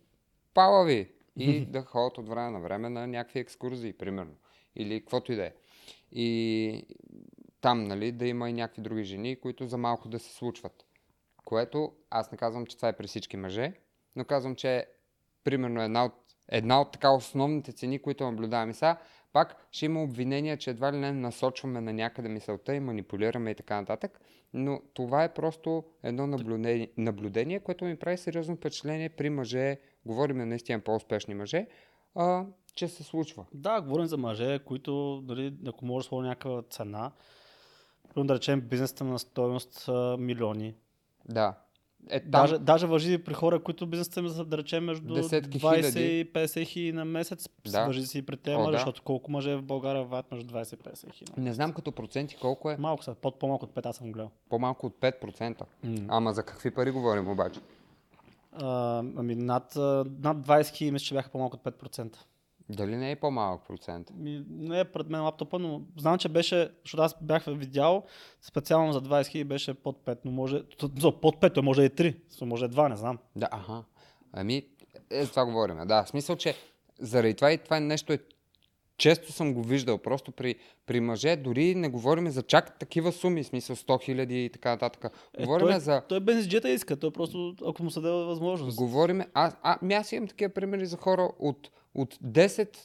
Палави 0.54 1.12
и 1.36 1.66
да 1.70 1.82
ходят 1.82 2.18
от 2.18 2.30
време 2.30 2.52
на 2.52 2.60
време 2.60 2.90
на 2.90 3.08
някакви 3.08 3.40
екскурзии, 3.40 3.94
примерно. 3.94 4.34
Или 4.76 5.00
каквото 5.00 5.32
и 5.32 5.36
да 5.36 5.46
е. 5.46 5.54
И 6.12 6.86
там, 7.62 7.84
нали, 7.84 8.12
да 8.12 8.28
има 8.28 8.50
и 8.50 8.54
някакви 8.54 8.82
други 8.82 9.04
жени, 9.04 9.36
които 9.36 9.68
за 9.68 9.78
малко 9.78 10.10
да 10.10 10.20
се 10.20 10.34
случват. 10.34 10.86
Което 11.46 11.94
аз 12.10 12.32
не 12.32 12.38
казвам, 12.38 12.66
че 12.66 12.78
това 12.78 12.90
е 12.90 12.98
при 12.98 13.08
всички 13.08 13.38
мъже, 13.38 13.74
но 14.16 14.26
казвам, 14.26 14.56
че 14.56 14.88
примерно 15.44 15.82
една 15.82 16.06
от, 16.06 16.14
една 16.52 16.82
от 16.82 16.92
така 16.92 17.12
основните 17.12 17.72
цени, 17.72 18.00
които 18.00 18.24
наблюдаваме. 18.24 18.74
Сега 18.74 18.98
пак 19.34 19.68
ще 19.72 19.86
има 19.86 20.04
обвинения, 20.04 20.58
че 20.58 20.70
едва 20.70 20.94
ли 20.94 20.98
не 20.98 21.12
насочваме 21.12 21.82
на 21.82 21.94
някъде 21.94 22.30
мисълта 22.30 22.76
и 22.76 22.80
манипулираме 22.80 23.52
и 23.52 23.56
така 23.56 23.76
нататък, 23.76 24.22
но 24.54 24.82
това 24.94 25.24
е 25.24 25.34
просто 25.34 25.84
едно 26.04 26.28
наблюдение, 26.28 26.92
наблюдение 26.98 27.60
което 27.60 27.86
ми 27.86 27.96
прави 27.96 28.18
сериозно 28.18 28.56
впечатление 28.56 29.10
при 29.10 29.30
мъже, 29.30 29.78
говорим 30.06 30.38
наистина 30.38 30.80
по-успешни 30.80 31.34
мъже, 31.34 31.68
а, 32.16 32.46
че 32.76 32.88
се 32.88 33.04
случва. 33.04 33.46
Да, 33.54 33.82
говорим 33.82 34.06
за 34.06 34.18
мъже, 34.18 34.60
които, 34.60 35.22
дали, 35.22 35.58
ако 35.68 35.86
може 35.86 36.04
да 36.04 36.08
сложи 36.08 36.28
някаква 36.28 36.62
цена, 36.62 37.12
да 38.18 38.36
речем 38.36 38.62
бизнесът 38.62 39.02
на 39.02 39.20
стоеност 39.20 39.90
милиони. 40.20 40.76
Да. 41.30 41.58
Е, 42.10 42.20
там, 42.20 42.32
Даже, 42.32 42.58
даже 42.58 42.88
въжи 42.88 43.18
при 43.18 43.34
хора, 43.34 43.60
които 43.60 43.88
бизнесът 43.88 44.18
им 44.18 44.50
да 44.50 44.58
речем, 44.58 44.84
между 44.86 45.14
Десетки 45.14 45.60
20 45.60 45.78
хиляди. 45.78 46.20
и 46.20 46.34
50 46.34 46.68
хиляди 46.68 46.92
на 46.92 47.06
месец. 47.06 47.50
Да. 47.72 47.86
Въжи 47.86 48.08
си 48.08 48.18
и 48.18 48.22
при 48.22 48.38
тези 48.38 48.58
мъже, 48.58 48.72
да. 48.72 48.78
защото 48.78 49.02
колко 49.02 49.32
мъже 49.32 49.56
в 49.56 49.64
България 49.64 50.04
ваят 50.04 50.32
между 50.32 50.54
20 50.54 50.74
и 50.74 50.78
50 50.78 51.14
хиляди. 51.14 51.42
не 51.42 51.54
знам 51.54 51.74
като 51.74 51.92
проценти 51.92 52.38
колко 52.42 52.72
е. 52.72 52.78
Малко 52.78 53.04
са, 53.04 53.16
под, 53.16 53.40
по-малко 53.40 53.66
от 53.66 53.72
5 53.72 53.86
аз 53.86 53.96
съм 53.96 54.12
гледал. 54.12 54.32
По-малко 54.50 54.86
от 54.86 54.94
5%. 55.02 55.62
М. 55.84 55.96
Ама 56.08 56.34
за 56.34 56.44
какви 56.44 56.72
пари 56.72 56.92
говорим 56.92 57.30
обаче? 57.30 57.60
А, 58.54 58.98
ами 58.98 59.36
над, 59.36 59.76
над 59.76 60.38
20 60.38 60.76
хиляди 60.76 60.92
мисля, 60.92 61.06
че 61.06 61.14
бяха 61.14 61.30
по-малко 61.30 61.58
от 61.58 61.64
5%. 61.64 62.18
Дали 62.76 62.96
не 62.96 63.12
е 63.12 63.16
по-малък 63.16 63.68
процент? 63.68 64.12
Ми, 64.16 64.46
не 64.50 64.80
е 64.80 64.86
пред 64.86 65.10
мен 65.10 65.24
лаптопа, 65.24 65.60
но 65.60 65.82
знам, 65.98 66.18
че 66.18 66.30
беше, 66.30 66.70
защото 66.84 67.04
аз 67.04 67.16
бях 67.22 67.46
видял 67.48 68.04
специално 68.42 68.94
за 68.94 69.02
20 69.02 69.28
хиляди 69.28 69.48
беше 69.48 69.74
под 69.74 70.06
5, 70.06 70.18
но 70.26 70.32
може, 70.32 70.64
то- 70.64 71.20
под 71.22 71.36
5, 71.36 71.54
той 71.54 71.64
може 71.64 71.84
и 71.84 71.90
3, 71.90 72.16
то 72.40 72.46
може 72.46 72.66
и 72.66 72.70
2, 72.70 72.90
не 72.90 72.96
знам. 72.96 73.18
Да, 73.36 73.48
аха. 73.52 73.84
Ами, 74.34 74.66
е, 75.12 75.24
за 75.24 75.30
това 75.30 75.46
говорим. 75.46 75.78
Да, 75.86 76.04
в 76.04 76.10
смисъл, 76.10 76.36
че 76.36 76.56
заради 77.00 77.34
това 77.34 77.52
и 77.52 77.58
това 77.58 77.80
нещо 77.80 78.14
е 78.14 78.20
често 79.02 79.32
съм 79.32 79.54
го 79.54 79.64
виждал. 79.64 79.98
Просто 79.98 80.32
при, 80.32 80.56
при 80.86 81.00
мъже 81.00 81.36
дори 81.36 81.76
не 81.76 81.90
говорим 81.90 82.30
за 82.30 82.44
чак 82.44 82.80
такива 82.80 83.12
суми, 83.12 83.44
в 83.44 83.48
смисъл 83.48 83.76
100 83.76 84.04
хиляди 84.04 84.46
и 84.46 84.50
така 84.50 84.70
нататък. 84.70 85.18
Е, 85.38 85.44
Говорим 85.46 85.68
той, 85.68 85.80
за... 85.80 86.02
той 86.10 86.20
бензиджета 86.20 86.70
иска, 86.70 86.96
той 86.96 87.12
просто, 87.12 87.56
ако 87.68 87.84
му 87.84 87.92
се 87.92 88.02
даде 88.02 88.26
възможност. 88.26 88.78
Говориме... 88.78 89.28
А, 89.34 89.52
а, 89.62 89.96
аз 89.96 90.12
имам 90.12 90.28
такива 90.28 90.54
примери 90.54 90.86
за 90.86 90.98
хора 90.98 91.30
от, 91.40 91.70
от 91.94 92.16
10 92.16 92.78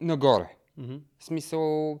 нагоре. 0.00 0.56
Мгм. 0.76 0.96
В 1.18 1.24
смисъл, 1.24 2.00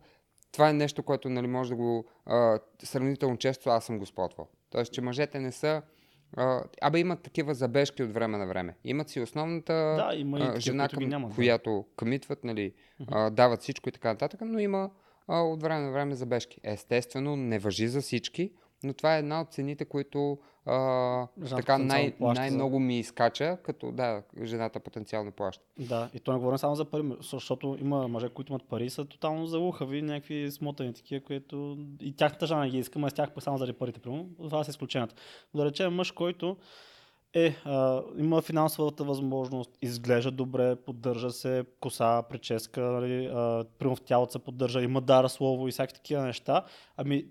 това 0.52 0.68
е 0.68 0.72
нещо, 0.72 1.02
което 1.02 1.28
нали, 1.28 1.46
може 1.46 1.70
да 1.70 1.76
го 1.76 2.04
а, 2.26 2.58
сравнително 2.82 3.36
често 3.36 3.70
аз 3.70 3.84
съм 3.84 3.98
го 3.98 4.06
спотвал. 4.06 4.48
Тоест, 4.70 4.92
че 4.92 5.00
мъжете 5.00 5.38
не 5.38 5.52
са... 5.52 5.82
А, 6.36 6.62
абе 6.82 6.98
имат 6.98 7.22
такива 7.22 7.54
забежки 7.54 8.02
от 8.02 8.12
време 8.12 8.38
на 8.38 8.46
време. 8.46 8.76
Имат 8.84 9.08
си 9.08 9.20
основната 9.20 9.72
Да, 9.72 10.16
има 10.16 10.38
и 10.38 10.40
такива, 10.40 10.60
жена, 10.60 10.88
към 10.88 11.08
нямат, 11.08 11.34
която 11.34 11.84
комитват, 11.96 12.44
нали, 12.44 12.72
а, 13.08 13.30
дават 13.30 13.62
всичко 13.62 13.88
и 13.88 13.92
така 13.92 14.08
нататък, 14.08 14.40
но 14.44 14.58
има 14.58 14.90
а, 15.28 15.40
от 15.40 15.62
време 15.62 15.80
на 15.80 15.92
време 15.92 16.14
забежки. 16.14 16.60
Естествено, 16.62 17.36
не 17.36 17.58
въжи 17.58 17.88
за 17.88 18.00
всички, 18.00 18.52
но 18.86 18.94
това 18.94 19.16
е 19.16 19.18
една 19.18 19.40
от 19.40 19.52
цените, 19.52 19.84
които 19.84 20.38
а, 20.66 21.26
Жената 21.38 21.56
така 21.56 21.78
най- 21.78 22.14
за- 22.20 22.32
най-много 22.32 22.78
ми 22.78 22.98
изкача, 22.98 23.58
като 23.62 23.92
да, 23.92 24.22
жената 24.42 24.80
потенциално 24.80 25.32
плаща. 25.32 25.64
Да, 25.78 26.08
и 26.14 26.20
то 26.20 26.32
не 26.32 26.38
говорим 26.38 26.58
само 26.58 26.74
за 26.74 26.84
пари, 26.84 27.02
защото 27.20 27.76
има 27.80 28.08
мъже, 28.08 28.28
които 28.28 28.52
имат 28.52 28.68
пари 28.68 28.84
и 28.84 28.90
са 28.90 29.04
тотално 29.04 29.46
залухави, 29.46 30.02
някакви 30.02 30.50
смотани 30.50 30.92
такива, 30.94 31.24
които 31.24 31.78
и 32.00 32.16
тяхната 32.16 32.46
жена 32.46 32.68
ги 32.68 32.78
иска, 32.78 32.98
ама 32.98 33.10
с 33.10 33.14
тях 33.14 33.30
само 33.38 33.58
заради 33.58 33.78
парите, 33.78 34.00
примерно. 34.00 34.28
Това 34.42 34.64
са 34.64 34.70
изключенията. 34.70 35.14
Да 35.54 35.64
речем 35.64 35.94
мъж, 35.94 36.10
който 36.10 36.56
е, 37.34 37.56
а, 37.64 38.02
има 38.18 38.42
финансовата 38.42 39.04
възможност, 39.04 39.70
изглежда 39.82 40.30
добре, 40.30 40.76
поддържа 40.76 41.30
се, 41.30 41.64
коса, 41.80 42.22
прическа, 42.30 42.80
нали, 42.80 43.26
а, 43.26 43.64
в 43.80 43.96
тялото 44.04 44.32
се 44.32 44.38
поддържа, 44.38 44.82
има 44.82 45.00
дар 45.00 45.28
слово 45.28 45.68
и 45.68 45.70
всякакви 45.70 45.94
такива 45.94 46.22
неща. 46.22 46.64
Ами, 46.96 47.26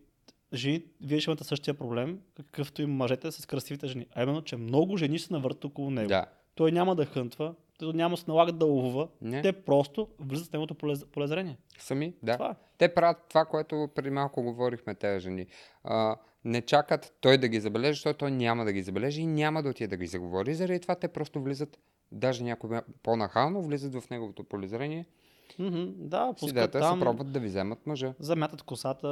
жени, 0.53 0.83
вие 1.01 1.19
ще 1.19 1.31
имате 1.31 1.43
същия 1.43 1.73
проблем, 1.73 2.19
какъвто 2.35 2.81
и 2.81 2.85
мъжете 2.85 3.31
с 3.31 3.45
красивите 3.45 3.87
жени. 3.87 4.07
А 4.15 4.23
именно, 4.23 4.41
че 4.41 4.57
много 4.57 4.97
жени 4.97 5.19
се 5.19 5.33
навъртат 5.33 5.65
около 5.65 5.91
него. 5.91 6.09
Да. 6.09 6.25
Той 6.55 6.71
няма 6.71 6.95
да 6.95 7.05
хънтва, 7.05 7.55
той 7.79 7.93
няма 7.93 8.17
се 8.17 8.25
налага 8.27 8.51
да 8.51 8.65
ловува. 8.65 9.07
Не. 9.21 9.41
Те 9.41 9.53
просто 9.53 10.07
влизат 10.19 10.47
в 10.47 10.53
неговото 10.53 10.75
полез, 10.75 11.05
полезрение. 11.05 11.57
Сами, 11.79 12.13
да. 12.23 12.33
Това 12.33 12.51
е. 12.51 12.55
Те 12.77 12.93
правят 12.93 13.17
това, 13.29 13.45
което 13.45 13.89
преди 13.95 14.09
малко 14.09 14.43
говорихме 14.43 14.95
тези 14.95 15.19
жени. 15.19 15.45
А, 15.83 16.15
не 16.45 16.61
чакат 16.61 17.13
той 17.21 17.37
да 17.37 17.47
ги 17.47 17.59
забележи, 17.59 17.93
защото 17.93 18.17
той 18.17 18.31
няма 18.31 18.65
да 18.65 18.73
ги 18.73 18.83
забележи 18.83 19.21
и 19.21 19.27
няма 19.27 19.63
да 19.63 19.69
отиде 19.69 19.87
да 19.87 19.97
ги 19.97 20.07
заговори. 20.07 20.55
Заради 20.55 20.79
това 20.79 20.95
те 20.95 21.07
просто 21.07 21.41
влизат, 21.41 21.79
даже 22.11 22.43
някой 22.43 22.81
по-нахално, 23.03 23.63
влизат 23.63 23.93
в 23.93 24.09
неговото 24.09 24.43
полезрение. 24.43 25.05
Мгм, 25.59 25.85
да, 25.97 26.33
пускат 26.33 26.71
там, 26.71 26.99
се 26.99 27.05
пробват 27.05 27.31
да 27.31 27.39
ви 27.39 27.47
вземат 27.47 27.85
мъжа. 27.87 28.13
замятат 28.19 28.61
косата, 28.63 29.07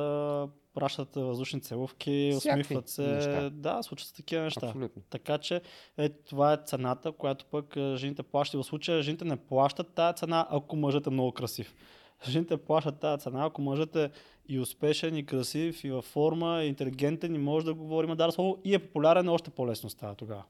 пращат 0.74 1.16
въздушни 1.16 1.62
целувки, 1.62 2.32
Всякакви 2.34 2.62
усмихват 2.62 2.90
се. 2.90 3.08
неща. 3.08 3.50
Да, 3.50 3.84
случват 3.84 4.08
се 4.08 4.16
такива 4.16 4.44
неща. 4.44 4.66
Абсолютно. 4.68 5.02
Така 5.02 5.38
че 5.38 5.62
е, 5.98 6.10
това 6.10 6.54
е 6.54 6.58
цената, 6.58 7.12
която 7.12 7.46
пък 7.46 7.76
е, 7.76 7.96
жените 7.96 8.24
плащат. 8.24 8.62
В 8.62 8.66
случая 8.66 9.02
жените 9.02 9.26
не 9.26 9.36
плащат 9.38 9.88
тази 9.88 10.18
цена, 10.18 10.48
ако 10.50 10.76
мъжът 10.76 11.08
е 11.08 11.10
много 11.10 11.32
красив. 11.32 11.76
Жените 12.28 12.58
плащат 12.58 13.00
тази 13.00 13.22
цена, 13.24 13.46
ако 13.46 13.62
мъжът 13.62 13.96
е 13.96 14.12
и 14.48 14.60
успешен, 14.60 15.18
и 15.18 15.26
красив, 15.26 15.84
и 15.84 15.92
във 15.92 16.06
форма, 16.06 16.64
и 16.64 16.68
интелигентен, 16.68 17.36
и 17.36 17.40
може 17.40 17.66
да 17.66 17.74
говори 17.74 18.06
има 18.06 18.16
дар 18.16 18.30
слово, 18.30 18.62
и 18.64 18.76
е 18.76 18.80
популярен, 18.80 19.30
още 19.30 19.50
по-лесно 19.50 19.90
става 19.90 20.16
тогава. 20.16 20.44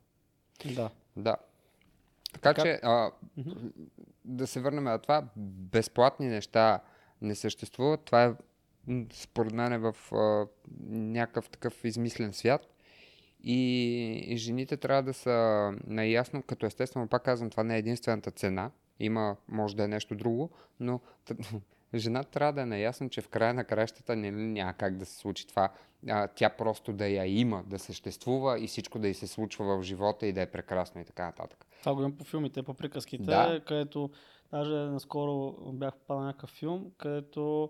Да. 0.65 0.89
Да. 1.17 1.35
Така, 2.33 2.53
Така- 2.53 2.61
че 2.63 2.79
а, 2.83 3.11
да 4.25 4.47
се 4.47 4.61
върнем 4.61 4.83
на 4.83 4.99
това, 4.99 5.27
безплатни 5.37 6.27
неща 6.27 6.79
не 7.21 7.35
съществуват. 7.35 8.01
Това 8.05 8.23
е 8.23 8.33
според 9.13 9.53
мен 9.53 9.73
е 9.73 9.77
в 9.77 9.95
а, 10.11 10.47
някакъв 10.89 11.49
такъв 11.49 11.85
измислен 11.85 12.33
свят. 12.33 12.61
И, 13.43 13.61
и 14.27 14.37
жените 14.37 14.77
трябва 14.77 15.03
да 15.03 15.13
са 15.13 15.71
наясно, 15.87 16.43
като 16.43 16.65
естествено, 16.65 17.07
пак 17.07 17.23
казвам, 17.23 17.49
това 17.49 17.63
не 17.63 17.75
е 17.75 17.79
единствената 17.79 18.31
цена. 18.31 18.71
Има, 18.99 19.35
може 19.47 19.75
да 19.75 19.83
е 19.83 19.87
нещо 19.87 20.15
друго, 20.15 20.49
но 20.79 20.99
жената 21.97 22.29
трябва 22.29 22.53
да 22.53 22.61
е 22.61 22.65
наясна, 22.65 23.09
че 23.09 23.21
в 23.21 23.27
края 23.27 23.53
на 23.53 23.63
кращата 23.63 24.15
не, 24.15 24.31
няма 24.31 24.73
как 24.73 24.97
да 24.97 25.05
се 25.05 25.15
случи 25.17 25.47
това. 25.47 25.69
А, 26.09 26.27
тя 26.27 26.49
просто 26.49 26.93
да 26.93 27.07
я 27.07 27.39
има, 27.39 27.63
да 27.67 27.79
съществува 27.79 28.59
и 28.59 28.67
всичко 28.67 28.99
да 28.99 29.07
й 29.07 29.13
се 29.13 29.27
случва 29.27 29.77
в 29.77 29.83
живота 29.83 30.27
и 30.27 30.33
да 30.33 30.41
е 30.41 30.45
прекрасно 30.45 31.01
и 31.01 31.05
така 31.05 31.25
нататък. 31.25 31.65
Това 31.79 31.93
го 31.93 31.99
имам 31.99 32.17
по 32.17 32.23
филмите, 32.23 32.63
по 32.63 32.73
приказките, 32.73 33.23
Да. 33.23 33.61
където 33.67 34.09
даже 34.51 34.73
наскоро 34.73 35.51
бях 35.73 35.93
попадал 35.93 36.21
на 36.21 36.27
някакъв 36.27 36.49
филм, 36.49 36.91
където 36.97 37.69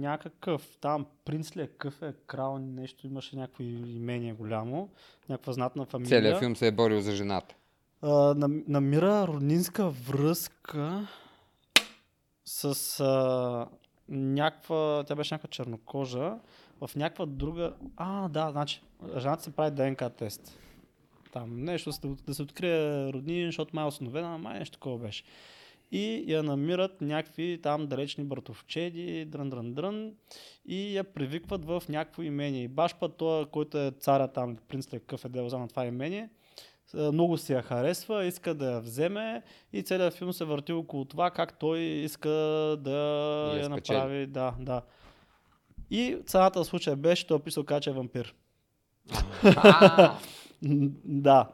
някакъв 0.00 0.68
там 0.80 1.06
принц 1.24 1.56
ли 1.56 1.62
е, 1.62 1.66
къв 1.66 2.02
е, 2.02 2.12
крал, 2.26 2.58
нещо, 2.58 3.06
имаше 3.06 3.36
някакво 3.36 3.62
имение 3.62 4.32
голямо, 4.32 4.88
някаква 5.28 5.52
знатна 5.52 5.86
фамилия. 5.86 6.20
Целият 6.20 6.38
филм 6.38 6.56
се 6.56 6.66
е 6.66 6.72
борил 6.72 7.00
за 7.00 7.12
жената. 7.12 7.54
а, 8.02 8.34
нам- 8.34 8.64
намира 8.68 9.26
роднинска 9.26 9.88
връзка 9.88 11.08
с 12.48 13.00
а, 13.00 13.66
някаква, 14.08 15.04
тя 15.06 15.14
беше 15.14 15.34
някаква 15.34 15.48
чернокожа, 15.48 16.38
в 16.80 16.90
някаква 16.96 17.26
друга, 17.26 17.74
а 17.96 18.28
да, 18.28 18.50
значи, 18.50 18.82
жената 19.16 19.42
се 19.42 19.50
прави 19.50 19.70
ДНК 19.70 20.10
тест. 20.10 20.58
Там 21.32 21.64
нещо, 21.64 21.90
да, 22.26 22.34
се 22.34 22.42
открие 22.42 23.12
роднин, 23.12 23.48
защото 23.48 23.76
май 23.76 23.84
е 23.84 23.88
осиновена, 23.88 24.38
май 24.38 24.58
нещо 24.58 24.78
такова 24.78 24.98
беше. 24.98 25.24
и 25.92 26.24
я 26.32 26.42
намират 26.42 27.00
някакви 27.00 27.60
там 27.62 27.86
далечни 27.86 28.24
братовчеди, 28.24 29.24
дрън, 29.24 29.50
дрън, 29.50 29.74
дрън 29.74 30.12
и 30.66 30.96
я 30.96 31.04
привикват 31.04 31.64
в 31.64 31.82
някакво 31.88 32.22
имение. 32.22 32.62
И 32.62 32.68
баш 32.68 32.94
път 32.94 33.16
той, 33.16 33.46
който 33.46 33.78
е 33.78 33.92
царя 34.00 34.28
там, 34.28 34.56
принц 34.68 34.92
ли 34.92 35.00
какъв 35.00 35.24
е 35.24 35.28
дел 35.28 35.58
на 35.58 35.68
това 35.68 35.86
имение, 35.86 36.28
много 36.94 37.36
си 37.36 37.52
я 37.52 37.62
харесва, 37.62 38.24
иска 38.24 38.54
да 38.54 38.72
я 38.72 38.80
вземе 38.80 39.42
и 39.72 39.82
целият 39.82 40.14
филм 40.14 40.32
се 40.32 40.44
върти 40.44 40.72
около 40.72 41.04
това 41.04 41.30
как 41.30 41.58
той 41.58 41.78
иска 41.78 42.28
да 42.78 42.90
я 43.54 43.62
я 43.62 43.68
направи. 43.68 44.26
Да, 44.26 44.54
да. 44.60 44.82
И 45.90 46.18
цената 46.26 46.64
в 46.64 46.66
случая 46.66 46.96
беше, 46.96 47.26
той 47.26 47.36
е 47.36 47.40
писал 47.40 47.64
как 47.64 47.82
че 47.82 47.90
е 47.90 47.92
вампир. 47.92 48.34
Да. 51.04 51.48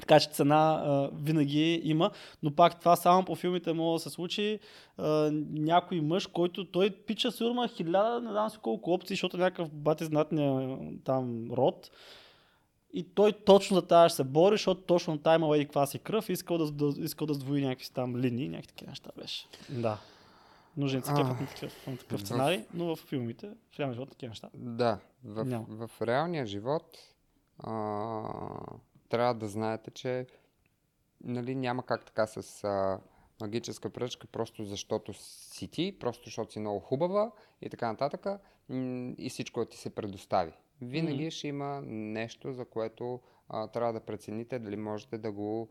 Така 0.00 0.20
че 0.20 0.28
цена 0.28 0.82
а, 0.84 1.10
винаги 1.22 1.80
има, 1.84 2.10
но 2.42 2.54
пак 2.54 2.80
това 2.80 2.96
само 2.96 3.24
по 3.24 3.34
филмите 3.34 3.72
може 3.72 4.02
да 4.02 4.10
се 4.10 4.14
случи. 4.14 4.58
А, 4.98 5.30
някой 5.50 6.00
мъж, 6.00 6.26
който 6.26 6.64
той 6.64 6.90
пича 6.90 7.32
сигурно 7.32 7.68
хиляда, 7.68 8.20
не 8.20 8.30
знам 8.30 8.50
си 8.50 8.58
колко 8.62 8.92
опции, 8.92 9.14
защото 9.14 9.36
някакъв 9.36 9.70
бати 9.70 10.04
знатния 10.04 10.78
там 11.04 11.50
род. 11.52 11.90
И 12.96 13.04
той 13.04 13.32
точно 13.32 13.76
за 13.76 13.86
тази 13.86 14.08
ще 14.08 14.16
се 14.16 14.24
бори, 14.24 14.54
защото 14.54 14.80
точно 14.80 15.18
тая 15.18 15.36
имала 15.36 15.58
и 15.58 15.64
каква 15.64 15.86
си 15.86 15.98
кръв 15.98 16.28
искал 16.28 16.58
да, 16.58 16.70
да, 16.70 17.02
искал 17.02 17.26
да 17.26 17.34
сдвои 17.34 17.66
някакви 17.66 17.90
там 17.94 18.16
линии, 18.16 18.48
някакви 18.48 18.68
такива 18.68 18.90
неща 18.90 19.10
беше. 19.16 19.46
Да. 19.68 19.98
Нужен 20.76 21.02
си 21.02 21.10
кефът 21.16 21.40
на 21.40 21.46
такъв, 21.46 21.86
на 21.86 21.96
такъв 21.96 22.20
в- 22.20 22.24
сценарий, 22.24 22.64
но 22.74 22.96
в 22.96 22.98
филмите, 22.98 23.50
в 23.72 23.78
реалния 23.78 23.94
живот 23.94 24.10
такива 24.10 24.28
неща. 24.28 24.50
да, 24.54 24.98
в, 25.24 25.44
Няма. 25.44 25.66
в 25.68 25.90
реалния 26.02 26.46
живот 26.46 26.98
а, 27.58 27.72
трябва 29.08 29.34
да 29.34 29.48
знаете, 29.48 29.90
че 29.90 30.26
нали, 31.24 31.54
няма 31.54 31.82
как 31.82 32.04
така 32.04 32.26
с 32.26 32.64
а, 32.64 32.98
магическа 33.40 33.90
пръчка, 33.90 34.26
просто 34.26 34.64
защото 34.64 35.12
си 35.14 35.68
ти, 35.68 35.96
просто 36.00 36.24
защото 36.24 36.52
си 36.52 36.60
много 36.60 36.80
хубава 36.80 37.30
и 37.62 37.70
така 37.70 37.92
нататък, 37.92 38.26
и 39.18 39.28
всичко 39.30 39.64
ти 39.64 39.76
се 39.76 39.90
предостави. 39.90 40.52
Винаги 40.82 41.22
Мгм. 41.22 41.30
ще 41.30 41.48
има 41.48 41.82
нещо, 41.86 42.52
за 42.52 42.64
което 42.64 43.20
а, 43.48 43.66
трябва 43.66 43.92
да 43.92 44.00
прецените 44.00 44.58
дали 44.58 44.76
можете 44.76 45.18
да 45.18 45.32
го, 45.32 45.68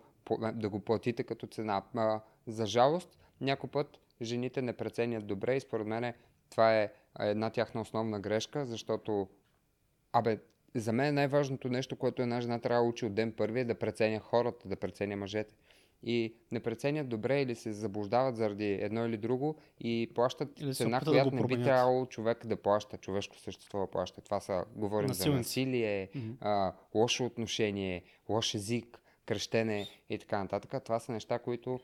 да 0.53 0.69
го 0.69 0.79
платите 0.79 1.23
като 1.23 1.47
цена. 1.47 1.83
А, 1.95 2.21
за 2.47 2.65
жалост, 2.65 3.19
някой 3.41 3.69
път 3.69 3.99
жените 4.21 4.61
не 4.61 4.73
преценят 4.73 5.27
добре 5.27 5.55
и 5.55 5.59
според 5.59 5.87
мен 5.87 6.13
това 6.49 6.81
е 6.81 6.91
една 7.19 7.49
тяхна 7.49 7.81
основна 7.81 8.19
грешка, 8.19 8.65
защото 8.65 9.27
Абе, 10.13 10.39
за 10.75 10.93
мен 10.93 11.15
най-важното 11.15 11.69
нещо, 11.69 11.95
което 11.95 12.21
една 12.21 12.41
жена 12.41 12.59
трябва 12.59 12.83
да 12.83 12.89
учи 12.89 13.05
от 13.05 13.13
ден 13.13 13.31
първи 13.31 13.59
е 13.59 13.65
да 13.65 13.75
преценя 13.75 14.19
хората, 14.19 14.67
да 14.67 14.75
преценя 14.75 15.17
мъжете. 15.17 15.55
И 16.03 16.35
не 16.51 16.59
преценят 16.59 17.09
добре 17.09 17.41
или 17.41 17.55
се 17.55 17.71
заблуждават 17.73 18.35
заради 18.35 18.71
едно 18.71 19.05
или 19.05 19.17
друго 19.17 19.55
и 19.79 20.11
плащат 20.15 20.61
Или 20.61 20.73
цена, 20.73 20.99
да 20.99 21.11
която 21.11 21.29
го 21.29 21.35
не 21.35 21.43
би 21.43 21.63
трябвало 21.63 22.05
човек 22.05 22.45
да 22.45 22.55
плаща, 22.55 22.97
човешко 22.97 23.37
същество 23.37 23.79
да 23.79 23.87
плаща. 23.87 24.21
Това 24.21 24.39
са, 24.39 24.65
говорим 24.75 25.07
Насилници. 25.07 25.31
за 25.31 25.37
насилие, 25.37 26.09
Мгм. 26.15 26.31
а, 26.41 26.73
лошо 26.95 27.25
отношение, 27.25 28.03
лош 28.29 28.53
език, 28.53 28.99
кръщене 29.25 29.87
и 30.09 30.17
така 30.17 30.39
нататък. 30.39 30.83
Това 30.83 30.99
са 30.99 31.11
неща, 31.11 31.39
които 31.39 31.79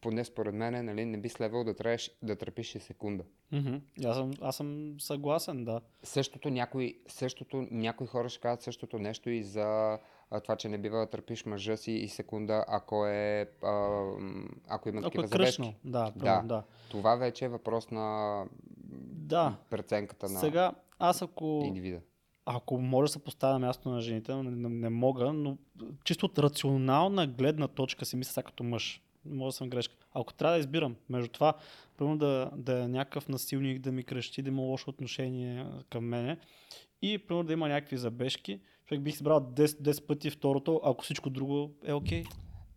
поне 0.00 0.24
според 0.24 0.54
мен 0.54 0.84
нали, 0.84 1.04
не 1.04 1.18
би 1.18 1.28
следвало 1.28 1.64
да, 1.64 1.74
трябваш, 1.74 2.10
да 2.22 2.36
тръпиш 2.36 2.74
и 2.74 2.78
секунда. 2.80 3.24
Мгм. 3.52 3.74
Аз, 4.04 4.16
съм, 4.16 4.30
аз 4.40 4.56
съм 4.56 4.96
съгласен, 5.00 5.64
да. 5.64 5.80
Същото 6.02 6.50
някои, 6.50 6.98
същото, 7.08 7.66
някои 7.70 8.06
хора 8.06 8.28
ще 8.28 8.40
кажат 8.40 8.62
същото 8.62 8.98
нещо 8.98 9.30
и 9.30 9.42
за 9.42 9.98
а, 10.30 10.40
това, 10.40 10.56
че 10.56 10.68
не 10.68 10.78
бива 10.78 10.98
да 10.98 11.06
търпиш 11.06 11.46
мъжа 11.46 11.76
си 11.76 11.92
и 11.92 12.08
секунда, 12.08 12.64
ако 12.68 13.06
е 13.06 13.50
а, 13.62 14.02
ако 14.68 14.88
има 14.88 14.98
Ако 14.98 15.04
такива 15.04 15.24
е 15.24 15.26
забежки. 15.26 15.56
кръшно, 15.56 15.74
да, 15.84 16.12
Да. 16.16 16.42
да. 16.42 16.62
Това 16.90 17.16
вече 17.16 17.44
е 17.44 17.48
въпрос 17.48 17.90
на 17.90 18.44
Да, 19.12 19.56
преценката 19.70 20.28
на 20.28 20.38
сега 20.40 20.72
аз 20.98 21.22
ако, 21.22 21.62
индивида. 21.64 22.00
ако 22.46 22.78
може 22.78 23.08
да 23.08 23.12
се 23.12 23.24
поставя 23.24 23.52
на 23.52 23.58
място 23.58 23.88
на 23.88 24.00
жените, 24.00 24.34
не, 24.34 24.44
не 24.68 24.88
мога, 24.88 25.32
но 25.32 25.56
чисто 26.04 26.26
от 26.26 26.38
рационална 26.38 27.26
гледна 27.26 27.68
точка 27.68 28.04
си 28.04 28.16
мисля 28.16 28.42
като 28.42 28.64
мъж. 28.64 29.02
Може 29.24 29.48
да 29.48 29.56
съм 29.56 29.70
грешка. 29.70 29.94
Ако 30.12 30.34
трябва 30.34 30.54
да 30.54 30.60
избирам 30.60 30.96
между 31.08 31.28
това, 31.28 31.52
примерно 31.96 32.18
да, 32.18 32.50
да 32.56 32.82
е 32.82 32.88
някакъв 32.88 33.28
насилник, 33.28 33.80
да 33.80 33.92
ми 33.92 34.02
крещи, 34.02 34.42
да 34.42 34.48
има 34.48 34.62
лошо 34.62 34.90
отношение 34.90 35.66
към 35.90 36.04
мене 36.04 36.38
и 37.02 37.18
примерно 37.18 37.46
да 37.46 37.52
има 37.52 37.68
някакви 37.68 37.96
забежки, 37.96 38.60
човек 38.88 39.02
бих 39.02 39.14
избрал 39.14 39.40
10, 39.40 39.66
10 39.66 40.06
пъти 40.06 40.30
второто, 40.30 40.80
ако 40.84 41.04
всичко 41.04 41.30
друго 41.30 41.70
е 41.84 41.92
окей. 41.92 42.24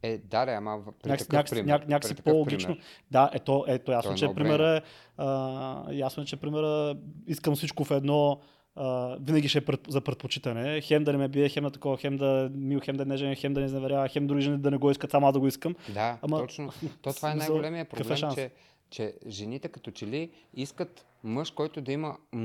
Е, 0.03 0.17
да, 0.17 0.45
да, 0.45 0.51
ама 0.51 0.79
при 1.03 1.09
Някакси, 1.09 1.27
такъв 1.27 1.33
някакси, 1.33 1.55
пример. 1.55 1.65
няк, 1.65 1.87
някакси 1.87 2.15
по-логично. 2.15 2.67
пример. 2.67 2.83
Да, 3.11 3.29
ето, 3.33 3.65
ето 3.67 3.91
ясно, 3.91 4.11
То 4.11 4.15
е 4.15 4.17
че 4.17 4.35
примера 4.35 4.77
е, 4.77 4.81
а, 5.17 5.93
ясно 5.93 6.23
е, 6.23 6.25
че 6.25 6.35
примера 6.37 6.95
искам 7.27 7.55
всичко 7.55 7.83
в 7.83 7.91
едно, 7.91 8.39
а, 8.75 9.17
винаги 9.21 9.49
ще 9.49 9.57
е 9.57 9.65
пред, 9.65 9.79
за 9.87 10.01
предпочитане. 10.01 10.81
Хем 10.81 11.03
да 11.03 11.11
не 11.11 11.17
ме 11.17 11.27
бие, 11.27 11.49
хем 11.49 11.63
да 11.63 11.71
такова, 11.71 11.97
хем 11.97 12.17
да 12.17 12.51
мил, 12.53 12.79
хем 12.83 12.95
да 12.95 13.03
е 13.03 13.05
нежен, 13.05 13.35
хем 13.35 13.53
да 13.53 13.59
не 13.59 13.65
изневерява, 13.65 14.07
хем 14.07 14.27
други 14.27 14.41
жени 14.41 14.57
да 14.57 14.71
не 14.71 14.77
го 14.77 14.91
искат, 14.91 15.11
само 15.11 15.27
аз 15.27 15.33
да 15.33 15.39
го 15.39 15.47
искам. 15.47 15.75
Да, 15.93 16.17
Ама- 16.21 16.37
точно. 16.37 16.71
То 17.01 17.13
това 17.13 17.31
е 17.31 17.35
най-големия 17.35 17.81
е 17.81 17.85
проблем, 17.85 18.17
че, 18.35 18.51
че 18.89 19.13
жените 19.27 19.67
като 19.69 19.91
че 19.91 20.07
ли 20.07 20.31
искат 20.53 21.05
мъж, 21.23 21.51
който 21.51 21.81
да 21.81 21.91
има 21.91 22.07
м- 22.31 22.39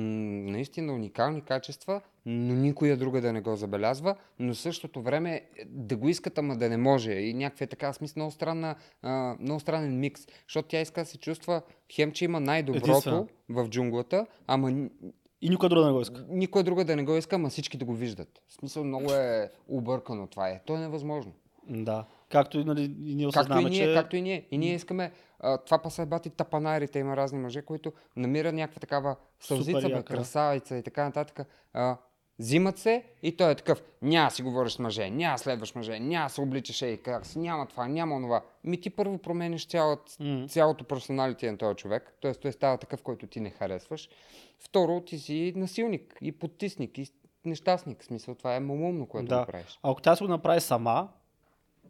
наистина 0.50 0.94
уникални 0.94 1.40
качества, 1.40 2.00
но 2.26 2.54
никоя 2.54 2.96
друга 2.96 3.20
да 3.20 3.32
не 3.32 3.40
го 3.40 3.56
забелязва, 3.56 4.14
но 4.38 4.54
в 4.54 4.58
същото 4.58 5.02
време 5.02 5.34
е, 5.34 5.42
да 5.66 5.96
го 5.96 6.08
искат, 6.08 6.38
ама 6.38 6.56
да 6.56 6.68
не 6.68 6.76
може. 6.76 7.12
И 7.12 7.34
някаква 7.34 7.66
така 7.66 7.92
смисъл, 7.92 8.14
много, 8.16 8.30
странна, 8.32 8.74
а, 9.02 9.36
много 9.40 9.60
странен 9.60 10.00
микс. 10.00 10.26
Защото 10.48 10.68
тя 10.68 10.80
иска 10.80 11.00
да 11.00 11.06
се 11.06 11.18
чувства, 11.18 11.62
хем, 11.92 12.12
че 12.12 12.24
има 12.24 12.40
най-доброто 12.40 13.26
в 13.48 13.68
джунглата, 13.68 14.26
ама 14.46 14.70
И 15.40 15.50
никой 15.50 15.68
друг 15.68 15.80
да 15.80 15.86
не 15.86 15.92
го 15.92 16.00
иска. 16.00 16.24
никой 16.28 16.62
друга 16.62 16.84
да 16.84 16.96
не 16.96 17.04
го 17.04 17.16
иска, 17.16 17.36
ама 17.36 17.48
всички 17.48 17.76
да 17.76 17.84
го 17.84 17.94
виждат. 17.94 18.40
В 18.48 18.52
смисъл, 18.52 18.84
много 18.84 19.12
е 19.12 19.50
объркано 19.68 20.26
това 20.26 20.48
е. 20.48 20.60
То 20.66 20.76
е 20.76 20.80
невъзможно. 20.80 21.32
Да. 21.68 22.04
Както 22.28 22.58
и, 22.58 22.64
нали, 22.64 22.82
и 22.82 23.14
ние 23.14 23.26
Както 23.26 23.38
и 23.38 23.40
осъзнаваме, 23.40 23.70
ние, 23.70 23.86
че... 23.86 23.94
както 23.94 24.16
и 24.16 24.22
ние. 24.22 24.46
И 24.50 24.58
ние 24.58 24.74
искаме, 24.74 25.12
а, 25.40 25.58
това 25.58 25.78
па 25.78 25.90
са 25.90 26.06
бати 26.06 26.30
тапанарите, 26.30 26.98
има 26.98 27.16
разни 27.16 27.38
мъже, 27.38 27.62
които 27.62 27.92
намират 28.16 28.54
някаква 28.54 28.80
такава 28.80 29.16
сълзица, 29.40 29.88
бе, 29.88 30.02
красавица 30.02 30.76
и 30.76 30.82
така 30.82 31.04
нататък. 31.04 31.48
А, 31.72 31.96
взимат 32.38 32.78
се 32.78 33.04
и 33.22 33.36
той 33.36 33.50
е 33.50 33.54
такъв, 33.54 33.82
няма 34.02 34.30
си 34.30 34.42
говориш 34.42 34.72
с 34.72 34.78
мъже, 34.78 35.10
няма 35.10 35.38
следваш 35.38 35.74
мъже, 35.74 36.00
няма 36.00 36.30
се 36.30 36.40
обличаш 36.40 36.82
и 36.82 37.00
как 37.04 37.26
си, 37.26 37.38
няма 37.38 37.66
това, 37.66 37.88
няма 37.88 38.14
онова. 38.16 38.42
Ми 38.64 38.80
ти 38.80 38.90
първо 38.90 39.18
промениш 39.18 39.66
цялото, 39.68 40.12
М. 40.20 40.46
цялото 40.48 40.84
персоналите 40.84 41.50
на 41.50 41.58
този 41.58 41.76
човек, 41.76 42.16
т.е. 42.22 42.34
той 42.34 42.52
става 42.52 42.78
такъв, 42.78 43.02
който 43.02 43.26
ти 43.26 43.40
не 43.40 43.50
харесваш. 43.50 44.08
Второ, 44.58 45.00
ти 45.00 45.18
си 45.18 45.52
насилник 45.56 46.18
и 46.20 46.32
подтисник 46.32 46.98
и 46.98 47.12
нещастник. 47.44 48.02
В 48.02 48.04
смисъл, 48.04 48.34
това 48.34 48.56
е 48.56 48.60
малумно, 48.60 49.06
което 49.06 49.28
Да. 49.28 49.40
го 49.40 49.46
правиш. 49.46 49.78
А 49.82 49.90
ако 49.90 50.00
тя 50.00 50.16
си 50.16 50.22
го 50.22 50.28
направи 50.28 50.60
сама, 50.60 51.08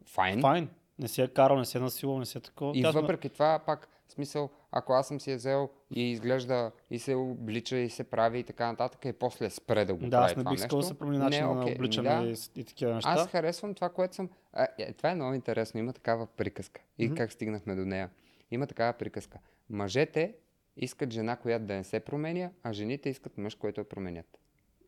Файн. 0.06 0.40
файн. 0.40 0.68
Не 0.98 1.08
си 1.08 1.22
е 1.22 1.28
карал, 1.28 1.58
не 1.58 1.64
си 1.64 1.78
е 1.78 1.80
насилал, 1.80 2.18
не 2.18 2.26
си 2.26 2.38
е 2.38 2.40
такова. 2.40 2.72
И 2.76 2.82
Тя 2.82 2.90
въпреки 2.90 3.28
това, 3.28 3.58
пак, 3.66 3.88
смисъл, 4.08 4.50
ако 4.72 4.92
аз 4.92 5.08
съм 5.08 5.20
си 5.20 5.30
я 5.30 5.36
взел 5.36 5.70
и 5.90 6.10
изглежда 6.10 6.72
и 6.90 6.98
се 6.98 7.14
облича 7.14 7.76
и 7.76 7.90
се 7.90 8.04
прави 8.04 8.38
и 8.38 8.44
така 8.44 8.66
нататък, 8.66 9.04
и 9.04 9.12
после 9.12 9.50
спре 9.50 9.84
да 9.84 9.94
го 9.94 10.00
Да, 10.00 10.10
прави 10.10 10.24
аз 10.24 10.36
не 10.36 10.44
бих 10.44 10.52
искал 10.54 10.78
да 10.78 10.86
се 10.86 10.98
промени 10.98 11.18
не 11.18 11.24
е 11.24 11.28
начина 11.28 11.54
на 11.54 11.62
окей. 11.62 11.74
обличане 11.74 12.08
Да. 12.08 12.30
и, 12.30 12.60
и 12.60 12.64
такива 12.64 12.94
неща. 12.94 13.10
Аз 13.10 13.26
харесвам 13.28 13.74
това, 13.74 13.88
което 13.88 14.14
съм... 14.14 14.30
А, 14.52 14.66
е, 14.78 14.92
това 14.92 15.10
е 15.10 15.14
много 15.14 15.34
интересно. 15.34 15.80
Има 15.80 15.92
такава 15.92 16.26
приказка. 16.26 16.80
И 16.98 17.06
Мгм. 17.06 17.14
как 17.14 17.32
стигнахме 17.32 17.74
до 17.74 17.84
нея. 17.84 18.10
Има 18.50 18.66
такава 18.66 18.92
приказка. 18.92 19.38
Мъжете 19.70 20.34
искат 20.76 21.12
жена, 21.12 21.36
която 21.36 21.64
да 21.64 21.74
не 21.74 21.84
се 21.84 22.00
променя, 22.00 22.50
а 22.62 22.72
жените 22.72 23.08
искат 23.08 23.38
мъж, 23.38 23.54
който 23.54 23.80
я 23.80 23.88
променят. 23.88 24.38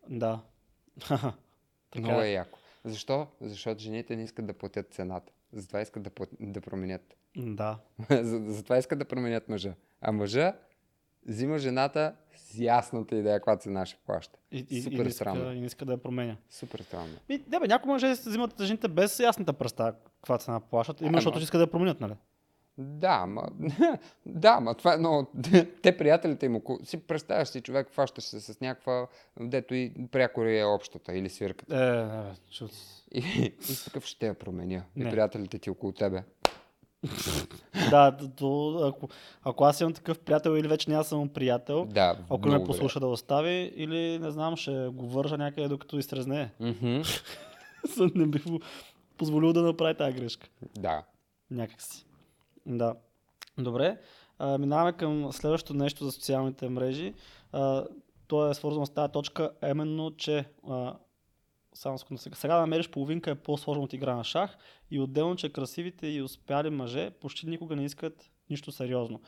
Да. 0.09 0.41
така 1.09 1.33
Много 1.99 2.21
е 2.21 2.29
яко. 2.29 2.59
Защо? 2.85 3.27
Защото 3.41 3.81
жените 3.81 4.17
не 4.17 4.23
искат 4.23 4.47
да 4.47 4.53
платят 4.53 4.95
цената. 4.95 5.33
Затова 5.53 5.81
искат 5.81 6.03
да, 6.03 6.11
да 6.41 6.61
променят. 6.61 7.17
Да. 7.37 7.79
За- 8.11 8.43
Затова 8.47 8.79
искат 8.79 8.99
да 8.99 9.05
променят 9.05 9.49
мъжа. 9.49 9.75
А 10.01 10.13
мъжа 10.13 10.53
взима 11.27 11.59
жената 11.59 12.15
с 12.35 12.59
ясната 12.59 13.17
идея, 13.17 13.37
каква 13.37 13.57
цена 13.57 13.87
ще 13.87 13.99
плаща. 14.07 14.39
И, 14.53 14.67
и, 14.71 14.83
Супер 14.83 14.97
и, 14.97 15.03
не 15.03 15.11
странно. 15.11 15.41
иска, 15.41 15.53
и 15.53 15.61
не 15.61 15.67
иска 15.67 15.85
да 15.85 15.93
я 15.93 15.99
променя. 15.99 16.37
Супер 16.51 16.81
странно. 16.81 17.15
И, 17.29 17.39
да, 17.39 17.61
бе, 17.61 17.67
някои 17.67 17.93
мъже 17.93 18.17
се 18.17 18.29
взимат 18.29 18.63
жените 18.63 18.89
без 18.89 19.21
ясната 19.21 19.53
представа 19.53 19.93
каква 19.93 20.39
цена 20.39 20.61
плащат, 20.61 21.01
именно 21.01 21.17
защото 21.17 21.39
искат 21.39 21.59
да 21.59 21.63
я 21.63 21.71
променят, 21.71 22.01
нали? 22.01 22.15
Да, 22.79 23.27
ма, 23.27 23.43
да, 24.27 24.61
ма 24.61 24.75
това 24.75 24.95
е 24.95 24.99
много... 24.99 25.31
Те 25.83 25.97
приятелите 25.97 26.47
им, 26.47 26.57
около- 26.57 26.85
си 26.85 26.97
представяш 26.99 27.49
си 27.49 27.61
човек, 27.61 27.89
фащаш 27.91 28.25
се 28.25 28.41
с 28.41 28.61
някаква, 28.61 29.07
дето 29.41 29.75
и 29.75 29.93
пряко 30.13 30.43
е 30.43 30.65
общата 30.65 31.17
или 31.17 31.29
свирката. 31.29 31.77
Е, 31.77 32.05
бе, 32.07 32.35
чут. 32.51 32.71
И, 33.13 33.19
и 33.71 33.85
такъв 33.85 34.05
ще 34.05 34.27
я 34.27 34.35
променя. 34.35 34.83
И 34.97 35.05
Не. 35.05 35.11
приятелите 35.11 35.59
ти 35.59 35.71
около 35.71 35.93
тебе. 35.93 36.23
Да, 37.91 38.17
то, 38.37 38.79
ако, 38.79 39.09
ако 39.43 39.65
аз 39.65 39.81
имам 39.81 39.93
такъв 39.93 40.19
приятел 40.19 40.51
или 40.51 40.69
вече 40.69 40.91
няма 40.91 41.05
съм 41.05 41.29
приятел, 41.29 41.85
Да, 41.85 42.19
ако 42.31 42.49
ме 42.49 42.65
послуша 42.65 43.01
да 43.01 43.07
остави, 43.07 43.73
или 43.77 44.19
не 44.19 44.31
знам, 44.31 44.57
ще 44.57 44.89
го 44.93 45.09
вържа 45.09 45.39
някъде 45.39 45.69
докато 45.69 45.99
изтрезне. 45.99 46.51
Мгм. 46.61 47.01
не 48.15 48.27
бих 48.27 48.45
позволил 49.17 49.53
да 49.53 49.63
направи 49.63 49.95
тази 49.97 50.13
грешка. 50.13 50.49
Да. 50.79 51.03
Някакси. 51.51 52.05
Да. 52.69 52.95
Добре, 53.59 53.99
а, 54.39 54.59
минаваме 54.59 54.93
към 54.93 55.33
следващото 55.33 55.75
нещо 55.75 56.05
за 56.05 56.13
социалните 56.13 56.69
мрежи. 56.69 57.15
А, 57.53 57.85
то 58.27 58.51
е 58.51 58.55
свързано 58.55 58.87
с 58.87 58.91
тази 58.91 59.13
точка, 59.13 59.51
именно, 59.71 60.17
че 60.17 60.45
а, 60.69 60.95
само 61.75 61.99
сега, 61.99 62.37
сега 62.37 62.55
да 62.55 62.61
намериш 62.61 62.91
половинка 62.91 63.31
е 63.31 63.35
по-сложно 63.35 63.83
от 63.83 63.93
игра 63.93 64.17
на 64.17 64.25
шах 64.25 64.59
и 64.91 65.01
отделно, 65.01 65.37
че 65.37 65.53
красивите 65.53 66.07
и 66.07 66.23
успяли 66.23 66.71
мъже 66.71 67.11
почти 67.11 67.47
никога 67.47 67.77
не 67.77 67.85
искат 67.85 68.31
нищо 68.51 68.73
сериозно. 68.73 69.21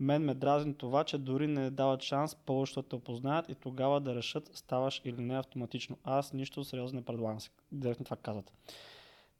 Мен 0.00 0.22
ме 0.22 0.34
дразни 0.34 0.74
това, 0.74 1.04
че 1.04 1.18
дори 1.18 1.46
не 1.46 1.70
дават 1.70 2.02
шанс 2.02 2.34
повечето 2.34 2.82
да 2.82 2.88
те 2.88 2.96
опознаят 2.96 3.48
и 3.48 3.54
тогава 3.54 4.00
да 4.00 4.14
решат 4.14 4.50
ставаш 4.54 5.02
или 5.04 5.22
не 5.22 5.38
автоматично. 5.38 5.98
Аз 6.04 6.32
нищо 6.32 6.64
сериозно 6.64 6.96
не 6.96 7.04
предлагам. 7.04 7.38
Директно 7.72 8.04
това 8.04 8.16
казват. 8.16 8.52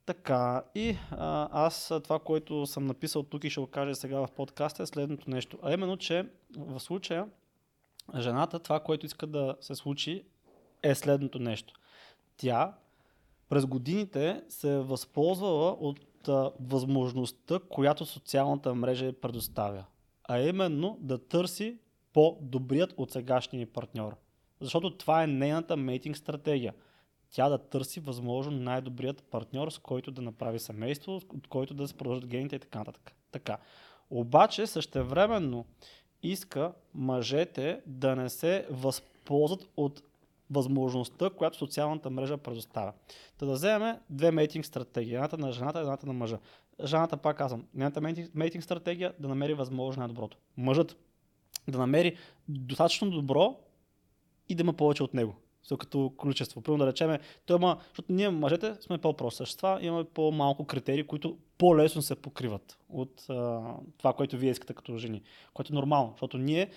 Така, 0.07 0.63
и 0.75 0.97
а, 1.11 1.49
аз 1.65 1.93
това, 2.05 2.19
което 2.19 2.67
съм 2.67 2.87
написал 2.87 3.23
тук 3.23 3.45
и 3.45 3.51
ще 3.51 3.61
го 3.61 3.67
кажа 3.67 3.95
сега 3.95 4.19
в 4.19 4.29
подкаста 4.37 4.83
е 4.83 4.87
следното 4.87 5.31
нещо. 5.31 5.59
А 5.63 5.73
именно, 5.73 5.97
че 5.97 6.29
в 6.57 6.81
случая 6.81 7.29
жената 8.19 8.59
това, 8.59 8.81
което 8.81 9.07
иска 9.07 9.27
да 9.27 9.57
се 9.61 9.75
случи 9.75 10.25
е 10.83 10.95
следното 10.95 11.39
нещо. 11.39 11.75
Тя 12.37 12.75
през 13.49 13.67
годините 13.67 14.43
се 14.49 14.75
е 14.75 14.79
възползвала 14.79 15.71
от 15.73 16.29
а, 16.29 16.51
възможността, 16.61 17.59
която 17.69 18.07
социалната 18.07 18.75
мрежа 18.75 19.07
е 19.07 19.13
предоставя. 19.13 19.85
А 20.25 20.41
именно 20.41 20.99
да 21.01 21.19
търси 21.19 21.79
по-добрият 22.13 22.95
от 22.97 23.11
сегашния 23.11 23.67
партньор. 23.67 24.17
Защото 24.61 24.97
това 24.97 25.23
е 25.23 25.27
нейната 25.27 25.77
мейтинг 25.77 26.17
стратегия– 26.17 26.75
тя 27.33 27.49
да 27.49 27.59
търси 27.59 28.01
възможно 28.01 28.53
най-добрият 28.53 29.23
партньор, 29.23 29.71
с 29.71 29.79
който 29.79 30.11
да 30.11 30.23
направи 30.23 30.59
семейство, 30.59 31.17
от 31.17 31.49
който 31.49 31.75
да 31.75 31.89
се 31.89 31.95
продължат 31.95 32.27
гените 32.27 32.57
и 32.57 32.59
така 32.59 32.79
нататък. 32.79 33.13
Така. 33.33 33.59
Обаче 34.11 34.67
същевременно 34.67 35.67
иска 36.23 36.73
мъжете 36.95 37.81
да 37.87 38.17
не 38.17 38.29
се 38.29 38.67
възползват 38.71 39.69
от 39.77 40.03
възможността, 40.51 41.31
която 41.31 41.57
социалната 41.57 42.11
мрежа 42.11 42.37
предоставя. 42.37 42.93
Та 43.39 43.47
да 43.47 43.53
вземем 43.53 43.97
две 44.11 44.31
мейтинг 44.31 44.67
стратегии. 44.67 45.15
Едната 45.15 45.39
на 45.39 45.53
жената, 45.53 45.81
едната 45.81 46.07
на 46.07 46.13
мъжа. 46.13 46.39
Жената, 46.85 47.17
пак 47.17 47.39
казвам, 47.39 47.67
мейтинг, 48.01 48.35
мейтинг 48.35 48.65
стратегия 48.65 49.13
да 49.19 49.29
намери 49.29 49.55
възможно 49.55 50.01
най-доброто. 50.01 50.37
Мъжът 50.57 50.97
да 51.69 51.79
намери 51.79 52.17
достатъчно 52.49 53.11
добро 53.11 53.57
и 54.49 54.55
да 54.55 54.61
има 54.61 54.73
повече 54.73 55.03
от 55.03 55.15
него 55.15 55.37
като 55.79 56.13
количество. 56.17 56.61
Примерно 56.61 56.85
да 56.85 56.91
речеме, 56.91 57.21
той 57.47 57.57
има, 57.57 57.79
защото 57.89 58.13
ние 58.13 58.31
мъжете 58.31 58.75
сме 58.81 58.99
по-прости 58.99 59.37
същества, 59.37 59.79
имаме 59.83 60.05
по-малко 60.05 60.65
критерии, 60.65 61.07
които 61.07 61.39
по-лесно 61.59 62.03
се 62.03 62.15
покриват 62.15 62.79
от 62.89 63.25
а, 63.29 63.63
това, 63.99 64.13
което 64.13 64.37
вие 64.37 64.51
искате 64.51 64.75
като 64.75 64.99
жени, 64.99 65.23
което 65.55 65.73
е 65.73 65.77
нормално, 65.77 66.11
защото 66.11 66.39
ние 66.39 66.71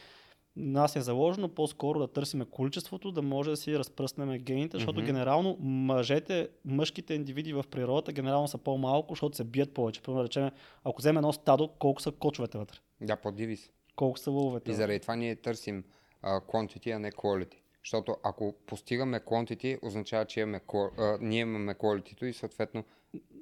нас 0.56 0.96
е 0.96 1.02
заложено 1.02 1.50
по-скоро 1.50 2.00
да 2.00 2.08
търсиме 2.08 2.46
количеството, 2.46 3.12
да 3.12 3.22
може 3.22 3.50
да 3.50 3.58
си 3.58 3.80
разпръснем 3.80 4.38
гените, 4.38 4.78
защото 4.78 5.02
mm-hmm. 5.02 5.06
генерално 5.06 5.58
мъжете, 5.60 6.50
мъжките 6.66 7.14
индивиди 7.14 7.54
в 7.54 7.64
природата 7.72 8.12
генерално 8.12 8.48
са 8.48 8.58
по-малко, 8.58 9.12
защото 9.14 9.38
се 9.38 9.44
бият 9.44 9.74
повече. 9.74 10.02
Примерно 10.02 10.22
да 10.22 10.28
речем, 10.28 10.52
ако 10.84 11.02
вземе 11.02 11.18
едно 11.18 11.34
стадо, 11.34 11.68
колко 11.68 12.02
са 12.02 12.12
кочовете 12.12 12.58
вътре? 12.58 12.78
Да, 13.02 13.16
по-диви 13.16 13.58
си. 13.58 13.72
Колко 13.96 14.20
са 14.20 14.32
лъвовете? 14.32 14.72
И 14.72 14.74
заради 14.74 15.00
това 15.00 15.16
ние 15.16 15.36
търсим 15.36 15.84
uh, 16.24 16.46
quantity, 16.46 16.96
а 16.96 17.00
не 17.00 17.12
quality. 17.12 17.56
Защото 17.86 18.18
ако 18.24 18.54
постигаме 18.66 19.20
quantity, 19.20 19.80
означава, 19.82 20.26
че 20.26 20.40
имаме, 20.40 20.62
а, 20.98 21.18
ние 21.22 21.40
имаме 21.40 21.74
quality 21.74 22.26
и 22.26 22.34
съответно 22.34 22.84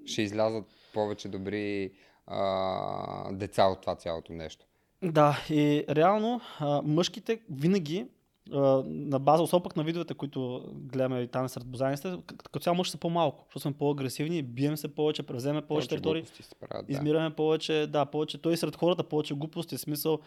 ще 0.06 0.22
излязат 0.22 0.66
повече 0.94 1.28
добри 1.28 1.92
а, 2.28 3.34
деца 3.34 3.66
от 3.66 3.82
това 3.82 3.96
цялото 3.96 4.34
нещо. 4.34 4.66
Да, 5.04 5.46
и 5.50 5.86
реално 5.90 6.42
а, 6.60 6.82
мъжките 6.82 7.42
винаги 7.52 8.08
на 8.52 9.20
база, 9.20 9.44
особено 9.44 9.64
пък 9.64 9.76
на 9.76 9.84
видовете, 9.84 10.14
които 10.14 10.66
гледаме 10.74 11.22
и 11.22 11.28
там 11.28 11.50
сред 11.50 11.66
бозаниците, 11.66 12.18
като 12.26 12.60
цяло 12.60 12.76
мъж 12.76 12.90
са 12.90 12.98
по-малко, 12.98 13.44
защото 13.48 13.60
сме 13.60 13.74
по-агресивни, 13.74 14.42
бием 14.42 14.78
се 14.78 14.96
повече, 14.96 15.24
превземе 15.24 15.62
повече 15.62 15.88
територии, 15.88 16.24
да. 16.72 16.84
измираме 16.88 17.36
повече, 17.36 17.88
да, 17.88 18.06
повече, 18.06 18.38
той 18.38 18.58
сред 18.58 18.76
хората 18.76 19.04
повече 19.04 19.34
глупости, 19.34 19.78
смисъл 19.78 20.20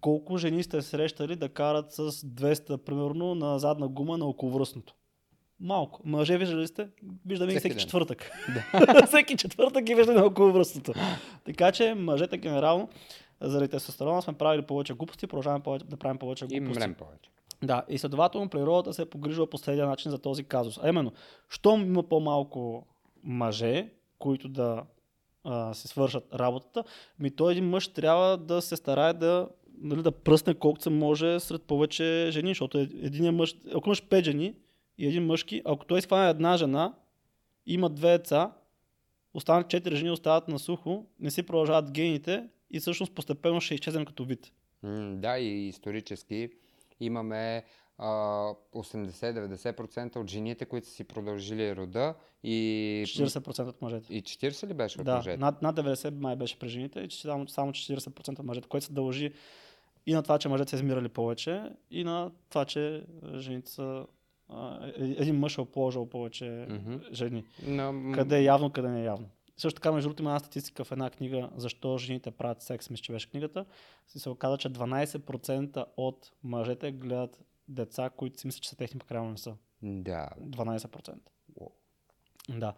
колко 0.00 0.36
жени 0.36 0.62
сте 0.62 0.82
срещали 0.82 1.36
да 1.36 1.48
карат 1.48 1.92
с 1.92 2.10
200, 2.10 2.76
примерно, 2.76 3.34
на 3.34 3.58
задна 3.58 3.88
гума 3.88 4.18
на 4.18 4.24
околовръстното. 4.24 4.94
Малко. 5.60 6.00
Мъже 6.04 6.38
виждали 6.38 6.66
сте? 6.66 6.88
Виждаме 7.26 7.50
всеки, 7.50 7.60
всеки 7.60 7.80
четвъртък. 7.80 8.30
Да. 8.72 9.06
всеки 9.06 9.36
четвъртък 9.36 9.84
ги 9.84 9.94
виждаме 9.94 10.20
на 10.20 10.26
околовръстното. 10.26 10.92
така 11.44 11.72
че 11.72 11.94
мъжете 11.94 12.38
генерално 12.38 12.88
заради 13.40 13.68
тестостерона 13.68 14.22
сме 14.22 14.32
правили 14.32 14.62
повече 14.62 14.94
глупости, 14.94 15.26
продължаваме 15.26 15.62
повече, 15.62 15.84
да 15.84 15.96
правим 15.96 16.18
повече 16.18 16.46
глупости. 16.46 16.76
И 16.76 16.80
мрем 16.80 16.94
повече. 16.94 17.30
Да, 17.62 17.82
и 17.88 17.98
следователно 17.98 18.48
природата 18.48 18.94
се 18.94 19.02
е 19.02 19.06
погрижила 19.06 19.50
по 19.50 19.58
следния 19.58 19.86
начин 19.86 20.10
за 20.10 20.18
този 20.18 20.44
казус. 20.44 20.78
А 20.82 20.88
именно, 20.88 21.12
щом 21.48 21.86
има 21.86 22.02
по-малко 22.02 22.86
мъже, 23.22 23.88
които 24.18 24.48
да 24.48 24.82
а, 25.44 25.74
се 25.74 25.88
свършат 25.88 26.34
работата, 26.34 26.84
ми 27.18 27.30
той 27.30 27.52
един 27.52 27.68
мъж 27.68 27.88
трябва 27.88 28.36
да 28.36 28.62
се 28.62 28.76
старае 28.76 29.12
да, 29.12 29.48
нали, 29.78 30.02
да 30.02 30.12
пръсне 30.12 30.54
колкото 30.54 30.82
се 30.82 30.90
може 30.90 31.40
сред 31.40 31.62
повече 31.62 32.28
жени, 32.30 32.50
защото 32.50 32.78
един 32.78 33.34
мъж, 33.34 33.56
ако 33.74 33.88
имаш 33.88 34.06
пет 34.08 34.24
жени 34.24 34.54
и 34.98 35.06
един 35.06 35.26
мъжки, 35.26 35.62
ако 35.64 35.84
той 35.84 35.98
изхване 35.98 36.30
една 36.30 36.56
жена, 36.56 36.94
има 37.66 37.90
две 37.90 38.10
деца, 38.10 38.52
останат 39.34 39.68
четири 39.68 39.96
жени, 39.96 40.10
остават 40.10 40.48
на 40.48 40.58
сухо, 40.58 41.06
не 41.20 41.30
си 41.30 41.42
продължават 41.42 41.90
гените 41.90 42.48
и 42.70 42.80
всъщност 42.80 43.14
постепенно 43.14 43.60
ще 43.60 43.74
изчезнем 43.74 44.04
като 44.04 44.24
вид. 44.24 44.52
Mm, 44.84 45.14
да, 45.14 45.38
и 45.38 45.68
исторически 45.68 46.50
имаме 47.00 47.64
а, 47.98 48.08
80-90% 48.74 50.16
от 50.16 50.30
жените, 50.30 50.64
които 50.64 50.86
са 50.86 50.92
си 50.92 51.04
продължили 51.04 51.76
рода 51.76 52.14
и... 52.42 53.04
40% 53.06 53.68
от 53.68 53.82
мъжете. 53.82 54.14
И 54.14 54.22
40 54.22 54.66
ли 54.66 54.74
беше 54.74 55.00
от 55.00 55.04
да, 55.04 55.16
мъжете? 55.16 55.36
Над, 55.36 55.62
над 55.62 55.76
90 55.76 56.20
май 56.20 56.36
беше 56.36 56.58
при 56.58 56.68
жените 56.68 57.00
и 57.00 57.10
само, 57.10 57.48
само 57.48 57.72
40% 57.72 58.38
от 58.38 58.46
мъжете, 58.46 58.68
което 58.68 58.86
се 58.86 58.92
дължи 58.92 59.32
и 60.06 60.14
на 60.14 60.22
това, 60.22 60.38
че 60.38 60.48
мъжете 60.48 60.70
са 60.70 60.76
измирали 60.76 61.08
повече, 61.08 61.62
и 61.90 62.04
на 62.04 62.30
това, 62.48 62.64
че 62.64 63.04
жените 63.36 63.70
са 63.70 64.06
е, 64.50 65.04
един 65.18 65.38
мъж 65.38 65.58
е 65.58 65.64
положил 65.64 66.06
повече 66.06 66.44
mm-hmm. 66.44 67.12
жени. 67.12 67.44
No, 67.64 68.14
къде 68.14 68.38
е 68.38 68.42
явно, 68.42 68.70
къде 68.70 68.88
не 68.88 69.00
е 69.00 69.04
явно. 69.04 69.28
Също 69.56 69.76
така, 69.76 69.92
между 69.92 70.08
другото, 70.08 70.22
има 70.22 70.30
една 70.30 70.38
статистика 70.38 70.84
в 70.84 70.92
една 70.92 71.10
книга, 71.10 71.50
защо 71.56 71.98
жените 71.98 72.30
правят 72.30 72.62
секс, 72.62 72.90
мисля, 72.90 73.02
че 73.02 73.12
беше 73.12 73.30
книгата. 73.30 73.64
Си 74.06 74.18
се 74.18 74.30
оказа, 74.30 74.58
че 74.58 74.70
12% 74.70 75.84
от 75.96 76.32
мъжете 76.42 76.92
гледат 76.92 77.40
деца, 77.68 78.10
които 78.10 78.40
си 78.40 78.46
мислят, 78.46 78.62
че 78.62 78.70
са 78.70 78.76
техни, 78.76 78.98
пък 78.98 79.12
реално 79.12 79.30
не 79.30 79.38
са. 79.38 79.56
Да. 79.82 80.28
12%. 80.40 81.14
Wow. 81.60 81.70
Да. 82.48 82.74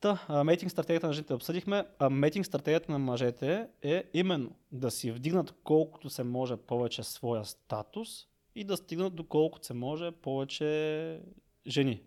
Та, 0.00 0.44
мейтинг 0.44 0.70
стратегията 0.70 1.06
на 1.06 1.12
жените 1.12 1.34
обсъдихме. 1.34 1.84
А 1.98 2.10
мейтинг 2.10 2.46
стратегията 2.46 2.92
на 2.92 2.98
мъжете 2.98 3.68
е 3.82 4.04
именно 4.14 4.56
да 4.72 4.90
си 4.90 5.12
вдигнат 5.12 5.54
колкото 5.64 6.10
се 6.10 6.22
може 6.22 6.56
повече 6.56 7.02
своя 7.02 7.44
статус 7.44 8.08
и 8.54 8.64
да 8.64 8.76
стигнат 8.76 9.14
доколкото 9.14 9.66
се 9.66 9.74
може 9.74 10.10
повече 10.10 11.20
жени. 11.66 12.02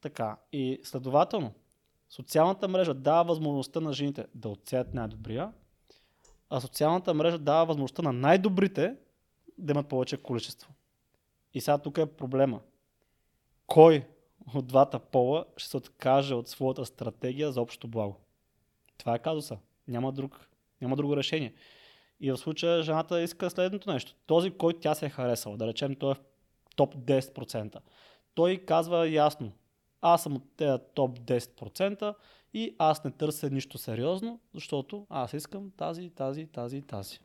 Така. 0.00 0.36
И 0.52 0.80
следователно, 0.84 1.54
Социалната 2.16 2.68
мрежа 2.68 2.94
дава 2.94 3.24
възможността 3.24 3.80
на 3.80 3.92
жените 3.92 4.26
да 4.34 4.48
отсеят 4.48 4.94
най-добрия, 4.94 5.52
а 6.50 6.60
социалната 6.60 7.14
мрежа 7.14 7.38
дава 7.38 7.66
възможността 7.66 8.02
на 8.02 8.12
най-добрите 8.12 8.96
да 9.58 9.72
имат 9.72 9.88
повече 9.88 10.16
количество. 10.16 10.72
И 11.54 11.60
сега 11.60 11.78
тук 11.78 11.98
е 11.98 12.06
проблема. 12.06 12.60
Кой 13.66 14.06
от 14.54 14.66
двата 14.66 14.98
пола 14.98 15.44
ще 15.56 15.68
се 15.68 15.76
откаже 15.76 16.34
от 16.34 16.48
своята 16.48 16.86
стратегия 16.86 17.52
за 17.52 17.60
общото 17.60 17.88
благо? 17.88 18.16
Това 18.98 19.14
е 19.14 19.18
казуса. 19.18 19.58
Няма, 19.88 20.12
друг, 20.12 20.48
няма 20.80 20.96
друго 20.96 21.16
решение. 21.16 21.54
И 22.20 22.32
в 22.32 22.36
случая 22.36 22.82
жената 22.82 23.22
иска 23.22 23.50
следното 23.50 23.92
нещо. 23.92 24.14
Този, 24.26 24.50
който 24.50 24.80
тя 24.80 24.94
се 24.94 25.06
е 25.06 25.10
харесала, 25.10 25.56
да 25.56 25.66
речем, 25.66 25.94
той 25.94 26.10
е 26.10 26.14
в 26.14 26.20
топ 26.76 26.96
10%. 26.96 27.78
Той 28.34 28.56
казва 28.56 29.08
ясно, 29.08 29.52
аз 30.12 30.22
съм 30.22 30.36
от 30.36 30.56
тези 30.56 30.78
топ 30.94 31.18
10% 31.18 32.14
и 32.54 32.76
аз 32.78 33.04
не 33.04 33.10
търся 33.10 33.50
нищо 33.50 33.78
сериозно, 33.78 34.40
защото 34.54 35.06
аз 35.10 35.32
искам 35.32 35.70
тази, 35.70 36.10
тази, 36.10 36.46
тази 36.46 36.82
тази. 36.82 37.18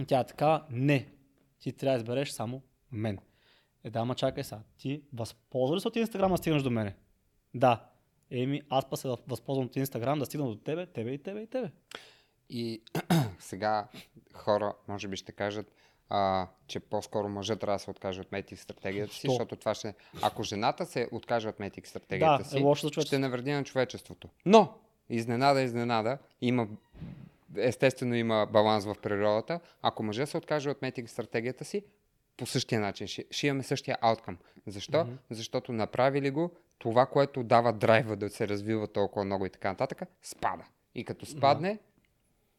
И 0.00 0.04
тя 0.04 0.20
е 0.20 0.26
така, 0.26 0.64
не, 0.70 1.08
ти 1.58 1.72
трябва 1.72 1.98
да 1.98 2.02
избереш 2.02 2.30
само 2.30 2.62
мен. 2.92 3.18
Е, 3.84 3.90
да, 3.90 4.04
ма 4.04 4.14
чакай 4.14 4.44
сега, 4.44 4.60
ти 4.78 5.02
възползва 5.12 5.76
ли 5.76 5.80
се 5.80 5.88
от 5.88 5.96
Инстаграм 5.96 6.30
да 6.30 6.36
стигнеш 6.36 6.62
до 6.62 6.70
мене? 6.70 6.96
Да. 7.54 7.88
Еми, 8.30 8.62
аз 8.68 8.90
па 8.90 8.96
се 8.96 9.08
възползвам 9.28 9.66
от 9.66 9.76
Инстаграм 9.76 10.18
да 10.18 10.26
стигна 10.26 10.46
до 10.46 10.56
тебе, 10.56 10.86
тебе 10.86 11.10
и 11.10 11.18
тебе 11.18 11.40
и 11.40 11.46
тебе. 11.46 11.70
И 12.48 12.82
сега 13.38 13.88
хора, 14.34 14.74
може 14.88 15.08
би 15.08 15.16
ще 15.16 15.32
кажат, 15.32 15.74
а, 16.14 16.46
че 16.66 16.80
по-скоро 16.80 17.28
мъжът 17.28 17.60
трябва 17.60 17.74
да 17.74 17.78
се 17.78 17.90
откаже 17.90 18.20
от 18.20 18.32
метик 18.32 18.58
стратегията 18.58 19.14
си, 19.14 19.26
защото 19.28 19.56
това 19.56 19.74
ще... 19.74 19.94
Ако 20.22 20.42
жената 20.42 20.86
се 20.86 21.08
откаже 21.12 21.48
от 21.48 21.60
метик 21.60 21.86
стратегията 21.86 22.42
да, 22.42 22.48
си, 22.48 22.58
е 22.58 22.60
лошо 22.60 23.02
ще 23.02 23.18
навреди 23.18 23.52
на 23.52 23.64
човечеството. 23.64 24.28
Но, 24.46 24.74
изненада, 25.10 25.62
изненада, 25.62 26.18
има 26.40 26.68
естествено 27.56 28.14
има 28.14 28.46
баланс 28.52 28.84
в 28.84 28.96
природата. 29.02 29.60
Ако 29.82 30.02
мъжа 30.02 30.26
се 30.26 30.36
откаже 30.36 30.70
от 30.70 30.82
метинг 30.82 31.10
стратегията 31.10 31.64
си, 31.64 31.84
по 32.36 32.46
същия 32.46 32.80
начин. 32.80 33.06
Ще, 33.06 33.24
ще 33.30 33.46
имаме 33.46 33.62
същия 33.62 33.98
ауткъм. 34.00 34.38
Защо? 34.66 34.92
Mm-hmm. 34.98 35.16
Защото 35.30 35.72
направили 35.72 36.30
го, 36.30 36.50
това, 36.78 37.06
което 37.06 37.42
дава 37.42 37.72
драйва 37.72 38.16
да 38.16 38.30
се 38.30 38.48
развива 38.48 38.86
толкова 38.86 39.24
много 39.24 39.46
и 39.46 39.50
така 39.50 39.68
нататък, 39.68 40.02
спада. 40.22 40.64
И 40.94 41.04
като 41.04 41.26
спадне, 41.26 41.72
да. 41.72 41.78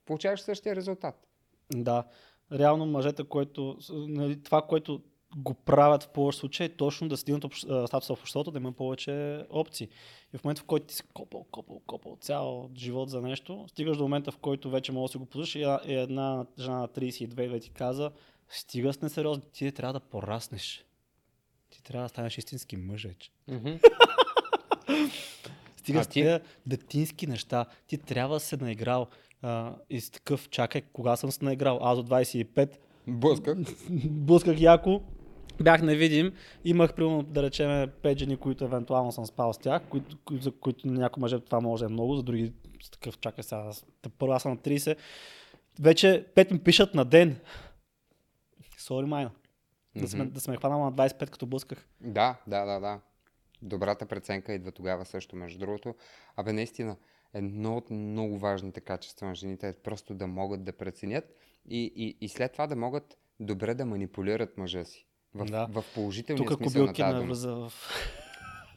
получаваш 0.06 0.42
същия 0.42 0.76
резултат. 0.76 1.28
Да. 1.74 2.04
Реално 2.52 2.86
мъжете, 2.86 3.24
което, 3.24 3.78
нали, 3.90 4.44
това, 4.44 4.62
което 4.62 5.02
го 5.36 5.54
правят 5.54 6.04
в 6.04 6.10
повече 6.10 6.40
случаи, 6.40 6.66
е 6.66 6.76
точно 6.76 7.10
да 7.10 7.18
стигнат 7.18 7.44
общ, 7.44 7.62
статуса 7.62 8.16
в 8.16 8.20
обществото, 8.20 8.52
да 8.52 8.60
има 8.60 8.72
повече 8.72 9.46
опции. 9.50 9.88
И 10.34 10.38
в 10.38 10.44
момента, 10.44 10.62
в 10.62 10.66
който 10.66 10.86
ти 10.86 10.96
си 10.96 11.04
копал, 11.14 11.46
копал, 11.52 11.82
копал 11.88 12.18
цял 12.22 12.70
живот 12.78 13.10
за 13.10 13.22
нещо, 13.22 13.66
стигаш 13.70 13.98
до 13.98 14.04
момента, 14.04 14.32
в 14.32 14.38
който 14.38 14.70
вече 14.70 14.92
можеш 14.92 15.10
да 15.10 15.12
си 15.12 15.18
го 15.18 15.26
позволиш 15.26 15.56
и 15.56 15.94
една 15.94 16.46
жена 16.60 16.80
на 16.80 16.88
32 16.88 17.50
да 17.50 17.60
ти 17.60 17.70
каза, 17.70 18.12
стига 18.50 18.94
с 18.94 19.02
несериозно, 19.02 19.44
ти 19.54 19.72
трябва 19.72 19.94
да 19.94 20.00
пораснеш. 20.00 20.86
Ти 21.70 21.84
трябва 21.84 22.06
да 22.06 22.10
станеш 22.10 22.38
истински 22.38 22.78
мъж 22.78 23.04
вече. 23.04 23.32
Mm-hmm. 23.50 23.80
стига 25.78 26.00
а 26.00 26.04
с 26.04 26.08
тези 26.08 26.40
детински 26.66 27.28
неща. 27.28 27.66
Ти 27.88 27.98
трябва 27.98 28.36
да 28.36 28.40
се 28.40 28.58
наиграл. 28.58 29.08
А, 29.44 29.76
и 29.90 30.02
с 30.02 30.12
такъв, 30.12 30.50
чакай, 30.50 30.82
кога 30.82 31.16
съм 31.16 31.32
се 31.32 31.46
наиграл? 31.46 31.80
Аз 31.82 31.98
от 31.98 32.10
25. 32.10 32.78
Блъсках. 33.08 33.58
Блъсках 34.10 34.60
яко. 34.60 35.02
Бях 35.62 35.82
невидим. 35.82 36.34
Имах, 36.66 36.94
примерно, 36.94 37.24
да 37.24 37.44
речем, 37.44 37.92
пет 38.02 38.18
жени, 38.18 38.38
които 38.38 38.66
евентуално 38.66 39.12
съм 39.12 39.26
спал 39.26 39.54
с 39.54 39.58
тях, 39.58 39.82
които, 39.90 40.18
за 40.42 40.52
които 40.52 40.88
някои 40.88 41.22
мъже 41.22 41.40
това 41.40 41.62
може 41.62 41.86
да 41.86 41.86
е 41.86 41.94
много, 41.94 42.16
за 42.16 42.24
други 42.24 42.54
с 42.84 42.90
такъв, 42.90 43.20
чакай 43.20 43.44
сега, 43.44 43.72
първо 44.18 44.34
аз 44.34 44.42
съм 44.42 44.52
на 44.52 44.58
30. 44.58 44.98
Вече 45.80 46.26
пет 46.36 46.52
ми 46.52 46.60
пишат 46.60 46.96
на 46.96 47.06
ден. 47.06 47.40
Сори, 48.78 49.06
майна. 49.06 49.30
Mm-hmm. 49.30 50.02
Да 50.02 50.08
сме, 50.08 50.26
да 50.26 50.40
сме 50.40 50.58
хванал 50.58 50.84
на 50.84 50.94
25, 50.94 51.30
като 51.30 51.46
блъсках. 51.46 51.88
Да, 52.02 52.42
да, 52.48 52.66
да, 52.66 52.80
да. 52.80 53.00
Добрата 53.62 54.06
преценка 54.06 54.54
идва 54.54 54.72
тогава 54.72 55.06
също, 55.06 55.36
между 55.36 55.60
другото. 55.60 55.96
Абе, 56.36 56.54
наистина, 56.54 56.98
едно 57.34 57.78
от 57.78 57.90
много 57.90 58.38
важните 58.38 58.82
качества 58.82 59.28
на 59.28 59.36
жените 59.36 59.68
е 59.68 59.74
просто 59.74 60.14
да 60.14 60.28
могат 60.28 60.64
да 60.64 60.74
преценят 60.74 61.36
и, 61.70 61.94
и, 61.96 62.18
и 62.22 62.30
след 62.30 62.52
това 62.52 62.68
да 62.68 62.76
могат 62.76 63.18
добре 63.40 63.74
да 63.74 63.86
манипулират 63.86 64.58
мъжа 64.58 64.86
си. 64.86 65.08
В, 65.36 65.46
да. 65.46 65.68
в 65.72 65.84
положителния 65.94 66.48
Тук 66.48 66.58
смисъл 66.58 66.86
на 66.86 66.94
тази 66.94 67.18
дума. 67.18 67.70
В... 67.70 67.74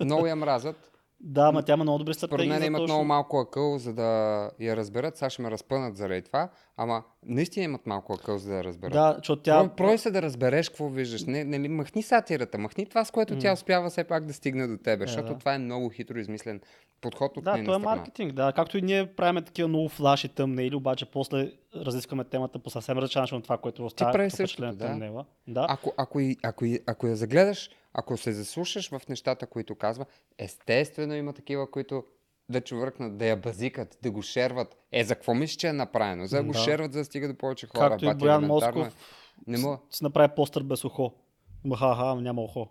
Много 0.04 0.26
я 0.26 0.36
мразят. 0.36 0.95
Да, 1.20 1.52
ма 1.52 1.62
тя 1.62 1.72
има 1.72 1.84
много 1.84 1.98
добри 1.98 2.14
стратегии. 2.14 2.46
Според 2.46 2.60
мен 2.60 2.66
имат 2.66 2.78
точно... 2.78 2.94
много 2.94 3.04
малко 3.04 3.38
акъл, 3.38 3.78
за 3.78 3.94
да 3.94 4.50
я 4.60 4.76
разберат. 4.76 5.16
Сега 5.16 5.30
ще 5.30 5.42
ме 5.42 5.50
разпънат 5.50 5.96
заради 5.96 6.22
това. 6.22 6.48
Ама 6.76 7.02
наистина 7.26 7.64
имат 7.64 7.86
малко 7.86 8.12
акъл, 8.12 8.38
за 8.38 8.50
да 8.50 8.56
я 8.56 8.64
разберат. 8.64 8.92
Да, 8.92 9.14
защото 9.18 9.42
тя... 9.42 9.68
Прой 9.68 9.98
се 9.98 10.10
да 10.10 10.22
разбереш 10.22 10.68
какво 10.68 10.88
виждаш. 10.88 11.24
Не, 11.24 11.44
не, 11.44 11.68
махни 11.68 12.02
сатирата, 12.02 12.58
махни 12.58 12.86
това, 12.86 13.04
с 13.04 13.10
което 13.10 13.34
mm. 13.34 13.40
тя 13.40 13.52
успява 13.52 13.90
все 13.90 14.04
пак 14.04 14.26
да 14.26 14.32
стигне 14.32 14.66
до 14.66 14.78
тебе. 14.78 15.04
Yeah, 15.04 15.06
защото 15.06 15.32
да. 15.32 15.38
това 15.38 15.54
е 15.54 15.58
много 15.58 15.90
хитро 15.90 16.18
измислен 16.18 16.60
подход 17.00 17.36
от 17.36 17.44
Да, 17.44 17.64
то 17.64 17.74
е 17.74 17.78
маркетинг, 17.78 18.32
да. 18.32 18.52
Както 18.52 18.78
и 18.78 18.82
ние 18.82 19.06
правим 19.06 19.44
такива 19.44 19.68
много 19.68 19.88
флаши 19.88 20.28
тъмнели, 20.28 20.74
обаче 20.74 21.04
после 21.04 21.52
разискваме 21.76 22.24
темата 22.24 22.58
по 22.58 22.70
съвсем 22.70 22.98
различен 22.98 23.22
начин 23.22 23.38
от 23.38 23.44
това, 23.44 23.58
което 23.58 23.86
остава. 23.86 24.10
Ти 24.10 24.16
прави 24.16 24.30
също, 24.30 24.72
да. 24.72 25.24
да. 25.48 25.66
Ако, 25.68 25.92
ако, 25.96 26.18
ако, 26.42 26.64
ако, 26.64 26.64
ако 26.86 27.06
я 27.06 27.16
загледаш, 27.16 27.70
ако 27.98 28.16
се 28.16 28.32
заслушаш 28.32 28.90
в 28.90 29.00
нещата, 29.08 29.46
които 29.46 29.74
казва, 29.74 30.06
естествено 30.38 31.14
има 31.14 31.32
такива, 31.32 31.70
които 31.70 32.04
да 32.48 32.60
чувъркнат, 32.60 33.18
да 33.18 33.26
я 33.26 33.36
базикат, 33.36 33.98
да 34.02 34.10
го 34.10 34.22
шерват. 34.22 34.76
Е, 34.92 35.04
за 35.04 35.14
какво 35.14 35.34
мислиш, 35.34 35.56
че 35.56 35.68
е 35.68 35.72
направено? 35.72 36.26
За 36.26 36.36
да 36.36 36.42
го 36.42 36.54
шерват, 36.54 36.92
за 36.92 36.98
да 36.98 37.04
стига 37.04 37.28
до 37.28 37.34
повече 37.34 37.66
хора. 37.66 37.90
Както 37.90 38.04
и 38.04 38.14
Боян 38.14 38.46
Москов 38.46 38.96
не 39.46 39.58
му... 39.58 39.78
си 39.90 40.04
направи 40.04 40.34
постър 40.36 40.62
без 40.62 40.84
ухо. 40.84 41.12
Маха, 41.64 42.14
няма 42.14 42.42
ухо. 42.42 42.68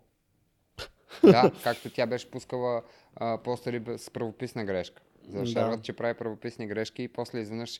Да, 1.23 1.51
както 1.63 1.89
тя 1.89 2.05
беше 2.05 2.31
пускала 2.31 2.83
а, 3.15 3.37
постъри 3.43 3.83
с 3.97 4.09
правописна 4.09 4.65
грешка. 4.65 5.01
За 5.27 5.39
да 5.39 5.45
шерват, 5.45 5.83
че 5.83 5.93
прави 5.93 6.13
правописни 6.13 6.67
грешки 6.67 7.03
и 7.03 7.07
после 7.07 7.39
изведнъж 7.39 7.79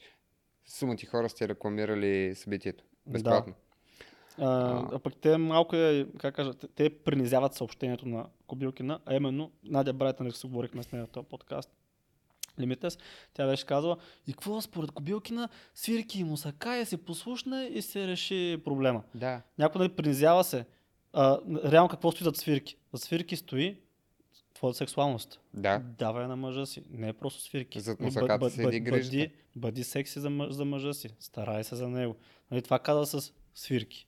сума 0.65 0.95
ти 0.95 1.05
хора 1.05 1.29
сте 1.29 1.47
рекламирали 1.47 2.35
събитието. 2.35 2.83
Безплатно. 3.07 3.53
Да. 3.53 3.64
А, 4.37 4.83
а 4.93 4.99
пък 4.99 5.15
те 5.15 5.37
малко 5.37 5.75
е, 5.75 6.07
как 6.19 6.35
кажа, 6.35 6.53
те 6.53 6.89
принизяват 6.89 7.53
съобщението 7.53 8.07
на 8.07 8.25
Кобилкина, 8.47 8.99
а 9.05 9.15
именно 9.15 9.51
Надя 9.63 9.93
Брайтън, 9.93 10.31
се 10.31 10.47
говорихме 10.47 10.83
с 10.83 10.91
нея 10.91 11.05
в 11.05 11.09
този 11.09 11.27
подкаст. 11.27 11.69
Лимитес, 12.59 12.97
тя 13.33 13.47
беше 13.47 13.65
казала, 13.65 13.97
и 14.27 14.33
какво 14.33 14.61
според 14.61 14.91
Кобилкина, 14.91 15.49
свирки 15.73 16.19
и 16.19 16.23
мусакая 16.23 16.85
се 16.85 16.97
послушна 16.97 17.65
и 17.65 17.81
се 17.81 18.07
реши 18.07 18.61
проблема. 18.65 19.03
Да. 19.15 19.41
Някой 19.57 19.79
нали 19.79 19.89
принизява 19.95 20.43
се. 20.43 20.65
А, 21.13 21.39
реално 21.65 21.89
какво 21.89 22.11
стои 22.11 22.23
зад 22.23 22.37
свирки? 22.37 22.77
Зад 22.93 23.01
свирки 23.01 23.35
стои 23.35 23.77
твоята 24.55 24.77
сексуалност. 24.77 25.39
Да. 25.53 25.79
Давай 25.79 26.27
на 26.27 26.35
мъжа 26.35 26.65
си. 26.65 26.83
Не 26.89 27.07
е 27.07 27.13
просто 27.13 27.41
свирки. 27.41 27.79
Зад 27.79 27.99
мусаката 27.99 28.49
се 28.49 28.63
бъди, 28.63 28.81
бъди, 28.81 29.31
бъди 29.55 29.83
секси 29.83 30.19
за, 30.19 30.29
мъж, 30.29 30.51
за 30.51 30.65
мъжа 30.65 30.93
си. 30.93 31.09
Старай 31.19 31.63
се 31.63 31.75
за 31.75 31.89
него. 31.89 32.15
Нали, 32.51 32.61
това 32.61 32.79
каза 32.79 33.21
с 33.21 33.33
свирки. 33.55 34.07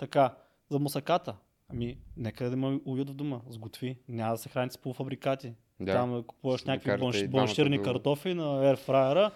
Така, 0.00 0.34
за 0.70 0.78
мусаката. 0.78 1.36
Ами, 1.68 1.98
нека 2.16 2.50
да 2.50 2.56
има 2.56 2.80
уют 2.84 3.10
в 3.10 3.14
дома, 3.14 3.40
сготви. 3.48 3.98
Няма 4.08 4.32
да 4.32 4.38
се 4.38 4.48
храните 4.48 4.74
с 4.74 4.78
полуфабрикати. 4.78 5.52
Да. 5.80 5.92
Там 5.92 6.22
купуваш 6.22 6.64
някакви 6.64 7.28
бланширни 7.28 7.76
до... 7.76 7.82
картофи 7.82 8.34
на 8.34 8.68
ерфрайера, 8.68 9.30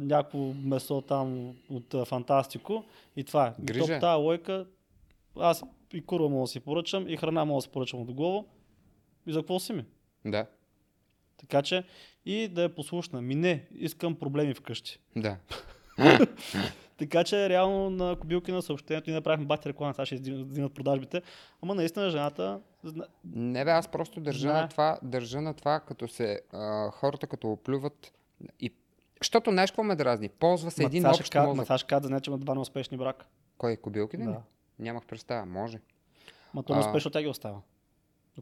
някакво 0.00 0.38
месо 0.38 1.00
там 1.00 1.54
от 1.70 1.94
а, 1.94 2.04
фантастико 2.04 2.84
и 3.16 3.24
това 3.24 3.46
е. 3.46 3.62
Грижа. 3.62 3.80
Топ 3.80 4.00
тази 4.00 4.22
лойка, 4.22 4.66
аз 5.40 5.62
и 5.92 6.06
курва 6.06 6.28
мога 6.28 6.42
да 6.42 6.46
си 6.46 6.60
поръчам, 6.60 7.08
и 7.08 7.16
храна 7.16 7.44
мога 7.44 7.58
да 7.58 7.62
си 7.62 7.68
поръчам 7.68 8.00
от 8.00 8.12
голово. 8.12 8.46
И 9.26 9.32
за 9.32 9.40
какво 9.40 9.58
си 9.58 9.72
ми? 9.72 9.84
Да. 10.24 10.46
Така 11.36 11.62
че 11.62 11.84
и 12.24 12.48
да 12.48 12.62
е 12.62 12.68
послушна. 12.68 13.22
Ми 13.22 13.34
не, 13.34 13.66
искам 13.74 14.14
проблеми 14.14 14.54
вкъщи. 14.54 15.00
Да. 15.16 15.36
Така 16.98 17.24
че 17.24 17.48
реално 17.48 17.90
на 17.90 18.16
кобилки 18.16 18.52
на 18.52 18.62
съобщението 18.62 19.10
и 19.10 19.12
направихме 19.12 19.46
бати 19.46 19.68
реклама, 19.68 19.94
сега 19.94 20.06
ще 20.06 20.14
издигнат 20.14 20.74
продажбите. 20.74 21.22
Ама 21.62 21.74
наистина 21.74 22.10
жената... 22.10 22.60
Не 23.24 23.64
бе, 23.64 23.70
аз 23.70 23.88
просто 23.88 24.20
държа, 24.20 24.52
на 24.52 24.68
това, 24.68 24.98
държа 25.02 25.40
на 25.40 25.54
това, 25.54 25.80
като 25.80 26.08
се 26.08 26.40
а, 26.52 26.90
хората 26.90 27.26
като 27.26 27.52
оплюват 27.52 28.12
и 28.60 28.72
защото 29.22 29.50
знаеш 29.50 29.70
какво 29.70 29.82
ме 29.82 29.96
дразни? 29.96 30.28
Ползва 30.28 30.70
се 30.70 30.84
един 30.84 31.06
общ 31.06 31.30
ка, 31.30 31.42
мозък. 31.42 31.90
Ма 31.90 32.00
да 32.00 32.06
знае, 32.06 32.20
че 32.20 32.30
има 32.30 32.38
два 32.38 32.54
неуспешни 32.54 32.96
брака. 32.96 33.26
Кой? 33.58 33.76
Кобилки 33.76 34.16
да. 34.16 34.42
Нямах 34.78 35.06
представа. 35.06 35.46
Може. 35.46 35.80
Ма 36.54 36.62
то 36.62 36.74
неуспешно 36.74 37.10
тя 37.10 37.22
ги 37.22 37.28
остава. 37.28 37.60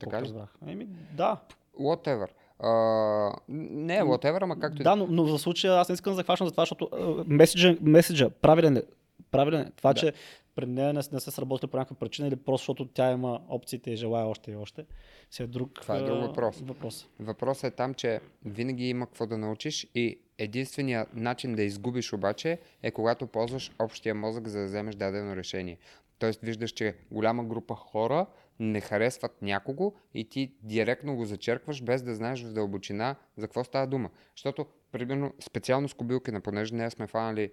Така 0.01 0.23
ли? 0.23 0.35
Еми, 0.67 0.87
да. 1.13 1.41
Whatever. 1.81 2.29
Uh, 2.61 3.37
не, 3.49 4.03
whatever, 4.03 4.43
ама 4.43 4.59
както 4.59 4.83
Да, 4.83 4.97
но, 4.97 5.07
но 5.07 5.25
в 5.25 5.39
случая 5.39 5.75
аз 5.75 5.89
не 5.89 5.93
искам 5.93 6.13
да 6.13 6.17
захващам 6.17 6.47
за 6.47 6.51
това, 6.51 6.63
защото 6.63 6.89
меседжа, 7.27 7.77
меседжа 7.81 8.31
правилен 8.31 8.77
е. 8.77 8.83
Правилен 9.31 9.61
е. 9.61 9.71
Това, 9.77 9.93
да. 9.93 10.01
че 10.01 10.13
пред 10.55 10.69
нея 10.69 10.93
не, 10.93 11.01
не 11.13 11.21
са 11.21 11.31
сработили 11.31 11.71
по 11.71 11.77
някаква 11.77 11.97
причина 11.97 12.29
или 12.29 12.37
просто 12.37 12.63
защото 12.63 12.85
тя 12.95 13.13
има 13.13 13.41
опциите 13.49 13.91
и 13.91 13.97
желая 13.97 14.27
още 14.27 14.51
и 14.51 14.57
още, 14.57 14.85
си 15.31 15.43
е 15.43 15.47
друг, 15.47 15.81
Това 15.83 15.97
е 15.97 16.03
друг 16.03 16.21
въпрос. 16.21 16.61
въпрос. 16.61 17.09
Въпросът 17.21 17.73
е 17.73 17.77
там, 17.77 17.95
че 17.95 18.21
винаги 18.45 18.89
има 18.89 19.07
какво 19.07 19.27
да 19.27 19.39
научиш 19.39 19.87
и 19.95 20.19
единственият 20.39 21.17
начин 21.17 21.55
да 21.55 21.63
изгубиш 21.63 22.13
обаче 22.13 22.59
е 22.83 22.91
когато 22.91 23.27
ползваш 23.27 23.73
общия 23.79 24.15
мозък 24.15 24.49
за 24.49 24.59
да 24.59 24.65
вземеш 24.65 24.95
дадено 24.95 25.37
решение. 25.37 25.79
Тоест 26.19 26.41
виждаш, 26.41 26.71
че 26.71 26.95
голяма 27.11 27.45
група 27.45 27.75
хора 27.75 28.27
не 28.61 28.81
харесват 28.81 29.43
някого 29.43 29.95
и 30.15 30.29
ти 30.29 30.55
директно 30.63 31.17
го 31.17 31.25
зачеркваш, 31.25 31.83
без 31.83 32.03
да 32.03 32.15
знаеш 32.15 32.45
в 32.45 32.53
дълбочина 32.53 33.17
за 33.37 33.47
какво 33.47 33.65
става 33.65 33.87
дума. 33.87 34.11
Защото, 34.37 34.67
примерно, 34.93 35.33
специално 35.41 35.89
с 35.89 35.95
кобилкина, 35.95 36.41
понеже 36.41 36.75
не 36.75 36.91
сме 36.91 37.07
фанали 37.07 37.53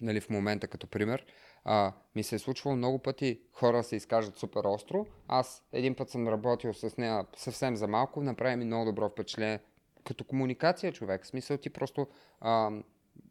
нали, 0.00 0.20
в 0.20 0.30
момента 0.30 0.68
като 0.68 0.86
пример, 0.86 1.26
а, 1.64 1.92
ми 2.16 2.22
се 2.22 2.34
е 2.34 2.38
случвало 2.38 2.76
много 2.76 2.98
пъти 2.98 3.40
хора 3.52 3.82
се 3.82 3.96
изкажат 3.96 4.36
супер 4.36 4.64
остро. 4.64 5.06
Аз 5.28 5.62
един 5.72 5.94
път 5.94 6.10
съм 6.10 6.28
работил 6.28 6.74
с 6.74 6.96
нея 6.96 7.26
съвсем 7.36 7.76
за 7.76 7.88
малко, 7.88 8.22
направи 8.22 8.56
ми 8.56 8.64
много 8.64 8.84
добро 8.84 9.08
впечатление. 9.08 9.60
Като 10.04 10.24
комуникация 10.24 10.92
човек, 10.92 11.24
в 11.24 11.26
смисъл 11.26 11.56
ти 11.56 11.70
просто 11.70 12.06
а, 12.40 12.70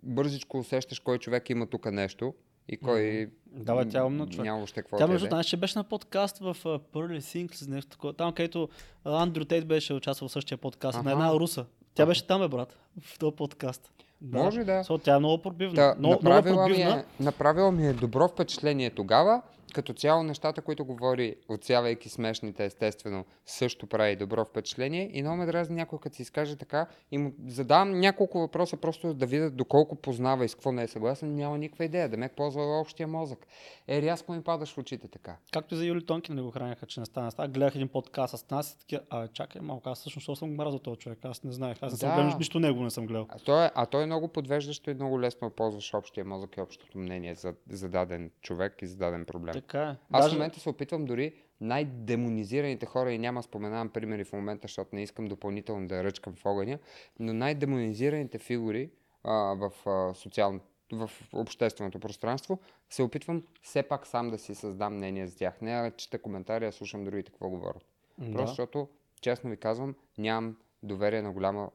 бързичко 0.03 0.57
усещаш 0.57 0.99
кой 0.99 1.19
човек 1.19 1.49
има 1.49 1.68
тук 1.68 1.91
нещо 1.91 2.34
и 2.68 2.77
кой 2.77 2.99
mm-hmm. 2.99 3.30
Да, 3.56 3.90
тя 3.90 3.99
е 3.99 4.03
умна 4.03 4.27
човек. 4.27 4.45
Няма 4.45 4.64
още 4.64 4.81
какво 4.81 4.98
Тя 4.98 5.07
между 5.07 5.27
другото, 5.27 5.48
че 5.48 5.57
беше 5.57 5.80
на 5.80 5.84
подкаст 5.84 6.38
в 6.38 6.57
uh, 6.64 6.80
Pearly 6.94 7.19
Things, 7.19 7.69
нещо 7.69 7.91
такова. 7.91 8.14
Там, 8.14 8.34
където 8.34 8.69
Андрю 9.06 9.45
Тейт 9.45 9.68
беше 9.68 9.94
участвал 9.94 10.30
в 10.30 10.31
същия 10.31 10.57
подкаст, 10.57 10.98
ага. 10.98 11.06
на 11.06 11.11
една 11.11 11.34
руса. 11.34 11.65
Тя 11.95 12.06
беше 12.06 12.27
там, 12.27 12.41
бе, 12.41 12.48
брат, 12.48 12.77
в 13.02 13.19
този 13.19 13.35
подкаст. 13.35 13.91
Да. 14.22 14.38
Може 14.38 14.64
да. 14.64 14.84
So, 14.84 15.03
тя 15.03 15.15
е 15.15 15.19
много 15.19 15.41
пробивна. 15.41 15.76
Да, 15.76 15.95
много, 15.99 16.14
направила, 16.14 16.41
много 16.41 16.68
пробивна. 16.68 16.95
Ми 16.95 17.02
е, 17.02 17.06
направила 17.19 17.72
ми 17.72 17.88
е 17.88 17.94
добро 17.94 18.27
впечатление 18.27 18.90
тогава, 18.90 19.41
като 19.73 19.93
цяло 19.93 20.23
нещата, 20.23 20.61
които 20.61 20.85
говори, 20.85 21.35
отсявайки 21.49 22.09
смешните, 22.09 22.65
естествено, 22.65 23.25
също 23.45 23.87
прави 23.87 24.15
добро 24.15 24.45
впечатление. 24.45 25.09
И 25.13 25.21
много 25.21 25.37
ме 25.37 25.45
дразни 25.45 25.75
някой, 25.75 25.99
като 25.99 26.15
си 26.15 26.21
изкаже 26.21 26.55
така 26.55 26.87
и 27.11 27.17
му 27.17 27.33
задавам 27.47 27.99
няколко 27.99 28.39
въпроса, 28.39 28.77
просто 28.77 29.13
да 29.13 29.25
видя 29.25 29.49
доколко 29.49 29.95
познава 29.95 30.45
и 30.45 30.49
с 30.49 30.55
какво 30.55 30.71
не 30.71 30.83
е 30.83 30.87
съгласен. 30.87 31.35
Няма 31.35 31.57
никаква 31.57 31.85
идея. 31.85 32.09
Да 32.09 32.17
ме 32.17 32.29
ползва 32.29 32.79
общия 32.79 33.07
мозък. 33.07 33.47
Е, 33.87 34.01
рязко 34.01 34.33
ми 34.33 34.43
падаш 34.43 34.73
в 34.73 34.77
очите 34.77 35.07
така. 35.07 35.37
Както 35.53 35.73
и 35.75 35.77
за 35.77 35.85
Юли 35.85 36.05
Тонкин 36.05 36.35
не 36.35 36.41
го 36.41 36.51
храняха, 36.51 36.85
че 36.85 36.99
не 36.99 37.05
стана. 37.05 37.31
Става, 37.31 37.47
гледах 37.47 37.75
един 37.75 37.87
подкаст 37.87 38.37
с 38.37 38.49
нас 38.49 38.71
и 38.73 38.79
такива, 38.79 39.01
а 39.09 39.27
чакай 39.27 39.61
малко, 39.61 39.89
аз 39.89 39.99
всъщност 39.99 40.39
съм 40.39 40.55
мразил 40.55 40.79
този 40.79 40.99
човек, 40.99 41.19
аз 41.23 41.43
не 41.43 41.51
знаех, 41.51 41.77
аз 41.81 41.91
не 41.91 41.97
съм 41.97 42.09
Да. 42.09 42.15
гледал 42.15 42.37
нищо 42.37 42.59
него 42.59 42.83
не 42.83 42.89
съм 42.89 43.05
гледал. 43.07 43.25
А 43.29 43.39
той, 43.39 43.65
е, 43.65 43.71
а 43.75 43.85
той 43.85 44.03
е 44.03 44.05
много 44.05 44.27
подвеждащо 44.27 44.91
и 44.91 44.93
много 44.93 45.21
лесно 45.21 45.49
ползваш 45.49 45.93
общия 45.93 46.25
мозък 46.25 46.57
и 46.57 46.61
общото 46.61 46.97
мнение 46.97 47.35
за, 47.35 47.53
за 47.69 47.89
даден 47.89 48.31
човек 48.41 48.81
и 48.81 48.87
за 48.87 48.97
даден 48.97 49.25
проблем. 49.25 49.53
Така 49.68 49.84
е. 49.84 49.95
Аз 50.11 50.23
Даже- 50.23 50.35
в 50.35 50.38
момента 50.38 50.60
се 50.60 50.69
опитвам 50.69 51.06
дори 51.06 51.34
най-демонизираните 51.61 52.85
хора, 52.85 53.11
и 53.11 53.18
няма 53.18 53.44
споменавам 53.44 53.90
примери 53.90 54.23
в 54.23 54.34
момента, 54.34 54.61
защото 54.68 54.95
не 54.95 55.03
искам 55.03 55.26
допълнително 55.26 55.88
да 55.88 56.03
ръчкам 56.03 56.35
в 56.35 56.45
огъня, 56.45 56.80
но 57.19 57.34
най-демонизираните 57.34 58.40
фигури 58.40 58.90
а, 59.23 59.34
в, 59.34 59.72
а, 59.85 60.14
социално, 60.14 60.60
в 60.91 61.11
общественото 61.34 61.99
пространство, 61.99 62.60
се 62.90 63.03
опитвам 63.03 63.44
все 63.61 63.84
пак 63.84 64.07
сам 64.07 64.30
да 64.30 64.38
си 64.38 64.56
създам 64.56 64.95
мнение 64.95 65.27
за 65.27 65.38
тях. 65.38 65.61
Не 65.61 65.91
чета 65.98 66.22
коментари, 66.22 66.65
а 66.65 66.72
слушам 66.72 67.03
другите 67.03 67.31
какво 67.31 67.49
говорят. 67.49 67.85
Да. 68.18 68.31
Просто 68.31 68.48
защото, 68.48 68.88
честно 69.22 69.49
ви 69.49 69.57
казвам, 69.57 69.95
нямам 70.18 70.57
доверие 70.84 71.22
на 71.22 71.31
голяма 71.31 71.69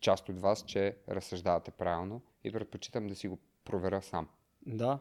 част 0.00 0.28
от 0.28 0.40
вас, 0.40 0.64
че 0.66 0.96
разсъждавате 1.08 1.70
правилно 1.70 2.22
и 2.44 2.52
предпочитам 2.52 3.06
да 3.06 3.14
си 3.14 3.28
го 3.28 3.38
проверя 3.64 4.02
сам. 4.02 4.28
Да. 4.66 4.98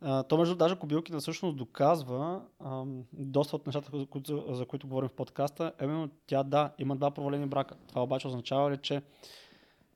То 0.00 0.38
между 0.38 0.54
даже 0.54 0.78
Кобилкина 0.78 1.20
всъщност 1.20 1.56
доказва 1.56 2.42
ам, 2.64 3.04
доста 3.12 3.56
от 3.56 3.66
нещата, 3.66 3.98
за 3.98 4.06
които, 4.06 4.54
за 4.54 4.66
които 4.66 4.88
говорим 4.88 5.08
в 5.08 5.12
подкаста. 5.12 5.72
Именно 5.82 6.10
тя 6.26 6.42
да, 6.42 6.74
има 6.78 6.96
два 6.96 7.10
провалени 7.10 7.46
брака. 7.46 7.76
Това 7.88 8.02
обаче 8.02 8.26
означава 8.26 8.70
ли, 8.70 8.78
че 8.78 9.02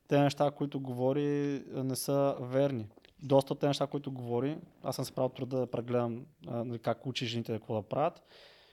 те 0.08 0.20
неща, 0.20 0.50
които 0.50 0.80
говори, 0.80 1.62
не 1.68 1.96
са 1.96 2.36
верни. 2.40 2.86
Доста 3.22 3.52
от 3.52 3.60
те 3.60 3.66
неща, 3.66 3.86
които 3.86 4.12
говори, 4.12 4.58
аз 4.82 4.96
съм 4.96 5.04
се 5.04 5.12
правил 5.12 5.28
труда 5.28 5.58
да 5.58 5.70
прегледам 5.70 6.26
а, 6.46 6.64
нали, 6.64 6.78
как 6.78 7.06
учи 7.06 7.26
жените 7.26 7.52
какво 7.52 7.74
да 7.74 7.82
правят, 7.82 8.22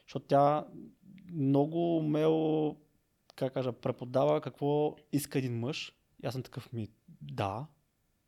защото 0.08 0.26
тя 0.26 0.66
много 1.34 1.98
умело, 1.98 2.76
как 3.36 3.54
кажа, 3.54 3.72
преподава 3.72 4.42
какво 4.42 4.96
иска 5.12 5.40
един 5.40 5.60
мъж. 5.60 5.94
И 6.24 6.28
аз 6.28 6.34
съм 6.34 6.44
такъв 6.44 6.74
ми, 6.74 6.90
да, 7.22 7.66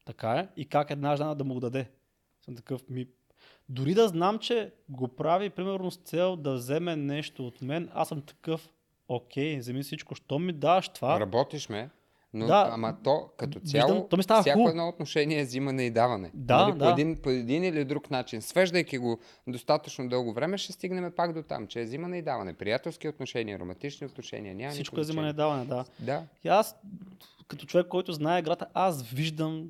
така 0.05 0.31
е. 0.31 0.49
И 0.57 0.65
как 0.65 0.91
една 0.91 1.15
жена 1.15 1.35
да 1.35 1.43
му 1.43 1.53
го 1.53 1.59
даде. 1.59 1.91
Съм 2.49 2.55
такъв 2.55 2.89
ми. 2.89 3.07
Дори 3.69 3.93
да 3.93 4.07
знам, 4.07 4.39
че 4.39 4.71
го 4.89 5.07
прави, 5.07 5.49
примерно, 5.49 5.91
с 5.91 5.97
цел 5.97 6.35
да 6.35 6.53
вземе 6.53 6.95
нещо 6.95 7.47
от 7.47 7.61
мен, 7.61 7.89
аз 7.93 8.07
съм 8.07 8.21
такъв, 8.21 8.69
окей, 9.07 9.59
вземи 9.59 9.83
всичко, 9.83 10.15
що 10.15 10.39
ми 10.39 10.53
даваш 10.53 10.89
това. 10.89 11.19
Работиш 11.19 11.69
ме, 11.69 11.89
но 12.33 12.45
Да. 12.45 12.69
ама 12.71 12.97
то 13.03 13.29
като 13.37 13.59
Виждам, 13.59 13.81
цяло, 13.81 14.07
то 14.07 14.17
ми 14.17 14.23
става 14.23 14.41
всяко 14.41 14.57
хубаво. 14.57 14.69
едно 14.69 14.87
отношение 14.87 15.41
е 15.41 15.43
взимане 15.43 15.83
и 15.83 15.91
даване. 15.91 16.31
Да, 16.33 16.67
нали? 16.67 16.77
да. 16.77 16.85
По, 16.85 16.91
един, 16.91 17.21
по 17.21 17.29
един 17.29 17.63
или 17.63 17.85
друг 17.85 18.11
начин. 18.11 18.41
Свеждайки 18.41 18.97
го 18.97 19.19
достатъчно 19.47 20.09
дълго 20.09 20.33
време, 20.33 20.57
ще 20.57 20.73
стигнем 20.73 21.11
пак 21.15 21.33
до 21.33 21.43
там, 21.43 21.67
че 21.67 21.81
е 21.81 21.83
взимане 21.83 22.17
и 22.17 22.21
даване. 22.21 22.53
Приятелски 22.53 23.07
отношения, 23.07 23.59
романтични 23.59 24.07
отношения, 24.07 24.55
няма 24.55 24.71
Всичко 24.71 24.99
е 24.99 25.03
взимане 25.03 25.29
и 25.29 25.33
даване, 25.33 25.65
да. 25.65 25.85
Да, 25.99 26.23
И 26.43 26.47
аз, 26.47 26.75
като 27.47 27.65
човек, 27.65 27.87
който 27.87 28.13
знае 28.13 28.39
играта, 28.39 28.67
аз 28.73 29.03
виждам, 29.03 29.69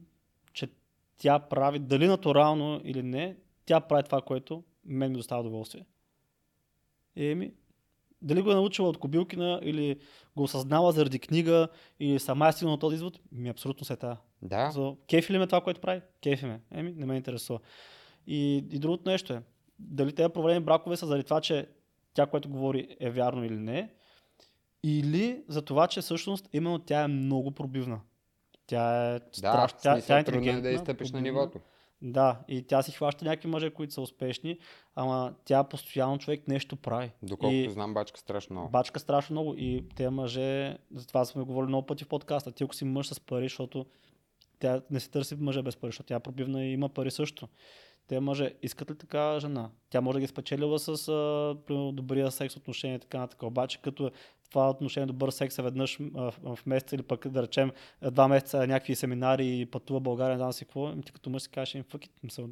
тя 1.20 1.40
прави, 1.40 1.80
дали 1.80 2.08
натурално 2.08 2.82
или 2.84 3.04
не, 3.04 3.38
тя 3.66 3.80
прави 3.80 4.04
това, 4.04 4.22
което 4.22 4.64
мен 4.86 5.12
ми 5.12 5.18
доставя 5.18 5.42
удоволствие. 5.42 5.86
Еми, 7.16 7.52
дали 8.22 8.42
го 8.42 8.52
е 8.52 8.56
научила 8.56 8.90
от 8.90 8.98
Кобилкина 8.98 9.60
или 9.64 10.00
го 10.36 10.44
осъзнава 10.44 10.92
заради 10.92 11.20
книга 11.20 11.68
или 12.00 12.20
сама 12.20 12.48
е 12.48 12.52
стигнала 12.52 12.76
на 12.76 12.80
този 12.80 12.96
извод, 12.96 13.20
ми 13.32 13.50
абсолютно 13.50 13.86
се 13.86 13.94
е 13.94 13.98
тая. 13.98 14.18
да. 14.42 14.72
За 14.72 14.96
кефи 15.10 15.34
ли 15.34 15.38
ме 15.38 15.48
това, 15.48 15.62
което 15.62 15.82
прави? 15.82 16.02
Кефи 16.24 16.46
ме. 16.46 16.62
Еми, 16.72 16.94
не 16.98 17.06
ме 17.06 17.16
интересува. 17.16 17.60
И, 18.28 18.58
и 18.58 18.80
другото 18.80 19.10
нещо 19.10 19.34
е, 19.34 19.44
дали 19.80 20.14
тези 20.16 20.34
проблеми 20.34 20.66
бракове 20.66 20.98
са 20.98 21.08
заради 21.08 21.24
това, 21.24 21.42
че 21.42 21.68
тя, 22.14 22.26
което 22.26 22.50
говори 22.50 22.96
е 23.00 23.10
вярно 23.10 23.46
или 23.46 23.58
не, 23.58 23.94
или 24.84 25.44
за 25.48 25.62
това, 25.62 25.88
че 25.88 26.02
всъщност 26.02 26.50
именно 26.54 26.80
тя 26.80 27.02
е 27.02 27.08
много 27.08 27.52
пробивна. 27.52 28.02
Тя 28.70 29.16
е 29.16 29.20
Да, 29.20 29.26
страшна, 29.34 29.68
в 29.68 29.82
тя, 29.82 30.02
тя 30.02 30.20
е 30.20 30.24
трудно 30.24 30.52
е 30.52 30.62
да 30.62 30.70
изтъпиш 30.70 31.12
на 31.12 31.22
нивото. 31.22 31.60
Да, 32.02 32.40
и 32.48 32.64
тя 32.64 32.82
си 32.82 32.92
хваща 32.92 33.26
някакви 33.26 33.48
мъже, 33.48 33.70
които 33.70 33.94
са 33.94 34.02
успешни, 34.02 34.58
ама 34.96 35.34
тя 35.46 35.64
постоянно 35.64 36.18
човек 36.18 36.48
нещо 36.48 36.76
прави. 36.76 37.12
Доколкото 37.24 37.56
И- 37.56 37.70
знам, 37.70 37.94
бачка 37.94 38.20
страшно 38.20 38.54
много. 38.54 38.70
Бачка 38.70 39.00
страшно 39.00 39.34
много 39.34 39.56
и 39.58 39.86
те 39.96 40.10
мъже, 40.10 40.78
за 40.96 41.08
това 41.08 41.26
сме 41.26 41.44
говорили 41.44 41.68
много 41.68 41.86
пъти 41.86 42.04
в 42.04 42.08
подкаста, 42.08 42.52
ти 42.52 42.64
ако 42.64 42.76
си 42.76 42.86
мъж 42.86 43.08
с 43.08 43.20
пари, 43.20 43.46
защото 43.46 43.86
тя 44.60 44.82
не 44.92 45.00
се 45.00 45.10
търси 45.10 45.36
мъже 45.36 45.62
без 45.62 45.78
пари, 45.78 45.88
защото 45.90 46.08
тя 46.08 46.20
пробивна 46.20 46.66
и 46.66 46.74
има 46.74 46.90
пари 46.90 47.12
също. 47.12 47.48
Те 48.08 48.20
мъже 48.20 48.54
искат 48.62 48.92
ли 48.92 48.98
така 48.98 49.40
жена? 49.40 49.70
Тя 49.90 50.02
може 50.02 50.16
да 50.16 50.20
ги 50.20 50.28
спечелила 50.28 50.80
с 50.80 51.08
а, 51.08 51.56
добрия 51.92 52.32
секс 52.32 52.58
отношение 52.58 52.96
и 52.96 53.00
така 53.00 53.20
нататък. 53.20 53.44
Обаче 53.44 53.82
като 53.82 54.12
това 54.50 54.70
отношение 54.70 55.08
добър 55.08 55.30
секс 55.30 55.60
е 55.60 55.62
веднъж 55.62 55.98
в, 56.14 56.34
в 56.44 56.60
месец 56.66 56.92
или 56.92 57.04
пък 57.04 57.28
да 57.28 57.44
речем 57.44 57.72
е, 58.02 58.12
два 58.12 58.28
месеца 58.28 58.68
някакви 58.68 58.96
семинари 58.96 59.60
и 59.60 59.66
пътува 59.66 60.00
България, 60.00 60.32
не 60.32 60.38
знам 60.38 60.54
си 60.54 60.66
какво, 60.66 60.88
ами 60.88 61.04
ти 61.04 61.12
като 61.12 61.30
мъж 61.30 61.42
си 61.42 61.50
кажеш, 61.50 61.76
им 61.76 61.84
fuck 61.84 62.08
it, 62.08 62.50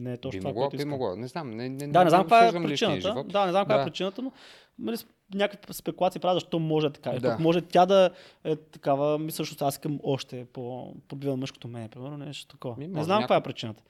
не 0.00 0.12
е 0.12 0.16
точно 0.16 0.38
би 0.38 0.40
това, 0.40 0.50
могло, 0.50 0.62
което 0.62 0.70
би 0.70 0.76
искам. 0.76 0.90
могло. 0.90 1.16
Не 1.16 1.26
знам, 1.26 1.50
не, 1.50 1.68
не, 1.68 1.88
Да, 1.88 2.04
не 2.04 2.10
знам 2.10 2.22
каква 2.22 2.46
е 2.46 2.52
причината. 2.52 3.24
Да, 3.28 3.44
не 3.46 3.50
знам 3.50 3.62
каква 3.62 3.76
Да. 3.76 3.82
е 3.82 3.84
причината, 3.84 4.22
но 4.22 4.32
нали, 4.78 4.96
някакви 5.34 5.74
спекулации 5.74 6.20
правят, 6.20 6.36
защо 6.36 6.58
може 6.58 6.86
е 6.86 6.90
така. 6.90 7.10
И 7.10 7.18
Да. 7.18 7.30
пък 7.30 7.40
може 7.40 7.60
тя 7.60 7.86
да 7.86 8.10
е 8.44 8.56
такава, 8.56 9.18
ми 9.18 9.32
също 9.32 9.64
аз 9.64 9.74
искам 9.74 10.00
още 10.02 10.44
по 10.52 10.94
подбиван 11.08 11.38
мъж 11.38 11.52
като 11.52 11.68
мен, 11.68 11.88
примерно, 11.88 12.16
нещо 12.16 12.46
такова. 12.56 12.76
Ми, 12.78 12.88
не 12.88 13.04
знам 13.04 13.20
каква 13.20 13.36
е 13.36 13.42
причината. 13.42 13.82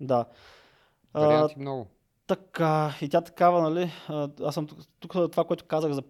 Да. 0.00 0.24
Варианти 1.14 1.58
много. 1.58 1.86
така, 2.26 2.94
и 3.02 3.08
тя 3.08 3.20
такава, 3.20 3.62
нали, 3.70 3.90
аз 4.44 4.54
съм 4.54 4.66
тук, 4.66 4.78
тук 5.00 5.12
това, 5.12 5.44
което 5.44 5.64
казах, 5.64 5.92
за, 5.92 6.02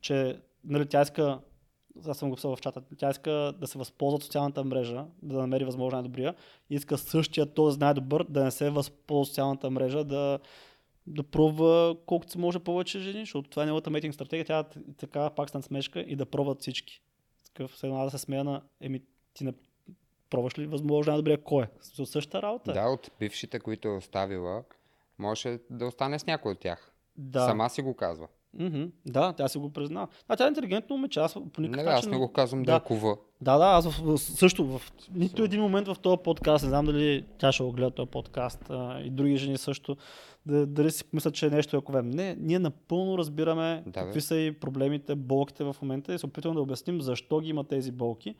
че 0.00 0.40
нали, 0.64 0.86
тя 0.86 1.02
иска, 1.02 1.40
аз 2.08 2.18
съм 2.18 2.30
го 2.30 2.36
писал 2.36 2.56
в 2.56 2.60
чата, 2.60 2.82
тя 2.98 3.10
иска 3.10 3.30
да 3.60 3.66
се 3.66 3.78
възползва 3.78 4.16
от 4.16 4.24
социалната 4.24 4.64
мрежа, 4.64 5.04
да 5.22 5.38
намери 5.38 5.64
възможно 5.64 5.96
най-добрия, 5.96 6.34
иска 6.70 6.98
същия 6.98 7.54
този 7.54 7.78
най-добър 7.78 8.24
да 8.28 8.44
не 8.44 8.50
се 8.50 8.70
възползва 8.70 9.20
от 9.20 9.28
социалната 9.28 9.70
мрежа, 9.70 10.04
да, 10.04 10.38
да 11.06 11.22
пробва 11.22 11.96
колкото 12.06 12.32
се 12.32 12.38
може 12.38 12.58
повече 12.58 12.98
жени, 12.98 13.20
защото 13.20 13.50
това 13.50 13.62
е 13.62 13.66
неговата 13.66 13.90
мейтинг 13.90 14.14
стратегия, 14.14 14.44
тя 14.44 14.62
т- 14.62 14.80
така 14.96 15.30
пак 15.30 15.48
стан 15.48 15.62
смешка 15.62 16.00
и 16.00 16.16
да 16.16 16.26
пробват 16.26 16.60
всички. 16.60 17.02
Такъв, 17.44 17.84
аз 17.84 18.12
да 18.12 18.18
се 18.18 18.24
смея 18.24 18.44
на, 18.44 18.62
еми, 18.80 19.00
ти 19.34 19.44
не 19.44 19.52
пробваш 20.30 20.58
ли 20.58 20.66
възможно 20.66 21.10
най-добрия 21.10 21.42
кой 21.42 21.64
е? 21.64 21.68
Същата 21.80 22.42
работа. 22.42 22.70
е. 22.70 22.74
Да, 22.74 22.88
от 22.88 23.10
бившите, 23.18 23.60
които 23.60 23.88
е 23.88 23.96
оставила, 23.96 24.64
може 25.18 25.58
да 25.70 25.86
остане 25.86 26.18
с 26.18 26.26
някой 26.26 26.52
от 26.52 26.58
тях. 26.58 26.92
да. 27.16 27.44
Сама 27.44 27.70
си 27.70 27.82
го 27.82 27.94
казва. 27.94 28.28
Мгм, 28.58 28.84
Да, 29.06 29.32
тя 29.32 29.48
си 29.48 29.58
го 29.58 29.72
призна. 29.72 30.08
А 30.28 30.36
тя 30.36 30.44
е 30.44 30.48
интелигентно 30.48 30.96
момиче, 30.96 31.20
аз 31.20 31.34
по 31.34 31.60
Не, 31.60 31.68
никакъв 31.68 31.84
бе, 31.84 31.90
аз 31.90 31.96
начин... 31.96 32.10
не 32.10 32.16
го 32.16 32.32
казвам 32.32 32.62
да, 32.62 32.72
Да. 32.72 32.76
е 32.76 32.80
кува. 32.80 33.16
Да, 33.40 33.58
да, 33.58 33.64
аз 33.64 33.88
в, 33.88 34.18
също 34.18 34.66
в 34.66 34.82
нито 35.14 35.42
един 35.42 35.60
момент 35.60 35.88
в 35.88 35.96
този 36.02 36.16
подкаст, 36.24 36.64
не 36.64 36.68
знам 36.68 36.86
дали 36.86 37.24
тя 37.38 37.52
ще 37.52 37.62
го 37.62 37.72
гледа 37.72 37.90
този 37.90 38.10
подкаст 38.10 38.70
а, 38.70 39.00
и 39.00 39.10
други 39.10 39.36
жени 39.36 39.58
също, 39.58 39.96
да, 40.46 40.66
дали 40.66 40.90
си 40.90 41.04
мислят, 41.12 41.34
че 41.34 41.46
е 41.46 41.50
нещо 41.50 41.76
яковем. 41.76 42.10
Не, 42.10 42.36
ние 42.40 42.58
напълно 42.58 43.18
разбираме 43.18 43.82
Да, 43.86 43.90
бе. 44.00 44.06
какви 44.06 44.20
са 44.20 44.36
и 44.36 44.52
проблемите, 44.52 45.14
болките 45.14 45.64
в 45.64 45.76
момента 45.82 46.14
и 46.14 46.18
се 46.18 46.26
опитваме 46.26 46.54
да 46.54 46.60
обясним 46.60 47.00
защо 47.00 47.40
ги 47.40 47.48
има 47.48 47.64
тези 47.64 47.92
болки. 47.92 48.34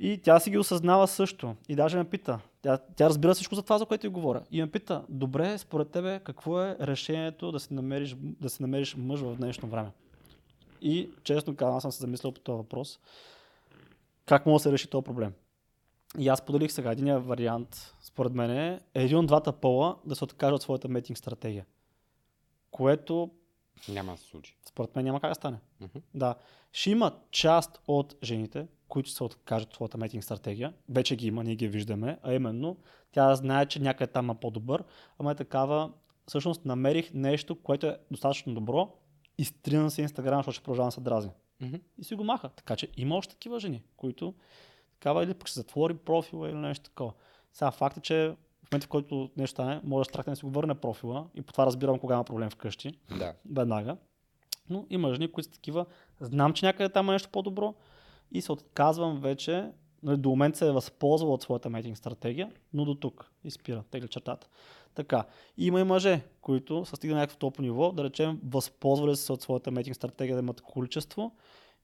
И 0.00 0.18
тя 0.22 0.40
си 0.40 0.50
ги 0.50 0.58
осъзнава 0.58 1.08
също. 1.08 1.54
И 1.68 1.76
даже 1.76 1.96
ме 1.98 2.04
пита. 2.04 2.38
Тя, 2.66 2.78
тя 2.96 3.08
разбира 3.08 3.34
всичко 3.34 3.54
за 3.54 3.62
това, 3.62 3.78
за 3.78 3.86
което 3.86 4.00
ти 4.00 4.08
говоря. 4.08 4.42
И 4.50 4.60
ме 4.60 4.70
пита, 4.70 5.04
добре, 5.08 5.58
според 5.58 5.90
тебе, 5.90 6.20
какво 6.24 6.62
е 6.62 6.76
решението 6.80 7.52
да 7.52 7.60
си 7.60 7.74
намериш, 7.74 8.16
да 8.20 8.50
си 8.50 8.62
намериш 8.62 8.96
мъж 8.96 9.20
в 9.20 9.36
днешно 9.36 9.68
време? 9.68 9.90
И 10.82 11.10
честно 11.22 11.56
казвам, 11.56 11.76
аз 11.76 11.82
съм 11.82 11.92
се 11.92 12.00
замислял 12.00 12.32
по 12.32 12.40
този 12.40 12.56
въпрос. 12.56 13.00
Как 14.24 14.46
може 14.46 14.62
да 14.62 14.62
се 14.62 14.72
реши 14.72 14.88
този 14.88 15.04
проблем? 15.04 15.32
И 16.18 16.28
аз 16.28 16.42
поделих 16.42 16.72
сега 16.72 16.92
един 16.92 17.18
вариант, 17.18 17.94
според 18.02 18.32
мен 18.32 18.50
е 18.50 18.80
един 18.94 19.18
от 19.18 19.26
двата 19.26 19.52
пола 19.52 19.96
да 20.04 20.16
се 20.16 20.24
откаже 20.24 20.54
от 20.54 20.62
своята 20.62 20.88
метинг 20.88 21.18
стратегия. 21.18 21.66
Което 22.70 23.30
Няма 23.88 24.12
да 24.12 24.18
се 24.18 24.24
случи. 24.24 24.56
според 24.68 24.96
мен 24.96 25.04
няма 25.04 25.20
как 25.20 25.30
да 25.30 25.34
стане. 25.34 25.58
Мгм. 25.80 25.98
Да. 26.14 26.34
Ще 26.72 26.90
има 26.90 27.12
част 27.30 27.80
от 27.86 28.16
жените, 28.22 28.66
които 28.88 29.10
се 29.10 29.24
откажат 29.24 29.68
от 29.68 29.74
своята 29.74 29.98
метинг 29.98 30.24
стратегия. 30.24 30.72
Вече 30.88 31.16
ги 31.16 31.26
има, 31.26 31.44
ние 31.44 31.56
ги 31.56 31.68
виждаме. 31.68 32.18
А 32.22 32.34
именно, 32.34 32.76
тя 33.12 33.34
знае, 33.34 33.66
че 33.66 33.82
някъде 33.82 34.12
там 34.12 34.30
е 34.30 34.34
по-добър, 34.34 34.84
ама 35.18 35.30
е 35.30 35.34
такава, 35.34 35.90
всъщност 36.26 36.64
намерих 36.64 37.14
нещо, 37.14 37.62
което 37.62 37.86
е 37.86 37.98
достатъчно 38.10 38.54
добро, 38.54 38.92
изтрина 39.38 39.90
се 39.90 40.02
Инстаграм, 40.02 40.38
защото 40.38 40.52
ще 40.52 40.62
продължавам 40.62 40.88
да 40.88 40.92
се 40.92 41.00
дразни. 41.00 41.30
Мгм. 41.60 41.76
И 41.98 42.04
си 42.04 42.14
го 42.14 42.24
маха. 42.24 42.48
Така 42.48 42.76
че 42.76 42.88
има 42.96 43.16
още 43.16 43.34
такива 43.34 43.60
жени, 43.60 43.82
които 43.96 44.34
такава 44.92 45.24
или 45.24 45.34
пък 45.34 45.48
ще 45.48 45.60
затвори 45.60 45.94
профила 45.94 46.48
или 46.48 46.56
нещо 46.56 46.84
такова. 46.84 47.12
Сега 47.52 47.70
факт 47.70 47.96
е, 47.96 48.00
че 48.00 48.36
В 48.66 48.72
момента, 48.72 48.86
в 48.86 48.88
който 48.88 49.30
нещо 49.36 49.54
стане, 49.54 49.80
може 49.84 50.06
да 50.06 50.10
страхне 50.10 50.30
да 50.30 50.36
си 50.36 50.44
го 50.44 50.50
върне 50.50 50.74
профила 50.74 51.26
и 51.34 51.42
по 51.42 51.52
това 51.52 51.66
разбирам 51.66 51.98
кога 51.98 52.14
има 52.14 52.24
проблем 52.24 52.50
вкъщи. 52.50 52.98
Да. 53.18 53.34
Веднага. 53.50 53.96
Но 54.70 54.86
има 54.90 55.14
жени, 55.14 55.32
които 55.32 55.46
са 55.46 55.52
такива. 55.52 55.86
Знам, 56.20 56.52
че 56.52 56.66
някъде 56.66 56.88
там 56.88 57.08
е 57.08 57.12
нещо 57.12 57.28
по-добро 57.32 57.74
и 58.36 58.42
се 58.42 58.52
отказвам 58.52 59.20
вече. 59.20 59.70
Нали, 60.02 60.16
до 60.16 60.28
момента 60.28 60.58
се 60.58 60.68
е 60.68 60.72
възползвал 60.72 61.32
от 61.32 61.42
своята 61.42 61.70
мейтинг 61.70 61.96
стратегия, 61.96 62.52
но 62.72 62.84
до 62.84 62.94
тук. 62.94 63.30
И 63.44 63.50
спира, 63.50 63.84
тегля 63.90 64.08
чертата. 64.08 64.48
Така. 64.94 65.24
Има 65.58 65.80
и 65.80 65.84
мъже, 65.84 66.20
които 66.40 66.84
са 66.84 66.96
стигнали 66.96 67.20
някакво 67.20 67.38
топ 67.38 67.58
ниво, 67.58 67.92
да 67.92 68.04
речем, 68.04 68.40
възползвали 68.44 69.16
се 69.16 69.32
от 69.32 69.42
своята 69.42 69.70
мейтинг 69.70 69.96
стратегия 69.96 70.36
да 70.36 70.42
имат 70.42 70.60
количество 70.60 71.32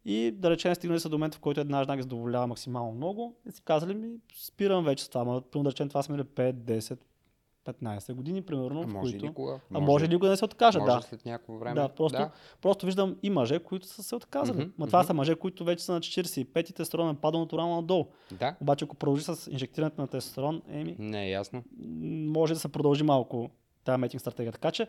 и 0.05 0.31
да 0.35 0.51
речем, 0.51 0.75
стигнали 0.75 1.01
са 1.01 1.09
до 1.09 1.17
момента, 1.17 1.39
в 1.39 1.41
който 1.41 1.61
една 1.61 1.85
жена 1.85 1.97
ги 1.97 2.03
задоволява 2.03 2.47
максимално 2.47 2.93
много 2.93 3.37
и 3.49 3.53
си 3.53 3.63
казали 3.65 3.95
ми, 3.95 4.17
спирам 4.35 4.85
вече 4.85 5.05
с 5.05 5.09
това. 5.09 5.25
Ма, 5.25 5.43
да 5.57 5.71
речем, 5.71 5.89
това 5.89 6.03
сме 6.03 6.25
5, 6.25 6.53
10, 6.53 6.99
15 7.65 8.13
години, 8.13 8.43
примерно, 8.43 8.81
А 8.81 8.87
може 8.87 9.13
които... 9.13 9.27
никога. 9.27 9.61
А 9.75 9.81
може 9.81 10.09
никога 10.09 10.27
да 10.27 10.31
не 10.31 10.37
се 10.37 10.45
откаже, 10.45 10.79
може 10.79 10.93
да. 10.93 11.03
след 11.03 11.25
някакво 11.27 11.59
време. 11.59 11.75
Да, 11.75 11.89
просто, 11.89 12.19
Да. 12.19 12.31
просто 12.63 12.87
виждам 12.87 13.17
и 13.23 13.31
мъже, 13.31 13.59
които 13.59 13.87
са 13.87 14.03
се 14.03 14.15
отказали. 14.15 14.59
Мгм, 14.59 14.71
Ма 14.79 14.87
това 14.87 14.99
мгм. 14.99 15.07
са 15.07 15.15
мъже, 15.15 15.35
които 15.35 15.65
вече 15.65 15.85
са 15.85 15.93
на 15.93 16.01
45 16.01 16.61
и 16.61 16.73
тестостерон 16.73 17.17
падал 17.17 17.41
натурално 17.41 17.77
надолу. 17.77 18.07
да. 18.33 18.57
Обаче 18.61 18.85
ако 18.85 18.97
продължи 18.97 19.23
с 19.25 19.51
инжектирането 19.51 20.01
на 20.01 20.07
тестостерон, 20.09 20.63
еми, 20.69 20.97
Не 20.99 21.27
е 21.27 21.31
ясно. 21.31 21.63
може 22.33 22.55
да 22.55 22.61
се 22.61 22.69
продължи 22.69 23.03
малко 23.05 23.51
тази 23.85 23.99
метинг 23.99 24.21
стратегия. 24.21 24.53
Така 24.53 24.71
че 24.71 24.87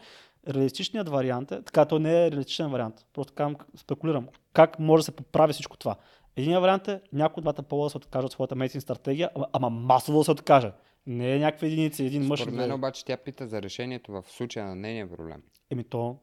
реалистичният 0.47 1.09
вариант 1.09 1.51
е, 1.51 1.61
така 1.61 1.85
той 1.85 1.99
не 1.99 2.25
е 2.25 2.31
реалистичен 2.31 2.69
вариант, 2.69 3.05
просто 3.13 3.33
казвам, 3.33 3.55
спекулирам, 3.77 4.27
как 4.53 4.79
може 4.79 5.01
да 5.01 5.05
се 5.05 5.11
поправи 5.11 5.53
всичко 5.53 5.77
това. 5.77 5.95
Единият 6.35 6.61
вариант 6.61 6.87
е 6.87 7.01
някой 7.13 7.41
от 7.41 7.43
двата 7.43 7.63
пола 7.63 7.85
да 7.85 7.89
се 7.89 7.97
откаже 7.97 8.25
от 8.25 8.31
своята 8.31 8.55
метинг 8.55 8.81
стратегия, 8.81 9.29
ама, 9.35 9.47
ама 9.53 9.69
масово 9.69 10.17
да 10.17 10.23
се 10.23 10.31
откаже. 10.31 10.71
Не 11.07 11.35
е 11.35 11.39
някакви 11.39 11.67
единици, 11.67 12.05
един 12.05 12.23
мъж. 12.23 12.39
Според 12.39 12.53
и 12.53 12.57
мен 12.57 12.65
две- 12.65 12.73
обаче 12.73 13.05
тя 13.05 13.17
пита 13.17 13.47
за 13.47 13.61
решението 13.61 14.11
в 14.11 14.23
случая 14.27 14.65
на 14.65 14.75
нейния 14.75 15.09
проблем. 15.09 15.43
Еми 15.69 15.83
то, 15.83 16.17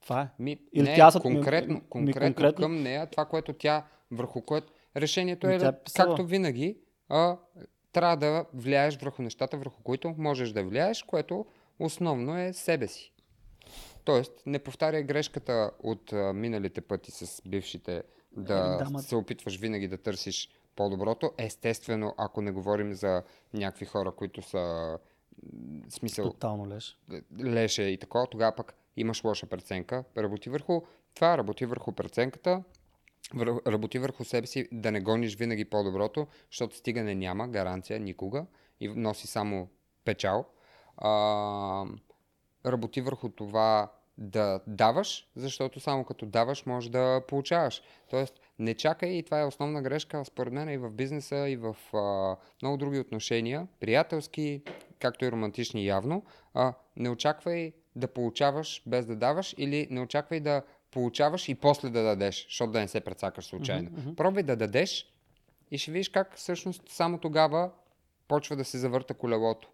това 0.00 0.20
е. 0.22 0.28
Ми, 0.38 0.58
Или 0.72 0.84
не, 0.84 0.94
тя 0.96 1.10
са- 1.10 1.20
конкретно, 1.20 1.68
ми- 1.68 1.80
ми 1.80 1.86
конкретно, 1.88 2.20
конкретно- 2.28 2.62
към 2.62 2.74
нея, 2.74 3.06
това, 3.06 3.24
което 3.24 3.52
тя, 3.52 3.86
върху 4.10 4.42
което 4.42 4.72
решението 4.96 5.46
Ми 5.46 5.54
е, 5.54 5.58
тя 5.58 5.66
е 5.66 5.72
да, 5.72 5.78
писала. 5.78 6.08
както 6.08 6.24
винаги, 6.24 6.76
а, 7.08 7.36
трябва 7.92 8.16
да 8.16 8.44
влияеш 8.54 8.96
върху 8.96 9.22
нещата, 9.22 9.56
върху 9.56 9.82
които 9.82 10.14
можеш 10.18 10.50
да 10.50 10.64
влияеш, 10.64 11.02
което 11.02 11.46
основно 11.78 12.38
е 12.38 12.52
себе 12.52 12.88
си. 12.88 13.12
Тоест, 14.04 14.32
не 14.46 14.58
повтаряй 14.58 15.02
грешката 15.02 15.70
от 15.80 16.12
а, 16.12 16.32
миналите 16.32 16.80
пъти 16.80 17.10
с 17.10 17.42
бившите, 17.42 18.02
да, 18.32 18.54
Е, 18.54 18.84
да, 18.84 18.84
ма- 18.86 18.98
се 18.98 19.16
опитваш 19.16 19.56
винаги 19.56 19.88
да 19.88 19.98
търсиш 19.98 20.48
по-доброто. 20.76 21.32
Естествено, 21.38 22.14
ако 22.18 22.42
не 22.42 22.50
говорим 22.50 22.94
за 22.94 23.22
някакви 23.54 23.86
хора, 23.86 24.12
които 24.12 24.42
са 24.42 24.98
смисъл 25.88 26.30
Тотално 26.30 26.68
леш. 26.68 26.98
леше 27.40 27.82
и 27.82 27.98
такова, 27.98 28.26
тогава 28.26 28.56
пък 28.56 28.74
имаш 28.96 29.24
лоша 29.24 29.46
преценка. 29.46 30.04
Работи 30.16 30.50
върху 30.50 30.80
това, 31.14 31.38
работи 31.38 31.66
върху 31.66 31.92
преценката, 31.92 32.62
работи 33.66 33.98
върху 33.98 34.24
себе 34.24 34.46
си, 34.46 34.68
да 34.72 34.92
не 34.92 35.00
гониш 35.00 35.36
винаги 35.36 35.64
по-доброто, 35.64 36.26
защото 36.50 36.76
стигане 36.76 37.14
няма, 37.14 37.48
гаранция 37.48 38.00
никога 38.00 38.46
и 38.80 38.88
носи 38.88 39.26
само 39.26 39.68
печал. 40.04 40.44
А, 40.96 41.86
работи 42.66 43.00
върху 43.00 43.28
това 43.28 43.92
да 44.18 44.60
даваш, 44.66 45.28
защото 45.36 45.80
само 45.80 46.04
като 46.04 46.26
даваш 46.26 46.66
може 46.66 46.90
да 46.90 47.22
получаваш. 47.28 47.82
Тоест, 48.10 48.40
не 48.58 48.74
чакай 48.74 49.10
и 49.10 49.22
това 49.22 49.40
е 49.40 49.44
основна 49.44 49.82
грешка, 49.82 50.24
според 50.24 50.52
мен 50.52 50.68
и 50.68 50.78
в 50.78 50.90
бизнеса, 50.90 51.48
и 51.48 51.56
в 51.56 51.76
а, 51.96 52.36
много 52.62 52.76
други 52.76 52.98
отношения, 52.98 53.66
приятелски, 53.80 54.62
както 54.98 55.24
и 55.24 55.30
романтични 55.30 55.86
явно. 55.86 56.24
А, 56.54 56.74
не 56.96 57.10
очаквай 57.10 57.72
да 57.96 58.08
получаваш 58.08 58.82
без 58.86 59.06
да 59.06 59.16
даваш 59.16 59.54
или 59.58 59.88
не 59.90 60.00
очаквай 60.00 60.40
да 60.40 60.62
получаваш 60.90 61.48
и 61.48 61.54
после 61.54 61.90
да 61.90 62.02
дадеш, 62.02 62.44
защото 62.44 62.72
да 62.72 62.80
не 62.80 62.88
се 62.88 63.00
прецакаш 63.00 63.44
случайно. 63.44 63.90
Мгм, 63.90 64.00
мгм. 64.00 64.14
Пробвай 64.14 64.42
да 64.42 64.56
дадеш 64.56 65.12
и 65.70 65.78
ще 65.78 65.90
видиш 65.90 66.08
как 66.08 66.36
всъщност 66.36 66.82
само 66.88 67.18
тогава 67.18 67.70
почва 68.28 68.56
да 68.56 68.64
се 68.64 68.78
завърта 68.78 69.14
колелото. 69.14 69.68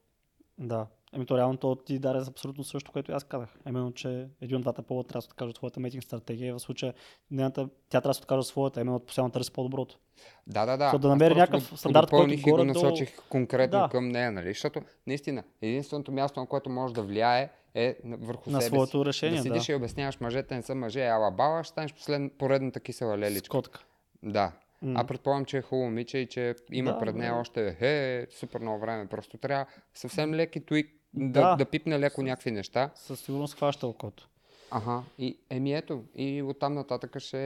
Да. 0.58 0.86
Еми 1.12 1.26
то 1.26 1.36
реално 1.38 1.56
то 1.56 1.76
ти 1.76 1.98
даде 1.98 2.20
за 2.20 2.30
абсолютно 2.30 2.64
също, 2.64 2.92
което 2.92 3.12
аз 3.12 3.24
казах. 3.24 3.48
Именно, 3.68 3.92
че 3.92 4.28
един 4.40 4.56
от 4.56 4.62
двата 4.62 4.82
пола 4.82 5.04
трябва 5.04 5.20
да 5.20 5.26
откаже 5.26 5.50
от 5.50 5.56
своята 5.56 5.80
мейтинг 5.80 6.04
стратегия. 6.04 6.54
В 6.54 6.60
случая 6.60 6.94
нейната, 7.30 7.68
тя 7.88 8.00
трябва 8.00 8.14
да 8.14 8.18
откаже 8.18 8.38
от 8.38 8.46
своята, 8.46 8.80
именно 8.80 9.00
постоянно 9.00 9.30
търси 9.30 9.52
по-доброто. 9.52 9.98
Да, 10.46 10.66
да, 10.66 10.76
да. 10.76 10.84
Защото 10.84 11.02
да 11.02 11.08
намери 11.08 11.34
някакъв 11.34 11.70
го 11.70 11.76
стандарт, 11.76 12.10
който 12.10 12.34
и 12.34 12.36
го 12.36 12.64
насочих 12.64 13.16
конкретно 13.28 13.78
Да. 13.78 13.88
към 13.90 14.08
нея, 14.08 14.32
нали? 14.32 14.48
Защото 14.48 14.80
наистина 15.06 15.44
единственото 15.62 16.12
място, 16.12 16.40
на 16.40 16.46
което 16.46 16.70
може 16.70 16.94
да 16.94 17.02
влияе 17.02 17.50
е 17.74 17.96
върху 18.04 18.50
На 18.50 18.60
себе 18.60 18.74
своето 18.76 18.98
си. 18.98 19.04
решение, 19.04 19.36
да 19.36 19.42
седиш 19.42 19.66
да. 19.66 19.72
и 19.72 19.76
обясняваш 19.76 20.20
мъжете 20.20 20.54
не 20.54 20.62
са 20.62 20.74
мъже, 20.74 21.06
ала 21.06 21.30
баба, 21.30 21.64
ще 21.64 21.70
станеш 21.70 21.94
послед... 21.94 22.32
поредната 22.38 22.80
кисела 22.80 23.18
леличка. 23.18 23.44
Скотка. 23.46 23.84
Да. 24.22 24.52
М. 24.82 25.00
А 25.00 25.04
предполагам, 25.06 25.44
че 25.44 25.58
е 25.58 25.62
хубаво 25.62 25.84
момиче 25.84 26.18
и 26.18 26.26
че 26.26 26.54
има 26.72 26.92
Да, 26.92 26.98
пред 26.98 27.14
нея 27.16 27.32
бе. 27.32 27.38
още 27.38 27.76
е, 27.80 28.26
супер 28.30 28.60
много 28.60 28.80
време. 28.80 29.06
Просто 29.06 29.38
трябва 29.38 29.66
съвсем 29.94 30.34
леки 30.34 30.60
туик 30.60 30.90
да, 31.14 31.40
Да. 31.40 31.56
да 31.56 31.64
пипне 31.64 32.00
леко 32.00 32.22
някакви 32.22 32.50
неща. 32.50 32.90
Със 32.94 33.20
сигурност 33.20 33.54
хваща 33.54 33.86
окото. 33.86 34.28
Ага, 34.70 35.02
и 35.18 35.38
еми 35.50 35.74
ето, 35.74 36.04
и 36.14 36.42
оттам 36.42 36.74
нататък 36.74 37.18
ще 37.18 37.38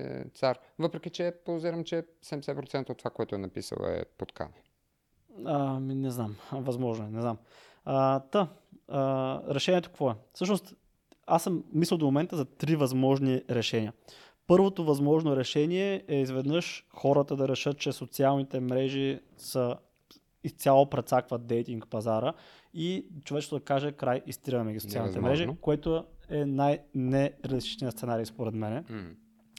е 0.00 0.24
цар. 0.34 0.58
Въпреки, 0.78 1.10
че 1.10 1.34
подозирам, 1.44 1.84
че 1.84 2.04
70% 2.24 2.90
от 2.90 2.98
това, 2.98 3.10
което 3.10 3.34
е 3.34 3.38
написал 3.38 3.76
е 3.84 4.04
подкана. 4.18 4.50
Ами 5.44 5.94
не 5.94 6.10
знам. 6.10 6.36
Възможно 6.52 7.06
е, 7.06 7.10
не 7.10 7.20
знам. 7.20 7.38
А, 7.84 8.20
та, 8.20 8.48
а, 8.88 9.40
решението 9.54 9.88
какво 9.88 10.10
е? 10.10 10.14
Всъщност, 10.32 10.74
аз 11.26 11.42
съм 11.42 11.64
мислил 11.72 11.98
до 11.98 12.04
момента 12.04 12.36
за 12.36 12.44
три 12.44 12.76
възможни 12.76 13.42
решения. 13.50 13.92
Първото 14.46 14.84
възможно 14.84 15.36
решение 15.36 16.04
е 16.08 16.16
изведнъж 16.16 16.86
хората 16.94 17.36
да 17.36 17.48
решат, 17.48 17.78
че 17.78 17.92
социалните 17.92 18.60
мрежи 18.60 19.20
са 19.36 19.76
изцяло 20.44 20.90
прецакват 20.90 21.46
дейтинг 21.46 21.86
пазара 21.86 22.32
и 22.74 23.06
човечеството 23.24 23.60
да 23.60 23.64
каже 23.64 23.92
край, 23.92 24.22
изтриваме 24.26 24.72
ги 24.72 24.80
социалните 24.80 25.20
мрежи, 25.20 25.48
което 25.60 26.04
е 26.30 26.44
най-нереалистичният 26.44 27.94
сценарий 27.94 28.26
според 28.26 28.54
мен. 28.54 28.84
М, 28.88 29.04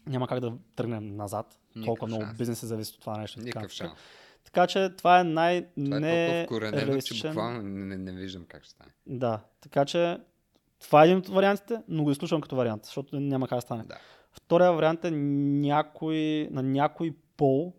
Няма 0.08 0.28
как 0.28 0.40
да 0.40 0.54
тръгнем 0.76 1.16
назад. 1.16 1.46
Никакъв 1.68 1.86
Толкова 1.86 2.08
много 2.08 2.24
шанс. 2.24 2.38
бизнеси 2.38 2.66
зависи 2.66 2.94
от 2.94 3.02
това 3.02 3.18
нещо. 3.18 3.36
така 3.36 3.46
Никакъв 3.46 3.64
нататък. 3.64 3.78
шанс. 3.78 4.00
Така 4.44 4.68
че 4.68 4.90
това 4.90 5.20
е 5.20 5.24
най 5.24 5.62
Това 5.76 5.98
е 5.98 6.02
толкова 6.02 6.44
вкоренено, 6.46 6.72
че 6.74 6.86
нереалистичен. 6.86 7.32
буквално 7.32 7.62
не, 7.62 7.86
не, 7.86 7.98
не 7.98 8.12
виждам 8.14 8.46
как 8.46 8.64
ще 8.64 8.72
стане. 8.72 8.92
Да, 9.08 9.40
така 9.62 9.86
че 9.86 10.18
това 10.80 11.02
е 11.02 11.06
един 11.06 11.18
от 11.18 11.28
вариантите, 11.28 11.82
но 11.88 12.04
го 12.04 12.12
изслушвам 12.12 12.42
като 12.42 12.56
вариант, 12.56 12.86
защото 12.86 13.20
няма 13.20 13.48
как 13.48 13.58
да 13.58 13.62
стане. 13.62 13.84
Да. 13.84 13.98
Втория 14.32 14.72
вариант 14.72 15.06
е 15.06 15.12
някой, 15.12 16.16
на 16.52 16.64
някой 16.64 17.16
пол, 17.38 17.74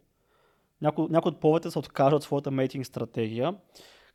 някой, 0.85 1.06
някой 1.11 1.31
от 1.31 1.40
половете 1.40 1.70
се 1.70 1.78
откаже 1.78 2.15
от 2.15 2.23
своята 2.23 2.51
мейтинг 2.51 2.86
стратегия, 2.86 3.55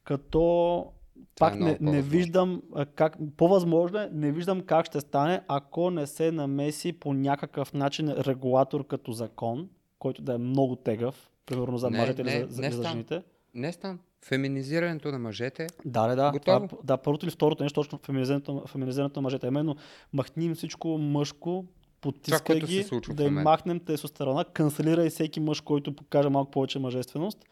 като 0.03 0.85
е 1.17 1.21
пак 1.39 1.55
много 1.55 1.77
не, 1.81 1.91
не 1.91 2.01
виждам 2.01 2.61
как, 2.95 3.17
по-възможно 3.37 3.99
е, 3.99 4.09
не 4.13 4.31
виждам 4.31 4.61
как 4.61 4.85
ще 4.85 5.01
стане, 5.01 5.41
ако 5.47 5.91
не 5.91 6.07
се 6.07 6.31
намеси 6.31 6.93
по 6.93 7.13
някакъв 7.13 7.73
начин 7.73 8.09
регулатор 8.09 8.87
като 8.87 9.11
закон, 9.11 9.69
който 9.99 10.21
да 10.21 10.33
е 10.33 10.37
много 10.37 10.75
тегъв, 10.75 11.29
примерно 11.45 11.77
за 11.77 11.89
Не, 11.89 11.99
мъжете 11.99 12.21
или 12.21 12.29
не, 12.29 12.39
за, 12.39 12.47
за, 12.53 12.61
не 12.61 12.71
за 12.71 12.77
става. 12.77 12.91
жените. 12.91 13.23
Не 13.53 13.71
стан. 13.71 13.99
Феминизирането 14.25 15.11
на 15.11 15.19
мъжете. 15.19 15.67
Да, 15.85 16.07
да, 16.07 16.15
да. 16.15 16.31
Готово. 16.31 16.67
Това, 16.67 16.81
да, 16.83 16.97
първото 16.97 17.25
или 17.25 17.31
второто 17.31 17.63
нещо, 17.63 17.81
точно 17.81 17.99
феминизирането, 18.03 18.63
феминизирането 18.67 19.19
на 19.19 19.23
мъжете. 19.23 19.47
Именно 19.47 19.75
махни 20.13 20.45
им 20.45 20.55
всичко 20.55 20.87
мъжко, 20.87 21.65
потискай 22.01 22.59
което 22.59 22.67
се 22.67 22.89
ги, 22.89 23.13
да 23.13 23.23
им 23.23 23.33
махнем 23.33 23.79
тестостерона, 23.79 24.45
канцелирай 24.45 25.09
всеки 25.09 25.39
мъж, 25.39 25.61
който 25.61 25.95
покаже 25.95 26.29
малко 26.29 26.51
повече 26.51 26.79
мъжественост. 26.79 27.45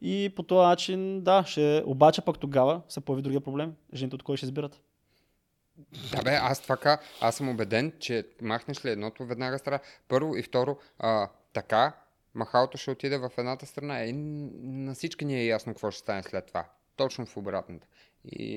И 0.00 0.32
по 0.36 0.42
този 0.42 0.66
начин, 0.66 1.20
да, 1.22 1.44
ще... 1.46 1.82
Обаче 1.86 2.22
пък 2.22 2.38
тогава 2.38 2.82
се 2.88 3.00
появи 3.00 3.22
другия 3.22 3.40
проблем. 3.40 3.74
Жените 3.94 4.14
от 4.14 4.22
кой 4.22 4.36
ще 4.36 4.46
избират? 4.46 4.80
Да 6.12 6.22
бе, 6.22 6.30
аз 6.30 6.60
това 6.60 6.98
аз 7.20 7.36
съм 7.36 7.48
убеден, 7.48 7.92
че 7.98 8.26
махнеш 8.42 8.84
ли 8.84 8.90
едното, 8.90 9.26
веднага 9.26 9.58
страда. 9.58 9.80
Първо 10.08 10.36
и 10.36 10.42
второ, 10.42 10.78
а, 10.98 11.28
така, 11.52 11.96
махалото 12.34 12.78
ще 12.78 12.90
отиде 12.90 13.18
в 13.18 13.30
едната 13.38 13.66
страна 13.66 14.04
и 14.04 14.12
н- 14.12 14.50
на 14.62 14.94
всички 14.94 15.24
ни 15.24 15.40
е 15.40 15.46
ясно 15.46 15.72
какво 15.72 15.90
ще 15.90 16.00
стане 16.00 16.22
след 16.22 16.46
това. 16.46 16.64
Точно 16.96 17.26
в 17.26 17.36
обратната. 17.36 17.86
И 18.32 18.54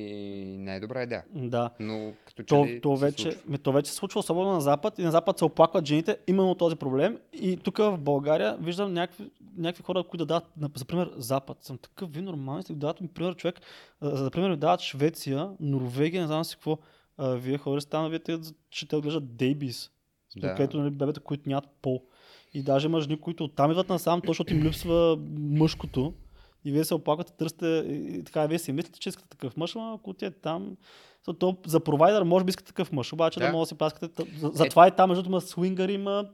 не 0.58 0.76
е 0.76 0.80
добра 0.80 1.04
идея. 1.04 1.24
Да. 1.36 1.70
Но 1.80 2.14
като 2.26 2.44
че 2.44 2.48
То, 2.48 2.66
ли 2.66 2.82
то, 2.82 2.98
се 2.98 3.06
вече, 3.06 3.38
ми, 3.48 3.58
то 3.58 3.72
вече 3.72 3.92
се 3.92 3.98
случва 3.98 4.20
особено 4.20 4.52
на 4.52 4.62
Запад 4.62 5.00
и 5.00 5.02
на 5.02 5.12
Запад 5.12 5.38
се 5.38 5.46
оплакват 5.46 5.86
жените 5.86 6.18
именно 6.28 6.56
този 6.56 6.76
проблем. 6.76 7.18
И 7.34 7.58
тук 7.58 7.78
в 7.78 7.98
България 7.98 8.58
виждам 8.62 8.94
някакви, 8.94 9.30
някакви 9.58 9.84
хора, 9.84 10.04
които 10.04 10.26
да 10.26 10.34
дадат, 10.34 10.58
на- 10.58 10.70
за 10.76 10.86
пример, 10.86 11.12
Запад. 11.18 11.64
Съм 11.64 11.78
такъв, 11.78 12.14
ви 12.14 12.22
нормални 12.22 12.64
сте, 12.64 12.74
дават 12.74 13.02
ми 13.02 13.08
пример 13.08 13.36
човек. 13.36 13.62
За 14.02 14.32
пример 14.32 14.50
ми 14.50 14.58
дават 14.58 14.82
Швеция, 14.82 15.50
Норвегия, 15.60 16.22
не 16.22 16.28
знам 16.28 16.44
си 16.44 16.56
какво. 16.56 16.78
А, 17.18 17.30
вие 17.30 17.58
хора 17.58 17.82
стана, 17.82 18.10
вие 18.10 18.20
те, 18.20 18.40
че 18.70 18.88
те 18.88 18.96
отглеждат 18.96 19.36
дейбис. 19.36 19.92
Да. 20.36 20.48
Да. 20.48 20.56
Където 20.56 20.78
нали, 20.78 20.90
бебета, 20.92 21.20
които 21.20 21.50
нямат 21.50 21.66
пол. 21.82 22.04
И 22.54 22.64
даже 22.64 22.88
има 22.88 23.02
жени, 23.02 23.20
които 23.20 23.44
оттам 23.44 23.72
идват 23.72 23.90
насам, 23.90 24.22
точно 24.22 24.46
им 24.50 24.64
липсва 24.64 25.20
мъжкото. 25.38 26.14
И 26.66 26.72
вие 26.72 26.86
се 26.86 26.94
оплаквате, 26.94 27.34
търсите 27.34 27.66
и, 27.68 28.24
така, 28.24 28.46
вие 28.46 28.60
си 28.60 28.72
мислите, 28.72 29.00
че 29.00 29.10
искате 29.10 29.30
такъв 29.30 29.58
мъж, 29.58 29.76
ама 29.76 29.96
ако 30.00 30.10
отидете 30.10 30.40
там, 30.42 30.78
то, 31.26 31.34
то, 31.34 31.58
за 31.66 31.80
провайдер 31.80 32.24
може 32.24 32.46
би 32.46 32.50
искате 32.50 32.68
такъв 32.68 32.92
мъж, 32.92 33.14
обаче 33.14 33.40
да, 33.40 33.46
Да. 33.46 33.52
може 33.52 33.62
да 33.62 33.66
си 33.68 33.78
паскате. 33.78 34.24
За, 34.40 34.52
затова 34.54 34.88
и 34.88 34.92
там, 34.92 35.10
между 35.10 35.30
има 35.30 35.42
свингъри, 35.42 35.94
има 35.94 36.30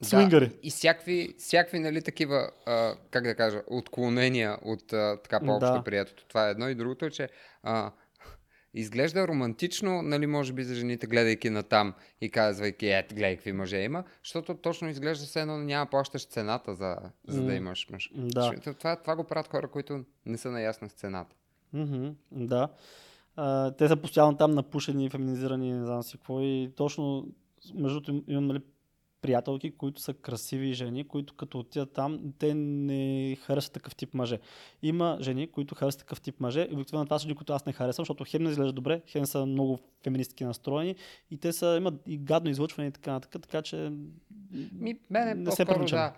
свингъри. 0.00 0.46
Да, 0.46 0.54
и 0.62 0.70
всякакви, 0.70 1.34
всякакви 1.38 1.78
нали, 1.78 2.02
такива, 2.02 2.50
а, 2.66 2.94
как 3.10 3.24
да 3.24 3.34
кажа, 3.34 3.62
отклонения 3.66 4.58
от 4.64 4.92
а, 4.92 5.16
така 5.22 5.40
по-общо 5.40 5.72
Да. 5.72 5.82
приятелство. 5.82 6.26
Това 6.28 6.48
е 6.48 6.50
едно 6.50 6.68
и 6.68 6.74
другото 6.74 7.04
е, 7.04 7.10
че 7.10 7.28
а, 7.62 7.92
изглежда 8.76 9.28
романтично, 9.28 10.02
нали, 10.02 10.26
може 10.26 10.52
би 10.52 10.64
за 10.64 10.74
жените, 10.74 11.06
гледайки 11.06 11.50
на 11.50 11.62
там 11.62 11.94
и 12.20 12.30
казвайки, 12.30 12.86
ето, 12.86 13.14
гледай 13.14 13.34
какви 13.36 13.52
мъже 13.52 13.76
има, 13.76 14.04
защото 14.24 14.54
точно 14.54 14.88
изглежда 14.88 15.26
все 15.26 15.40
едно 15.40 15.58
няма 15.58 15.86
плащаш 15.86 16.26
цената 16.26 16.74
за, 16.74 16.96
за 17.28 17.42
да 17.42 17.54
имаш 17.54 17.88
мъж. 17.90 18.10
да. 18.14 18.52
Това, 18.78 18.96
това 18.96 19.16
го 19.16 19.24
правят 19.24 19.48
хора, 19.48 19.68
които 19.68 20.04
не 20.26 20.38
са 20.38 20.50
наясни 20.50 20.88
с 20.88 20.92
цената. 20.92 21.36
Да. 22.32 22.68
А, 23.36 23.70
те 23.70 23.88
са 23.88 23.96
постоянно 23.96 24.36
там 24.36 24.50
напушени, 24.50 25.10
феминизирани, 25.10 25.72
не 25.72 25.84
знам 25.84 26.02
си 26.02 26.16
какво. 26.16 26.40
И 26.40 26.72
точно, 26.76 27.28
между 27.74 28.00
другото, 28.00 28.10
им- 28.10 28.24
имам 28.28 28.46
нали, 28.46 28.60
приятелки, 29.26 29.76
които 29.76 30.00
са 30.00 30.14
красиви 30.14 30.72
жени, 30.72 31.08
които 31.08 31.34
като 31.34 31.58
отидат 31.58 31.92
там, 31.92 32.32
те 32.38 32.54
не 32.54 33.36
харесват 33.36 33.72
такъв 33.72 33.94
тип 33.96 34.14
мъже. 34.14 34.38
Има 34.82 35.18
жени, 35.20 35.50
които 35.50 35.74
харесват 35.74 35.98
такъв 36.00 36.20
тип 36.20 36.40
мъже. 36.40 36.68
И 36.70 36.74
обикновено 36.74 37.06
това 37.06 37.18
са 37.18 37.22
жени, 37.22 37.34
които 37.34 37.52
аз 37.52 37.66
не 37.66 37.72
харесвам, 37.72 38.02
защото 38.02 38.24
хем 38.28 38.42
не 38.42 38.50
изглеждат 38.50 38.74
добре, 38.74 39.02
хем 39.06 39.26
са 39.26 39.46
много 39.46 39.78
феминистки 40.04 40.44
настроени 40.44 40.96
и 41.30 41.38
те 41.38 41.52
са, 41.52 41.74
имат 41.76 41.94
и 42.06 42.18
гадно 42.18 42.50
излъчване 42.50 42.88
и 42.88 42.92
така 42.92 43.12
нататък, 43.12 43.42
така 43.42 43.62
че 43.62 43.92
Ми, 44.72 44.98
мене 45.10 45.34
не 45.34 45.50
се 45.52 45.64
привличам. 45.64 45.98
да. 45.98 46.12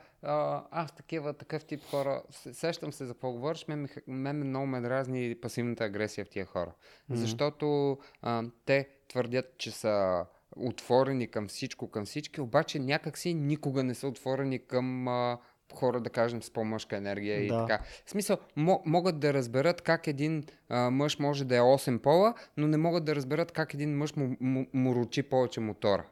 Аз 0.70 0.92
такива, 0.92 1.32
такъв 1.32 1.64
тип 1.64 1.80
хора, 1.90 2.22
се- 2.30 2.54
сещам 2.54 2.92
се 2.92 3.06
за 3.06 3.12
какво 3.12 3.32
говориш, 3.32 3.64
мен, 3.68 3.88
мен 4.06 4.48
много 4.48 4.66
ме 4.66 4.80
дразни 4.80 5.34
пасивната 5.42 5.84
агресия 5.84 6.24
в 6.24 6.28
тия 6.28 6.46
хора. 6.46 6.72
Мгм. 7.08 7.20
Защото 7.20 7.98
а, 8.22 8.42
те 8.64 8.88
твърдят, 9.08 9.58
че 9.58 9.70
са 9.70 10.24
отворени 10.56 11.26
към 11.26 11.48
всичко, 11.48 11.90
към 11.90 12.04
всички, 12.04 12.40
обаче 12.40 12.78
някакси 12.78 13.34
никога 13.34 13.84
не 13.84 13.94
са 13.94 14.08
отворени 14.08 14.58
към 14.58 15.08
а, 15.08 15.38
хора, 15.74 16.00
да 16.00 16.10
кажем, 16.10 16.42
с 16.42 16.50
по-мъжка 16.50 16.96
енергия 16.96 17.44
и 17.44 17.48
Да. 17.48 17.66
така. 17.66 17.84
В 18.06 18.10
смисъл, 18.10 18.36
мо- 18.56 18.82
могат 18.86 19.20
да 19.20 19.34
разберат 19.34 19.80
как 19.82 20.06
един 20.06 20.44
а, 20.68 20.90
мъж 20.90 21.18
може 21.18 21.44
да 21.44 21.56
е 21.56 21.60
8 21.60 21.98
пола, 21.98 22.34
но 22.56 22.66
не 22.66 22.76
могат 22.76 23.04
да 23.04 23.14
разберат 23.16 23.52
как 23.52 23.74
един 23.74 23.96
мъж 23.96 24.16
му, 24.16 24.36
му, 24.40 24.66
му 24.72 24.94
ручи 24.94 25.22
повече 25.22 25.60
мотора. 25.60 26.04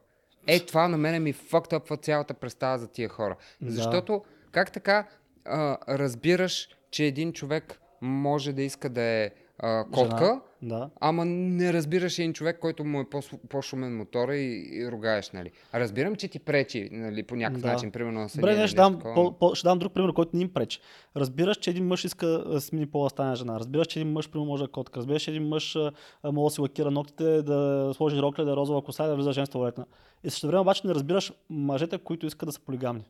Е, 0.47 0.61
това 0.61 0.89
на 0.89 0.97
мене 0.97 1.19
ми 1.21 1.33
фактъпва 1.33 1.97
цялата 1.97 2.35
представа 2.35 2.79
за 2.79 2.89
тия 2.89 3.09
хора. 3.09 3.37
Да. 3.61 3.71
Защото 3.71 4.25
как 4.53 4.73
така 4.73 5.09
а, 5.45 5.79
разбираш, 5.99 6.69
че 6.91 7.05
един 7.05 7.33
човек 7.33 7.81
може 8.01 8.53
да 8.53 8.63
иска 8.63 8.89
да 8.89 9.03
е 9.03 9.31
а, 9.59 9.85
котка, 9.85 10.41
Жена. 10.63 10.79
да. 10.79 10.91
ама 11.01 11.25
не 11.25 11.73
разбираш 11.73 12.19
един 12.19 12.33
човек, 12.33 12.59
който 12.59 12.85
му 12.85 13.01
е 13.01 13.05
по- 13.05 13.21
по-шумен 13.49 13.97
мотора 13.97 14.37
и, 14.37 14.69
и 14.73 14.91
ругаеш, 14.91 15.31
нали? 15.31 15.51
А 15.73 15.81
разбирам, 15.81 16.17
че 16.17 16.29
ти 16.29 16.39
пречи, 16.39 16.89
нали, 16.93 17.23
по 17.23 17.37
някакъв 17.37 17.63
Да. 17.63 17.73
начин, 17.73 17.91
примерно 17.91 18.21
на 18.21 18.29
Добре, 18.35 18.55
не, 18.55 18.61
или 18.61 18.69
ще 18.69 18.77
дам, 18.77 18.93
такова. 18.95 19.15
по, 19.15 19.39
по, 19.41 19.55
ще 19.55 19.69
дам 19.69 19.79
друг 19.79 19.93
пример, 19.93 20.13
който 20.13 20.37
не 20.37 20.43
им 20.43 20.53
пречи. 20.53 20.81
Разбираш, 21.17 21.57
че 21.57 21.71
един 21.71 21.87
мъж 21.87 22.05
иска 22.05 22.27
да 22.27 22.61
смени 22.61 22.87
пола 22.87 23.11
стане 23.11 23.35
жена. 23.37 23.59
Разбираш, 23.61 23.87
че 23.87 24.01
един 24.01 24.13
мъж 24.13 24.31
примерно 24.31 24.47
може 24.47 24.63
да 24.63 24.69
е 24.69 24.73
котка. 24.73 24.99
Разбираш, 24.99 25.23
че 25.23 25.31
един 25.31 25.49
мъж 25.49 25.77
може 26.25 26.45
да 26.45 26.55
си 26.55 26.61
лакира 26.61 26.91
ногтите, 26.91 27.43
да 27.43 27.91
сложи 27.95 28.19
рокля, 28.19 28.45
да 28.45 28.53
е 28.53 28.57
розова 28.57 28.83
коса 28.83 29.05
и 29.05 29.09
да 29.09 29.15
влиза 29.15 29.33
женска 29.33 29.53
туалетна. 29.53 29.87
И 30.25 30.31
също 30.31 30.47
време 30.47 30.61
обаче 30.61 30.87
не 30.87 30.95
разбираш 30.95 31.33
мъжете, 31.51 31.99
които 31.99 32.27
искат 32.27 32.47
да 32.47 32.53
са 32.53 32.61
полигамни. 32.61 33.05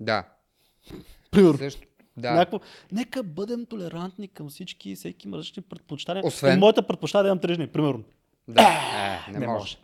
Да. 0.00 0.24
Примерно. 1.30 1.58
Също, 1.58 1.80
Да. 2.16 2.30
Някакво, 2.30 2.60
нека 2.92 3.22
бъдем 3.22 3.66
толерантни 3.66 4.28
към 4.28 4.48
всички, 4.48 4.94
всеки 4.94 5.28
има 5.28 5.36
различни 5.36 5.62
предпочитания. 5.62 6.24
Освен- 6.24 6.56
И 6.56 6.58
моята 6.58 6.82
предпочитание 6.82 7.20
е 7.20 7.24
да 7.24 7.28
имам 7.28 7.38
три 7.38 7.54
жени, 7.54 7.66
примерно. 7.66 8.02
Да. 8.48 8.62
Е, 9.28 9.32
не, 9.32 9.38
Не 9.38 9.46
може. 9.46 9.58
може. 9.58 9.76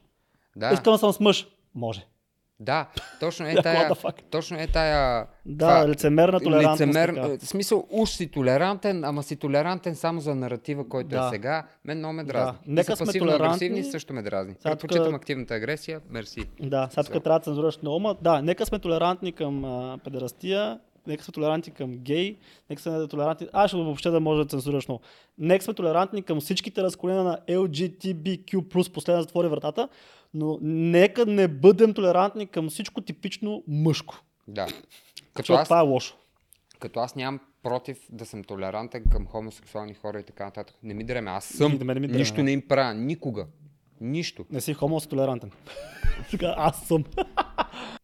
Да. 0.56 0.70
Искам 0.70 0.92
да 0.92 0.98
съм 0.98 1.12
с 1.12 1.20
мъж. 1.20 1.46
Може. 1.74 2.06
Да. 2.60 2.86
Точно 3.20 3.46
е 3.46 3.54
тая. 3.62 3.90
Точно 4.30 4.58
е 4.58 4.66
тая. 4.66 5.26
Да, 5.46 5.88
лицемерна 5.88 6.40
толерантност. 6.40 6.80
лицемер... 6.80 7.08
така. 7.08 7.28
В 7.38 7.40
смисъл, 7.40 7.86
уж 7.90 8.10
си 8.10 8.28
толерантен, 8.28 9.04
ама 9.04 9.22
си 9.22 9.36
толерантен 9.36 9.96
само 9.96 10.20
за 10.20 10.34
наратива, 10.34 10.88
който 10.88 11.08
Да. 11.08 11.26
е 11.26 11.30
сега. 11.30 11.66
Мен 11.84 11.98
много 11.98 12.12
ме 12.14 12.24
дразни. 12.24 12.52
Да. 12.56 12.58
Нека 12.66 12.96
сме 12.96 13.12
толерантни. 13.14 13.84
също 13.84 14.12
ме 14.12 14.22
дразни. 14.22 14.54
Предпочитам 14.62 15.06
тук- 15.06 15.14
активната 15.14 15.54
агресия. 15.54 16.00
Мерси. 16.10 16.40
Да, 16.60 16.88
сега 16.90 17.02
тук 17.04 17.24
трябва 17.24 17.38
да 17.38 17.44
цензураш 17.44 17.78
много, 17.82 18.00
ма 18.00 18.16
да, 18.22 18.42
нека 18.42 18.66
сме 18.66 18.78
толерантни 18.78 19.32
към 19.32 19.64
а, 19.64 19.98
педерастия, 20.04 20.78
нека 21.06 21.24
сме 21.24 21.32
толерантни 21.32 21.72
към 21.72 21.98
гей, 21.98 22.36
нека 22.70 22.82
сме 22.82 23.08
толерантни, 23.08 23.48
аз 23.52 23.70
ще 23.70 23.76
въобще 23.76 24.10
да 24.10 24.20
може 24.20 24.42
да 24.42 24.48
цензураш 24.48 24.88
много. 24.88 25.02
Нека 25.38 25.64
сме 25.64 25.74
толерантни 25.74 26.22
към 26.22 26.40
всичките 26.40 26.82
разколения 26.82 27.24
на 27.24 27.38
LGTBQ+, 27.48 28.92
последна 28.92 29.22
затвори 29.22 29.48
вратата, 29.48 29.88
но 30.34 30.58
нека 30.62 31.26
не 31.26 31.48
бъдем 31.48 31.94
толерантни 31.94 32.46
към 32.46 32.68
всичко 32.68 33.00
типично 33.00 33.64
мъжко. 33.68 34.14
Да. 34.48 34.66
Като 35.34 35.52
аз, 35.52 35.68
това 35.68 35.78
е 35.78 35.82
лошо. 35.82 36.16
като 36.78 37.00
аз 37.00 37.14
нямам 37.14 37.40
против 37.62 37.98
да 38.10 38.26
съм 38.26 38.44
толерантен 38.44 39.04
към 39.12 39.26
хомосексуални 39.26 39.94
хора 39.94 40.20
и 40.20 40.22
така 40.22 40.44
нататък. 40.44 40.76
Не 40.82 40.94
ми 40.94 41.04
дреме. 41.04 41.30
Аз 41.30 41.44
съм. 41.44 41.72
И 41.72 41.78
не 41.78 41.94
ми 41.94 42.06
дреме, 42.06 42.18
Нищо 42.18 42.42
не 42.42 42.52
им 42.52 42.68
правя. 42.68 42.94
Никога. 42.94 43.46
Нищо. 44.00 44.46
Не 44.50 44.60
си 44.60 44.74
хомо, 44.74 45.00
си 45.00 45.08
толерантен. 45.08 45.50
Така, 46.30 46.54
аз 46.56 46.86
съм. 46.86 47.04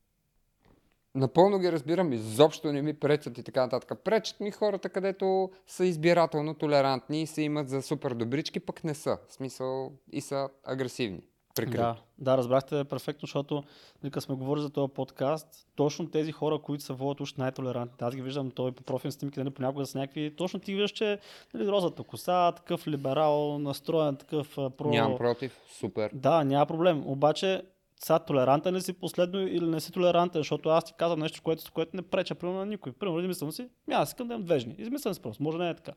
Напълно 1.14 1.58
ги 1.58 1.72
разбирам, 1.72 2.12
изобщо 2.12 2.72
не 2.72 2.82
ми 2.82 2.94
пречат 2.94 3.38
и 3.38 3.42
така 3.42 3.60
нататък. 3.60 3.98
Пречат 4.04 4.40
ми 4.40 4.50
хората, 4.50 4.88
където 4.88 5.50
са 5.66 5.86
избирателно 5.86 6.54
толерантни 6.54 7.22
и 7.22 7.26
се 7.26 7.42
имат 7.42 7.68
за 7.68 7.82
супер 7.82 8.14
добрички, 8.14 8.60
пък 8.60 8.84
не 8.84 8.94
са. 8.94 9.18
В 9.28 9.32
смисъл 9.32 9.92
и 10.12 10.20
са 10.20 10.48
агресивни. 10.64 11.22
Прикрито. 11.54 11.82
Да, 11.82 11.96
да, 12.18 12.36
разбрахте 12.36 12.84
перфектно, 12.84 13.26
защото 13.26 13.62
нека 14.04 14.20
сме 14.20 14.34
говорили 14.34 14.62
за 14.62 14.70
този 14.70 14.92
подкаст. 14.92 15.46
Точно 15.76 16.10
тези 16.10 16.32
хора, 16.32 16.58
които 16.58 16.84
се 16.84 16.92
водят 16.92 17.20
уж 17.20 17.34
най-толерантни. 17.34 18.06
Аз 18.06 18.16
ги 18.16 18.22
виждам 18.22 18.50
той 18.50 18.72
по 18.72 18.82
профилни 18.82 19.12
снимки, 19.12 19.38
нали, 19.38 19.50
понякога 19.50 19.86
са 19.86 19.98
някакви. 19.98 20.36
Точно 20.36 20.60
ти 20.60 20.72
виждаш, 20.72 20.90
че 20.90 21.18
нали, 21.54 21.68
розата 21.68 22.02
коса, 22.02 22.52
такъв 22.52 22.88
либерал, 22.88 23.58
настроен, 23.58 24.16
такъв 24.16 24.54
про. 24.54 24.88
Нямам 24.88 25.18
против. 25.18 25.60
Супер. 25.68 26.10
Да, 26.14 26.44
няма 26.44 26.66
проблем. 26.66 27.02
Обаче, 27.06 27.62
сега 28.04 28.18
толерантен 28.18 28.74
ли 28.74 28.80
си 28.80 28.92
последно 28.92 29.40
или 29.40 29.66
не 29.66 29.80
си 29.80 29.92
толерантен, 29.92 30.40
защото 30.40 30.68
аз 30.68 30.84
ти 30.84 30.92
казвам 30.98 31.20
нещо, 31.20 31.42
което, 31.42 31.72
което 31.72 31.96
не 31.96 32.02
преча 32.02 32.34
примерно 32.34 32.58
на 32.58 32.66
никой. 32.66 32.92
Примерно, 32.92 33.20
измислям 33.20 33.52
си, 33.52 33.68
«Ми, 33.86 33.94
аз 33.94 34.08
искам 34.08 34.28
да 34.28 34.34
имам 34.34 34.44
две 34.44 34.58
жени. 34.58 34.74
Измислям 34.78 35.14
си 35.14 35.22
просто, 35.22 35.42
може 35.42 35.58
да 35.58 35.64
не 35.64 35.70
е 35.70 35.74
така. 35.74 35.92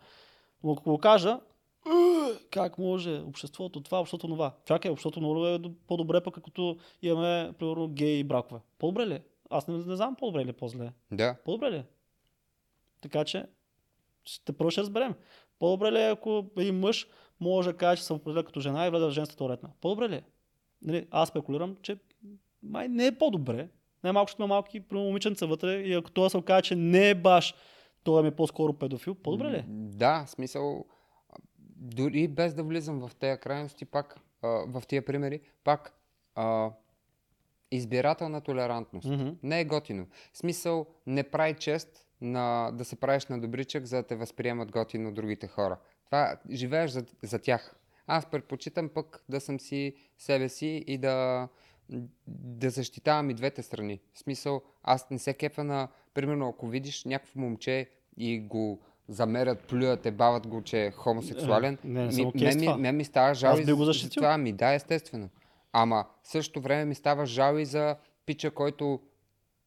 Но 0.63 0.71
ако 0.71 0.83
го 0.83 0.97
кажа, 0.97 1.39
«Е, 1.85 1.89
как 2.51 2.77
може 2.77 3.19
обществото 3.19 3.81
това, 3.81 3.99
обществото 3.99 4.33
това. 4.33 4.53
Чакай, 4.65 4.91
обществото 4.91 5.19
много 5.19 5.47
е 5.47 5.59
по-добре, 5.87 6.21
пък 6.21 6.33
като 6.33 6.77
имаме, 7.01 7.53
примерно, 7.59 7.87
гей 7.87 8.23
бракове. 8.23 8.61
По-добре 8.79 9.07
ли? 9.07 9.13
е? 9.13 9.23
Аз 9.49 9.67
не, 9.67 9.77
не 9.77 9.95
знам 9.95 10.15
по-добре 10.15 10.41
или 10.41 10.53
по-зле. 10.53 10.91
Да. 11.11 11.35
По-добре 11.45 11.71
ли? 11.71 11.75
е? 11.75 11.85
Така 13.01 13.25
че, 13.25 13.45
ще 14.25 14.53
първо 14.53 14.71
ще 14.71 14.81
разберем. 14.81 15.13
По-добре 15.59 15.91
ли 15.91 16.01
е, 16.01 16.09
ако 16.09 16.45
един 16.57 16.79
мъж 16.79 17.07
може 17.39 17.71
да 17.71 17.77
каже, 17.77 17.97
че 17.97 18.03
се 18.03 18.13
определя 18.13 18.43
като 18.43 18.59
жена 18.59 18.87
и 18.87 18.89
влезе 18.89 19.05
в 19.05 19.11
женската 19.11 19.37
туалетна? 19.37 19.69
По-добре 19.81 20.09
ли? 20.09 20.23
Нали, 20.81 21.07
аз 21.11 21.29
спекулирам, 21.29 21.77
че 21.81 21.97
май 22.63 22.87
не 22.87 23.05
е 23.05 23.17
по-добре. 23.17 23.69
Най-малко 24.03 24.31
ще 24.31 24.41
има 24.41 24.47
малки 24.47 24.83
момиченца 24.91 25.45
вътре 25.45 25.73
и 25.73 25.93
ако 25.93 26.11
това 26.11 26.29
се 26.29 26.37
окаже, 26.37 26.61
че 26.61 26.75
не 26.75 27.09
е 27.09 27.15
баш, 27.15 27.55
той 28.03 28.21
ми 28.21 28.27
е 28.27 28.35
по-скоро 28.35 28.73
педофил, 28.73 29.15
по-добре 29.15 29.51
ли 29.51 29.55
е? 29.55 29.65
Да, 29.67 30.25
смисъл, 30.27 30.85
дори 31.75 32.27
без 32.27 32.53
да 32.53 32.63
влизам 32.63 33.07
в 33.07 33.15
тези 33.15 33.39
крайности, 33.39 33.85
пак, 33.85 34.19
в 34.43 34.83
тия 34.87 35.05
примери, 35.05 35.39
пак 35.63 35.99
а, 36.35 36.71
избирателна 37.71 38.41
толерантност. 38.41 39.09
Мгм. 39.09 39.29
Не 39.43 39.59
е 39.59 39.65
готино. 39.65 40.07
Смисъл, 40.33 40.85
не 41.07 41.23
прави 41.23 41.53
чест 41.53 42.07
на, 42.21 42.71
да 42.73 42.85
се 42.85 42.95
правиш 42.95 43.25
на 43.25 43.41
добричък, 43.41 43.85
за 43.85 43.97
да 43.97 44.03
те 44.03 44.15
възприемат 44.15 44.71
готино 44.71 45.13
другите 45.13 45.47
хора. 45.47 45.77
Това 46.05 46.37
живееш 46.51 46.91
за, 46.91 47.05
за 47.23 47.39
тях. 47.39 47.75
Аз 48.07 48.25
предпочитам 48.25 48.89
пък 48.89 49.23
да 49.29 49.41
съм 49.41 49.59
си 49.59 49.93
себе 50.17 50.49
си 50.49 50.83
и 50.87 50.97
да, 50.97 51.47
да 52.27 52.69
защитавам 52.69 53.29
и 53.29 53.33
двете 53.33 53.63
страни. 53.63 53.99
В 54.13 54.19
смисъл, 54.19 54.61
аз 54.83 55.09
не 55.09 55.19
се 55.19 55.33
кепа 55.33 55.63
на, 55.63 55.87
примерно, 56.13 56.49
ако 56.49 56.67
видиш 56.67 57.05
някакво 57.05 57.39
момче 57.39 57.89
и 58.17 58.39
го 58.39 58.79
замерят, 59.07 59.59
плюят, 59.59 60.01
те 60.01 60.11
бават 60.11 60.47
го, 60.47 60.61
че 60.61 60.85
е 60.85 60.91
хомосексуален, 60.91 61.73
Е, 61.75 61.77
не, 61.83 61.99
не 62.01 62.05
ми, 62.25 62.51
с 62.51 62.55
ми, 62.55 62.67
мен 62.69 62.97
ми 62.97 63.05
става 63.05 63.33
жал 63.33 63.53
Аз 63.53 63.59
и 63.59 63.63
го 63.63 63.69
за- 63.69 63.75
за 63.75 63.85
защитил. 63.85 64.21
това. 64.21 64.37
Ми, 64.37 64.53
да, 64.53 64.73
естествено. 64.73 65.29
Ама 65.73 66.05
същото 66.23 66.61
време 66.61 66.85
ми 66.85 66.95
става 66.95 67.25
жал 67.25 67.55
и 67.55 67.65
за 67.65 67.95
пича, 68.25 68.51
който 68.51 68.99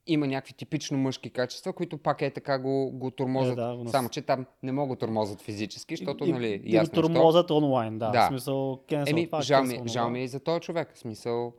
има 0.09 0.27
някакви 0.27 0.53
типично 0.53 0.99
мъжки 0.99 1.31
качества, 1.31 1.73
които 1.73 1.99
пак 1.99 2.23
е 2.23 2.31
така 2.31 2.59
го, 2.59 2.91
го 2.91 3.11
тормозат. 3.11 3.53
Е, 3.53 3.57
да, 3.57 3.77
го 3.77 3.83
нас- 3.85 3.91
Само, 3.91 4.09
че 4.09 4.23
там 4.23 4.47
не 4.63 4.73
могат 4.73 4.99
да 4.99 5.07
тормозат 5.07 5.41
физически, 5.41 5.97
защото, 5.97 6.25
и, 6.25 6.33
нали, 6.33 6.49
и, 6.49 6.55
и 6.55 6.59
го 6.61 6.67
ясно 6.67 6.83
е, 6.83 6.95
що. 6.95 7.03
тормозят 7.03 7.51
онлайн, 7.51 7.99
да. 7.99 8.11
Да. 8.11 8.25
В 8.25 8.29
смисъл, 8.29 8.57
cancel 8.89 9.11
Еми, 9.11 9.27
това, 9.27 9.43
жал 9.43 9.65
cancel 9.65 9.83
ми, 9.83 9.89
жал 9.89 10.11
ми 10.11 10.21
е 10.21 10.25
и 10.25 10.29
за 10.29 10.41
този 10.41 10.61
човек. 10.61 10.95
В 10.95 10.99
смисъл, 10.99 11.53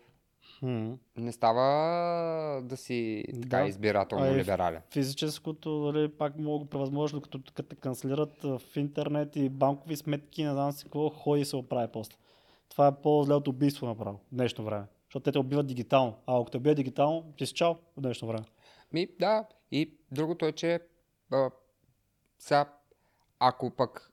Хм. 0.60 0.92
Не 1.18 1.32
става 1.32 1.64
да 2.62 2.78
си 2.78 3.24
така 3.34 3.58
Да. 3.58 3.68
избирателно 3.68 4.24
А 4.26 4.30
и 4.30 4.36
либерален. 4.36 4.82
Физическото, 4.92 5.70
нали, 5.70 6.08
пак 6.10 6.40
мога 6.40 6.66
превъзможно, 6.66 7.22
като, 7.22 7.40
като 7.46 7.70
те 7.70 7.76
канцелират 7.76 8.44
в 8.44 8.62
интернет 8.76 9.36
и 9.36 9.50
банкови 9.50 9.96
сметки, 9.96 10.44
не 10.44 10.52
знам 10.52 10.72
си 10.72 10.84
какво, 10.84 11.10
ходи 11.10 11.42
и 11.42 11.46
се 11.46 11.56
оправи 11.56 11.88
после. 11.94 12.16
Това 12.70 12.88
е 12.88 12.96
по-зле 13.04 13.34
от 13.34 13.48
убийство 13.48 13.88
направо 13.88 14.20
днешно 14.32 14.66
време. 14.66 14.86
Защото 15.10 15.24
те 15.24 15.32
те 15.32 15.40
убиват 15.40 15.68
дигитално. 15.68 16.18
А 16.28 16.42
ако 16.42 16.50
те 16.50 16.58
убият 16.58 16.76
дигитално, 16.76 17.34
ти 17.38 17.46
си 17.46 17.54
чао 17.54 17.74
в 17.74 18.02
днешно 18.02 18.28
време. 18.28 18.46
Ми, 18.94 19.08
да. 19.20 19.46
И 19.72 19.94
другото 20.12 20.46
е, 20.46 20.52
че 20.52 20.80
а, 21.32 21.52
сега, 22.40 22.74
ако 23.40 23.70
пък 23.70 24.12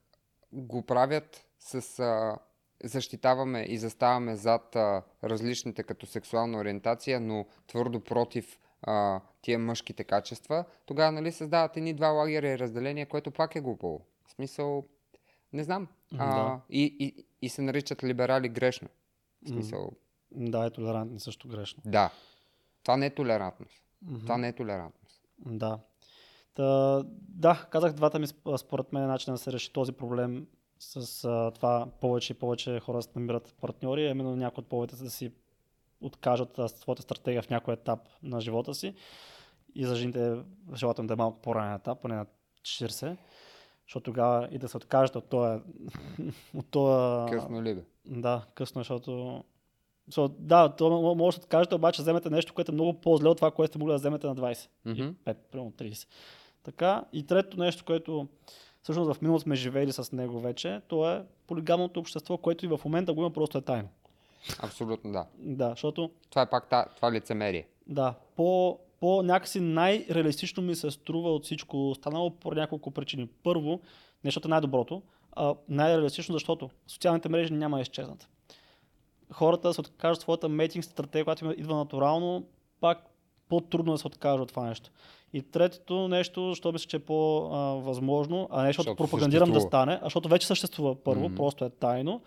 го 0.52 0.82
правят 0.82 1.47
с... 1.59 1.98
А, 1.98 2.39
защитаваме 2.85 3.66
и 3.68 3.78
заставаме 3.78 4.36
зад 4.36 4.77
а, 4.77 5.02
различните 5.24 5.82
като 5.82 6.06
сексуална 6.06 6.59
ориентация, 6.59 7.20
но 7.20 7.47
твърдо 7.66 8.01
против 8.01 8.59
а, 8.82 9.20
тия 9.43 9.59
мъжките 9.59 10.05
качества, 10.05 10.64
тогава 10.86 11.12
нали 11.12 11.32
създават 11.32 11.77
едни 11.77 11.94
два 11.94 12.09
лагера 12.09 12.48
и 12.48 12.59
разделения, 12.59 13.09
което 13.09 13.31
пак 13.31 13.55
е 13.56 13.60
глупаво. 13.60 14.01
В 14.24 14.31
смисъл, 14.31 14.85
не 15.52 15.64
знам. 15.64 15.89
А, 16.18 16.35
Да. 16.35 16.60
и, 16.70 16.97
и, 17.01 17.27
и 17.43 17.48
се 17.48 17.62
наричат 17.62 18.05
либерали 18.05 18.48
грешно. 18.48 18.89
В 19.43 19.48
смисъл, 19.48 19.93
Да, 20.31 20.66
е 20.66 20.70
толерантни 20.70 21.20
също 21.20 21.48
грешно. 21.48 21.82
да. 21.86 22.11
Това 22.82 22.97
не 22.97 23.07
е 23.07 23.15
толерантност. 23.15 23.82
Мгм. 24.03 24.20
Това 24.20 24.39
не 24.39 24.48
е 24.48 24.53
толерантност. 24.53 25.20
Да. 25.47 25.78
Та, 26.55 27.03
да, 27.28 27.66
казах 27.70 27.93
двата 27.93 28.19
ми, 28.19 28.27
сп- 28.27 28.57
според 28.57 28.93
мен, 28.93 29.07
начин 29.07 29.35
да 29.35 29.39
се 29.39 29.53
реши 29.53 29.73
този 29.73 29.93
проблем 29.93 30.47
с 30.78 31.24
а, 31.24 31.51
това 31.51 31.86
повече 32.01 32.32
и 32.32 32.36
повече 32.36 32.81
хора 32.81 32.98
да 32.98 33.20
намират 33.20 33.55
партньори, 33.61 34.03
именно 34.05 34.36
някои 34.36 34.62
от 34.62 34.69
повече 34.69 34.97
да 34.97 35.11
си 35.11 35.32
откажат 36.01 36.61
своята 36.66 37.03
стратегия 37.03 37.43
в 37.43 37.51
някой 37.51 37.74
етап 37.74 38.01
на 38.23 38.40
живота 38.40 38.74
си 38.74 38.94
и 39.74 39.85
за 39.85 39.97
жените 39.97 40.36
желателно 40.74 41.09
да 41.09 41.15
е 41.15 41.16
малко 41.16 41.40
по-ранен 41.40 41.74
етап, 41.74 42.05
а 42.05 42.09
не 42.09 42.15
на 42.15 42.27
40, 42.62 43.16
защото 43.86 44.05
тогава 44.05 44.48
и 44.51 44.59
да 44.59 44.69
се 44.69 44.77
откажат 44.77 45.16
от 45.16 45.28
този... 45.28 45.61
от 46.55 46.70
този 46.70 47.32
Късно 47.32 47.62
ли 47.62 47.74
бе? 47.74 47.85
да, 48.07 48.47
късно, 48.55 48.81
е, 48.81 48.85
защото... 48.85 49.44
So, 50.10 50.28
да, 50.38 50.68
то 50.68 51.14
може 51.14 51.36
да 51.36 51.42
откажете, 51.42 51.74
обаче 51.74 52.02
вземете 52.02 52.30
нещо, 52.30 52.54
което 52.54 52.72
е 52.72 52.74
много 52.74 53.00
по-зле 53.00 53.28
от 53.28 53.36
това, 53.36 53.50
което 53.50 53.72
сте 53.72 53.78
могли 53.78 53.92
да 53.92 53.98
вземете 53.98 54.26
на 54.26 54.36
20. 54.36 54.68
Мгм. 54.84 55.02
5, 55.24 55.36
примерно 55.52 55.72
30. 55.72 56.06
Така, 56.62 57.04
и 57.12 57.26
трето 57.26 57.60
нещо, 57.60 57.84
което 57.84 58.28
всъщност 58.82 59.12
в 59.12 59.22
миналото 59.22 59.42
сме 59.42 59.54
живели 59.54 59.92
с 59.92 60.12
него 60.12 60.40
вече, 60.40 60.80
то 60.88 61.10
е 61.10 61.24
полигамното 61.46 62.00
общество, 62.00 62.36
което 62.38 62.64
и 62.64 62.68
в 62.68 62.80
момента 62.84 63.12
го 63.12 63.20
има, 63.20 63.30
просто 63.30 63.58
е 63.58 63.62
тайно. 63.62 63.88
Абсолютно 64.58 65.12
да. 65.12 65.26
Да, 65.38 65.70
защото 65.70 66.10
Това 66.30 66.42
е 66.42 66.50
пак 66.50 66.68
та, 66.68 66.86
това 66.96 67.12
лицемерие. 67.12 67.66
да, 67.86 68.14
по, 68.36 68.78
по 69.00 69.22
някакси 69.22 69.60
най-реалистично 69.60 70.62
ми 70.62 70.74
се 70.74 70.90
струва 70.90 71.34
от 71.34 71.44
всичко 71.44 71.90
останало 71.90 72.30
по 72.30 72.54
няколко 72.54 72.90
причини. 72.90 73.28
Първо, 73.42 73.80
нещото 74.24 74.48
е 74.48 74.50
най-доброто, 74.50 75.02
а 75.32 75.54
най-реалистично, 75.68 76.32
защото 76.32 76.70
социалните 76.86 77.28
мрежи 77.28 77.52
няма 77.52 77.76
да 77.76 77.82
изчезнат. 77.82 78.28
Хората 79.32 79.74
се 79.74 79.81
откажат 79.81 80.16
от 80.16 80.23
своята 80.23 80.48
мейтинг 80.48 80.85
стратегия, 80.85 81.24
която 81.24 81.55
идва 81.57 81.77
натурално, 81.77 82.47
пак 82.81 83.11
по-трудно 83.48 83.93
да 83.93 83.98
се 83.98 84.07
откажат 84.07 84.40
от 84.40 84.48
това 84.48 84.66
нещо. 84.66 84.90
И 85.32 85.43
третото 85.43 86.09
нещо, 86.09 86.55
що 86.55 86.73
мисля, 86.73 86.89
че 86.89 86.97
е 86.97 87.01
по-възможно, 87.01 88.48
а 88.51 88.62
не 88.62 88.69
защото, 88.69 88.82
Защото 88.82 88.97
пропагандирам 88.97 89.53
да 89.53 89.61
стане, 89.61 89.98
а 90.03 90.05
защото 90.05 90.28
вече 90.28 90.47
съществува 90.47 91.05
първо, 91.05 91.24
Мгм. 91.24 91.35
просто 91.35 91.65
е 91.65 91.70
тайно. 91.70 92.23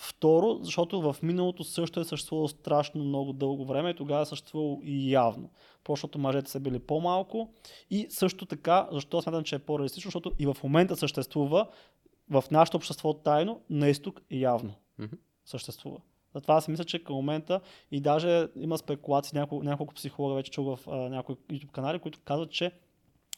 Второ, 0.00 0.58
защото 0.62 1.00
в 1.00 1.16
миналото 1.22 1.64
също 1.64 2.00
е 2.00 2.04
съществувало 2.04 2.48
страшно 2.48 3.04
много 3.04 3.32
дълго 3.32 3.64
време 3.64 3.90
и 3.90 3.94
тогава 3.94 4.22
е 4.22 4.26
съществувало 4.26 4.80
и 4.84 5.12
явно. 5.12 5.50
Просто 5.84 6.00
защото 6.06 6.18
мъжете 6.18 6.50
са 6.50 6.60
били 6.60 6.78
по-малко 6.78 7.48
и 7.90 8.06
също 8.10 8.46
така, 8.46 8.88
защо 8.92 9.22
смятам, 9.22 9.44
че 9.44 9.54
е 9.54 9.58
по-реалистично, 9.58 10.08
защото 10.08 10.32
и 10.38 10.46
в 10.46 10.56
момента 10.62 10.96
съществува 10.96 11.66
в 12.30 12.44
нашето 12.50 12.76
общество 12.76 13.14
тайно, 13.14 13.60
на 13.70 13.88
изток 13.88 14.20
явно 14.30 14.74
Мгм. 14.98 15.16
съществува. 15.44 15.98
Затова 16.34 16.54
аз 16.54 16.68
мисля, 16.68 16.84
че 16.84 17.04
към 17.04 17.16
момента 17.16 17.60
и 17.90 18.00
даже 18.00 18.48
има 18.56 18.78
спекулации, 18.78 19.38
няколко, 19.38 19.64
няколко 19.64 19.94
психолога 19.94 20.34
вече 20.34 20.50
чух 20.50 20.66
в 20.66 20.88
а, 20.88 20.96
някои 20.96 21.34
YouTube 21.34 21.70
канали, 21.70 21.98
които 21.98 22.20
казват, 22.24 22.50
че 22.50 22.72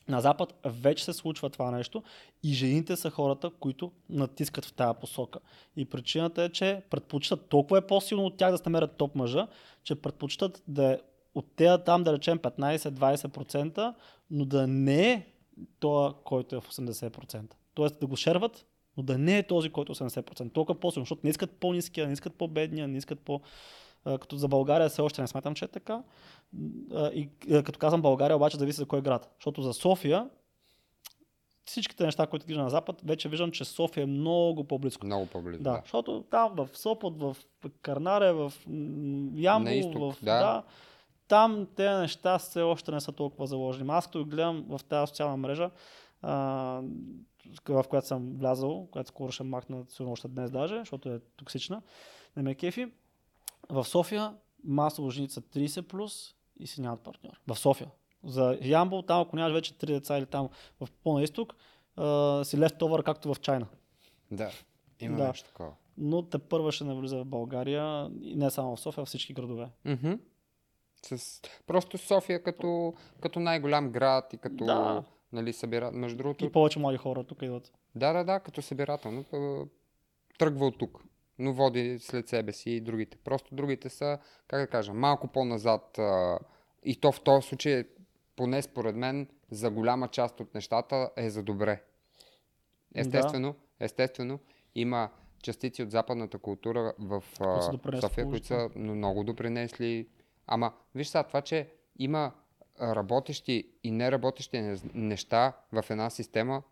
на 0.08 0.20
Запад 0.20 0.54
вече 0.64 1.04
се 1.04 1.12
случва 1.12 1.50
това 1.50 1.70
нещо 1.70 2.02
и 2.42 2.52
жените 2.52 2.96
са 2.96 3.10
хората, 3.10 3.50
които 3.50 3.92
натискат 4.08 4.64
в 4.64 4.72
тази 4.72 4.98
посока. 5.00 5.38
И 5.76 5.84
причината 5.84 6.42
е, 6.42 6.48
че 6.48 6.82
предпочитат 6.90 7.48
толкова 7.48 7.78
е 7.78 7.86
по-силно 7.86 8.24
от 8.24 8.36
тях 8.36 8.50
да 8.50 8.58
се 8.58 8.62
намерят 8.66 8.96
топ 8.96 9.14
мъжа, 9.14 9.46
че 9.82 9.94
предпочитат 9.94 10.62
да 10.68 10.92
е 10.92 10.98
от 11.34 11.56
тея 11.56 11.84
там 11.84 12.04
да 12.04 12.12
речем 12.12 12.38
15-20%, 12.38 13.94
но 14.30 14.44
да 14.44 14.66
не 14.66 15.12
е 15.12 15.26
това, 15.80 16.14
който 16.24 16.56
е 16.56 16.60
в 16.60 16.68
80%. 16.68 17.54
Тоест 17.74 18.00
да 18.00 18.06
го 18.06 18.16
шерват, 18.16 18.66
но 19.00 19.04
да 19.04 19.18
не 19.18 19.38
е 19.38 19.42
този, 19.42 19.70
който 19.70 19.92
е 19.92 19.94
80%. 19.94 20.52
Толкова 20.52 20.80
по-силно, 20.80 21.04
защото 21.04 21.20
не 21.24 21.30
искат 21.30 21.50
по-ниския, 21.50 22.06
не 22.06 22.12
искат 22.12 22.34
по-бедния, 22.34 22.88
не 22.88 22.98
искат 22.98 23.20
по... 23.20 23.40
Като 24.04 24.36
за 24.36 24.48
България 24.48 24.88
все 24.88 25.02
още 25.02 25.20
не 25.20 25.28
смятам, 25.28 25.54
че 25.54 25.64
е 25.64 25.68
така. 25.68 26.02
И 27.14 27.28
като 27.64 27.78
казвам 27.78 28.02
България, 28.02 28.36
обаче 28.36 28.56
зависи 28.56 28.76
за 28.76 28.86
кой 28.86 29.02
град. 29.02 29.34
Защото 29.38 29.62
за 29.62 29.72
София, 29.72 30.28
всичките 31.64 32.04
неща, 32.04 32.26
които 32.26 32.46
виждам 32.46 32.64
на 32.64 32.70
Запад, 32.70 33.00
вече 33.04 33.28
виждам, 33.28 33.50
че 33.50 33.64
София 33.64 34.02
е 34.02 34.06
много 34.06 34.64
по-близко. 34.64 35.06
Много 35.06 35.26
по-близо. 35.26 35.62
Да, 35.62 35.80
защото 35.84 36.24
там 36.30 36.52
в 36.54 36.68
Сопот, 36.72 37.20
в 37.20 37.36
Карнаре, 37.82 38.32
в 38.32 38.52
Ямбол, 39.34 39.70
изток, 39.70 40.14
в, 40.14 40.24
да. 40.24 40.38
да, 40.38 40.62
там 41.28 41.66
тези 41.76 41.94
неща 41.94 42.38
все 42.38 42.62
още 42.62 42.92
не 42.92 43.00
са 43.00 43.12
толкова 43.12 43.46
заложени. 43.46 43.90
Аз 43.92 44.06
като 44.06 44.24
гледам 44.24 44.64
в 44.68 44.80
тази 44.84 45.08
социална 45.08 45.36
мрежа, 45.36 45.70
а, 46.22 46.82
в 47.68 47.84
която 47.88 48.06
съм 48.06 48.36
влязал, 48.36 48.88
която 48.90 49.08
скоро 49.08 49.32
ще 49.32 49.42
махна, 49.42 49.84
сигурно 49.88 50.12
още 50.12 50.28
днес 50.28 50.50
даже, 50.50 50.78
защото 50.78 51.08
е 51.08 51.20
токсична, 51.36 51.82
не 52.36 52.42
ме 52.42 52.54
кефи. 52.54 52.92
В 53.68 53.84
София 53.84 54.34
масово 54.64 55.10
жените 55.10 55.34
са 55.34 55.40
30 55.40 55.82
плюс 55.82 56.34
и 56.60 56.66
си 56.66 56.80
нямат 56.80 57.00
партньор. 57.00 57.40
В 57.46 57.56
София. 57.56 57.90
За 58.24 58.58
Ямбол, 58.62 59.02
там 59.02 59.20
ако 59.20 59.36
нямаш 59.36 59.52
вече 59.52 59.74
3 59.74 59.86
деца 59.86 60.18
или 60.18 60.26
там 60.26 60.48
в 60.80 60.88
по-на 61.04 61.22
изток, 61.22 61.54
си 62.44 62.58
лефтовър 62.58 63.02
както 63.02 63.34
в 63.34 63.40
Чайна. 63.40 63.66
Да. 64.30 64.50
Има 65.00 65.16
Да. 65.16 65.26
нещо 65.28 65.48
такова. 65.48 65.72
но 65.98 66.22
те 66.22 66.38
първа 66.38 66.72
ще 66.72 66.84
навлиза 66.84 67.16
в 67.18 67.24
България 67.24 68.10
и 68.22 68.36
не 68.36 68.50
само 68.50 68.76
в 68.76 68.80
София, 68.80 69.02
а 69.02 69.06
всички 69.06 69.32
градове. 69.32 69.70
Мгм. 69.84 70.12
С... 71.02 71.40
Просто 71.66 71.98
София 71.98 72.42
като, 72.42 72.94
като 73.20 73.40
най-голям 73.40 73.90
град 73.90 74.32
и 74.32 74.38
като 74.38 74.64
Да. 74.64 75.04
Нали, 75.32 75.52
събира... 75.52 75.90
Между 75.90 76.16
другото, 76.18 76.44
И 76.44 76.52
повече 76.52 76.78
млади 76.78 76.98
хора 76.98 77.24
тук 77.24 77.42
идват. 77.42 77.72
да, 77.94 78.12
да, 78.12 78.24
да, 78.24 78.40
като 78.40 78.62
събирателно 78.62 79.24
тръгва 80.38 80.66
от 80.66 80.78
тук, 80.78 81.04
но 81.38 81.52
води 81.52 81.98
след 81.98 82.28
себе 82.28 82.52
си 82.52 82.70
и 82.70 82.80
другите. 82.80 83.18
Просто 83.24 83.54
другите 83.54 83.88
са, 83.88 84.18
как 84.48 84.60
да 84.60 84.66
кажа, 84.66 84.92
малко 84.94 85.28
по-назад 85.28 85.98
и 86.84 86.96
то 86.96 87.12
в 87.12 87.20
този 87.20 87.48
случай, 87.48 87.84
поне 88.36 88.62
според 88.62 88.96
мен, 88.96 89.28
за 89.50 89.70
голяма 89.70 90.08
част 90.08 90.40
от 90.40 90.54
нещата 90.54 91.10
е 91.16 91.30
за 91.30 91.42
добре. 91.42 91.82
Естествено, 92.94 93.54
естествено, 93.80 94.38
има 94.74 95.10
частици 95.42 95.82
от 95.82 95.90
западната 95.90 96.38
култура 96.38 96.92
в 96.98 97.24
София, 98.00 98.26
които 98.28 98.46
са 98.46 98.70
много 98.76 99.24
допринесли. 99.24 100.08
Ама, 100.46 100.72
виж 100.94 101.08
сега, 101.08 101.22
това, 101.22 101.42
че 101.42 101.68
има 101.98 102.32
работещи 102.80 103.64
и 103.84 103.90
неработещи 103.90 104.76
неща 104.94 105.52
в 105.72 105.84
една 105.90 106.10
система 106.10 106.62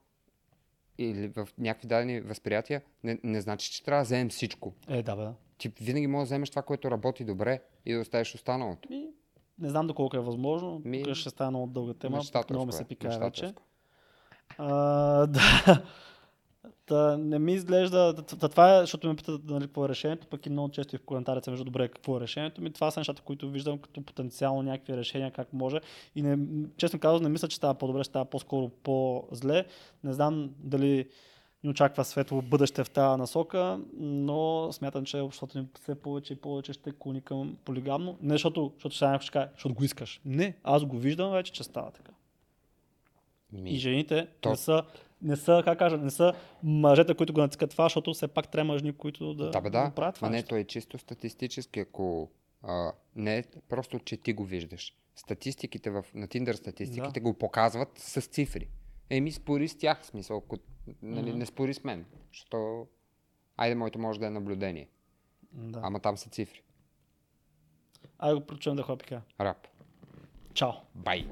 или 0.98 1.28
в 1.28 1.48
някакви 1.58 1.88
дадени 1.88 2.20
възприятия, 2.20 2.82
не, 3.04 3.18
не 3.24 3.40
значи, 3.40 3.72
че 3.72 3.84
трябва 3.84 4.00
да 4.00 4.04
вземем 4.04 4.28
всичко. 4.28 4.74
Е, 4.88 5.02
да, 5.02 5.16
бе. 5.16 5.22
да. 5.22 5.34
Ти 5.58 5.68
винаги 5.80 6.06
можеш 6.06 6.28
да 6.28 6.34
вземеш 6.34 6.50
това, 6.50 6.62
което 6.62 6.90
работи 6.90 7.24
добре 7.24 7.62
и 7.86 7.94
да 7.94 8.00
оставиш 8.00 8.34
останалото. 8.34 8.88
Ми, 8.90 9.08
не 9.58 9.68
знам 9.68 9.86
доколко 9.86 10.16
е 10.16 10.20
възможно. 10.20 10.82
Ми, 10.84 11.02
Тук 11.02 11.14
ще 11.14 11.30
стане 11.30 11.50
много 11.50 11.66
дълга 11.66 11.94
тема. 11.94 12.20
Много 12.50 12.66
ми 12.66 12.70
е, 12.70 12.72
се 12.72 12.84
пикае 12.84 13.18
вече. 13.18 13.54
А, 14.58 15.26
да. 15.26 15.82
Та, 16.86 17.16
не 17.16 17.38
ми 17.38 17.52
изглежда. 17.52 18.14
т- 18.14 18.36
т- 18.36 18.48
Това 18.48 18.76
е, 18.76 18.80
защото 18.80 19.08
ме 19.08 19.16
питат 19.16 19.44
нали, 19.44 19.64
какво 19.64 19.84
е 19.84 19.88
решението, 19.88 20.26
пък 20.26 20.46
и 20.46 20.50
много 20.50 20.68
често 20.68 20.94
и 20.94 20.98
в 20.98 21.04
коментарите 21.04 21.44
се 21.44 21.50
вижда 21.50 21.64
добре 21.64 21.88
какво 21.88 22.16
е 22.16 22.20
решението. 22.20 22.62
Ми, 22.62 22.72
това 22.72 22.90
са 22.90 23.00
нещата, 23.00 23.22
които 23.22 23.50
виждам 23.50 23.78
като 23.78 24.02
потенциално 24.02 24.62
някакви 24.62 24.96
решения, 24.96 25.30
как 25.30 25.52
може. 25.52 25.80
И 26.14 26.22
не, 26.22 26.38
честно 26.76 27.00
казвам, 27.00 27.22
не 27.22 27.28
мисля, 27.28 27.48
че 27.48 27.56
става 27.56 27.74
по-добре, 27.74 28.04
ще 28.04 28.08
става 28.08 28.24
по-скоро 28.24 28.68
по-зле. 28.68 29.64
Не 30.04 30.12
знам 30.12 30.50
дали 30.58 31.08
ни 31.64 31.70
очаква 31.70 32.04
светло 32.04 32.42
бъдеще 32.42 32.84
в 32.84 32.90
тази 32.90 33.18
насока, 33.18 33.80
но 33.94 34.68
смятам, 34.72 35.04
че 35.04 35.20
обществото 35.20 35.58
ни 35.58 35.66
все 35.80 35.94
повече 35.94 36.32
и 36.32 36.36
повече 36.36 36.72
ще 36.72 36.92
клони 36.92 37.20
към 37.20 37.56
полигамно. 37.64 38.18
Не 38.22 38.34
защото, 38.34 38.72
защото 38.74 38.94
ще 38.94 39.04
някой 39.04 39.22
ще 39.22 39.32
каже, 39.32 39.48
защото 39.52 39.74
го 39.74 39.84
искаш. 39.84 40.20
Не, 40.24 40.56
аз 40.64 40.84
го 40.84 40.98
виждам 40.98 41.32
вече, 41.32 41.52
че 41.52 41.64
става 41.64 41.90
така. 41.90 42.12
Ми, 43.52 43.70
И 43.70 43.76
жените 43.76 44.28
то- 44.40 44.50
не 44.50 44.56
са, 44.56 44.82
не 45.22 45.36
са, 45.36 45.62
как 45.64 45.78
кажа, 45.78 45.96
не 45.96 46.10
са 46.10 46.32
мъжете, 46.62 47.14
които 47.14 47.32
го 47.32 47.40
натискат 47.40 47.70
това, 47.70 47.84
защото 47.84 48.14
все 48.14 48.28
пак 48.28 48.48
трябва 48.48 48.72
мъжни, 48.72 48.92
които 48.92 49.34
да, 49.34 49.50
Да, 49.50 49.60
бе, 49.60 49.70
да 49.70 49.84
да. 49.84 49.90
правят 49.90 50.14
това. 50.14 50.28
Ма 50.28 50.36
не, 50.36 50.42
то 50.42 50.56
е 50.56 50.64
чисто 50.64 50.98
статистически. 50.98 51.80
Ако 51.80 52.30
А, 52.62 52.92
не 53.16 53.44
просто, 53.68 53.98
че 53.98 54.16
ти 54.16 54.32
го 54.32 54.44
виждаш. 54.44 54.94
Статистиките 55.16 55.90
в, 55.90 56.04
на 56.14 56.28
Tinder 56.28 56.52
статистиките 56.52 57.12
Да. 57.12 57.20
го 57.20 57.34
показват 57.34 57.98
с 57.98 58.20
цифри. 58.22 58.68
Еми, 59.10 59.32
спори 59.32 59.68
с 59.68 59.78
тях, 59.78 60.06
смисъл, 60.06 60.36
ако 60.36 60.56
нали, 61.02 61.30
Мгм. 61.30 61.38
не 61.38 61.46
спори 61.46 61.74
с 61.74 61.84
мен. 61.84 62.04
Защото, 62.32 62.86
айде, 63.56 63.74
моето 63.74 63.98
може 63.98 64.20
да 64.20 64.26
е 64.26 64.30
наблюдение. 64.30 64.88
Да. 65.52 65.80
Ама 65.82 66.00
там 66.00 66.16
са 66.16 66.30
цифри. 66.30 66.62
Айде 68.18 68.34
го 68.34 68.46
прочуем 68.46 68.76
да 68.76 68.82
хлопика. 68.82 69.22
Рап. 69.40 69.68
Чао. 70.54 70.72
Бай. 70.94 71.26